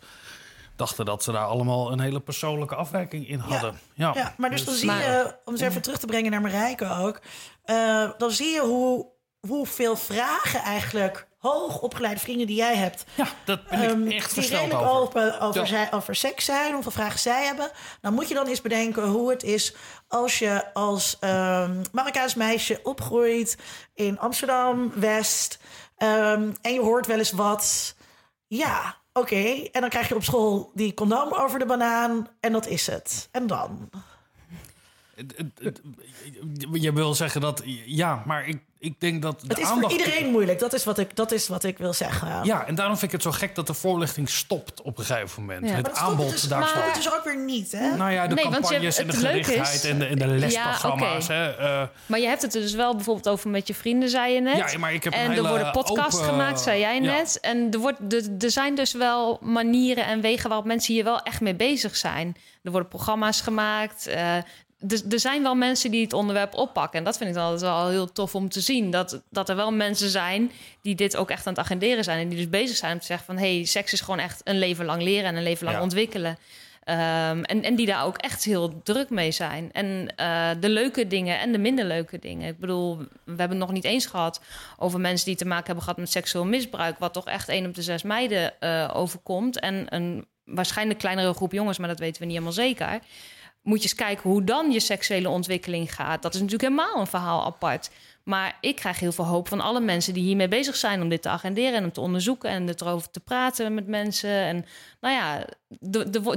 dachten 0.76 1.06
dat 1.06 1.24
ze 1.24 1.32
daar 1.32 1.46
allemaal 1.46 1.92
een 1.92 2.00
hele 2.00 2.20
persoonlijke 2.20 2.76
afwijking 2.76 3.28
in 3.28 3.40
hadden. 3.40 3.80
Ja, 3.94 4.12
ja. 4.14 4.22
ja 4.22 4.34
maar 4.38 4.50
dus, 4.50 4.66
dan 4.66 4.74
zie 4.74 4.92
je, 4.92 5.36
om 5.46 5.58
ze 5.58 5.66
even 5.66 5.82
terug 5.82 6.00
te 6.00 6.06
brengen 6.06 6.32
naar 6.32 6.42
Marijke 6.42 6.90
ook, 6.90 7.22
uh, 7.66 8.12
dan 8.18 8.32
zie 8.32 8.54
je 8.54 8.62
hoe, 8.62 9.08
hoeveel 9.40 9.96
vragen 9.96 10.62
eigenlijk 10.62 11.28
hoogopgeleide 11.44 12.20
vrienden 12.20 12.48
die 12.48 12.56
jij 12.56 12.76
hebt. 12.76 13.06
Ja, 13.16 13.28
dat 13.46 13.68
ben 13.68 13.82
ik 13.82 13.90
um, 13.90 14.12
echt 14.12 14.34
redelijk 14.34 14.74
over. 14.74 14.88
open 14.88 15.40
over, 15.40 15.62
ja. 15.62 15.68
zij, 15.68 15.92
over 15.92 16.16
seks 16.16 16.46
zijn, 16.46 16.74
hoeveel 16.74 16.92
vragen 16.92 17.20
zij 17.20 17.46
hebben. 17.46 17.72
Dan 18.02 18.14
moet 18.14 18.28
je 18.28 18.34
dan 18.34 18.48
eens 18.48 18.62
bedenken 18.62 19.04
hoe 19.04 19.30
het 19.30 19.44
is 19.44 19.76
als 20.08 20.40
je 20.40 20.74
als 20.74 21.18
um, 21.22 21.82
Marokkaans 21.92 22.36
meisje 22.36 22.80
opgroeit 22.84 23.58
in 23.94 24.20
Amsterdam-West... 24.20 25.60
Um, 25.98 26.56
en 26.62 26.74
je 26.74 26.80
hoort 26.80 27.08
wel 27.08 27.18
eens 27.18 27.32
wat. 27.32 27.96
Ja, 28.48 28.98
oké. 29.14 29.20
Okay. 29.20 29.70
En 29.72 29.82
dan 29.82 29.90
krijg 29.90 30.08
je 30.08 30.16
op 30.16 30.24
school 30.24 30.72
die 30.74 30.94
condoom 30.94 31.34
over 31.34 31.60
de 31.60 31.66
banaan 31.66 32.28
en 32.40 32.52
dat 32.52 32.68
is 32.68 32.88
het. 32.88 33.30
En 33.32 33.48
dan? 33.48 33.90
Je 36.72 36.94
wil 36.94 37.14
zeggen 37.14 37.42
dat... 37.42 37.62
Ja, 37.86 38.24
maar 38.26 38.48
ik, 38.48 38.64
ik 38.84 39.00
denk 39.00 39.22
dat 39.22 39.42
de 39.42 39.46
Het 39.48 39.60
is 39.60 39.66
aandacht... 39.66 39.94
voor 39.94 40.04
iedereen 40.04 40.32
moeilijk. 40.32 40.60
Dat 40.60 40.74
is, 40.74 40.84
wat 40.84 40.98
ik, 40.98 41.16
dat 41.16 41.32
is 41.32 41.48
wat 41.48 41.64
ik 41.64 41.78
wil 41.78 41.94
zeggen. 41.94 42.44
Ja, 42.44 42.66
en 42.66 42.76
daarom 42.76 42.98
vind 42.98 43.14
ik 43.14 43.22
het 43.22 43.34
zo 43.34 43.40
gek 43.40 43.56
dat 43.56 43.68
de 43.68 43.74
voorlichting 43.74 44.30
stopt 44.30 44.82
op 44.82 44.98
een 44.98 45.06
gegeven 45.06 45.42
moment. 45.42 45.70
Ja. 45.70 45.76
Het 45.76 45.94
aanbod 45.94 46.32
dus, 46.32 46.42
daar 46.42 46.68
stopt. 46.68 46.86
Maar 46.86 46.94
dus 46.94 47.14
ook 47.14 47.24
weer 47.24 47.38
niet, 47.38 47.72
hè? 47.72 47.96
Nou 47.96 48.12
ja, 48.12 48.28
de 48.28 48.36
nee, 48.36 48.44
campagnes 48.44 48.98
en 48.98 49.08
de 49.08 49.14
gerichtheid 49.14 49.86
en 49.86 50.00
de, 50.00 50.06
en 50.06 50.18
de 50.18 50.28
lesprogramma's. 50.28 51.28
Ja, 51.28 51.52
okay. 51.52 51.56
hè, 51.56 51.82
uh, 51.82 51.88
maar 52.06 52.20
je 52.20 52.28
hebt 52.28 52.42
het 52.42 52.56
er 52.56 52.62
dus 52.62 52.74
wel 52.74 52.96
bijvoorbeeld 52.96 53.30
over 53.30 53.50
met 53.50 53.68
je 53.68 53.74
vrienden, 53.74 54.10
zei 54.10 54.34
je 54.34 54.42
net. 54.42 54.72
Ja, 54.72 54.78
maar 54.78 54.94
ik 54.94 55.04
heb 55.04 55.14
en 55.14 55.32
er 55.32 55.48
worden 55.48 55.72
podcasts 55.72 56.16
open, 56.16 56.30
gemaakt, 56.30 56.60
zei 56.60 56.80
jij 56.80 57.00
net. 57.00 57.40
Ja. 57.42 57.50
En 57.50 57.72
er, 57.72 57.80
wordt, 57.80 58.14
er, 58.14 58.24
er 58.40 58.52
zijn 58.52 58.76
dus 58.76 58.94
wel 58.94 59.40
manieren 59.42 60.06
en 60.06 60.22
wegen 60.22 60.50
waarop 60.50 60.68
mensen 60.68 60.94
hier 60.94 61.04
wel 61.04 61.22
echt 61.22 61.42
mee 61.42 61.56
bezig 61.56 61.96
zijn. 61.96 62.36
Er 62.64 62.72
worden 62.72 62.90
programma's 62.90 63.42
gemaakt. 63.42 64.08
Uh, 64.08 64.38
er 64.88 65.20
zijn 65.20 65.44
wel 65.44 65.56
mensen 65.56 65.92
die 65.92 66.04
het 66.04 66.14
onderwerp 66.14 66.54
oppakken. 66.54 67.00
En 67.00 67.06
dat 67.06 67.18
vind 67.18 67.30
ik 67.30 67.36
altijd 67.36 67.62
wel 67.62 67.90
heel 67.90 68.12
tof 68.12 68.36
om 68.36 68.50
te 68.50 68.62
zien. 68.62 68.92
Dat, 68.92 69.22
dat 69.30 69.50
er 69.50 69.56
wel 69.56 69.72
mensen 69.72 70.10
zijn 70.10 70.52
die 70.82 70.96
dit 70.96 71.16
ook 71.18 71.30
echt 71.30 71.48
aan 71.48 71.54
het 71.54 71.62
agenderen 71.62 72.04
zijn. 72.04 72.20
En 72.20 72.30
die 72.30 72.38
dus 72.38 72.50
bezig 72.50 72.76
zijn 72.76 72.94
om 72.94 73.00
te 73.00 73.06
zeggen 73.06 73.26
van... 73.26 73.38
hé, 73.38 73.56
hey, 73.56 73.66
seks 73.66 73.94
is 73.94 74.02
gewoon 74.02 74.20
echt 74.20 74.42
een 74.44 74.60
leven 74.60 74.86
lang 74.86 75.02
leren 75.02 75.26
en 75.26 75.36
een 75.36 75.44
leven 75.44 75.66
lang 75.66 75.78
ja. 75.78 75.84
ontwikkelen. 75.84 76.38
Um, 76.90 77.44
en, 77.44 77.64
en 77.64 77.76
die 77.76 77.86
daar 77.86 78.06
ook 78.06 78.18
echt 78.18 78.44
heel 78.44 78.82
druk 78.84 79.10
mee 79.10 79.32
zijn. 79.32 79.70
En 79.72 80.14
uh, 80.20 80.50
de 80.60 80.70
leuke 80.70 81.08
dingen 81.08 81.40
en 81.40 81.52
de 81.52 81.58
minder 81.58 81.86
leuke 81.86 82.20
dingen. 82.20 82.48
Ik 82.48 82.60
bedoel, 82.60 82.98
we 82.98 83.06
hebben 83.26 83.50
het 83.50 83.58
nog 83.58 83.72
niet 83.72 83.84
eens 83.84 84.06
gehad 84.06 84.42
over 84.78 85.00
mensen 85.00 85.26
die 85.26 85.36
te 85.36 85.46
maken 85.46 85.66
hebben 85.66 85.84
gehad 85.84 86.00
met 86.00 86.12
seksueel 86.12 86.46
misbruik. 86.46 87.00
Wat 87.00 87.14
toch 87.14 87.26
echt 87.26 87.50
één 87.50 87.66
op 87.66 87.76
de 87.76 87.82
zes 87.82 88.04
meiden 88.04 88.54
uh, 88.60 88.90
overkomt. 88.94 89.60
En 89.60 89.86
een 89.90 90.26
waarschijnlijk 90.46 91.00
kleinere 91.00 91.34
groep 91.34 91.52
jongens, 91.52 91.78
maar 91.78 91.88
dat 91.88 92.00
weten 92.00 92.20
we 92.20 92.26
niet 92.26 92.34
helemaal 92.34 92.56
zeker 92.56 93.00
moet 93.64 93.78
je 93.78 93.84
eens 93.84 93.96
kijken 93.96 94.30
hoe 94.30 94.44
dan 94.44 94.72
je 94.72 94.80
seksuele 94.80 95.30
ontwikkeling 95.30 95.96
gaat. 95.96 96.22
Dat 96.22 96.34
is 96.34 96.42
natuurlijk 96.42 96.70
helemaal 96.70 97.00
een 97.00 97.08
verhaal 97.08 97.46
apart. 97.46 97.90
Maar 98.24 98.58
ik 98.62 98.76
krijg 98.76 99.00
heel 99.00 99.12
veel 99.12 99.26
hoop 99.26 99.48
van 99.48 99.62
alle 99.62 99.80
mensen 99.80 100.14
die 100.14 100.24
hiermee 100.24 100.48
bezig 100.48 100.76
zijn 100.76 101.02
om 101.02 101.10
dit 101.10 101.22
te 101.22 101.30
agenderen 101.30 101.74
en 101.74 101.84
om 101.84 101.92
te 101.92 102.02
onderzoeken 102.02 102.50
en 102.50 102.70
erover 102.70 103.12
te 103.12 103.20
praten 103.20 103.74
met 103.74 103.88
mensen. 103.88 104.30
En 104.30 104.66
nou 105.02 105.16
ja, 105.16 105.46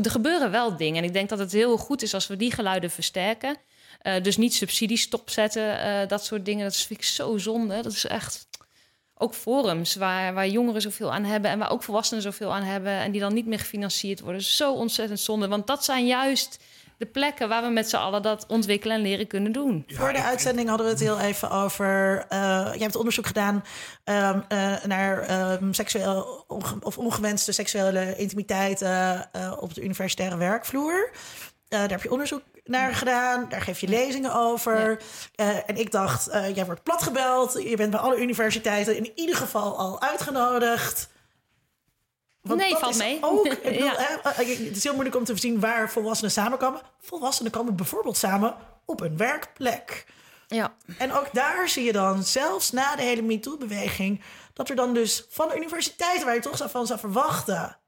er 0.03 0.11
gebeuren 0.11 0.51
wel 0.51 0.77
dingen. 0.77 0.99
En 0.99 1.05
ik 1.05 1.13
denk 1.13 1.29
dat 1.29 1.39
het 1.39 1.53
heel 1.53 1.77
goed 1.77 2.03
is 2.03 2.15
als 2.15 2.27
we 2.27 2.37
die 2.37 2.53
geluiden 2.53 2.91
versterken. 2.91 3.57
Uh, 4.03 4.23
dus 4.23 4.37
niet 4.37 4.55
subsidies 4.55 5.03
stopzetten, 5.03 5.87
uh, 5.87 6.09
dat 6.09 6.25
soort 6.25 6.45
dingen. 6.45 6.65
Dat 6.65 6.77
vind 6.77 7.01
ik 7.01 7.05
zo 7.05 7.39
zonde. 7.39 7.83
Dat 7.83 7.93
is 7.93 8.07
echt 8.07 8.49
ook 9.15 9.35
forums 9.35 9.95
waar, 9.95 10.35
waar 10.35 10.49
jongeren 10.49 10.81
zoveel 10.81 11.13
aan 11.13 11.25
hebben 11.25 11.51
en 11.51 11.59
waar 11.59 11.71
ook 11.71 11.83
volwassenen 11.83 12.23
zoveel 12.23 12.55
aan 12.55 12.63
hebben 12.63 12.93
en 12.93 13.11
die 13.13 13.21
dan 13.21 13.35
niet 13.35 13.47
meer 13.47 13.59
gefinancierd 13.59 14.21
worden. 14.21 14.43
Zo 14.43 14.73
ontzettend 14.73 15.21
zonde. 15.21 15.49
Want 15.49 15.67
dat 15.67 15.85
zijn 15.85 16.07
juist 16.07 16.59
de 16.99 17.07
plekken 17.07 17.49
waar 17.49 17.63
we 17.63 17.69
met 17.69 17.89
z'n 17.89 17.97
allen 17.97 18.23
dat 18.23 18.47
ontwikkelen 18.47 18.97
en 18.97 19.03
leren 19.03 19.27
kunnen 19.27 19.53
doen. 19.53 19.85
Ja, 19.87 19.97
Voor 19.97 20.13
de 20.13 20.23
uitzending 20.23 20.69
hadden 20.69 20.87
we 20.87 20.93
het 20.93 21.03
heel 21.03 21.21
even 21.21 21.51
over. 21.51 22.25
Uh, 22.33 22.69
je 22.75 22.83
hebt 22.83 22.97
onderzoek 22.97 23.27
gedaan 23.27 23.65
um, 24.05 24.45
uh, 24.49 24.85
naar 24.85 25.31
um, 25.53 25.75
seksueel 25.75 26.45
onge 26.47 26.77
of 26.81 26.99
ongewenste 26.99 27.53
seksuele 27.53 28.17
intimiteit 28.17 28.83
uh, 28.83 29.21
op 29.61 29.75
de 29.75 29.83
universitaire 29.83 30.37
werkvloer. 30.37 31.11
daar 31.69 31.91
heb 31.91 32.03
je 32.03 32.11
onderzoek 32.11 32.43
naar 32.65 32.95
gedaan. 32.95 33.47
Daar 33.49 33.61
geef 33.61 33.81
je 33.81 33.89
lezingen 33.89 34.35
over. 34.35 35.01
Ja. 35.33 35.63
en 35.67 35.77
ik 35.77 35.91
dacht, 35.91 36.29
jij 36.55 36.65
wordt 36.65 36.83
platgebeld. 36.83 37.63
Je 37.63 37.77
bent 37.77 37.91
bij 37.91 38.01
alle 38.01 38.21
universiteiten 38.21 38.97
in 38.97 39.13
ieder 39.15 39.37
geval 39.37 39.79
al 39.79 40.01
uitgenodigd. 40.01 41.09
Want 42.47 42.61
nee, 42.61 42.77
valt 42.77 42.97
mee. 42.97 43.19
Ook, 43.21 43.47
ik 43.53 43.63
bedoel, 43.63 43.85
ja. 43.85 43.95
hè, 43.97 44.45
het 44.45 44.77
is 44.77 44.83
heel 44.83 44.93
moeilijk 44.93 45.17
om 45.17 45.25
te 45.25 45.37
zien 45.37 45.61
waar 45.61 45.91
volwassenen 45.91 46.31
samenkomen. 46.33 46.81
Volwassenen 47.01 47.53
komen 47.53 47.77
bijvoorbeeld 47.77 48.17
samen 48.17 48.55
op 48.85 49.01
een 49.01 49.17
werkplek. 49.17 50.07
Ja. 50.47 50.75
En 50.99 51.13
ook 51.13 51.29
daar 51.33 51.69
zie 51.69 51.85
je 51.85 51.93
dan, 51.93 52.23
zelfs 52.25 52.71
na 52.71 52.97
de 52.97 53.03
hele 53.03 53.23
MeToo-beweging... 53.23 54.23
dat 54.53 54.69
er 54.69 54.77
dan 54.77 54.95
dus 54.95 55.27
van 55.29 55.49
de 55.49 55.57
universiteiten, 55.57 56.25
waar 56.27 56.35
je 56.35 56.41
toch 56.41 56.71
van 56.71 56.87
zou 56.87 56.99
verwachten... 56.99 57.79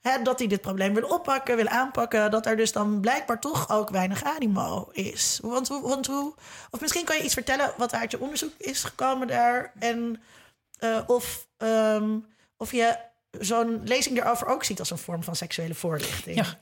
hè, 0.00 0.22
dat 0.22 0.38
die 0.38 0.48
dit 0.48 0.60
probleem 0.60 0.94
wil 0.94 1.08
oppakken, 1.08 1.56
wil 1.56 1.68
aanpakken, 1.68 2.30
dat 2.30 2.46
er 2.46 2.56
dus 2.56 2.72
dan 2.72 3.00
blijkbaar 3.00 3.40
toch 3.40 3.70
ook 3.70 3.90
weinig 3.90 4.24
animo 4.24 4.88
is. 4.92 5.38
Want, 5.42 5.68
hoe- 5.68 5.88
want 5.88 6.06
hoe, 6.06 6.34
of 6.70 6.80
misschien 6.80 7.04
kan 7.04 7.16
je 7.16 7.22
iets 7.22 7.34
vertellen 7.34 7.72
wat 7.76 7.92
uit 7.94 8.10
je 8.10 8.20
onderzoek 8.20 8.52
is 8.58 8.84
gekomen 8.84 9.26
daar 9.26 9.72
en 9.78 10.20
eh, 10.78 10.98
of, 11.06 11.46
ehm, 11.56 12.18
of 12.56 12.72
je 12.72 12.96
zo'n 13.30 13.80
lezing 13.84 14.20
erover 14.20 14.46
ook 14.46 14.64
ziet 14.64 14.78
als 14.78 14.90
een 14.90 14.98
vorm 14.98 15.22
van 15.22 15.36
seksuele 15.36 15.74
voorlichting. 15.74 16.36
Ja. 16.36 16.58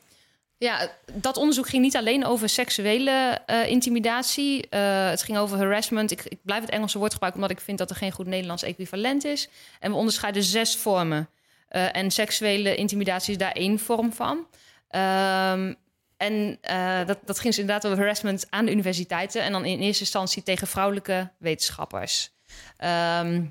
Ja, 0.59 0.91
dat 1.13 1.37
onderzoek 1.37 1.69
ging 1.69 1.83
niet 1.83 1.97
alleen 1.97 2.25
over 2.25 2.49
seksuele 2.49 3.41
eh, 3.47 3.67
intimidatie. 3.69 4.69
Eh, 4.69 5.09
het 5.09 5.23
ging 5.23 5.39
over 5.39 5.59
harassment. 5.59 6.11
Ik, 6.11 6.23
ik 6.25 6.39
blijf 6.43 6.61
het 6.61 6.71
Engelse 6.71 6.99
woord 6.99 7.13
gebruiken 7.13 7.43
omdat 7.43 7.59
ik 7.59 7.65
vind 7.65 7.79
dat 7.79 7.91
er 7.91 7.97
geen 7.97 8.13
goed 8.13 8.27
Nederlands 8.27 8.63
equivalent 8.63 9.25
is. 9.25 9.49
En 9.81 9.91
we 9.91 9.97
onderscheiden 9.97 10.43
zes 10.43 10.77
vormen. 10.77 11.29
Eh, 11.69 11.97
en 11.97 12.11
seksuele 12.11 12.75
intimidatie 12.75 13.33
is 13.33 13.39
daar 13.39 13.53
één 13.53 13.79
vorm 13.79 14.13
van. 14.13 14.47
Ehm, 14.89 15.75
en 16.17 16.59
dat, 17.07 17.19
dat 17.25 17.39
ging 17.39 17.55
dus 17.55 17.59
inderdaad 17.59 17.87
over 17.87 17.99
harassment 17.99 18.47
aan 18.51 18.65
de 18.65 18.73
universiteiten. 18.73 19.43
En 19.43 19.53
dan 19.53 19.65
in 19.65 19.81
eerste 19.81 20.03
instantie 20.03 20.43
tegen 20.43 20.67
vrouwelijke 20.67 21.31
wetenschappers. 21.39 22.31
Ehm, 22.77 23.45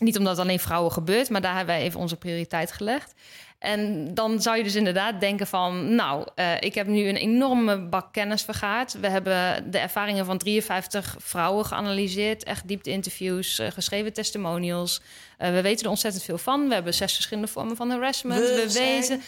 niet 0.00 0.18
omdat 0.18 0.36
het 0.36 0.46
alleen 0.46 0.60
vrouwen 0.60 0.92
gebeurt, 0.92 1.30
maar 1.30 1.40
daar 1.40 1.56
hebben 1.56 1.74
wij 1.74 1.84
even 1.84 2.00
onze 2.00 2.16
prioriteit 2.16 2.72
gelegd. 2.72 3.14
En 3.60 4.14
dan 4.14 4.42
zou 4.42 4.56
je 4.56 4.62
dus 4.62 4.74
inderdaad 4.74 5.20
denken 5.20 5.46
van... 5.46 5.94
nou, 5.94 6.26
eh, 6.34 6.60
ik 6.60 6.74
heb 6.74 6.86
nu 6.86 7.08
een 7.08 7.16
enorme 7.16 7.78
bak 7.78 8.12
kennis 8.12 8.42
vergaard. 8.42 9.00
We 9.00 9.08
hebben 9.08 9.70
de 9.70 9.78
ervaringen 9.78 10.24
van 10.24 10.38
53 10.38 11.16
vrouwen 11.18 11.64
geanalyseerd. 11.64 12.44
Echt 12.44 12.68
diepte-interviews, 12.68 13.58
eh, 13.58 13.70
geschreven 13.70 14.12
testimonials. 14.12 15.00
Eh, 15.38 15.50
we 15.50 15.60
weten 15.60 15.84
er 15.84 15.90
ontzettend 15.90 16.24
veel 16.24 16.38
van. 16.38 16.68
We 16.68 16.74
hebben 16.74 16.94
zes 16.94 17.14
verschillende 17.14 17.48
vormen 17.48 17.76
van 17.76 17.90
harassment. 17.90 18.40
We 18.40 18.72
weten... 18.72 19.22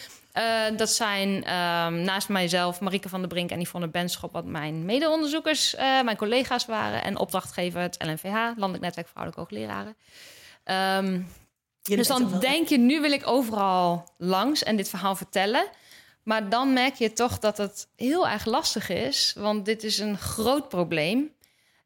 dat 0.77 0.89
zijn 0.89 1.43
ehm, 1.43 2.01
naast 2.01 2.29
mijzelf 2.29 2.79
Marieke 2.79 3.09
van 3.09 3.19
der 3.19 3.29
Brink 3.29 3.49
en 3.51 3.61
Yvonne 3.61 3.87
Benschop... 3.87 4.31
wat 4.31 4.45
mijn 4.45 4.85
mede-onderzoekers, 4.85 5.75
mijn 6.03 6.17
collega's 6.17 6.65
waren... 6.65 7.03
en 7.03 7.17
opdrachtgever 7.17 7.81
het 7.81 8.03
LNVH, 8.05 8.33
Landelijk 8.33 8.81
Netwerk 8.81 9.07
Vrouwelijke 9.07 9.39
Hoogleraren. 9.39 9.95
Ehm, 10.63 11.21
Je 11.81 11.95
dus 11.95 12.07
dan 12.07 12.39
denk 12.39 12.67
je, 12.67 12.77
nu 12.77 13.01
wil 13.01 13.11
ik 13.11 13.27
overal 13.27 14.09
langs 14.17 14.63
en 14.63 14.75
dit 14.75 14.89
verhaal 14.89 15.15
vertellen. 15.15 15.65
Maar 16.23 16.49
dan 16.49 16.73
merk 16.73 16.95
je 16.95 17.13
toch 17.13 17.39
dat 17.39 17.57
het 17.57 17.87
heel 17.95 18.27
erg 18.27 18.45
lastig 18.45 18.89
is. 18.89 19.33
Want 19.37 19.65
dit 19.65 19.83
is 19.83 19.99
een 19.99 20.17
groot 20.17 20.69
probleem. 20.69 21.31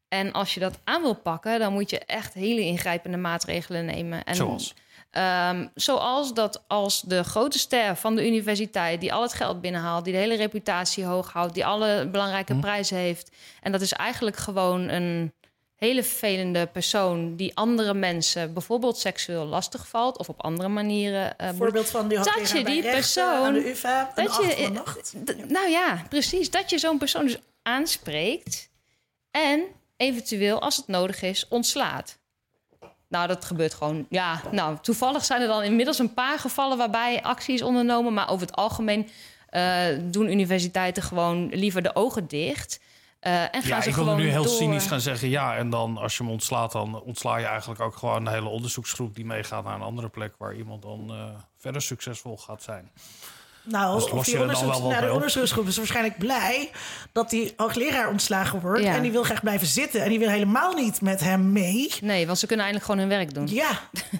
En 0.08 0.32
als 0.32 0.54
je 0.54 0.60
dat 0.60 0.78
aan 0.84 1.02
wil 1.02 1.14
pakken, 1.14 1.58
dan 1.58 1.72
moet 1.72 1.90
je 1.90 1.98
echt 1.98 2.34
hele 2.34 2.60
ingrijpende 2.60 3.16
maatregelen 3.16 3.84
nemen. 3.84 4.24
En, 4.24 4.34
Zoals? 4.34 4.74
Ehm, 5.10 5.66
zoals 5.74 6.34
dat 6.34 6.64
als 6.66 7.00
de 7.00 7.24
grote 7.24 7.58
ster 7.58 7.96
van 7.96 8.16
de 8.16 8.26
universiteit, 8.26 9.00
die 9.00 9.12
al 9.12 9.22
het 9.22 9.32
geld 9.32 9.60
binnenhaalt, 9.60 10.04
die 10.04 10.12
de 10.12 10.18
hele 10.18 10.36
reputatie 10.36 11.04
hoog 11.04 11.32
houdt, 11.32 11.54
die 11.54 11.66
alle 11.66 12.08
belangrijke 12.10 12.52
Hm. 12.52 12.60
prijzen 12.60 12.96
heeft. 12.96 13.30
En 13.62 13.72
dat 13.72 13.80
is 13.80 13.92
eigenlijk 13.92 14.36
gewoon 14.36 14.88
een 14.88 15.32
hele 15.78 16.02
vervelende 16.02 16.66
persoon 16.66 17.36
die 17.36 17.56
andere 17.56 17.94
mensen 17.94 18.52
bijvoorbeeld 18.52 18.98
seksueel 18.98 19.44
lastig 19.44 19.88
valt 19.88 20.18
of 20.18 20.28
op 20.28 20.42
andere 20.42 20.68
manieren. 20.68 21.38
eh, 21.38 21.48
voorbeeld 21.56 21.90
van 21.90 22.08
die 22.08 22.18
Dat 22.18 22.50
je 22.50 22.64
die 22.64 22.82
persoon- 22.82 23.44
aan 23.44 23.52
de 23.52 23.70
UvA, 23.70 24.12
dat 24.14 24.36
je-. 24.36 24.70
D- 25.24 25.50
Nou 25.50 25.68
ja, 25.68 26.02
precies. 26.08 26.50
Dat 26.50 26.70
je 26.70 26.78
zo'n 26.78 26.98
persoon 26.98 27.24
dus 27.26 27.38
aanspreekt 27.62 28.70
en 29.30 29.62
eventueel, 29.96 30.60
als 30.60 30.76
het 30.76 30.86
nodig 30.88 31.22
is, 31.22 31.46
ontslaat. 31.48 32.18
Nou, 33.08 33.26
dat 33.26 33.44
gebeurt 33.44 33.74
gewoon. 33.74 34.06
Ja, 34.08 34.40
nou, 34.50 34.76
toevallig 34.82 35.24
zijn 35.24 35.40
er 35.42 35.46
dan 35.48 35.62
inmiddels 35.62 35.98
een 35.98 36.14
paar 36.14 36.38
gevallen 36.38 36.78
waarbij 36.78 37.22
actie 37.22 37.54
is 37.54 37.62
ondernomen. 37.62 38.14
Maar 38.14 38.30
over 38.30 38.46
het 38.46 38.56
algemeen 38.56 39.08
eh, 39.48 39.84
doen 40.02 40.30
universiteiten 40.30 41.02
gewoon 41.02 41.48
liever 41.48 41.82
de 41.82 41.94
ogen 41.94 42.26
dicht. 42.26 42.80
Eh, 43.20 43.42
en 43.42 43.48
gaan 43.50 43.62
Ja, 43.62 43.80
ze 43.82 43.88
ik 43.88 43.94
wil 43.94 44.04
gewoon 44.04 44.18
nu 44.20 44.28
heel 44.28 44.42
door. 44.42 44.52
cynisch 44.56 44.86
gaan 44.86 45.00
zeggen 45.00 45.28
ja. 45.28 45.56
En 45.56 45.70
dan 45.70 45.96
als 45.96 46.16
je 46.16 46.22
hem 46.22 46.32
ontslaat, 46.32 46.72
dan 46.72 47.02
ontsla 47.02 47.36
je 47.36 47.46
eigenlijk 47.46 47.80
ook 47.80 47.96
gewoon 47.96 48.24
de 48.24 48.30
hele 48.30 48.48
onderzoeksgroep 48.48 49.14
die 49.14 49.24
meegaat 49.24 49.64
naar 49.64 49.74
een 49.74 49.82
andere 49.82 50.08
plek 50.08 50.32
waar 50.38 50.54
iemand 50.54 50.82
dan 50.82 51.06
eh, 51.10 51.24
verder 51.58 51.82
succesvol 51.82 52.36
gaat 52.36 52.62
zijn. 52.62 52.90
Nou, 53.62 53.94
Dus 54.00 54.10
of 54.10 54.24
die 54.24 54.40
onderzoeks, 54.40 54.78
nou, 54.78 55.00
de 55.00 55.12
onderzoeksgroep 55.12 55.66
is 55.66 55.76
waarschijnlijk 55.76 56.18
blij 56.18 56.70
dat 57.12 57.30
die 57.30 57.52
hoogleraar 57.56 58.08
ontslagen 58.08 58.60
wordt. 58.60 58.82
Ja. 58.82 58.94
En 58.94 59.02
die 59.02 59.12
wil 59.12 59.22
graag 59.22 59.40
blijven 59.40 59.66
zitten. 59.66 60.02
En 60.02 60.08
die 60.08 60.18
wil 60.18 60.28
helemaal 60.28 60.72
niet 60.72 61.00
met 61.00 61.20
hem 61.20 61.52
mee. 61.52 61.92
Nee, 62.00 62.26
want 62.26 62.38
ze 62.38 62.46
kunnen 62.46 62.64
eindelijk 62.64 62.92
gewoon 62.92 63.08
hun 63.08 63.18
werk 63.18 63.34
doen. 63.34 63.46
Ja, 63.46 63.70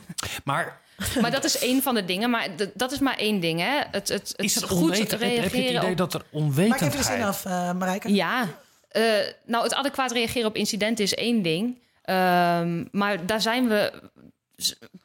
Maar 0.45 0.81
Maar 1.21 1.31
dat 1.31 1.45
is 1.45 1.59
één 1.59 1.83
van 1.83 1.95
de 1.95 2.05
dingen. 2.05 2.31
Maar 2.31 2.49
dat 2.75 2.93
is 2.93 2.99
maar 2.99 3.17
één 3.17 3.41
ding, 3.41 3.61
hè? 3.61 3.77
Het, 3.91 4.09
het, 4.09 4.11
het 4.11 4.35
is 4.37 4.57
er 4.63 4.69
goed 4.69 4.81
onweten, 4.83 5.11
heb, 5.11 5.21
heb 5.21 5.21
je 5.21 5.41
het 5.41 5.53
reageren 5.53 5.81
idee 5.81 5.91
op 5.91 5.97
dat 5.97 6.15
er 6.15 6.23
maak 6.33 6.41
even 6.41 6.51
de 6.53 6.63
zin 6.63 6.73
onwetendheid... 6.73 7.23
af, 7.23 7.45
eh 7.45 7.73
Marijke. 7.73 8.15
Ja, 8.15 8.47
eh, 8.89 9.03
nou, 9.45 9.65
het 9.65 9.75
adequaat 9.75 10.13
reageren 10.13 10.49
op 10.49 10.57
incidenten 10.57 11.05
is 11.05 11.15
één 11.15 11.43
ding. 11.43 11.79
Ehm, 12.03 12.85
maar 12.93 13.27
daar 13.27 13.41
zijn 13.41 13.69
we. 13.69 13.93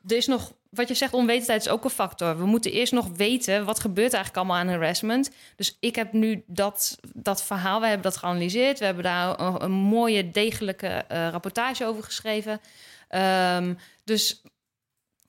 Er 0.08 0.16
is 0.16 0.28
nog, 0.28 0.54
wat 0.70 0.88
je 0.88 0.94
zegt, 0.94 1.14
onwetendheid 1.14 1.62
is 1.62 1.70
ook 1.70 1.84
een 1.84 1.90
factor. 1.90 2.38
We 2.38 2.46
moeten 2.46 2.72
eerst 2.72 2.94
nog 2.94 3.08
weten 3.16 3.66
wat 3.66 3.80
gebeurt 3.80 4.14
eigenlijk 4.14 4.38
allemaal 4.38 4.58
aan 4.58 4.80
harassment. 4.80 5.32
Dus 5.56 5.78
ik 5.80 5.96
heb 5.96 6.14
nu 6.14 6.44
dat, 6.48 6.98
dat 7.14 7.44
verhaal, 7.44 7.80
we 7.80 7.86
hebben 7.86 8.04
dat 8.04 8.18
geanalyseerd. 8.18 8.80
We 8.80 8.86
hebben 8.86 9.04
daar 9.04 9.40
een, 9.62 9.72
mooie, 9.72 10.32
degelijke 10.32 10.88
eh, 10.88 11.28
rapportage 11.32 11.86
over 11.86 12.04
geschreven. 12.04 12.62
Ehm, 13.08 13.74
dus 14.04 14.42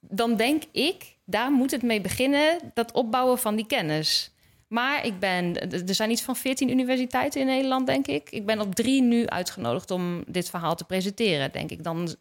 dan 0.01 0.37
denk 0.37 0.63
ik, 0.73 1.17
daar 1.25 1.51
moet 1.51 1.71
het 1.71 1.83
mee 1.83 2.01
beginnen, 2.01 2.59
dat 2.75 2.93
opbouwen 2.93 3.39
van 3.39 3.57
die 3.57 3.67
kennis. 3.67 4.34
Maar 4.69 5.07
ik 5.07 5.19
ben, 5.19 5.71
er 5.89 5.95
zijn 5.95 6.11
iets 6.11 6.23
van 6.23 6.37
14 6.37 6.71
universiteiten 6.71 7.41
in 7.41 7.47
Nederland, 7.47 7.87
denk 7.87 8.07
ik. 8.07 8.31
Ik 8.31 8.47
ben 8.47 8.61
op 8.61 8.75
drie 8.75 9.03
nu 9.03 9.27
uitgenodigd 9.27 9.91
om 9.91 10.25
dit 10.27 10.51
verhaal 10.51 10.75
te 10.75 10.85
presenteren, 10.85 11.53
denk 11.53 11.71
ik. 11.71 11.85
Dan, 11.85 12.15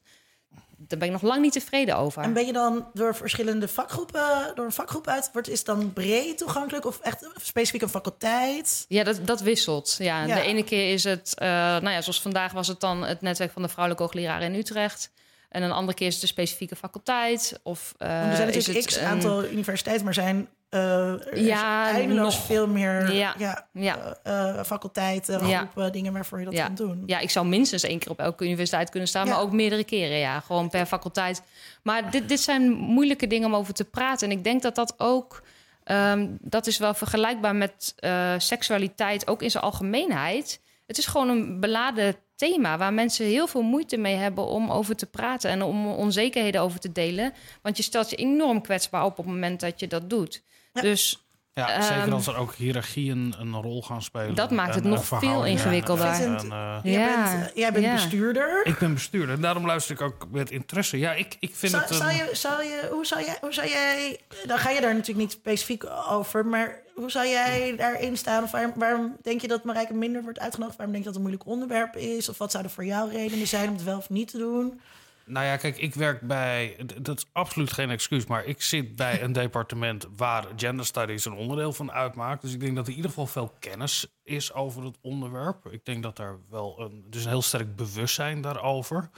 daar 0.78 1.00
ben 1.00 1.08
ik 1.08 1.14
nog 1.14 1.22
lang 1.22 1.42
niet 1.42 1.52
tevreden 1.54 1.98
over. 1.98 2.24
En 2.24 2.34
ben 2.34 2.46
je 2.46 2.54
dan 2.54 2.88
door 2.94 3.16
verschillende 3.16 3.68
vakgroepen, 3.68 4.52
door 4.56 4.66
een 4.66 4.72
vakgroep 4.72 5.08
uit, 5.08 5.30
wordt 5.34 5.50
is 5.50 5.64
dan 5.64 5.94
breed 5.94 6.38
toegankelijk 6.38 6.86
of 6.86 7.00
echt 7.00 7.30
specifiek 7.42 7.82
een 7.82 7.90
faculteit? 7.90 8.86
Ja, 8.88 9.04
dat, 9.04 9.20
dat 9.26 9.42
wisselt. 9.42 9.96
Ja, 10.00 10.24
Ja. 10.26 10.36
De 10.36 10.42
ene 10.42 10.64
keer 10.64 10.94
is 10.94 11.04
het, 11.04 11.34
eh, 11.38 11.48
nou 11.48 11.90
ja, 11.90 12.02
zoals 12.02 12.22
vandaag 12.22 12.52
was 12.52 12.68
het 12.68 12.80
dan 12.80 13.04
het 13.04 13.22
netwerk 13.22 13.52
van 13.52 13.62
de 13.62 13.68
vrouwelijke 13.68 14.04
hoogleraren 14.04 14.54
in 14.54 14.60
Utrecht. 14.60 15.12
En 15.50 15.64
een 15.64 15.72
andere 15.72 15.98
keer 15.98 16.08
is 16.08 16.14
het 16.14 16.24
een 16.24 16.28
specifieke 16.30 16.76
faculteit. 16.76 17.60
Of, 17.64 17.94
eh, 17.98 18.30
er 18.30 18.36
zijn 18.36 18.54
is 18.54 18.68
het 18.68 18.86
x 18.86 18.96
een- 18.98 19.06
aantal 19.06 19.46
universiteiten, 19.46 20.06
maar 20.06 20.14
zijn 20.14 20.48
eh, 20.74 21.14
is 21.32 21.46
Ja, 21.46 21.92
eindeloos 21.92 22.36
nog. 22.36 22.46
veel 22.46 22.68
meer 22.68 23.14
Ja. 23.14 23.36
ja. 23.38 23.68
Ja. 23.74 24.18
eh, 24.24 24.60
eh, 24.60 24.66
faculteiten, 24.66 25.48
Ja. 25.48 25.58
groepen, 25.58 25.92
dingen 25.92 26.14
waarvoor 26.14 26.40
je 26.40 26.46
dat 26.46 26.56
kan 26.56 26.76
doen. 26.76 27.04
Ja, 27.06 27.20
ik 27.20 27.30
zou 27.30 27.46
minstens 27.48 27.84
één 27.84 28.00
keer 28.00 28.12
op 28.12 28.20
elke 28.20 28.46
universiteit 28.46 28.90
kunnen 28.90 29.10
staan, 29.10 29.28
maar 29.28 29.40
ook 29.40 29.52
meerdere 29.52 29.84
keren, 29.84 30.18
ja. 30.18 30.40
Gewoon 30.40 30.70
per 30.70 30.86
faculteit. 30.86 31.42
Maar 31.84 32.12
dit, 32.12 32.30
dit 32.30 32.40
zijn 32.40 32.72
moeilijke 32.72 33.28
dingen 33.28 33.48
om 33.48 33.56
over 33.56 33.74
te 33.74 33.86
praten. 33.86 34.30
En 34.30 34.38
ik 34.38 34.44
denk 34.44 34.62
dat 34.62 34.76
dat 34.76 34.94
ook, 34.98 35.44
ehm, 35.84 36.28
dat 36.42 36.68
is 36.68 36.78
wel 36.78 36.94
vergelijkbaar 36.94 37.56
met 37.56 37.96
seksualiteit, 38.38 39.28
ook 39.28 39.42
in 39.42 39.52
zijn 39.52 39.64
algemeenheid. 39.64 40.62
Het 40.88 40.98
is 40.98 41.06
gewoon 41.06 41.30
een 41.30 41.60
beladen 41.60 42.16
thema 42.36 42.78
waar 42.78 42.94
mensen 42.94 43.26
heel 43.26 43.48
veel 43.48 43.62
moeite 43.62 43.98
mee 43.98 44.16
hebben 44.16 44.46
om 44.46 44.72
over 44.72 44.96
te 44.96 45.06
praten 45.06 45.50
en 45.50 45.62
om 45.62 45.88
onzekerheden 45.88 46.62
over 46.62 46.80
te 46.80 46.92
delen. 46.92 47.34
Want 47.62 47.78
je 47.78 47.84
stelt 47.84 48.10
je 48.10 48.16
enorm 48.16 48.62
kwetsbaar 48.62 49.04
op 49.06 49.12
op 49.12 49.18
het 49.18 49.26
moment 49.34 49.60
dat 49.60 49.80
je 49.80 49.88
dat 49.88 50.10
doet. 50.10 50.44
Ja. 50.74 50.82
Dus 50.82 51.18
Ja, 51.56 51.82
zeker 51.82 52.02
Ehm, 52.02 52.12
als 52.14 52.28
er 52.28 52.36
ook 52.38 52.54
hiërarchieën 52.56 53.34
een 53.40 53.56
rol 53.62 53.82
gaan 53.84 54.02
spelen. 54.02 54.36
Dat 54.36 54.52
maakt 54.52 54.76
het 54.76 54.84
en, 54.84 54.90
nog 54.90 55.00
eh, 55.00 55.06
veel 55.06 55.18
verhoudingen 55.20 55.58
ingewikkelder. 55.60 56.06
en, 56.08 56.52
eh, 56.52 56.80
Jij 56.84 56.92
Ja, 56.94 57.32
bent, 57.40 57.52
jij 57.56 57.72
bent 57.72 57.86
ja. 57.86 57.94
bestuurder. 57.94 58.62
ik 58.66 58.78
ben 58.78 58.94
bestuurder 58.94 59.36
en 59.36 59.42
daarom 59.42 59.66
luister 59.66 59.96
ik 59.96 60.02
ook 60.02 60.28
met 60.32 60.52
interesse. 60.52 60.98
Ja, 60.98 61.14
ik, 61.14 61.36
ik 61.40 61.56
vind 61.56 61.72
Zou, 61.72 61.84
het... 61.84 61.92
een- 61.92 61.98
zou 61.98 62.12
je, 62.12 62.30
zou 62.36 62.64
je, 62.64 62.88
hoe, 62.92 63.06
zou 63.06 63.24
jij, 63.24 63.38
hoe 63.42 63.54
zou 63.54 63.68
jij, 63.68 64.20
dan 64.46 64.58
ga 64.58 64.70
je 64.70 64.82
daar 64.82 64.92
natuurlijk 64.94 65.20
niet 65.20 65.32
specifiek 65.32 65.84
over, 66.10 66.46
maar 66.46 66.82
hoe 66.96 67.12
zou 67.12 67.28
jij 67.28 67.76
daarin 67.78 68.18
staan? 68.18 68.44
Of 68.44 68.52
waarom, 68.52 68.72
waarom 68.76 69.16
denk 69.22 69.42
je 69.42 69.48
dat 69.48 69.64
Marijke 69.64 69.94
minder 69.94 70.24
wordt 70.24 70.40
uitgenodigd? 70.40 70.78
Waarom 70.78 70.96
denk 70.96 71.06
je 71.06 71.12
dat 71.12 71.22
het 71.22 71.32
een 71.34 71.38
moeilijk 71.40 71.58
onderwerp 71.60 71.96
is? 71.96 72.30
Of 72.30 72.38
wat 72.38 72.52
zouden 72.52 72.72
voor 72.72 72.86
jou 72.86 73.12
redenen 73.12 73.48
zijn 73.48 73.68
om 73.70 73.76
het 73.76 73.84
wel 73.84 73.98
of 73.98 74.10
niet 74.10 74.28
te 74.32 74.38
doen? 74.38 74.82
Nou 75.26 75.46
ja, 75.46 75.58
kijk, 75.58 75.78
ik 75.78 75.96
werk 75.96 76.22
bij. 76.22 76.76
Dat 77.02 77.18
is 77.18 77.26
absoluut 77.32 77.72
geen 77.74 77.90
excuus, 77.90 78.26
maar 78.26 78.46
ik 78.46 78.62
zit 78.62 78.96
bij 78.96 79.22
een 79.24 79.34
departement 79.34 80.08
waar 80.16 80.46
gender 80.56 80.86
studies 80.86 81.26
een 81.26 81.34
onderdeel 81.34 81.74
van 81.74 81.92
uitmaakt. 81.92 82.42
Dus 82.42 82.54
ik 82.54 82.60
denk 82.60 82.76
dat 82.76 82.84
er 82.86 82.90
in 82.92 82.96
ieder 82.96 83.12
geval 83.12 83.28
veel 83.28 83.54
kennis 83.60 84.08
is 84.24 84.54
over 84.54 84.84
het 84.84 84.98
onderwerp. 85.02 85.66
Ik 85.72 85.86
denk 85.86 86.04
dat 86.04 86.16
daar 86.16 86.38
wel 86.50 86.80
een. 86.82 87.06
Dus 87.10 87.24
een 87.24 87.30
heel 87.30 87.42
sterk 87.42 87.76
bewustzijn 87.76 88.42
daarover. 88.42 89.10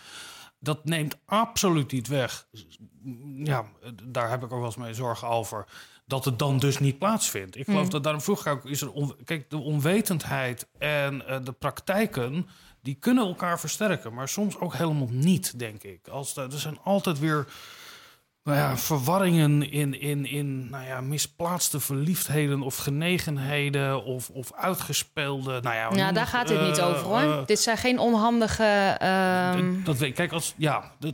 Dat 0.60 0.86
neemt 0.86 1.18
absoluut 1.26 1.92
niet 1.92 2.08
weg. 2.08 2.48
Ja, 3.36 3.66
daar 4.04 4.30
heb 4.30 4.44
ik 4.44 4.52
ook 4.52 4.58
wel 4.58 4.66
eens 4.66 4.76
mee 4.76 4.94
zorgen 4.94 5.28
over. 5.28 5.66
Dat 6.06 6.26
het 6.26 6.40
dan 6.40 6.58
dus 6.60 6.80
niet 6.80 7.00
plaatsvindt. 7.00 7.56
Ik 7.58 7.66
geloof 7.66 7.90
dat 7.90 8.04
daarom 8.04 8.22
vroeg 8.22 8.40
ik 8.46 8.48
ook. 8.54 8.66
Is 8.66 8.82
er 8.82 8.92
on- 8.92 9.16
kijk, 9.24 9.50
de 9.50 9.58
onwetendheid 9.58 10.68
en 10.78 11.28
eh, 11.28 11.40
de 11.44 11.52
praktijken 11.52 12.48
die 12.86 12.96
kunnen 13.00 13.28
elkaar 13.28 13.60
versterken, 13.60 14.14
maar 14.14 14.28
soms 14.30 14.60
ook 14.60 14.74
helemaal 14.74 15.08
niet, 15.12 15.60
denk 15.60 15.84
ik. 15.84 16.08
Als 16.08 16.34
de, 16.34 16.42
er 16.42 16.60
zijn 16.60 16.78
altijd 16.84 17.20
weer 17.20 17.48
nou 18.44 18.58
ja, 18.58 18.78
verwarringen 18.78 19.72
in, 19.72 20.00
in, 20.02 20.26
in 20.26 20.70
nou 20.70 20.86
ja, 20.86 21.02
misplaatste 21.02 21.80
verliefdheden 21.80 22.62
of 22.62 22.76
genegenheden 22.78 24.04
of, 24.04 24.30
of 24.30 24.54
uitgespeelde. 24.54 25.62
Nou 25.62 25.76
ja, 25.76 25.82
Ja, 25.82 25.90
noem 25.90 25.98
daar 25.98 26.16
het, 26.16 26.28
gaat 26.34 26.48
dit 26.48 26.62
niet 26.62 26.78
eh, 26.78 26.88
over 26.88 27.02
hoor. 27.06 27.20
eh, 27.20 27.46
dit 27.46 27.60
zijn 27.60 27.78
geen 27.78 28.00
onhandige. 28.00 28.96
ehm, 29.00 29.84
dat 29.84 29.98
weet 29.98 30.10
ik. 30.10 30.16
Kijk, 30.16 30.32
als 30.32 30.54
ja, 30.58 30.92
dat, 31.00 31.14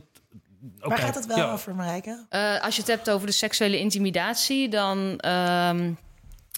Waar 0.78 0.98
gaat 0.98 1.14
het 1.14 1.26
wel 1.26 1.36
ja. 1.36 1.52
over, 1.52 1.74
Marijke? 1.74 2.26
Eh, 2.28 2.60
als 2.62 2.74
je 2.74 2.80
het 2.80 2.90
hebt 2.90 3.10
over 3.10 3.26
de 3.26 3.32
seksuele 3.32 3.78
intimidatie, 3.78 4.68
dan 4.68 5.18
ehm, 5.18 5.92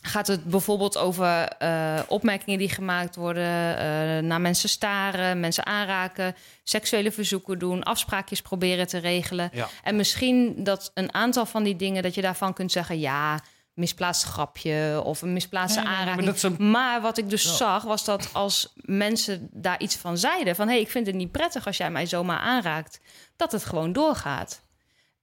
gaat 0.06 0.26
het 0.26 0.44
bijvoorbeeld 0.44 0.96
over 0.98 1.48
eh, 1.48 2.00
opmerkingen 2.08 2.58
die 2.58 2.68
gemaakt 2.68 3.16
worden, 3.16 3.78
eh, 3.78 4.18
naar 4.22 4.40
mensen 4.40 4.68
staren, 4.68 5.40
mensen 5.40 5.66
aanraken, 5.66 6.34
seksuele 6.62 7.12
verzoeken 7.12 7.58
doen, 7.58 7.82
afspraakjes 7.82 8.42
proberen 8.42 8.86
te 8.86 8.98
regelen. 8.98 9.50
Ja. 9.52 9.68
En 9.82 9.96
misschien 9.96 10.54
dat 10.64 10.90
een 10.94 11.14
aantal 11.14 11.46
van 11.46 11.62
die 11.62 11.76
dingen, 11.76 12.02
dat 12.02 12.14
je 12.14 12.22
daarvan 12.22 12.52
kunt 12.52 12.72
zeggen, 12.72 12.98
ja, 13.00 13.40
misplaatst 13.74 14.24
grapje 14.24 15.00
of 15.04 15.22
een 15.22 15.32
misplaatste 15.32 15.78
Nee, 15.80 15.88
nee, 15.88 15.96
nee, 15.96 16.04
maar 16.14 16.24
aanraking. 16.24 16.58
een- 16.58 16.70
Maar 16.70 17.00
wat 17.00 17.18
ik 17.18 17.30
dus 17.30 17.42
Ja. 17.42 17.52
zag, 17.52 17.82
was 17.82 18.04
dat 18.04 18.28
als 18.32 18.72
mensen 18.74 19.48
daar 19.52 19.80
iets 19.80 19.96
van 19.96 20.18
zeiden... 20.18 20.56
van 20.56 20.66
hé, 20.66 20.72
hey, 20.72 20.82
ik 20.82 20.90
vind 20.90 21.06
het 21.06 21.14
niet 21.16 21.32
prettig 21.32 21.66
als 21.66 21.76
jij 21.76 21.90
mij 21.90 22.06
zomaar 22.06 22.38
aanraakt... 22.38 23.00
dat 23.36 23.52
het 23.52 23.64
gewoon 23.64 23.92
doorgaat. 23.92 24.62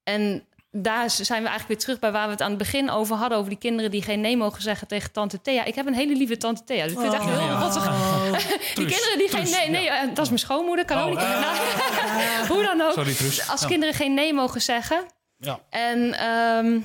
En 0.04 0.46
daar 0.72 1.10
zijn 1.10 1.42
we 1.42 1.48
eigenlijk 1.48 1.68
weer 1.68 1.78
terug 1.78 2.00
bij 2.00 2.12
waar 2.12 2.26
we 2.26 2.32
het 2.32 2.42
aan 2.42 2.50
het 2.50 2.58
begin 2.58 2.90
over 2.90 3.16
hadden... 3.16 3.38
over 3.38 3.50
die 3.50 3.60
kinderen 3.60 3.92
die 3.92 4.02
geen 4.02 4.22
nee 4.22 4.38
mogen 4.38 4.62
zeggen 4.62 4.88
tegen 4.88 5.12
tante 5.12 5.42
Thea. 5.42 5.64
Ik 5.64 5.76
heb 5.76 5.86
een 5.88 5.94
hele 5.94 6.16
lieve 6.16 6.38
tante 6.38 6.64
Thea, 6.64 6.84
dus 6.84 6.92
ik 6.92 7.00
vind 7.00 7.12
het 7.14 7.22
echt 7.22 7.32
Oh. 7.32 7.38
heel 7.40 7.48
Ja. 7.48 7.60
rottig. 7.62 7.84
Die 8.76 8.86
Truus, 8.86 8.94
kinderen 9.02 9.18
die 9.18 9.30
geen 9.30 9.50
nee... 9.52 9.70
nee 9.70 9.84
ja. 9.84 10.02
eh, 10.02 10.08
dat 10.08 10.20
is 10.20 10.28
mijn 10.28 10.40
schoonmoeder, 10.40 10.86
kan 10.86 10.98
Oh, 10.98 11.04
ook 11.04 11.10
niet. 11.10 11.20
eh. 11.20 11.42
Nou, 11.42 12.48
hoe 12.54 12.64
dan 12.64 12.82
ook. 12.82 12.94
Sorry. 12.94 13.16
Als 13.50 13.62
Ja. 13.62 13.68
kinderen 13.68 13.96
geen 13.96 14.14
nee 14.14 14.34
mogen 14.34 14.62
zeggen... 14.62 15.06
Ja. 15.38 15.60
En 15.70 16.14
ehm, 16.14 16.80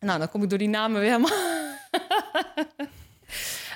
nou, 0.00 0.18
dan 0.18 0.28
kom 0.30 0.42
ik 0.42 0.48
door 0.48 0.58
die 0.58 0.68
namen 0.68 1.00
weer 1.00 1.10
helemaal. 1.10 1.38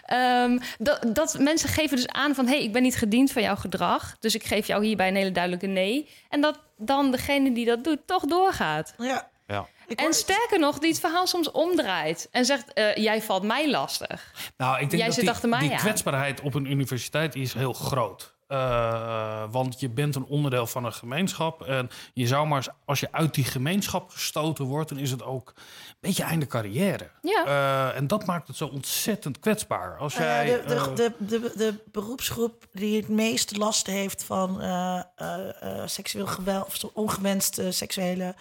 Ehm, 0.08 0.58
dat, 0.78 1.04
dat 1.08 1.38
mensen 1.38 1.68
geven 1.68 1.96
dus 1.96 2.08
aan 2.08 2.34
van... 2.34 2.46
hé, 2.46 2.54
hey, 2.54 2.62
ik 2.62 2.72
ben 2.72 2.82
niet 2.82 2.96
gediend 2.96 3.32
van 3.32 3.42
jouw 3.42 3.56
gedrag... 3.56 4.16
dus 4.20 4.34
ik 4.34 4.44
geef 4.44 4.66
jou 4.66 4.84
hierbij 4.84 5.08
een 5.08 5.16
hele 5.16 5.32
duidelijke 5.32 5.66
nee. 5.66 6.08
En 6.28 6.40
dat 6.40 6.60
dan 6.76 7.10
degene 7.10 7.52
die 7.52 7.66
dat 7.66 7.84
doet 7.84 8.06
toch 8.06 8.24
doorgaat. 8.24 8.94
Ja. 8.98 9.28
Ja. 9.46 9.66
En 9.94 10.14
sterker 10.14 10.58
nog, 10.58 10.78
die 10.78 10.90
het 10.90 11.00
verhaal 11.00 11.26
soms 11.26 11.50
omdraait... 11.50 12.28
en 12.30 12.44
zegt, 12.44 12.72
eh, 12.72 12.94
jij 12.94 13.22
valt 13.22 13.42
mij 13.42 13.70
lastig. 13.70 14.32
Nou, 14.56 14.72
ik 14.74 14.78
denk 14.78 14.92
Jij 14.92 15.04
dat 15.04 15.14
zit 15.14 15.24
die, 15.24 15.32
achter 15.32 15.48
mij 15.48 15.58
die 15.58 15.70
aan. 15.72 15.76
kwetsbaarheid 15.76 16.40
op 16.40 16.54
een 16.54 16.70
universiteit 16.70 17.34
is 17.34 17.52
heel 17.52 17.72
groot. 17.72 18.36
Eh, 18.46 19.44
want 19.50 19.80
je 19.80 19.88
bent 19.90 20.14
een 20.14 20.24
onderdeel 20.24 20.66
van 20.66 20.84
een 20.84 20.92
gemeenschap. 20.92 21.62
En 21.62 21.90
je 22.14 22.26
zou 22.26 22.46
maar, 22.46 22.56
eens- 22.56 22.68
als 22.84 23.00
je 23.00 23.08
uit 23.12 23.34
die 23.34 23.44
gemeenschap 23.44 24.10
gestoten 24.10 24.64
wordt, 24.64 24.88
dan 24.88 24.98
is 24.98 25.10
het 25.10 25.22
ook 25.22 25.54
beetje 26.00 26.22
einde 26.22 26.46
carrière. 26.46 27.10
Ja. 27.22 27.44
Eh, 27.46 27.96
en 27.96 28.06
dat 28.06 28.26
maakt 28.26 28.48
het 28.48 28.56
zo 28.56 28.66
ontzettend 28.66 29.40
kwetsbaar. 29.40 29.96
Als 29.96 30.14
Nou 30.14 30.26
jij. 30.26 30.44
de, 30.44 30.66
de, 30.66 30.74
eh, 30.74 30.94
de, 30.94 31.12
de, 31.18 31.52
de 31.56 31.74
beroepsgroep 31.92 32.66
die 32.72 32.96
het 32.96 33.08
meest 33.08 33.56
last 33.56 33.86
heeft 33.86 34.22
van 34.24 34.60
eh, 34.60 35.00
eh, 35.16 35.62
eh, 35.62 35.86
seksueel 35.86 36.26
geweld 36.26 36.66
of 36.66 36.90
ongewenste 36.92 37.70
seksuele 37.72 38.34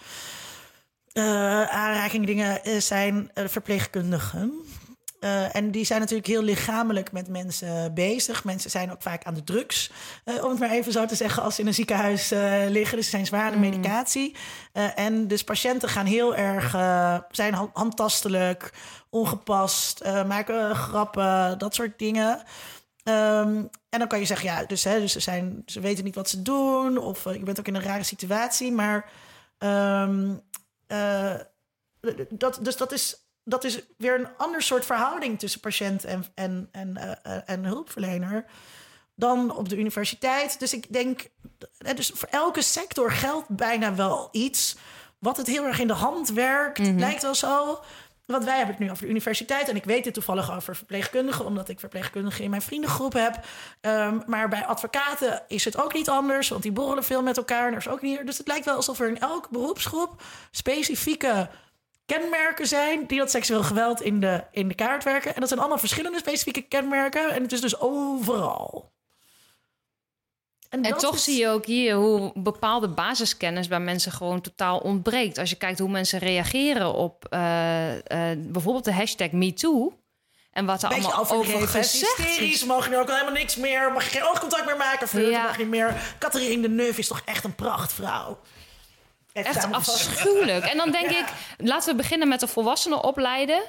eh 1.12 1.62
aanrakingen, 1.62 2.26
dingen, 2.26 2.82
zijn 2.82 3.30
verpleegkundigen. 3.34 4.52
Eh, 5.20 5.56
en 5.56 5.70
die 5.70 5.84
zijn 5.84 6.00
natuurlijk 6.00 6.28
heel 6.28 6.42
lichamelijk 6.42 7.12
met 7.12 7.28
mensen 7.28 7.94
bezig. 7.94 8.44
Mensen 8.44 8.70
zijn 8.70 8.92
ook 8.92 9.02
vaak 9.02 9.24
aan 9.24 9.34
de 9.34 9.44
drugs, 9.44 9.90
eh, 10.24 10.44
om 10.44 10.50
het 10.50 10.58
maar 10.58 10.70
even 10.70 10.92
zo 10.92 11.06
te 11.06 11.14
zeggen, 11.14 11.42
als 11.42 11.54
ze 11.54 11.60
in 11.60 11.66
een 11.66 11.74
ziekenhuis 11.74 12.30
eh, 12.30 12.62
liggen. 12.68 12.96
Dus 12.96 13.04
ze 13.04 13.10
zijn 13.10 13.26
zware 13.26 13.58
medicatie. 13.58 14.36
Eh, 14.72 14.98
en 14.98 15.28
dus 15.28 15.44
patiënten 15.44 15.88
gaan 15.88 16.06
heel 16.06 16.36
erg, 16.36 16.74
eh, 16.74 17.18
zijn 17.30 17.54
hand- 17.54 17.70
handtastelijk, 17.76 18.72
ongepast, 19.10 20.00
eh, 20.00 20.24
maken 20.24 20.76
grappen, 20.76 21.58
dat 21.58 21.74
soort 21.74 21.98
dingen. 21.98 22.42
Ehm, 23.04 23.56
en 23.88 23.98
dan 23.98 24.08
kan 24.08 24.18
je 24.18 24.24
zeggen, 24.26 24.46
ja, 24.46 24.64
dus, 24.64 24.84
hè, 24.84 25.00
dus 25.00 25.12
ze, 25.12 25.20
zijn, 25.20 25.62
ze 25.66 25.80
weten 25.80 26.04
niet 26.04 26.14
wat 26.14 26.28
ze 26.28 26.42
doen, 26.42 26.98
of 26.98 27.26
eh, 27.26 27.32
je 27.34 27.42
bent 27.42 27.58
ook 27.58 27.66
in 27.66 27.74
een 27.74 27.82
rare 27.82 28.02
situatie. 28.02 28.72
Maar 28.72 29.10
ehm, 29.58 30.34
eh, 30.86 31.34
dat, 32.30 32.58
dus 32.62 32.76
dat 32.76 32.92
is, 32.92 33.27
dat 33.48 33.64
is 33.64 33.80
weer 33.96 34.14
een 34.18 34.28
ander 34.36 34.62
soort 34.62 34.86
verhouding 34.86 35.38
tussen 35.38 35.60
patiënt 35.60 36.04
en, 36.04 36.24
en, 36.34 36.68
en, 36.72 36.96
eh, 36.96 37.36
eh, 37.36 37.42
en 37.46 37.64
hulpverlener 37.64 38.44
dan 39.14 39.56
op 39.56 39.68
de 39.68 39.76
universiteit. 39.76 40.58
Dus 40.58 40.72
ik 40.72 40.92
denk, 40.92 41.28
eh, 41.78 41.94
dus 41.94 42.10
voor 42.14 42.28
elke 42.30 42.62
sector 42.62 43.10
geldt 43.10 43.48
bijna 43.48 43.94
wel 43.94 44.28
iets 44.32 44.76
wat 45.18 45.36
het 45.36 45.46
heel 45.46 45.64
erg 45.64 45.78
in 45.78 45.86
de 45.86 45.92
hand 45.92 46.28
werkt. 46.28 46.78
Mhm. 46.78 46.98
Lijkt 46.98 47.22
wel 47.22 47.34
zo. 47.34 47.80
Want 48.26 48.44
wij 48.44 48.56
hebben 48.56 48.74
het 48.74 48.84
nu 48.84 48.90
over 48.90 49.04
de 49.04 49.10
universiteit. 49.10 49.68
En 49.68 49.76
ik 49.76 49.84
weet 49.84 50.04
dit 50.04 50.14
toevallig 50.14 50.56
over 50.56 50.76
verpleegkundigen, 50.76 51.44
omdat 51.44 51.68
ik 51.68 51.80
verpleegkundigen 51.80 52.44
in 52.44 52.50
mijn 52.50 52.62
vriendengroep 52.62 53.12
heb. 53.12 53.44
Ehm, 53.80 54.18
maar 54.26 54.48
bij 54.48 54.66
advocaten 54.66 55.42
is 55.48 55.64
het 55.64 55.82
ook 55.82 55.94
niet 55.94 56.08
anders, 56.08 56.48
want 56.48 56.62
die 56.62 56.72
borrelen 56.72 57.04
veel 57.04 57.22
met 57.22 57.36
elkaar. 57.36 57.66
En 57.66 57.72
er 57.72 57.78
is 57.78 57.88
ook 57.88 58.02
niet. 58.02 58.26
Dus 58.26 58.38
het 58.38 58.46
lijkt 58.46 58.64
wel 58.64 58.74
alsof 58.74 59.00
er 59.00 59.08
in 59.08 59.20
elke 59.20 59.48
beroepsgroep 59.50 60.22
specifieke 60.50 61.48
kenmerken 62.16 62.66
zijn 62.66 63.06
die 63.06 63.18
dat 63.18 63.30
seksueel 63.30 63.62
geweld 63.62 64.00
in 64.02 64.20
de, 64.20 64.44
in 64.50 64.68
de 64.68 64.74
kaart 64.74 65.04
werken. 65.04 65.34
En 65.34 65.40
dat 65.40 65.48
zijn 65.48 65.60
allemaal 65.60 65.78
verschillende 65.78 66.18
specifieke 66.18 66.60
kenmerken. 66.62 67.30
En 67.30 67.42
het 67.42 67.52
is 67.52 67.60
dus 67.60 67.80
overal. 67.80 68.92
En 70.68 70.82
toch 70.82 71.14
is- 71.14 71.24
zie 71.24 71.38
je 71.40 71.48
ook 71.48 71.66
hier 71.66 71.94
hoe 71.94 72.32
bepaalde 72.34 72.88
basiskennis 72.88 73.68
bij 73.68 73.80
mensen 73.80 74.12
gewoon 74.12 74.40
totaal 74.40 74.78
ontbreekt. 74.78 75.38
Als 75.38 75.50
je 75.50 75.56
kijkt 75.56 75.78
hoe 75.78 75.88
mensen 75.90 76.18
reageren 76.18 76.92
op 76.94 77.24
eh, 77.30 78.30
eh, 78.32 78.38
bijvoorbeeld 78.38 78.84
de 78.84 78.92
hashtag 78.92 79.30
MeToo. 79.30 79.92
En 80.50 80.66
wat 80.66 80.82
er 80.82 80.88
Beetje 80.88 81.12
allemaal 81.12 81.36
over 81.36 81.68
gezegd 81.68 81.92
hysterisch. 82.16 82.52
is. 82.54 82.64
Mogen 82.64 82.90
nu 82.90 82.96
ook 82.98 83.08
al 83.08 83.14
helemaal 83.14 83.34
niks 83.34 83.56
meer. 83.56 83.92
Mag 83.92 84.04
je 84.04 84.10
geen 84.10 84.28
oogcontact 84.28 84.64
meer 84.66 84.76
maken. 84.76 85.08
Flirten 85.08 85.30
Ja. 85.32 85.42
mag 85.42 85.58
niet 85.58 85.68
meer. 85.68 86.16
Catherine 86.18 86.62
de 86.62 86.68
Neuf 86.68 86.98
is 86.98 87.06
toch 87.08 87.22
echt 87.24 87.44
een 87.44 87.54
prachtvrouw. 87.54 88.38
Echt 89.32 89.72
afschuwelijk. 89.72 90.64
En 90.64 90.76
dan 90.76 90.90
denk 90.90 91.10
Ja. 91.10 91.18
ik, 91.18 91.26
laten 91.58 91.90
we 91.90 91.96
beginnen 91.96 92.28
met 92.28 92.40
de 92.40 92.46
volwassenen 92.46 93.04
opleiden. 93.04 93.62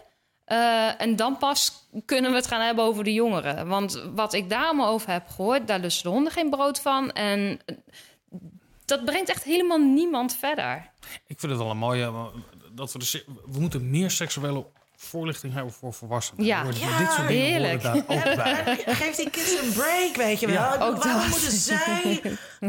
Eh, 0.45 1.02
en 1.02 1.15
dan 1.15 1.38
pas 1.38 1.88
kunnen 2.06 2.31
we 2.31 2.38
het 2.38 2.48
gaan 2.48 2.61
hebben 2.61 2.84
over 2.86 3.03
de 3.03 3.14
jongeren. 3.14 3.68
Want 3.68 4.03
wat 4.15 4.34
ik 4.34 4.49
daar 4.49 4.64
allemaal 4.65 4.88
over 4.91 5.11
heb 5.11 5.27
gehoord, 5.27 5.68
daar 5.68 5.80
lusten 5.80 6.03
de 6.03 6.10
honden 6.10 6.31
geen 6.34 6.49
brood 6.49 6.81
van. 6.81 7.11
En 7.11 7.60
dat 8.86 9.06
brengt 9.06 9.30
echt 9.30 9.44
helemaal 9.44 9.77
niemand 9.77 10.36
verder. 10.36 10.90
Ik 11.27 11.40
vind 11.40 11.52
het 11.52 11.61
wel 11.61 11.69
een 11.72 11.77
mooie. 11.77 12.03
eh, 12.03 12.26
Dat 12.72 12.91
we, 12.94 12.99
de, 12.99 13.06
se- 13.06 13.23
we 13.45 13.60
moeten 13.60 13.90
meer 13.90 14.11
seksuele 14.11 14.65
voorlichting 15.02 15.54
hebben 15.54 15.74
voor 15.74 15.94
volwassenen. 15.94 16.46
Ja. 16.46 16.64
Ja, 16.64 16.98
dit 16.98 17.12
soort 17.12 17.28
dingen 17.28 17.44
heerlijk. 17.46 17.84
horen 17.84 18.06
daar 18.08 18.18
ook 18.30 18.36
bij. 18.36 18.96
Geef 18.96 19.16
die 19.16 19.30
kids 19.30 19.60
een 19.62 19.72
break, 19.74 20.16
weet 20.16 20.40
je 20.40 20.46
wel. 20.48 20.56
Ja, 20.56 20.74
ook 20.74 21.04
Waarom 21.04 21.22
dat. 21.22 21.30
moeten 21.30 21.52
zij 21.52 22.22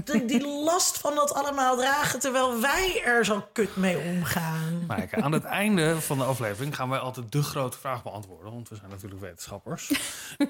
die, 0.04 0.24
die 0.24 0.46
last 0.46 0.98
van 0.98 1.14
dat 1.14 1.34
allemaal 1.34 1.76
dragen... 1.76 2.20
terwijl 2.20 2.60
wij 2.60 3.02
er 3.04 3.24
zo 3.24 3.46
kut 3.52 3.76
mee 3.76 3.98
omgaan? 3.98 4.84
Maaike, 4.86 5.22
aan 5.22 5.32
het 5.32 5.44
einde 5.44 6.00
van 6.00 6.18
de 6.18 6.24
aflevering 6.24 6.76
gaan 6.76 6.88
wij 6.88 6.98
altijd 6.98 7.32
de 7.32 7.42
grote 7.42 7.78
vraag 7.78 8.02
beantwoorden. 8.02 8.52
Want 8.52 8.68
we 8.68 8.76
zijn 8.76 8.90
natuurlijk 8.90 9.20
wetenschappers. 9.20 9.90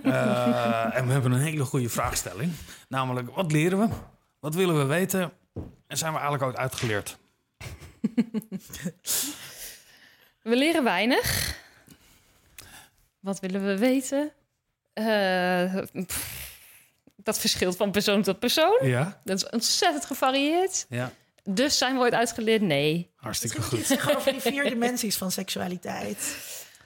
Eh, 0.02 0.97
en 0.97 1.07
we 1.07 1.12
hebben 1.12 1.32
een 1.32 1.40
hele 1.40 1.65
goede 1.65 1.89
vraagstelling. 1.89 2.52
Namelijk, 2.89 3.35
wat 3.35 3.52
leren 3.52 3.78
we? 3.78 3.89
Wat 4.40 4.55
willen 4.55 4.78
we 4.78 4.85
weten? 4.85 5.32
En 5.86 5.97
zijn 5.97 6.12
we 6.12 6.19
eigenlijk 6.19 6.43
ooit 6.43 6.57
uitgeleerd? 6.57 7.19
We 10.43 10.57
leren 10.57 10.85
weinig. 10.85 11.59
Wat 13.20 13.40
willen 13.40 13.66
we 13.66 13.78
weten? 13.78 14.32
Eh, 14.92 15.76
pff, 16.06 16.59
dat 17.16 17.38
verschilt 17.38 17.76
van 17.76 17.90
persoon 17.90 18.22
tot 18.22 18.38
persoon. 18.38 18.78
Ja? 18.82 19.20
Dat 19.24 19.36
is 19.36 19.48
ontzettend 19.48 20.05
gevarieerd. 20.05 20.86
Ja, 20.88 21.12
Dus 21.44 21.78
zijn 21.78 21.94
we 21.94 22.01
ooit 22.01 22.14
uitgeleerd? 22.14 22.62
Nee. 22.62 23.10
hartstikke 23.16 23.56
je 23.56 23.62
goed. 23.62 23.78
iets 23.78 24.09
over 24.16 24.32
die 24.32 24.40
vier 24.40 24.64
dimensies 24.74 25.16
van 25.16 25.30
seksualiteit. 25.30 26.36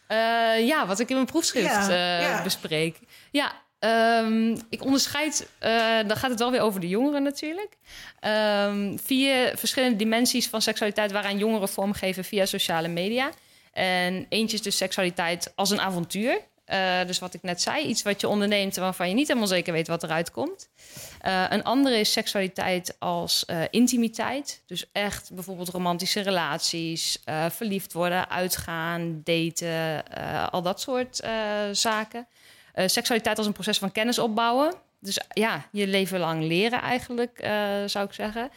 Eh, 0.06 0.66
ja, 0.66 0.86
wat 0.86 0.98
ik 0.98 1.08
in 1.08 1.14
mijn 1.14 1.26
proefschrift 1.26 1.66
Ja, 1.66 1.88
eh, 1.88 2.20
ja. 2.28 2.42
bespreek. 2.42 2.98
Ja, 3.30 3.52
ehm, 3.78 4.56
ik 4.68 4.84
onderscheid, 4.84 5.48
eh, 5.58 5.96
dan 6.06 6.16
gaat 6.16 6.30
het 6.30 6.38
wel 6.38 6.50
weer 6.50 6.60
over 6.60 6.80
de 6.80 6.88
jongeren 6.88 7.22
natuurlijk. 7.22 7.76
Ehm, 8.20 8.96
vier 9.04 9.52
verschillende 9.56 9.96
dimensies 9.96 10.48
van 10.48 10.62
seksualiteit 10.62 11.12
waaraan 11.12 11.38
jongeren 11.38 11.68
vormgeven 11.68 12.24
via 12.24 12.46
sociale 12.46 12.88
media. 12.88 13.30
En 13.74 14.26
eentje 14.28 14.56
is 14.56 14.62
dus 14.62 14.76
seksualiteit 14.76 15.52
als 15.54 15.70
een 15.70 15.80
avontuur. 15.80 16.40
Eh, 16.64 17.06
dus 17.06 17.18
wat 17.18 17.34
ik 17.34 17.42
net 17.42 17.60
zei, 17.60 17.86
iets 17.86 18.02
wat 18.02 18.20
je 18.20 18.28
onderneemt 18.28 18.76
waarvan 18.76 19.08
je 19.08 19.14
niet 19.14 19.28
helemaal 19.28 19.48
zeker 19.48 19.72
weet 19.72 19.88
wat 19.88 20.02
eruit 20.02 20.30
komt. 20.30 20.68
Eh, 21.20 21.44
een 21.48 21.64
andere 21.64 21.98
is 21.98 22.12
seksualiteit 22.12 22.96
als 22.98 23.44
eh, 23.44 23.62
intimiteit. 23.70 24.62
Dus 24.66 24.90
echt 24.92 25.30
bijvoorbeeld 25.34 25.68
romantische 25.68 26.20
relaties, 26.20 27.22
verliefd 27.48 27.92
worden, 27.92 28.30
uitgaan, 28.30 29.20
daten, 29.24 30.04
al 30.50 30.62
dat 30.62 30.80
soort 30.80 31.20
zaken. 31.72 32.26
Seksualiteit 32.74 33.38
als 33.38 33.46
een 33.46 33.52
proces 33.52 33.78
van 33.78 33.92
kennis 33.92 34.18
opbouwen. 34.18 34.74
Dus 35.00 35.20
ja, 35.28 35.68
je 35.72 35.86
leven 35.86 36.18
lang 36.18 36.42
leren 36.42 36.80
eigenlijk, 36.80 37.38
zou 37.86 38.06
ik 38.06 38.12
zeggen. 38.12 38.50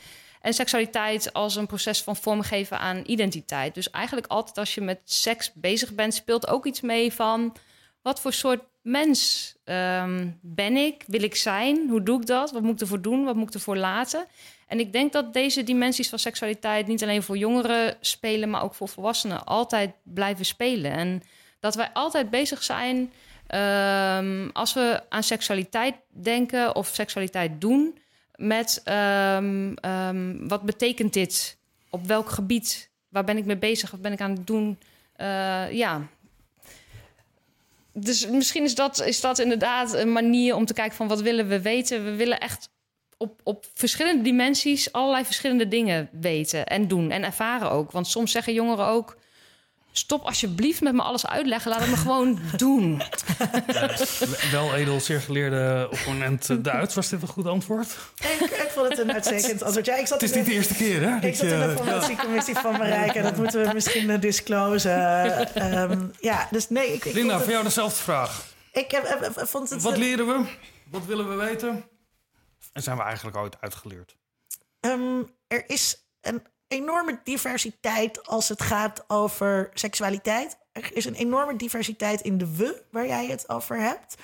En 0.48 0.54
seksualiteit 0.54 1.34
als 1.34 1.56
een 1.56 1.68
proces 1.68 2.02
van 2.02 2.16
vormgeven 2.16 2.80
aan 2.80 3.04
identiteit. 3.06 3.74
Dus 3.74 3.90
eigenlijk 3.90 4.28
altijd 4.28 4.58
als 4.58 4.76
je 4.76 4.82
met 4.82 5.00
seks 5.04 5.52
bezig 5.54 5.94
bent, 5.94 6.14
speelt 6.14 6.48
ook 6.48 6.66
iets 6.66 6.82
mee 6.82 7.14
van 7.14 7.56
wat 8.02 8.22
voor 8.22 8.34
soort 8.34 8.62
mens 8.82 9.54
ehm, 9.64 10.30
ben 10.42 10.76
ik? 10.76 11.04
Wil 11.08 11.24
ik 11.24 11.36
zijn? 11.36 11.90
Hoe 11.90 12.04
doe 12.04 12.20
ik 12.20 12.28
dat? 12.28 12.52
Wat 12.52 12.62
moet 12.62 12.74
ik 12.74 12.80
ervoor 12.80 13.02
doen? 13.02 13.24
Wat 13.24 13.36
moet 13.36 13.48
ik 13.48 13.54
ervoor 13.54 13.78
laten? 13.78 14.26
En 14.68 14.80
ik 14.80 14.94
denk 14.94 15.14
dat 15.14 15.34
deze 15.34 15.64
dimensies 15.64 16.10
van 16.10 16.20
seksualiteit 16.20 16.88
niet 16.88 17.04
alleen 17.04 17.24
voor 17.24 17.38
jongeren 17.38 17.98
spelen, 18.00 18.50
maar 18.50 18.64
ook 18.64 18.76
voor 18.76 18.90
volwassenen 18.90 19.46
altijd 19.46 19.92
blijven 20.04 20.46
spelen. 20.46 20.92
En 20.92 21.24
dat 21.60 21.76
wij 21.76 21.90
altijd 21.94 22.30
bezig 22.30 22.64
zijn 22.64 23.12
ehm, 23.48 24.50
als 24.54 24.74
we 24.74 25.02
aan 25.10 25.24
seksualiteit 25.24 25.96
denken 26.10 26.76
of 26.76 26.88
seksualiteit 26.88 27.62
doen, 27.62 27.98
met 28.38 28.82
ehm, 28.84 29.74
ehm, 29.74 30.48
wat 30.48 30.62
betekent 30.62 31.14
dit? 31.14 31.58
Op 31.90 32.06
welk 32.06 32.30
gebied? 32.30 32.90
Waar 33.10 33.24
ben 33.24 33.38
ik 33.38 33.46
mee 33.46 33.58
bezig? 33.58 33.92
Wat 33.92 34.02
ben 34.02 34.12
ik 34.12 34.22
aan 34.22 34.32
het 34.32 34.48
doen? 34.48 34.80
Uh, 35.18 35.72
ja. 35.72 36.08
Dus 37.94 38.28
misschien 38.28 38.64
is 38.64 38.76
dat, 38.76 39.06
is 39.06 39.22
dat 39.22 39.40
inderdaad 39.40 39.94
een 39.94 40.12
manier 40.12 40.56
om 40.56 40.66
te 40.66 40.74
kijken 40.74 40.96
van 40.96 41.08
wat 41.08 41.22
willen 41.22 41.48
we 41.48 41.62
weten. 41.62 42.04
We 42.04 42.16
willen 42.16 42.40
echt 42.40 42.70
op, 43.18 43.42
op 43.44 43.66
verschillende 43.74 44.24
dimensies 44.24 44.92
allerlei 44.92 45.26
verschillende 45.26 45.68
dingen 45.68 46.10
weten 46.12 46.66
en 46.66 46.88
doen 46.88 47.12
en 47.12 47.24
ervaren 47.24 47.72
ook. 47.72 47.92
Want 47.92 48.08
soms 48.08 48.32
zeggen 48.32 48.54
jongeren 48.54 48.88
ook 48.88 49.18
stop 49.98 50.26
alsjeblieft 50.26 50.82
met 50.82 50.94
me 50.94 51.02
alles 51.02 51.28
uitleggen. 51.28 51.72
Laat 51.72 51.80
het 51.80 51.90
me 51.90 51.98
gewoon 51.98 52.40
doen. 52.56 53.02
wel 54.52 54.76
edel, 54.76 55.00
zeer 55.00 55.22
geleerde 55.22 55.88
opponent 55.92 56.64
Duits. 56.64 56.96
Was 56.96 57.10
dit 57.10 57.22
een 57.22 57.28
goed 57.28 57.48
antwoord? 57.48 57.98
Ik, 58.18 58.40
ik 58.40 58.70
vond 58.74 58.90
het 58.90 59.00
een 59.00 59.14
uitstekend 59.14 59.64
antwoord. 59.64 59.86
Ja, 59.86 59.96
ik 59.96 60.08
zat 60.08 60.22
het 60.22 60.30
is 60.30 60.36
niet 60.36 60.46
de, 60.46 60.52
eerste 60.52 60.74
keer, 60.74 61.02
hè? 61.02 61.28
Ik 61.28 61.36
zat 61.36 61.48
in 61.48 61.60
de 61.60 61.74
formatiecommissie 61.76 62.56
van 62.56 62.72
Marijke. 62.72 63.22
Dat 63.22 63.38
moeten 63.38 63.66
we 63.66 63.74
misschien 63.74 64.10
uh, 64.10 64.20
disclosen. 64.20 65.72
Um, 65.92 66.12
ja, 66.20 66.48
dus 66.52 66.70
nee. 66.70 66.94
Ik, 66.94 67.06
ik 67.06 67.14
Linda, 67.14 67.40
voor 67.40 67.52
jou 67.52 67.64
dezelfde 67.64 68.02
vraag. 68.02 68.46
Ik 68.72 68.92
heb, 68.92 69.32
vond 69.36 69.70
het... 69.70 69.82
Wat 69.82 69.98
leren 69.98 70.28
we? 70.28 70.46
Wat 70.90 71.06
willen 71.06 71.30
we 71.30 71.36
weten? 71.36 71.86
En 72.74 72.84
zijn 72.84 72.98
we 72.98 73.04
eigenlijk 73.04 73.38
ooit 73.38 73.62
uitgeleerd? 73.62 74.16
Um, 74.82 75.30
er 75.48 75.64
is 75.70 76.08
een 76.22 76.42
enorme 76.68 77.20
diversiteit 77.24 78.28
als 78.28 78.50
het 78.50 78.62
gaat 78.62 79.04
over 79.08 79.70
seksualiteit. 79.74 80.58
Er 80.72 80.96
is 80.96 81.06
een 81.06 81.16
enorme 81.16 81.56
diversiteit 81.56 82.22
in 82.22 82.38
de 82.38 82.56
we 82.56 82.84
waar 82.92 83.08
jij 83.08 83.28
het 83.28 83.50
over 83.50 83.80
hebt. 83.80 84.16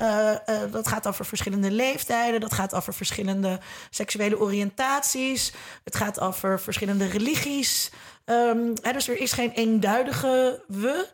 Uh, 0.00 0.30
uh, 0.46 0.72
dat 0.72 0.88
gaat 0.88 1.06
over 1.06 1.24
verschillende 1.24 1.70
leeftijden, 1.70 2.40
dat 2.40 2.52
gaat 2.52 2.74
over 2.74 2.94
verschillende 2.94 3.60
seksuele 3.90 4.40
oriëntaties, 4.40 5.52
het 5.84 5.96
gaat 5.96 6.20
over 6.20 6.60
verschillende 6.60 7.06
religies. 7.06 7.90
Um, 8.24 8.72
hè, 8.82 8.92
dus 8.92 9.08
er 9.08 9.18
is 9.18 9.32
geen 9.32 9.50
eenduidige 9.50 10.64
we. 10.68 11.08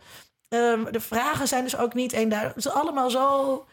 Um, 0.48 0.92
de 0.92 1.00
vragen 1.00 1.48
zijn 1.48 1.64
dus 1.64 1.76
ook 1.76 1.94
niet 1.94 2.12
eenduidig. 2.12 2.54
Het 2.54 2.64
is 2.64 2.72
allemaal 2.72 3.10
zo 3.10 3.66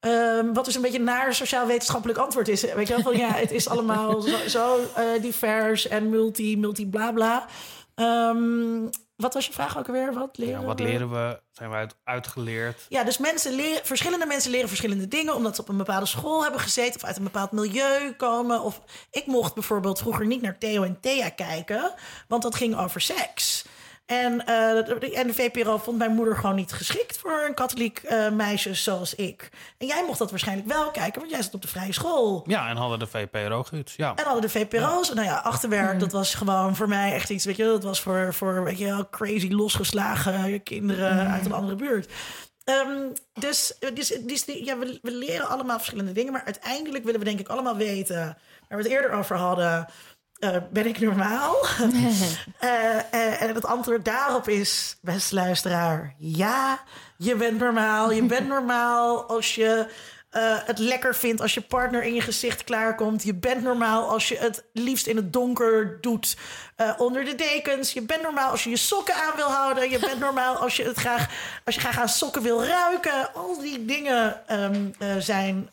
Um, 0.00 0.54
wat 0.54 0.64
dus 0.64 0.74
een 0.74 0.82
beetje 0.82 1.00
naar 1.00 1.34
sociaal-wetenschappelijk 1.34 2.18
antwoord 2.18 2.48
is. 2.48 2.62
Weet 2.62 2.88
je 2.88 2.94
wel, 2.94 3.02
van 3.02 3.16
ja, 3.16 3.32
het 3.32 3.50
is 3.50 3.68
allemaal 3.68 4.20
zo, 4.20 4.48
zo 4.48 4.78
uh, 4.78 5.22
divers 5.22 5.88
en 5.88 6.10
multi, 6.10 6.58
multi 6.58 6.86
bla 6.86 7.12
bla. 7.12 7.46
Um, 7.94 8.90
wat 9.16 9.34
was 9.34 9.46
je 9.46 9.52
vraag 9.52 9.78
ook 9.78 9.86
alweer? 9.86 10.12
Wat 10.12 10.38
leren 10.38 10.60
ja, 10.60 10.66
wat 10.66 10.78
we? 10.78 10.84
leren 10.84 11.10
we? 11.10 11.40
Zijn 11.52 11.70
we 11.70 11.76
uit, 11.76 11.94
uitgeleerd? 12.04 12.86
Ja, 12.88 13.04
dus 13.04 13.18
mensen 13.18 13.54
leren, 13.54 13.86
verschillende 13.86 14.26
mensen 14.26 14.50
leren 14.50 14.68
verschillende 14.68 15.08
dingen... 15.08 15.34
omdat 15.34 15.54
ze 15.54 15.60
op 15.60 15.68
een 15.68 15.76
bepaalde 15.76 16.06
school 16.06 16.42
hebben 16.42 16.60
gezeten... 16.60 16.94
of 16.94 17.04
uit 17.06 17.16
een 17.16 17.22
bepaald 17.22 17.52
milieu 17.52 18.12
komen. 18.16 18.60
Of 18.60 18.80
ik 19.10 19.26
mocht 19.26 19.54
bijvoorbeeld 19.54 19.98
vroeger 19.98 20.26
niet 20.26 20.42
naar 20.42 20.58
Theo 20.58 20.82
en 20.82 21.00
Thea 21.00 21.28
kijken... 21.28 21.92
want 22.28 22.42
dat 22.42 22.54
ging 22.54 22.78
over 22.78 23.00
seks. 23.00 23.64
En, 24.08 24.42
uh, 24.48 25.18
en 25.18 25.26
de 25.26 25.34
VPRO 25.34 25.78
vond 25.78 25.98
mijn 25.98 26.14
moeder 26.14 26.36
gewoon 26.36 26.56
niet 26.56 26.72
geschikt 26.72 27.18
voor 27.18 27.44
een 27.46 27.54
katholiek 27.54 28.02
uh, 28.04 28.30
meisje 28.30 28.74
zoals 28.74 29.14
ik. 29.14 29.48
En 29.78 29.86
jij 29.86 30.04
mocht 30.06 30.18
dat 30.18 30.30
waarschijnlijk 30.30 30.68
wel 30.68 30.90
kijken, 30.90 31.20
want 31.20 31.32
jij 31.32 31.42
zat 31.42 31.54
op 31.54 31.62
de 31.62 31.68
vrije 31.68 31.92
school. 31.92 32.44
Ja, 32.46 32.68
en 32.68 32.76
hadden 32.76 32.98
de 32.98 33.06
VPRO 33.06 33.62
goed. 33.62 33.94
Ja. 33.96 34.12
En 34.14 34.24
hadden 34.24 34.42
de 34.42 34.48
VPRO's. 34.48 35.08
Ja. 35.08 35.14
Nou 35.14 35.26
ja, 35.26 35.36
achterwerk, 35.36 35.92
mm. 35.92 35.98
dat 35.98 36.12
was 36.12 36.34
gewoon 36.34 36.76
voor 36.76 36.88
mij 36.88 37.12
echt 37.12 37.30
iets, 37.30 37.44
weet 37.44 37.56
je, 37.56 37.64
dat 37.64 37.82
was 37.82 38.00
voor, 38.00 38.34
voor 38.34 38.64
weet 38.64 38.78
je 38.78 38.84
wel, 38.84 39.08
crazy 39.10 39.48
losgeslagen 39.48 40.62
kinderen 40.62 41.14
mm. 41.14 41.32
uit 41.32 41.44
een 41.44 41.52
andere 41.52 41.76
buurt. 41.76 42.12
Um, 42.64 43.12
dus 43.34 43.74
dus, 43.94 44.08
dus 44.08 44.44
ja, 44.44 44.78
we, 44.78 44.98
we 45.02 45.12
leren 45.12 45.48
allemaal 45.48 45.76
verschillende 45.76 46.12
dingen, 46.12 46.32
maar 46.32 46.44
uiteindelijk 46.44 47.04
willen 47.04 47.20
we 47.20 47.26
denk 47.26 47.40
ik 47.40 47.48
allemaal 47.48 47.76
weten, 47.76 48.36
waar 48.68 48.78
we 48.78 48.84
het 48.84 48.92
eerder 48.92 49.10
over 49.10 49.36
hadden. 49.36 49.88
Uh, 50.40 50.56
ben 50.70 50.86
ik 50.86 51.00
normaal? 51.00 51.56
uh, 51.80 51.94
uh, 53.14 53.42
en 53.42 53.54
het 53.54 53.64
antwoord 53.64 54.04
daarop 54.04 54.48
is, 54.48 54.96
beste 55.00 55.34
luisteraar, 55.34 56.14
ja, 56.18 56.80
je 57.16 57.34
bent 57.34 57.58
normaal. 57.58 58.12
Je 58.12 58.22
bent 58.22 58.48
normaal 58.56 59.24
als 59.24 59.54
je 59.54 59.86
het 60.64 60.78
lekker 60.78 61.14
vindt 61.14 61.40
als 61.40 61.54
je 61.54 61.60
partner 61.60 62.02
in 62.02 62.14
je 62.14 62.20
gezicht 62.20 62.64
klaarkomt. 62.64 63.22
Je 63.22 63.34
bent 63.34 63.62
normaal 63.62 64.08
als 64.08 64.28
je 64.28 64.36
het 64.36 64.64
liefst 64.72 65.06
in 65.06 65.16
het 65.16 65.32
donker 65.32 66.00
doet 66.00 66.36
onder 66.96 67.24
de 67.24 67.34
dekens. 67.34 67.92
Je 67.92 68.02
bent 68.02 68.22
normaal 68.22 68.50
als 68.50 68.64
je 68.64 68.70
je 68.70 68.76
sokken 68.76 69.14
aan 69.14 69.36
wil 69.36 69.50
houden. 69.50 69.90
Je 69.90 69.98
bent 69.98 70.18
normaal 70.18 70.56
als 70.56 70.76
je, 70.76 70.84
het 70.84 70.96
graag, 70.96 71.30
als 71.64 71.74
je 71.74 71.80
graag 71.80 71.98
aan 71.98 72.08
sokken 72.08 72.42
wil 72.42 72.64
ruiken. 72.64 73.34
Al 73.34 73.58
die 73.60 73.84
dingen 73.84 74.42
um, 74.50 74.94
zijn 75.18 75.70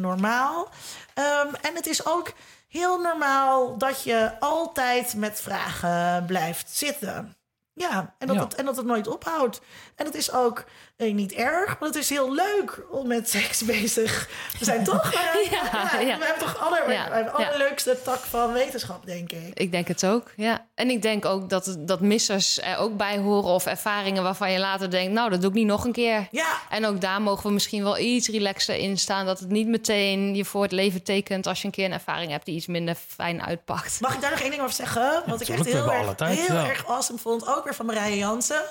normaal. 0.00 0.70
Um, 1.14 1.54
en 1.54 1.74
het 1.74 1.86
is 1.86 2.06
ook 2.06 2.32
heel 2.68 3.00
normaal 3.00 3.78
dat 3.78 4.02
je 4.02 4.40
altijd 4.40 5.14
met 5.14 5.40
vragen 5.40 6.26
blijft 6.26 6.70
zitten. 6.70 7.36
Ja, 7.72 8.14
en 8.18 8.26
dat, 8.26 8.36
Het, 8.36 8.54
en 8.54 8.64
dat 8.64 8.76
het 8.76 8.86
nooit 8.86 9.06
ophoudt. 9.06 9.60
En 9.98 10.04
dat 10.04 10.14
is 10.14 10.32
ook 10.32 10.64
eh, 10.96 11.14
niet 11.14 11.32
erg, 11.32 11.78
maar 11.78 11.88
het 11.88 11.98
is 11.98 12.08
heel 12.08 12.34
leuk 12.34 12.82
om 12.90 13.06
met 13.06 13.30
seks 13.38 13.64
bezig 13.64 14.28
te 14.58 14.64
zijn, 14.64 14.84
toch? 14.84 15.12
ja, 15.14 16.00
ja, 16.00 16.18
We 16.18 16.24
hebben 16.24 16.38
toch 16.38 16.58
alle, 16.58 16.92
ja, 16.92 17.22
de 17.22 17.30
allerleukste 17.30 17.98
tak 18.04 18.18
van 18.18 18.52
wetenschap, 18.52 19.06
denk 19.06 19.32
ik. 19.32 19.50
Ik 19.54 19.70
denk 19.72 19.88
het 19.88 20.06
ook, 20.06 20.32
ja. 20.36 20.66
En 20.74 20.90
ik 20.90 21.02
denk 21.02 21.24
ook 21.24 21.50
dat, 21.50 21.76
dat 21.78 22.00
missers 22.00 22.60
er 22.62 22.76
ook 22.76 22.96
bij 22.96 23.18
horen... 23.18 23.50
of 23.50 23.66
ervaringen 23.66 24.22
waarvan 24.22 24.52
je 24.52 24.58
later 24.58 24.90
denkt... 24.90 25.12
nou, 25.12 25.30
dat 25.30 25.40
doe 25.40 25.50
ik 25.50 25.56
niet 25.56 25.66
nog 25.66 25.84
een 25.84 25.92
keer. 25.92 26.28
Ja. 26.30 26.58
En 26.68 26.86
ook 26.86 27.00
daar 27.00 27.22
mogen 27.22 27.46
we 27.46 27.52
misschien 27.52 27.82
wel 27.82 27.98
iets 27.98 28.28
relaxer 28.28 28.76
in 28.76 28.98
staan... 28.98 29.26
dat 29.26 29.40
het 29.40 29.48
niet 29.48 29.68
meteen 29.68 30.34
je 30.34 30.44
voor 30.44 30.62
het 30.62 30.72
leven 30.72 31.02
tekent... 31.02 31.46
als 31.46 31.60
je 31.60 31.66
een 31.66 31.72
keer 31.72 31.84
een 31.84 31.92
ervaring 31.92 32.30
hebt 32.30 32.44
die 32.44 32.54
iets 32.54 32.66
minder 32.66 32.96
fijn 33.08 33.42
uitpakt. 33.42 34.00
Mag 34.00 34.14
ik 34.14 34.20
daar 34.20 34.30
nog 34.30 34.40
één 34.40 34.50
ding 34.50 34.62
over 34.62 34.74
zeggen? 34.74 35.22
Wat 35.26 35.40
ik 35.40 35.48
echt 35.48 35.64
heel, 35.64 35.92
erg, 35.92 36.14
tijd, 36.14 36.38
heel 36.38 36.56
erg 36.56 36.86
awesome 36.86 37.18
vond, 37.18 37.46
ook 37.46 37.64
weer 37.64 37.74
van 37.74 37.86
Marije 37.86 38.16
Jansen... 38.16 38.62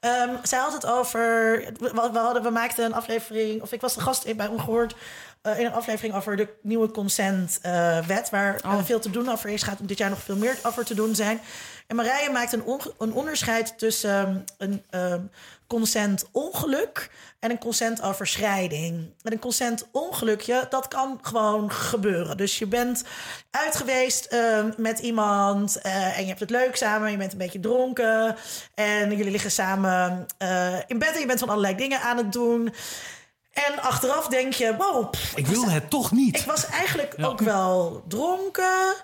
Um, 0.00 0.38
zij 0.42 0.58
het 0.72 0.86
over. 0.86 1.20
We, 1.78 2.18
hadden, 2.18 2.42
we 2.42 2.50
maakten 2.50 2.84
een 2.84 2.94
aflevering. 2.94 3.62
Of 3.62 3.72
ik 3.72 3.80
was 3.80 3.94
de 3.94 4.00
gast 4.00 4.36
bij 4.36 4.46
Ongehoord. 4.46 4.94
Uh, 5.42 5.58
in 5.58 5.66
een 5.66 5.72
aflevering 5.72 6.14
over 6.14 6.36
de 6.36 6.48
nieuwe 6.62 6.90
consentwet. 6.90 8.24
Uh, 8.24 8.30
waar 8.30 8.60
oh. 8.64 8.84
veel 8.84 9.00
te 9.00 9.10
doen 9.10 9.28
over 9.28 9.50
is. 9.50 9.62
Gaat 9.62 9.88
dit 9.88 9.98
jaar 9.98 10.10
nog 10.10 10.22
veel 10.22 10.36
meer 10.36 10.58
over 10.62 10.84
te 10.84 10.94
doen 10.94 11.14
zijn. 11.14 11.40
En 11.86 11.96
Marije 11.96 12.30
maakt 12.30 12.52
een, 12.52 12.64
on, 12.64 12.80
een 12.98 13.12
onderscheid 13.12 13.78
tussen 13.78 14.28
um, 14.28 14.44
een 14.58 14.84
um, 14.90 15.30
consent-ongeluk 15.66 17.10
en 17.38 17.50
een 17.50 17.58
consent-overschrijding. 17.58 19.14
En 19.22 19.32
een 19.32 19.38
consent-ongelukje, 19.38 20.66
dat 20.70 20.88
kan 20.88 21.18
gewoon 21.22 21.72
gebeuren. 21.72 22.36
Dus 22.36 22.58
je 22.58 22.66
bent 22.66 23.04
uit 23.50 23.76
geweest 23.76 24.32
uh, 24.32 24.64
met 24.76 24.98
iemand 24.98 25.78
uh, 25.82 26.16
en 26.16 26.22
je 26.22 26.28
hebt 26.28 26.40
het 26.40 26.50
leuk 26.50 26.76
samen. 26.76 27.10
Je 27.10 27.16
bent 27.16 27.32
een 27.32 27.38
beetje 27.38 27.60
dronken 27.60 28.36
en 28.74 29.16
jullie 29.16 29.30
liggen 29.30 29.50
samen 29.50 30.26
uh, 30.42 30.76
in 30.86 30.98
bed 30.98 31.14
en 31.14 31.20
je 31.20 31.26
bent 31.26 31.38
van 31.38 31.48
allerlei 31.48 31.76
dingen 31.76 32.00
aan 32.00 32.16
het 32.16 32.32
doen. 32.32 32.74
En 33.66 33.82
achteraf 33.82 34.26
denk 34.26 34.52
je, 34.52 34.76
wow. 34.76 35.10
Pff, 35.10 35.36
ik 35.36 35.46
wil 35.46 35.68
het 35.68 35.90
toch 35.90 36.12
niet. 36.12 36.36
Ik 36.36 36.44
was 36.44 36.66
eigenlijk 36.66 37.14
ja. 37.16 37.26
ook 37.26 37.40
wel 37.40 38.04
dronken 38.08 38.94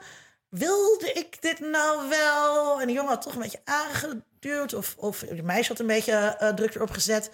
wilde 0.58 1.12
ik 1.12 1.42
dit 1.42 1.60
nou 1.60 2.08
wel? 2.08 2.80
En 2.80 2.86
de 2.86 2.92
jongen 2.92 3.10
had 3.10 3.22
toch 3.22 3.34
een 3.34 3.42
beetje 3.42 3.60
aangeduwd. 3.64 4.74
Of, 4.74 4.94
of 4.98 5.18
de 5.18 5.42
meisje 5.42 5.68
had 5.68 5.80
een 5.80 5.86
beetje 5.86 6.38
uh, 6.42 6.48
druk 6.48 6.74
erop 6.74 6.90
gezet. 6.90 7.30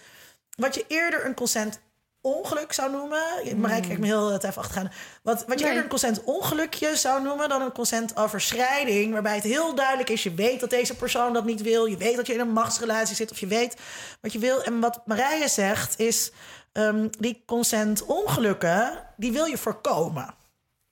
Wat 0.57 0.75
je 0.75 0.85
eerder 0.89 1.27
een 1.27 1.35
consent 1.35 1.81
ongeluk 2.23 2.73
zou 2.73 2.91
noemen. 2.91 3.23
Mm. 3.45 3.61
Marijke, 3.61 3.87
kijk 3.87 3.99
me 3.99 4.07
heel 4.07 4.33
het 4.33 4.45
even 4.45 4.63
achtergaan. 4.63 4.93
Wat, 5.23 5.45
wat 5.47 5.59
je 5.59 5.65
nee. 5.65 5.65
eerder 5.65 5.83
een 5.83 5.89
consent 5.89 6.25
ongelukje 6.25 6.97
zou 6.97 7.23
noemen 7.23 7.49
dan 7.49 7.63
een 7.63 7.73
consent 7.73 8.17
overschrijding. 8.17 9.13
Waarbij 9.13 9.35
het 9.35 9.45
heel 9.45 9.75
duidelijk 9.75 10.09
is: 10.09 10.23
je 10.23 10.35
weet 10.35 10.61
dat 10.61 10.71
deze 10.71 10.97
persoon 10.97 11.33
dat 11.33 11.45
niet 11.45 11.63
wil. 11.63 11.85
Je 11.85 11.97
weet 11.97 12.17
dat 12.17 12.27
je 12.27 12.33
in 12.35 12.41
een 12.41 12.53
machtsrelatie 12.53 13.17
zit. 13.17 13.31
Of 13.31 13.39
je 13.39 13.47
weet 13.47 13.77
wat 14.21 14.33
je 14.33 14.39
wil. 14.39 14.63
En 14.63 14.81
wat 14.81 15.01
Marije 15.07 15.49
zegt 15.49 15.99
is: 15.99 16.31
um, 16.73 17.11
die 17.19 17.43
consent 17.47 18.05
ongelukken, 18.05 19.07
die 19.17 19.33
wil 19.33 19.45
je 19.45 19.59
voorkomen. 19.59 20.35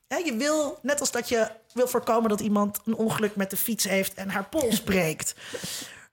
He, 0.08 0.16
je 0.16 0.36
wil, 0.36 0.78
net 0.82 1.00
als 1.00 1.10
dat 1.10 1.28
je 1.28 1.50
wil 1.72 1.88
voorkomen 1.88 2.28
dat 2.28 2.40
iemand 2.40 2.80
een 2.84 2.94
ongeluk 2.94 3.36
met 3.36 3.50
de 3.50 3.56
fiets 3.56 3.84
heeft 3.84 4.14
en 4.14 4.30
haar 4.30 4.48
pols 4.48 4.80
breekt. 4.90 5.34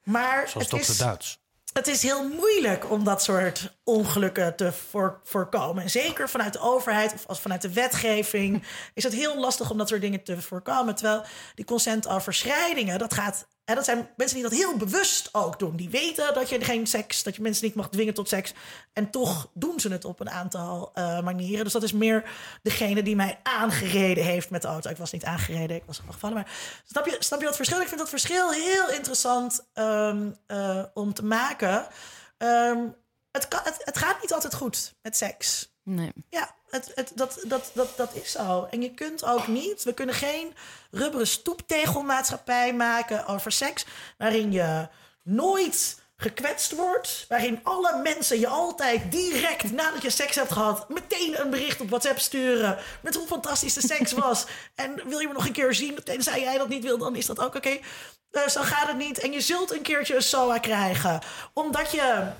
Maar 0.04 0.50
Zoals 0.50 0.72
het 0.72 0.80
is, 0.80 0.98
Duits. 0.98 1.40
het 1.74 1.88
is 1.88 2.02
heel 2.02 2.30
moeilijk 2.30 2.92
om 2.92 3.04
dat 3.04 3.24
soort 3.24 3.78
ongelukken 3.84 4.56
te 4.56 4.72
voor, 4.72 5.20
voorkomen. 5.24 5.84
En 5.84 5.90
zeker 5.90 6.30
vanuit 6.30 6.54
de 6.54 6.60
overheid 6.60 7.14
of 7.14 7.28
als 7.28 7.40
vanuit 7.40 7.62
de 7.62 7.74
wetgeving 7.74 8.64
is 8.94 9.04
het 9.04 9.14
heel 9.14 9.40
lastig 9.40 9.72
om 9.72 9.78
dat 9.78 9.88
soort 9.88 10.02
dingen 10.02 10.24
te 10.24 10.42
voorkomen. 10.42 10.96
Terwijl 10.96 11.24
die 11.56 11.66
consentoverschrijdingen, 11.66 13.00
dat 13.00 13.14
gaat. 13.14 13.48
En 13.66 13.76
dat 13.76 13.86
zijn 13.86 14.10
mensen 14.18 14.38
die 14.38 14.50
dat 14.50 14.58
heel 14.58 14.78
bewust 14.78 15.30
ook 15.32 15.60
doen. 15.60 15.76
Die 15.76 15.90
weten 15.90 16.34
dat 16.34 16.50
je 16.50 16.64
geen 16.64 16.88
seks, 16.88 17.24
dat 17.24 17.36
je 17.36 17.42
mensen 17.42 17.66
niet 17.66 17.76
mag 17.76 17.90
dwingen 17.90 18.14
tot 18.14 18.30
seks. 18.30 18.54
En 18.94 19.10
toch 19.10 19.50
doen 19.54 19.80
ze 19.80 19.92
het 19.92 20.06
op 20.06 20.20
een 20.20 20.30
aantal 20.30 20.92
uh, 20.96 21.22
manieren. 21.22 21.64
Dus 21.64 21.74
dat 21.74 21.84
is 21.84 21.94
meer 21.94 22.30
degene 22.62 23.04
die 23.04 23.16
mij 23.16 23.40
aangereden 23.44 24.24
heeft 24.24 24.50
met 24.50 24.62
de 24.62 24.68
auto. 24.68 24.90
Ik 24.90 24.98
was 24.98 25.12
niet 25.12 25.24
aangereden, 25.24 25.76
ik 25.76 25.84
was 25.86 26.02
gevallen. 26.10 26.36
Maar 26.36 26.52
snap 26.86 27.06
je, 27.06 27.16
snap 27.20 27.40
je 27.40 27.46
dat 27.46 27.56
verschil? 27.56 27.82
Ik 27.82 27.88
vind 27.88 28.00
dat 28.00 28.10
verschil 28.10 28.52
heel 28.52 28.90
interessant 28.90 29.66
um, 29.74 30.38
uh, 30.48 30.84
om 30.94 31.14
te 31.14 31.26
maken. 31.26 31.88
Um, 32.38 32.96
het, 33.32 33.48
kan, 33.48 33.60
het, 33.64 33.82
het, 33.84 33.98
gaat 33.98 34.22
niet 34.22 34.34
altijd 34.34 34.54
goed 34.54 34.96
met 35.02 35.18
seks. 35.18 35.74
Nee. 35.84 36.12
Ja, 36.30 36.56
het, 36.70 36.92
het, 36.96 37.12
dat, 37.16 37.40
dat, 37.48 37.72
dat, 37.74 37.98
dat 37.98 38.14
is 38.14 38.32
zo. 38.32 38.68
En 38.70 38.82
je 38.82 38.94
kunt 38.94 39.26
ook 39.26 39.48
niet, 39.48 39.84
we 39.84 39.94
kunnen 39.94 40.16
geen 40.16 40.54
rubberen 40.92 41.28
stoeptegelmaatschappij 41.28 42.74
maken 42.74 43.26
over 43.26 43.52
seks, 43.52 43.86
waarin 44.18 44.52
je 44.52 44.88
nooit 45.24 46.04
gekwetst 46.18 46.72
wordt. 46.72 47.26
Waarin 47.30 47.60
alle 47.64 48.02
mensen 48.04 48.40
je 48.40 48.48
altijd 48.48 49.12
direct 49.12 49.72
nadat 49.72 50.02
je 50.02 50.10
seks 50.10 50.36
hebt 50.36 50.52
gehad... 50.52 50.90
meteen 50.90 51.42
een 51.42 51.50
bericht 51.50 51.82
op 51.82 51.90
WhatsApp 51.90 52.20
sturen... 52.20 52.78
met 53.02 53.16
hoe 53.16 53.28
fantastisch 53.28 53.74
de 53.74 53.82
seks 53.82 54.12
was. 54.26 54.46
en 54.76 55.02
wil 55.08 55.20
je 55.20 55.28
me 55.28 55.34
nog 55.34 55.46
een 55.46 55.52
keer 55.52 55.74
zien? 55.74 56.04
Tenzij 56.04 56.40
jij 56.40 56.58
dat 56.58 56.70
niet 56.70 56.84
wil, 56.84 56.98
dan 56.98 57.16
is 57.16 57.26
dat 57.26 57.40
ook 57.40 57.56
oké. 57.56 57.80
Uh, 58.32 58.48
zo 58.48 58.62
gaat 58.62 58.88
het 58.88 58.98
niet. 58.98 59.20
En 59.20 59.32
je 59.32 59.42
zult 59.42 59.72
een 59.72 59.82
keertje 59.82 60.16
een 60.16 60.24
SOA 60.24 60.58
krijgen. 60.58 61.20
Omdat 61.54 61.92
je 61.92 62.32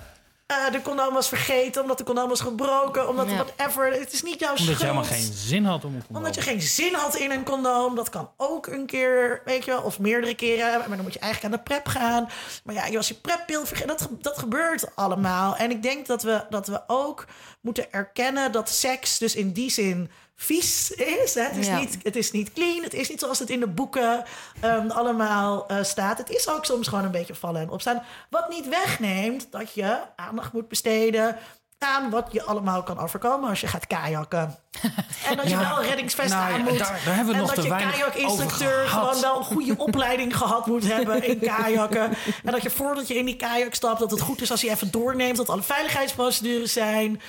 uh, 0.52 0.72
de 0.72 0.82
condoom 0.82 1.14
was 1.14 1.28
vergeten, 1.28 1.82
omdat 1.82 1.98
de 1.98 2.04
condoom 2.04 2.28
was 2.28 2.40
gebroken, 2.40 3.08
omdat 3.08 3.28
ja. 3.28 3.34
whatever. 3.34 3.92
Het 3.92 4.12
is 4.12 4.22
niet 4.22 4.40
jouw 4.40 4.56
omdat 4.56 4.64
schuld. 4.64 4.80
Omdat 4.80 5.06
je 5.06 5.14
helemaal 5.14 5.28
geen 5.28 5.32
zin 5.32 5.64
had 5.64 5.84
om 5.84 5.94
een 5.94 6.00
condoom. 6.00 6.16
Omdat 6.16 6.34
je 6.34 6.40
geen 6.40 6.60
zin 6.60 6.94
had 6.94 7.16
in 7.16 7.30
een 7.30 7.44
condoom. 7.44 7.94
Dat 7.94 8.08
kan 8.08 8.30
ook 8.36 8.66
een 8.66 8.86
keer, 8.86 9.42
weet 9.44 9.64
je 9.64 9.70
wel, 9.70 9.82
of 9.82 9.98
meerdere 9.98 10.34
keren. 10.34 10.78
Maar 10.78 10.88
dan 10.88 11.02
moet 11.02 11.12
je 11.12 11.18
eigenlijk 11.18 11.54
aan 11.54 11.60
de 11.60 11.64
prep 11.70 11.86
gaan. 11.86 12.28
Maar 12.64 12.74
ja, 12.74 12.86
je 12.86 12.96
was 12.96 13.08
je 13.08 13.14
preppil 13.14 13.66
vergeten. 13.66 13.88
Dat, 13.88 14.08
dat 14.20 14.38
gebeurt 14.38 14.96
allemaal. 14.96 15.56
En 15.56 15.70
ik 15.70 15.82
denk 15.82 16.06
dat 16.06 16.22
we, 16.22 16.44
dat 16.50 16.66
we 16.66 16.82
ook 16.86 17.26
moeten 17.60 17.92
erkennen 17.92 18.52
dat 18.52 18.68
seks 18.68 19.18
dus 19.18 19.34
in 19.34 19.52
die 19.52 19.70
zin 19.70 20.10
vies 20.36 20.90
is. 20.90 21.34
Hè? 21.34 21.42
Het, 21.42 21.56
is 21.56 21.66
Ja. 21.66 21.78
niet, 21.78 21.98
het 22.02 22.16
is 22.16 22.30
niet 22.30 22.52
clean. 22.52 22.82
Het 22.82 22.94
is 22.94 23.08
niet 23.08 23.20
zoals 23.20 23.38
het 23.38 23.50
in 23.50 23.60
de 23.60 23.66
boeken 23.68 24.24
ehm, 24.60 24.90
allemaal 24.90 25.66
eh, 25.68 25.82
staat. 25.82 26.18
Het 26.18 26.30
is 26.30 26.48
ook 26.48 26.64
soms 26.64 26.88
gewoon 26.88 27.04
een 27.04 27.10
beetje 27.10 27.34
vallen 27.34 27.60
en 27.60 27.70
opstaan. 27.70 28.02
Wat 28.30 28.48
niet 28.48 28.68
wegneemt 28.68 29.46
dat 29.50 29.74
je 29.74 29.98
aandacht 30.16 30.52
moet 30.52 30.68
besteden 30.68 31.36
aan 31.78 32.10
wat 32.10 32.28
je 32.32 32.42
allemaal 32.42 32.82
kan 32.82 32.98
overkomen 32.98 33.48
als 33.48 33.60
je 33.60 33.66
gaat 33.66 33.86
kajakken. 33.86 34.56
En 35.28 35.36
dat 35.36 35.44
je 35.44 35.50
Ja, 35.50 35.74
wel 35.74 35.82
reddingsvest 35.84 36.30
nou 36.32 36.52
aan 36.52 36.60
moet. 36.62 36.78
daar- 36.78 37.00
daar 37.04 37.14
hebben 37.14 37.26
we 37.26 37.40
en 37.40 37.46
nog 37.46 37.54
dat 37.54 37.64
je 37.64 37.70
kajakinstructeur 37.70 38.88
gewoon 38.88 39.20
wel 39.20 39.38
een 39.38 39.44
goede 39.44 39.74
opleiding 39.86 40.36
gehad 40.36 40.66
moet 40.66 40.86
hebben 40.92 41.22
in 41.24 41.38
kajakken. 41.38 42.02
En 42.44 42.52
dat 42.52 42.62
je 42.62 42.70
voordat 42.70 43.08
je 43.08 43.14
in 43.14 43.24
die 43.24 43.36
kajak 43.36 43.74
stapt, 43.74 43.98
dat 43.98 44.10
het 44.10 44.20
goed 44.20 44.40
is 44.40 44.50
als 44.50 44.60
je 44.60 44.70
even 44.70 44.90
doorneemt 44.90 45.36
dat 45.36 45.48
alle 45.48 45.62
veiligheidsprocedures 45.62 46.72
zijn. 46.72 47.20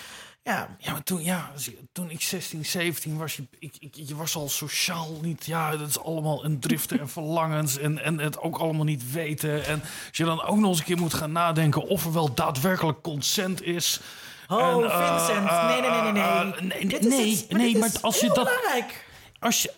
Ja, 0.47 0.75
Ja, 0.79 0.91
maar 0.91 1.03
toen, 1.03 1.23
ja, 1.23 1.51
toen 1.91 2.09
ik 2.09 2.21
16, 2.21 2.65
17 2.65 3.17
was, 3.17 3.35
je, 3.35 3.43
ik, 3.59 3.73
ik, 3.79 3.95
je 3.95 4.15
was 4.15 4.35
al 4.35 4.49
sociaal 4.49 5.19
niet. 5.21 5.45
Ja, 5.45 5.77
dat 5.77 5.89
is 5.89 5.99
allemaal 5.99 6.45
een 6.45 6.59
driften 6.59 6.99
en 6.99 7.09
verlangens 7.09 7.77
en, 7.77 8.03
en 8.03 8.19
het 8.19 8.39
ook 8.39 8.57
allemaal 8.57 8.83
niet 8.83 9.11
weten. 9.11 9.65
En 9.65 9.81
als 9.81 10.17
je 10.17 10.23
dan 10.23 10.41
ook 10.43 10.57
nog 10.57 10.69
eens 10.69 10.79
een 10.79 10.85
keer 10.85 10.97
moet 10.97 11.13
gaan 11.13 11.31
nadenken 11.31 11.87
of 11.87 12.05
er 12.05 12.13
wel 12.13 12.33
daadwerkelijk 12.33 13.01
consent 13.01 13.61
is. 13.63 13.99
Oh, 14.47 14.83
En, 14.83 14.89
eh, 14.91 15.25
Vincent. 15.25 15.47
eh, 15.49 15.67
Nee, 15.69 15.81
nee, 15.81 15.89
nee, 15.89 16.01
nee, 16.01 16.11
nee. 16.11 16.23
eh, 16.53 16.61
nee, 16.61 16.85
Dit 16.87 17.05
is 17.05 17.09
nee, 17.17 17.35
het- 17.35 17.51
maar 17.51 17.59
nee, 17.59 17.71
dit 17.71 17.79
maar 17.79 17.89
is 17.89 18.01
als 18.01 18.19
je 18.19 18.27
dat. 18.27 18.35
belangrijk. 18.35 19.05
Als 19.39 19.61
je, 19.61 19.73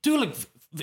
tuurlijk, 0.00 0.36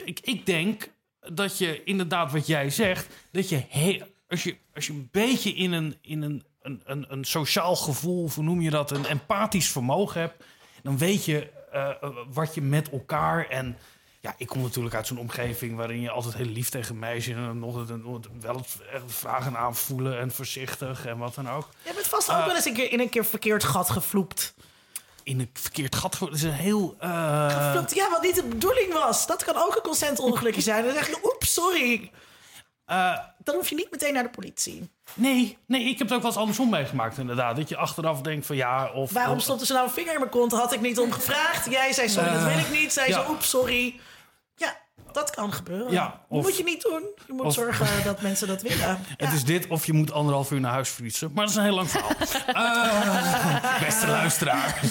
ik, 0.03 0.19
ik 0.19 0.45
denk 0.45 0.90
dat 1.34 1.57
je 1.57 1.84
inderdaad 1.84 2.32
wat 2.32 2.48
jij 2.48 2.69
zegt, 2.69 3.07
dat 3.32 3.49
je, 3.49 3.64
he- 3.69 4.02
als 4.30 4.44
je 4.44 4.56
als 4.73 4.88
je 4.88 4.94
een 4.94 5.10
beetje 5.11 5.53
in 5.53 5.72
een, 5.72 5.98
in 6.02 6.22
een, 6.22 6.44
een, 6.66 6.82
een, 6.86 7.06
een 7.10 7.24
sociaal 7.26 7.76
gevoel, 7.76 8.30
hoe 8.36 8.44
noem 8.44 8.62
je 8.62 8.70
dat, 8.70 8.92
een 8.92 9.06
empathisch 9.06 9.72
vermogen 9.72 10.22
hebt, 10.22 10.44
dan 10.84 10.98
weet 10.98 11.26
je 11.26 11.50
eh, 11.72 11.90
eh, 11.90 12.10
wat 12.34 12.56
je 12.56 12.62
met 12.62 12.90
elkaar 12.90 13.48
en 13.50 13.78
ja, 14.20 14.34
ik 14.38 14.48
kom 14.48 14.62
natuurlijk 14.62 14.96
uit 14.96 15.08
zo'n 15.08 15.18
omgeving 15.20 15.76
waarin 15.76 16.02
je 16.02 16.10
altijd 16.10 16.34
heel 16.36 16.46
lief 16.46 16.70
tegen 16.70 17.00
meisjes 17.00 17.36
en 17.36 17.60
nog, 17.60 17.88
wel 18.42 18.56
het 18.56 18.78
vragen 19.06 19.58
aanvoelen 19.58 20.20
en 20.20 20.32
voorzichtig 20.32 21.06
en 21.06 21.18
wat 21.18 21.36
dan 21.36 21.50
ook. 21.50 21.70
Je 21.84 21.92
bent 21.94 22.08
vast 22.08 22.30
ook 22.32 22.36
Ah. 22.38 22.46
wel 22.46 22.56
eens 22.56 22.66
een 22.66 22.74
keer 22.74 22.92
in 22.92 23.00
een 23.00 23.10
keer 23.10 23.26
verkeerd 23.26 23.64
gat 23.64 23.90
gevloept. 23.90 24.54
In 25.24 25.40
een 25.40 25.50
verkeerd 25.54 25.96
gat, 25.96 26.18
dat 26.20 26.34
is 26.34 26.44
een 26.44 26.52
heel. 26.52 26.96
eh, 27.00 27.10
ja, 27.94 28.10
wat 28.10 28.22
niet 28.22 28.36
de 28.36 28.44
bedoeling 28.44 28.94
was. 28.94 29.28
Dat 29.28 29.44
kan 29.44 29.56
ook 29.56 29.76
een 29.76 29.82
consentongelukje 29.82 30.62
zijn. 30.62 30.84
Dan 30.86 30.94
zeg 30.94 31.08
je, 31.08 31.20
oeps, 31.24 31.54
sorry. 31.54 32.12
Eh, 32.86 33.18
Dan 33.44 33.56
hoef 33.56 33.70
je 33.70 33.76
niet 33.76 33.91
meteen 33.91 34.14
naar 34.14 34.24
de 34.24 34.30
politie. 34.30 34.90
Nee, 35.14 35.57
nee, 35.66 35.82
ik 35.82 35.98
heb 35.98 36.07
het 36.07 36.16
ook 36.16 36.22
wel 36.22 36.32
eens 36.32 36.40
andersom 36.40 36.70
meegemaakt 36.70 37.18
inderdaad. 37.18 37.56
Dat 37.56 37.70
je 37.70 37.78
achteraf 37.78 38.22
denkt 38.22 38.45
van 38.45 38.56
ja, 38.56 38.91
of... 38.91 39.12
Waarom 39.12 39.36
er 39.36 39.41
zo 39.41 39.57
nou 39.68 39.86
een 39.86 39.94
vinger 39.94 40.14
in 40.14 40.20
mijn 40.20 40.32
kont? 40.32 40.52
Had 40.52 40.74
ik 40.74 40.82
niet 40.82 40.99
om 40.99 41.12
gevraagd. 41.12 41.70
Jij 41.70 41.94
zei, 41.94 42.10
sorry, 42.10 42.32
dat 42.32 42.44
wil 42.44 42.57
ik 42.57 42.72
niet. 42.72 42.94
Zei 42.94 43.10
ja. 43.10 43.24
ze, 43.24 43.30
oeps, 43.30 43.49
sorry. 43.49 43.99
Dat 45.16 45.30
kan 45.30 45.54
gebeuren. 45.54 45.92
Ja, 45.92 46.20
of- 46.28 46.44
moet 46.44 46.58
je 46.58 46.64
niet 46.64 46.82
doen. 46.82 47.02
Je 47.28 47.34
moet 47.34 47.46
of- 47.46 47.54
zorgen 47.54 47.88
dat 48.04 48.22
mensen 48.22 48.48
dat 48.48 48.62
willen. 48.62 48.98
Het 49.18 49.34
is 49.34 49.44
dit 49.44 49.68
of 49.68 49.86
je 49.86 49.94
moet 49.94 50.12
anderhalf 50.12 50.52
uur 50.52 50.60
naar 50.60 50.72
huis 50.72 50.90
fietsen. 50.90 51.32
Maar 51.34 51.42
dat 51.46 51.50
is 51.54 51.56
een 51.60 51.64
heel 51.64 51.76
lang 51.76 51.90
verhaal. 51.90 52.12
Eh, 52.56 53.80
beste 53.80 54.08
luisteraar. 54.08 54.82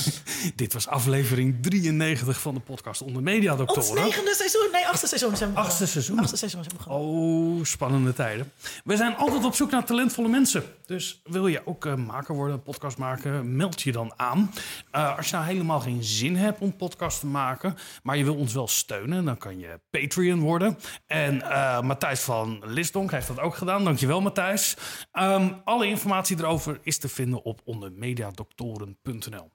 dit 0.56 0.72
was 0.72 0.86
aflevering 0.86 1.56
93 1.62 2.40
van 2.40 2.54
de 2.54 2.60
podcast 2.60 3.00
Onder 3.00 3.16
Ons 3.16 3.24
Mediadoktoren. 3.24 4.02
negende 4.04 4.34
seizoen. 4.34 4.68
Nee, 4.72 4.86
achtste 4.86 5.06
seizoen 5.06 5.36
zijn 5.36 5.48
we 5.48 5.54
begonnen. 5.54 5.64
Achtste 5.64 5.86
seizoen. 5.86 6.18
Achtste 6.18 6.36
seizoen 6.36 6.64
zijn 6.64 6.76
we 6.76 6.84
begonnen. 6.84 7.58
Oh, 7.58 7.64
spannende 7.64 8.12
tijden. 8.12 8.52
We 8.84 8.96
zijn 8.96 9.16
altijd 9.16 9.44
op 9.44 9.54
zoek 9.54 9.70
naar 9.70 9.84
talentvolle 9.84 10.28
mensen. 10.28 10.64
Dus 10.86 11.20
wil 11.24 11.46
je 11.46 11.66
ook 11.66 11.86
eh, 11.86 11.94
maker 11.94 12.34
worden, 12.34 12.62
podcast 12.62 12.98
maken, 12.98 13.56
meld 13.56 13.82
je 13.82 13.92
dan 13.92 14.12
aan. 14.16 14.52
Eh, 14.90 15.16
als 15.16 15.28
je 15.28 15.34
nou 15.36 15.46
helemaal 15.48 15.80
geen 15.80 16.04
zin 16.04 16.36
hebt 16.36 16.60
om 16.60 16.76
podcast 16.76 17.20
te 17.20 17.26
maken, 17.26 17.76
maar 18.02 18.16
je 18.16 18.24
wil 18.24 18.34
ons 18.36 18.52
wel 18.54 18.68
steunen, 18.68 19.24
dan 19.24 19.38
kan 19.38 19.58
je 19.58 19.73
Patreon 19.90 20.40
worden. 20.40 20.78
En 21.06 21.42
eh, 21.42 21.80
Matthijs 21.80 22.20
van 22.20 22.62
Lisdonk 22.64 23.10
heeft 23.10 23.26
dat 23.26 23.40
ook 23.40 23.54
gedaan. 23.54 23.84
Dankjewel, 23.84 24.20
Matthijs. 24.20 24.76
Ehm, 25.12 25.52
alle 25.64 25.86
informatie 25.86 26.38
erover 26.38 26.80
is 26.82 26.98
te 26.98 27.08
vinden 27.08 27.42
op 27.42 27.60
ondermediadoktoren.nl. 27.64 29.50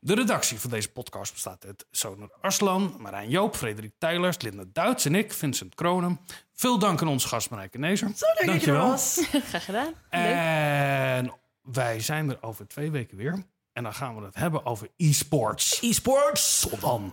De 0.00 0.14
redactie 0.14 0.60
van 0.60 0.70
deze 0.70 0.92
podcast 0.92 1.32
bestaat 1.32 1.66
uit 1.66 1.86
Soner 1.90 2.28
Arslan, 2.40 2.96
Marijn 2.98 3.30
Joop, 3.30 3.56
Frederik 3.56 3.92
Tijlers, 3.98 4.40
Linda 4.40 4.64
Duits 4.72 5.04
en 5.04 5.14
ik, 5.14 5.32
Vincent 5.32 5.74
Kronen. 5.74 6.20
Veel 6.52 6.78
dank 6.78 7.00
aan 7.02 7.08
onze 7.08 7.28
gast 7.28 7.50
Marijke 7.50 7.78
Nezer. 7.78 8.10
Zo 8.16 8.26
leuk 8.38 8.52
dat 8.52 8.64
je 8.64 8.70
er 8.70 8.76
was. 8.76 9.26
Graag 9.48 9.64
gedaan. 9.64 9.92
Leuk. 10.10 10.22
En 10.22 11.32
wij 11.62 12.00
zijn 12.00 12.30
er 12.30 12.38
over 12.40 12.68
twee 12.68 12.90
weken 12.90 13.16
weer. 13.16 13.44
En 13.72 13.82
dan 13.82 13.94
gaan 13.94 14.16
we 14.16 14.24
het 14.24 14.34
hebben 14.34 14.66
over 14.66 14.88
e-sports. 14.96 15.80
E-sports. 15.82 16.66
Tot 16.70 16.80
dan. 16.80 17.12